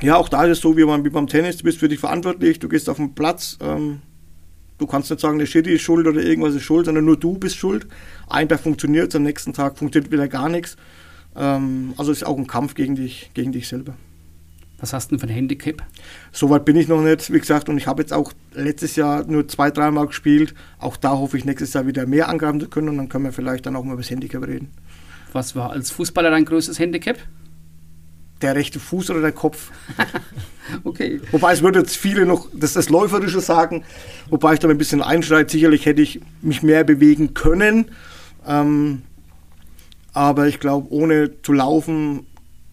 ja, 0.00 0.16
auch 0.16 0.28
da 0.28 0.44
ist 0.44 0.58
es 0.58 0.60
so 0.60 0.76
wie 0.76 0.84
beim, 0.84 1.04
wie 1.04 1.10
beim 1.10 1.26
Tennis, 1.26 1.56
du 1.56 1.64
bist 1.64 1.78
für 1.78 1.88
dich 1.88 1.98
verantwortlich, 1.98 2.58
du 2.58 2.68
gehst 2.68 2.88
auf 2.88 2.98
den 2.98 3.14
Platz, 3.14 3.58
ähm, 3.60 4.00
du 4.78 4.86
kannst 4.86 5.10
nicht 5.10 5.20
sagen, 5.20 5.38
der 5.38 5.46
Schiri 5.46 5.74
ist 5.74 5.82
schuld 5.82 6.06
oder 6.06 6.22
irgendwas 6.22 6.54
ist 6.54 6.62
schuld, 6.62 6.86
sondern 6.86 7.04
nur 7.04 7.18
du 7.18 7.36
bist 7.38 7.56
schuld. 7.56 7.86
Ein 8.28 8.48
Tag 8.48 8.60
funktioniert 8.60 9.14
am 9.14 9.24
nächsten 9.24 9.52
Tag 9.52 9.78
funktioniert 9.78 10.12
wieder 10.12 10.28
gar 10.28 10.48
nichts. 10.48 10.76
Ähm, 11.36 11.94
also 11.96 12.12
ist 12.12 12.26
auch 12.26 12.38
ein 12.38 12.46
Kampf 12.46 12.74
gegen 12.74 12.94
dich, 12.94 13.30
gegen 13.34 13.52
dich 13.52 13.68
selber. 13.68 13.94
Was 14.80 14.92
hast 14.92 15.10
du 15.10 15.16
denn 15.16 15.20
für 15.20 15.26
ein 15.26 15.34
Handicap? 15.34 15.82
Soweit 16.30 16.64
bin 16.64 16.76
ich 16.76 16.86
noch 16.86 17.00
nicht, 17.00 17.32
wie 17.32 17.40
gesagt, 17.40 17.68
und 17.68 17.78
ich 17.78 17.88
habe 17.88 18.00
jetzt 18.00 18.12
auch 18.12 18.32
letztes 18.52 18.94
Jahr 18.94 19.24
nur 19.24 19.48
zwei, 19.48 19.70
dreimal 19.70 20.06
gespielt. 20.06 20.54
Auch 20.78 20.96
da 20.96 21.10
hoffe 21.10 21.36
ich 21.36 21.44
nächstes 21.44 21.72
Jahr 21.72 21.86
wieder 21.86 22.06
mehr 22.06 22.28
angreifen 22.28 22.60
zu 22.60 22.68
können 22.68 22.88
und 22.88 22.96
dann 22.96 23.08
können 23.08 23.24
wir 23.24 23.32
vielleicht 23.32 23.66
dann 23.66 23.74
auch 23.74 23.82
mal 23.82 23.94
über 23.94 24.02
das 24.02 24.10
Handicap 24.10 24.46
reden. 24.46 24.70
Was 25.32 25.56
war 25.56 25.70
als 25.70 25.90
Fußballer 25.90 26.30
dein 26.30 26.44
größtes 26.44 26.78
Handicap? 26.78 27.18
Der 28.40 28.54
rechte 28.54 28.78
Fuß 28.78 29.10
oder 29.10 29.20
der 29.20 29.32
Kopf. 29.32 29.72
okay. 30.84 31.20
Wobei 31.32 31.52
es 31.52 31.62
würde 31.62 31.80
jetzt 31.80 31.96
viele 31.96 32.24
noch 32.24 32.48
das, 32.54 32.74
das 32.74 32.88
Läuferische 32.88 33.40
sagen, 33.40 33.82
wobei 34.30 34.54
ich 34.54 34.60
da 34.60 34.68
ein 34.68 34.78
bisschen 34.78 35.02
einschreite. 35.02 35.50
Sicherlich 35.50 35.86
hätte 35.86 36.02
ich 36.02 36.20
mich 36.40 36.62
mehr 36.62 36.84
bewegen 36.84 37.34
können. 37.34 37.90
Ähm, 38.46 39.02
aber 40.12 40.46
ich 40.46 40.60
glaube, 40.60 40.86
ohne 40.90 41.42
zu 41.42 41.52
laufen 41.52 42.26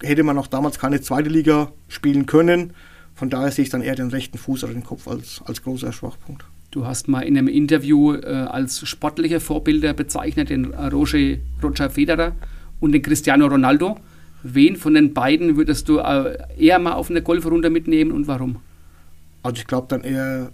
hätte 0.06 0.24
man 0.24 0.38
auch 0.38 0.48
damals 0.48 0.80
keine 0.80 1.02
zweite 1.02 1.30
Liga 1.30 1.72
spielen 1.88 2.26
können. 2.26 2.74
Von 3.14 3.30
daher 3.30 3.52
sehe 3.52 3.64
ich 3.64 3.70
dann 3.70 3.82
eher 3.82 3.96
den 3.96 4.10
rechten 4.10 4.38
Fuß 4.38 4.64
oder 4.64 4.74
den 4.74 4.84
Kopf 4.84 5.08
als, 5.08 5.42
als 5.46 5.64
großer 5.64 5.94
Schwachpunkt. 5.94 6.46
Du 6.72 6.86
hast 6.86 7.08
mal 7.08 7.22
in 7.22 7.38
einem 7.38 7.48
Interview 7.48 8.16
äh, 8.16 8.26
als 8.26 8.86
sportliche 8.88 9.40
Vorbilder 9.40 9.94
bezeichnet 9.94 10.50
den 10.50 10.74
Roger, 10.74 11.38
Roger 11.64 11.90
Federer 11.90 12.34
und 12.82 12.92
den 12.92 13.02
Cristiano 13.02 13.48
Ronaldo. 13.48 13.98
Wen 14.44 14.76
von 14.76 14.94
den 14.94 15.14
beiden 15.14 15.56
würdest 15.56 15.88
du 15.88 16.00
äh, 16.00 16.38
eher 16.58 16.78
mal 16.80 16.94
auf 16.94 17.10
eine 17.10 17.22
Golfrunde 17.22 17.70
mitnehmen 17.70 18.12
und 18.12 18.28
warum? 18.28 18.58
Also 19.42 19.60
ich 19.60 19.68
glaube 19.68 19.88
dann 19.90 20.02
eher 20.02 20.52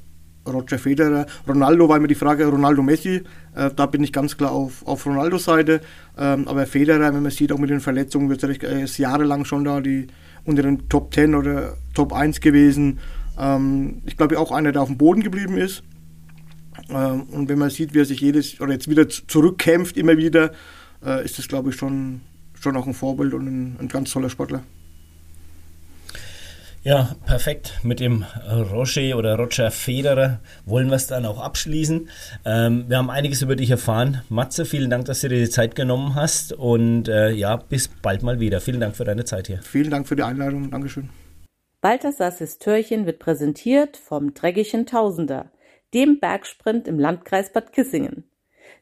Roger 0.48 0.80
Federer. 0.80 1.26
Ronaldo 1.48 1.88
war 1.88 1.98
immer 1.98 2.08
die 2.08 2.16
Frage, 2.16 2.46
Ronaldo 2.46 2.82
Messi. 2.82 3.24
Äh, 3.56 3.70
da 3.76 3.86
bin 3.86 4.04
ich 4.04 4.12
ganz 4.12 4.38
klar 4.38 4.52
auf, 4.52 4.86
auf 4.86 5.06
Ronaldos 5.06 5.46
Seite. 5.46 5.82
Ähm, 6.18 6.48
aber 6.48 6.66
Federer, 6.66 7.14
wenn 7.14 7.24
man 7.24 7.32
sieht, 7.32 7.52
auch 7.52 7.60
mit 7.60 7.70
den 7.70 7.80
Verletzungen, 7.80 8.30
wird 8.30 8.44
er 8.44 8.84
ist 8.84 8.98
jahrelang 8.98 9.46
schon 9.46 9.64
da 9.64 9.82
die 9.82 10.08
unter 10.46 10.64
den 10.64 10.90
Top 10.90 11.14
10 11.14 11.36
oder 11.36 11.76
Top 11.94 12.14
1 12.14 12.42
gewesen. 12.42 13.00
Ähm, 13.38 14.02
ich 14.06 14.18
glaube 14.18 14.40
auch 14.40 14.52
einer, 14.52 14.72
der 14.72 14.82
auf 14.82 14.90
dem 14.90 14.98
Boden 14.98 15.22
geblieben 15.22 15.58
ist. 15.58 15.84
Ähm, 16.90 17.24
und 17.24 17.50
wenn 17.50 17.60
man 17.60 17.70
sieht, 17.70 17.94
wie 17.94 18.00
er 18.00 18.06
sich 18.06 18.22
jedes 18.22 18.60
oder 18.60 18.74
jetzt 18.74 18.90
wieder 18.90 19.08
zurückkämpft, 19.08 19.98
immer 19.98 20.18
wieder, 20.18 20.52
äh, 21.06 21.24
ist 21.24 21.38
das, 21.38 21.48
glaube 21.48 21.70
ich, 21.70 21.76
schon, 21.76 22.22
schon 22.60 22.76
auch 22.76 22.88
ein 22.88 22.94
Vorbild 22.94 23.34
und 23.34 23.46
ein, 23.46 23.76
ein 23.80 23.88
ganz 23.88 24.12
toller 24.12 24.30
Sportler. 24.30 24.64
Ja, 26.84 27.16
perfekt. 27.28 27.80
Mit 27.84 28.00
dem 28.00 28.26
Roger 28.50 29.16
oder 29.16 29.38
Roger 29.38 29.70
Federer 29.70 30.40
wollen 30.66 30.88
wir 30.88 30.96
es 30.96 31.06
dann 31.06 31.28
auch 31.28 31.40
abschließen. 31.40 32.10
Ähm, 32.44 32.86
wir 32.88 32.98
haben 32.98 33.12
einiges 33.12 33.44
über 33.44 33.56
dich 33.56 33.70
erfahren. 33.70 34.24
Matze, 34.30 34.66
vielen 34.66 34.90
Dank, 34.90 35.06
dass 35.06 35.22
du 35.22 35.30
dir 35.30 35.40
die 35.40 35.50
Zeit 35.50 35.76
genommen 35.76 36.16
hast 36.16 36.54
und 36.54 37.08
äh, 37.08 37.30
ja, 37.30 37.58
bis 37.58 37.88
bald 37.88 38.24
mal 38.24 38.40
wieder. 38.40 38.62
Vielen 38.62 38.80
Dank 38.80 38.96
für 38.96 39.04
deine 39.04 39.26
Zeit 39.26 39.46
hier. 39.46 39.60
Vielen 39.62 39.92
Dank 39.92 40.08
für 40.08 40.16
die 40.16 40.24
Einladung. 40.24 40.72
Dankeschön. 40.72 41.10
Balthasars 41.82 42.40
Histörchen 42.40 43.06
wird 43.06 43.20
präsentiert 43.20 43.98
vom 43.98 44.34
Dreckischen 44.34 44.88
Tausender 44.88 45.52
dem 45.94 46.20
Bergsprint 46.20 46.88
im 46.88 47.00
Landkreis 47.00 47.52
Bad 47.52 47.74
Kissingen. 47.74 48.24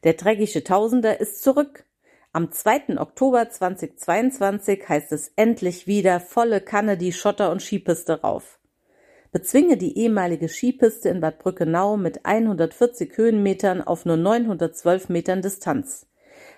Der 0.04 0.14
Dreckigsche 0.14 0.64
Tausender 0.64 1.20
ist 1.20 1.42
zurück. 1.42 1.84
Am 2.32 2.52
2. 2.52 3.00
Oktober 3.00 3.50
2022 3.50 4.88
heißt 4.88 5.10
es 5.10 5.32
endlich 5.34 5.88
wieder 5.88 6.20
volle 6.20 6.60
Kanne 6.60 6.96
die 6.96 7.12
Schotter- 7.12 7.50
und 7.50 7.60
Skipiste 7.60 8.20
rauf. 8.20 8.60
Bezwinge 9.32 9.76
die 9.76 9.98
ehemalige 9.98 10.48
Skipiste 10.48 11.08
in 11.08 11.20
Bad 11.20 11.40
Brückenau 11.40 11.96
mit 11.96 12.24
140 12.24 13.16
Höhenmetern 13.16 13.82
auf 13.82 14.04
nur 14.04 14.16
912 14.16 15.08
Metern 15.08 15.42
Distanz. 15.42 16.06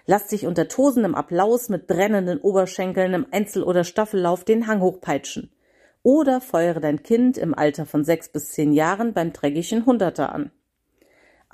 Lass 0.04 0.26
dich 0.26 0.46
unter 0.46 0.68
tosendem 0.68 1.14
Applaus 1.14 1.70
mit 1.70 1.86
brennenden 1.86 2.38
Oberschenkeln 2.40 3.14
im 3.14 3.26
Einzel- 3.30 3.64
oder 3.64 3.84
Staffellauf 3.84 4.44
den 4.44 4.66
Hang 4.66 4.82
hochpeitschen 4.82 5.50
oder 6.02 6.42
feuere 6.42 6.80
dein 6.80 7.02
Kind 7.02 7.38
im 7.38 7.54
Alter 7.54 7.86
von 7.86 8.04
sechs 8.04 8.28
bis 8.28 8.50
zehn 8.50 8.74
Jahren 8.74 9.14
beim 9.14 9.32
dreckigen 9.32 9.86
Hunderter 9.86 10.34
an. 10.34 10.50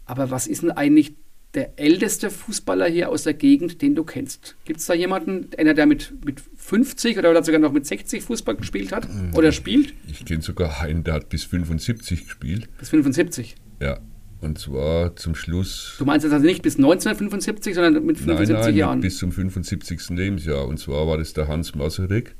Aber 0.05 0.31
was 0.31 0.47
ist 0.47 0.63
denn 0.63 0.71
eigentlich 0.71 1.15
der 1.55 1.79
älteste 1.79 2.29
Fußballer 2.29 2.87
hier 2.87 3.09
aus 3.09 3.23
der 3.23 3.33
Gegend, 3.33 3.81
den 3.81 3.95
du 3.95 4.03
kennst? 4.03 4.55
Gibt 4.65 4.79
es 4.79 4.85
da 4.85 4.93
jemanden, 4.93 5.47
einer, 5.57 5.73
der 5.73 5.85
mit, 5.85 6.13
mit 6.25 6.41
50 6.55 7.17
oder 7.17 7.43
sogar 7.43 7.59
noch 7.59 7.71
mit 7.71 7.85
60 7.85 8.23
Fußball 8.23 8.55
gespielt 8.55 8.91
hat 8.91 9.07
oder 9.33 9.51
spielt? 9.51 9.93
Ich 10.07 10.25
kenne 10.25 10.41
sogar 10.41 10.81
einen, 10.81 11.03
der 11.03 11.15
hat 11.15 11.29
bis 11.29 11.43
75 11.45 12.25
gespielt. 12.25 12.69
Bis 12.77 12.89
75? 12.89 13.55
Ja. 13.81 13.99
Und 14.41 14.59
zwar 14.59 15.15
zum 15.15 15.33
Schluss. 15.33 15.95
Du 15.97 16.05
meinst 16.05 16.23
jetzt 16.23 16.33
also 16.33 16.45
nicht 16.45 16.61
bis 16.61 16.75
1975, 16.75 17.73
sondern 17.73 18.05
mit 18.05 18.17
75 18.17 18.53
nein, 18.53 18.63
nein, 18.63 18.75
Jahren? 18.75 19.01
bis 19.01 19.17
zum 19.17 19.31
75. 19.31 20.09
Lebensjahr. 20.09 20.67
Und 20.67 20.77
zwar 20.77 21.07
war 21.07 21.17
das 21.17 21.33
der 21.33 21.47
Hans 21.47 21.73
Masaryk 21.73 22.35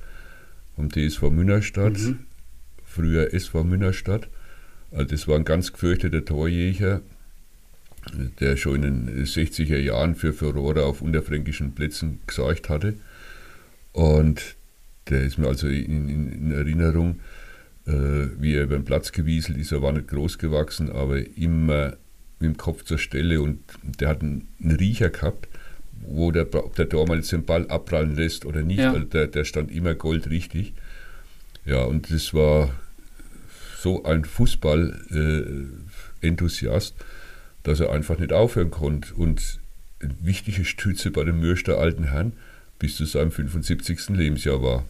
vom 0.76 0.92
TSV 0.92 1.32
Münnerstadt, 1.32 1.98
mhm. 1.98 2.20
früher 2.84 3.34
SV 3.34 3.64
Münnerstadt. 3.64 4.30
Also 4.92 5.06
das 5.06 5.28
war 5.28 5.38
ein 5.38 5.46
ganz 5.46 5.72
gefürchteter 5.72 6.24
Torjäger 6.24 7.02
der 8.40 8.58
schon 8.58 8.84
in 8.84 9.06
den 9.08 9.26
60er 9.26 9.78
Jahren 9.78 10.16
für 10.16 10.34
Furore 10.34 10.84
auf 10.84 11.02
unterfränkischen 11.02 11.74
Plätzen 11.74 12.20
gesorgt 12.28 12.70
hatte. 12.70 12.96
Und 13.94 14.56
der 15.10 15.22
ist 15.22 15.38
mir 15.38 15.48
also 15.48 15.68
in, 15.68 16.10
in, 16.10 16.32
in 16.32 16.52
Erinnerung, 16.52 17.20
äh, 17.88 18.28
wie 18.40 18.56
er 18.56 18.64
über 18.64 18.78
den 18.78 18.86
Platz 18.86 19.12
gewieselt 19.12 19.58
ist. 19.58 19.72
Er 19.72 19.82
war 19.82 19.92
nicht 19.92 20.08
groß 20.08 20.38
gewachsen, 20.38 20.92
aber 20.92 21.20
immer 21.38 21.98
mit 22.40 22.50
dem 22.50 22.58
Kopf 22.58 22.84
zur 22.84 22.98
Stelle 22.98 23.42
und 23.42 23.60
der 24.00 24.10
hat 24.10 24.22
einen, 24.22 24.48
einen 24.62 24.76
Riecher 24.76 25.10
gehabt, 25.10 25.48
wo 26.02 26.32
der, 26.32 26.54
ob 26.54 26.76
der 26.76 26.90
Tormann 26.90 27.20
jetzt 27.20 27.32
den 27.32 27.46
Ball 27.46 27.66
abprallen 27.68 28.14
lässt 28.16 28.46
oder 28.46 28.62
nicht. 28.62 28.80
Ja. 28.80 28.92
Also 28.92 29.06
der, 29.06 29.28
der 29.28 29.46
stand 29.46 29.72
immer 29.72 29.96
goldrichtig. 29.96 30.74
Ja, 31.66 31.84
und 31.84 32.12
das 32.12 32.34
war 32.34 32.76
so 33.80 34.04
ein 34.04 34.26
Fußball-Enthusiast, 34.26 36.96
dass 37.66 37.80
er 37.80 37.92
einfach 37.92 38.18
nicht 38.20 38.32
aufhören 38.32 38.72
konnte. 38.72 39.14
Und 39.16 39.60
eine 40.02 40.16
wichtige 40.22 40.64
Stütze 40.64 41.12
bei 41.12 41.24
dem 41.24 41.42
Mürster 41.42 41.78
alten 41.78 42.06
Herrn 42.06 42.34
bis 42.80 42.96
zu 42.96 43.06
seinem 43.06 43.32
75. 43.32 44.10
Lebensjahr 44.10 44.62
war. 44.62 44.86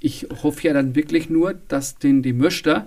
Ich 0.00 0.26
hoffe 0.42 0.68
ja 0.68 0.72
dann 0.72 0.94
wirklich 0.94 1.28
nur, 1.28 1.54
dass 1.68 1.98
den 1.98 2.22
die 2.22 2.32
Möster, 2.32 2.86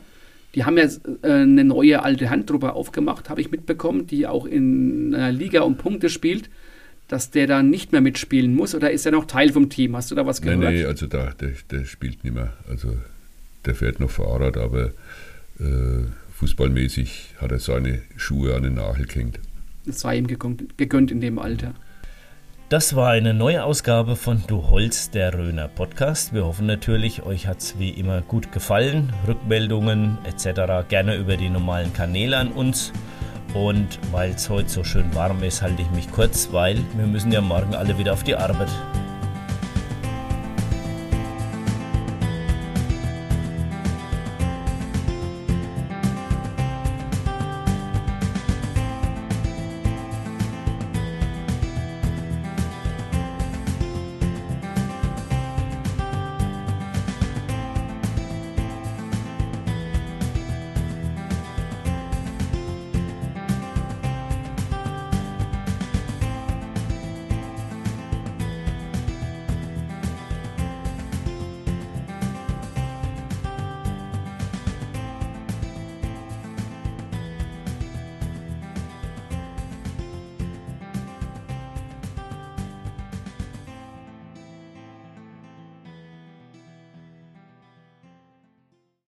die 0.56 0.64
haben 0.64 0.78
ja 0.78 0.86
äh, 0.86 1.32
eine 1.32 1.64
neue 1.64 2.04
alte 2.04 2.30
Handtruppe 2.30 2.74
aufgemacht, 2.74 3.30
habe 3.30 3.42
ich 3.42 3.52
mitbekommen, 3.52 4.08
die 4.08 4.28
auch 4.28 4.46
in 4.46 5.14
einer 5.14 5.32
Liga 5.32 5.62
um 5.62 5.76
Punkte 5.76 6.10
spielt, 6.10 6.50
dass 7.10 7.30
der 7.30 7.48
dann 7.48 7.70
nicht 7.70 7.92
mehr 7.92 8.00
mitspielen 8.00 8.56
muss 8.56 8.74
oder 8.74 8.92
ist 8.92 9.06
er 9.06 9.12
noch 9.12 9.26
Teil 9.26 9.52
vom 9.52 9.70
Team? 9.70 9.96
Hast 9.98 10.10
du 10.10 10.16
da 10.16 10.26
was 10.26 10.42
gehört? 10.42 10.60
nee, 10.60 10.86
also 10.86 11.08
da, 11.08 11.32
der, 11.32 11.52
der 11.70 11.84
spielt 11.84 12.24
nicht 12.24 12.34
mehr. 12.34 12.54
Also 12.70 12.96
der 13.66 13.76
fährt 13.76 14.00
noch 14.00 14.10
Fahrrad, 14.10 14.56
aber 14.56 14.92
äh, 15.60 16.06
fußballmäßig 16.42 17.36
hat 17.40 17.52
er 17.52 17.60
seine 17.60 18.02
Schuhe 18.18 18.56
an 18.56 18.64
den 18.64 18.74
Nagel 18.74 19.06
gehängt. 19.06 19.40
Das 19.86 20.00
sei 20.00 20.18
ihm 20.18 20.26
gegönnt, 20.26 20.76
gegönnt 20.76 21.12
in 21.12 21.22
dem 21.22 21.38
Alter. 21.38 21.76
Das 22.70 22.96
war 22.96 23.12
eine 23.12 23.36
neue 23.36 23.64
Ausgabe 23.64 24.16
von 24.16 24.42
Du 24.48 24.70
Holz, 24.70 25.12
der 25.12 25.36
Röner 25.36 25.68
Podcast. 25.68 26.34
Wir 26.34 26.46
hoffen 26.46 26.66
natürlich, 26.66 27.22
euch 27.22 27.46
hat 27.46 27.60
es 27.60 27.78
wie 27.78 27.92
immer 27.92 28.22
gut 28.22 28.52
gefallen. 28.52 29.14
Rückmeldungen 29.28 30.18
etc. 30.24 30.88
gerne 30.90 31.16
über 31.16 31.38
die 31.38 31.50
normalen 31.50 31.94
Kanäle 31.94 32.38
an 32.38 32.52
uns. 32.52 32.92
Und 33.54 34.00
weil 34.12 34.32
es 34.32 34.50
heute 34.50 34.70
so 34.70 34.84
schön 34.84 35.14
warm 35.14 35.44
ist, 35.44 35.62
halte 35.62 35.84
ich 35.84 35.92
mich 35.92 36.12
kurz, 36.12 36.50
weil 36.52 36.80
wir 36.96 37.06
müssen 37.06 37.32
ja 37.32 37.42
morgen 37.42 37.76
alle 37.76 38.00
wieder 38.00 38.14
auf 38.14 38.24
die 38.24 38.36
Arbeit. 38.36 38.70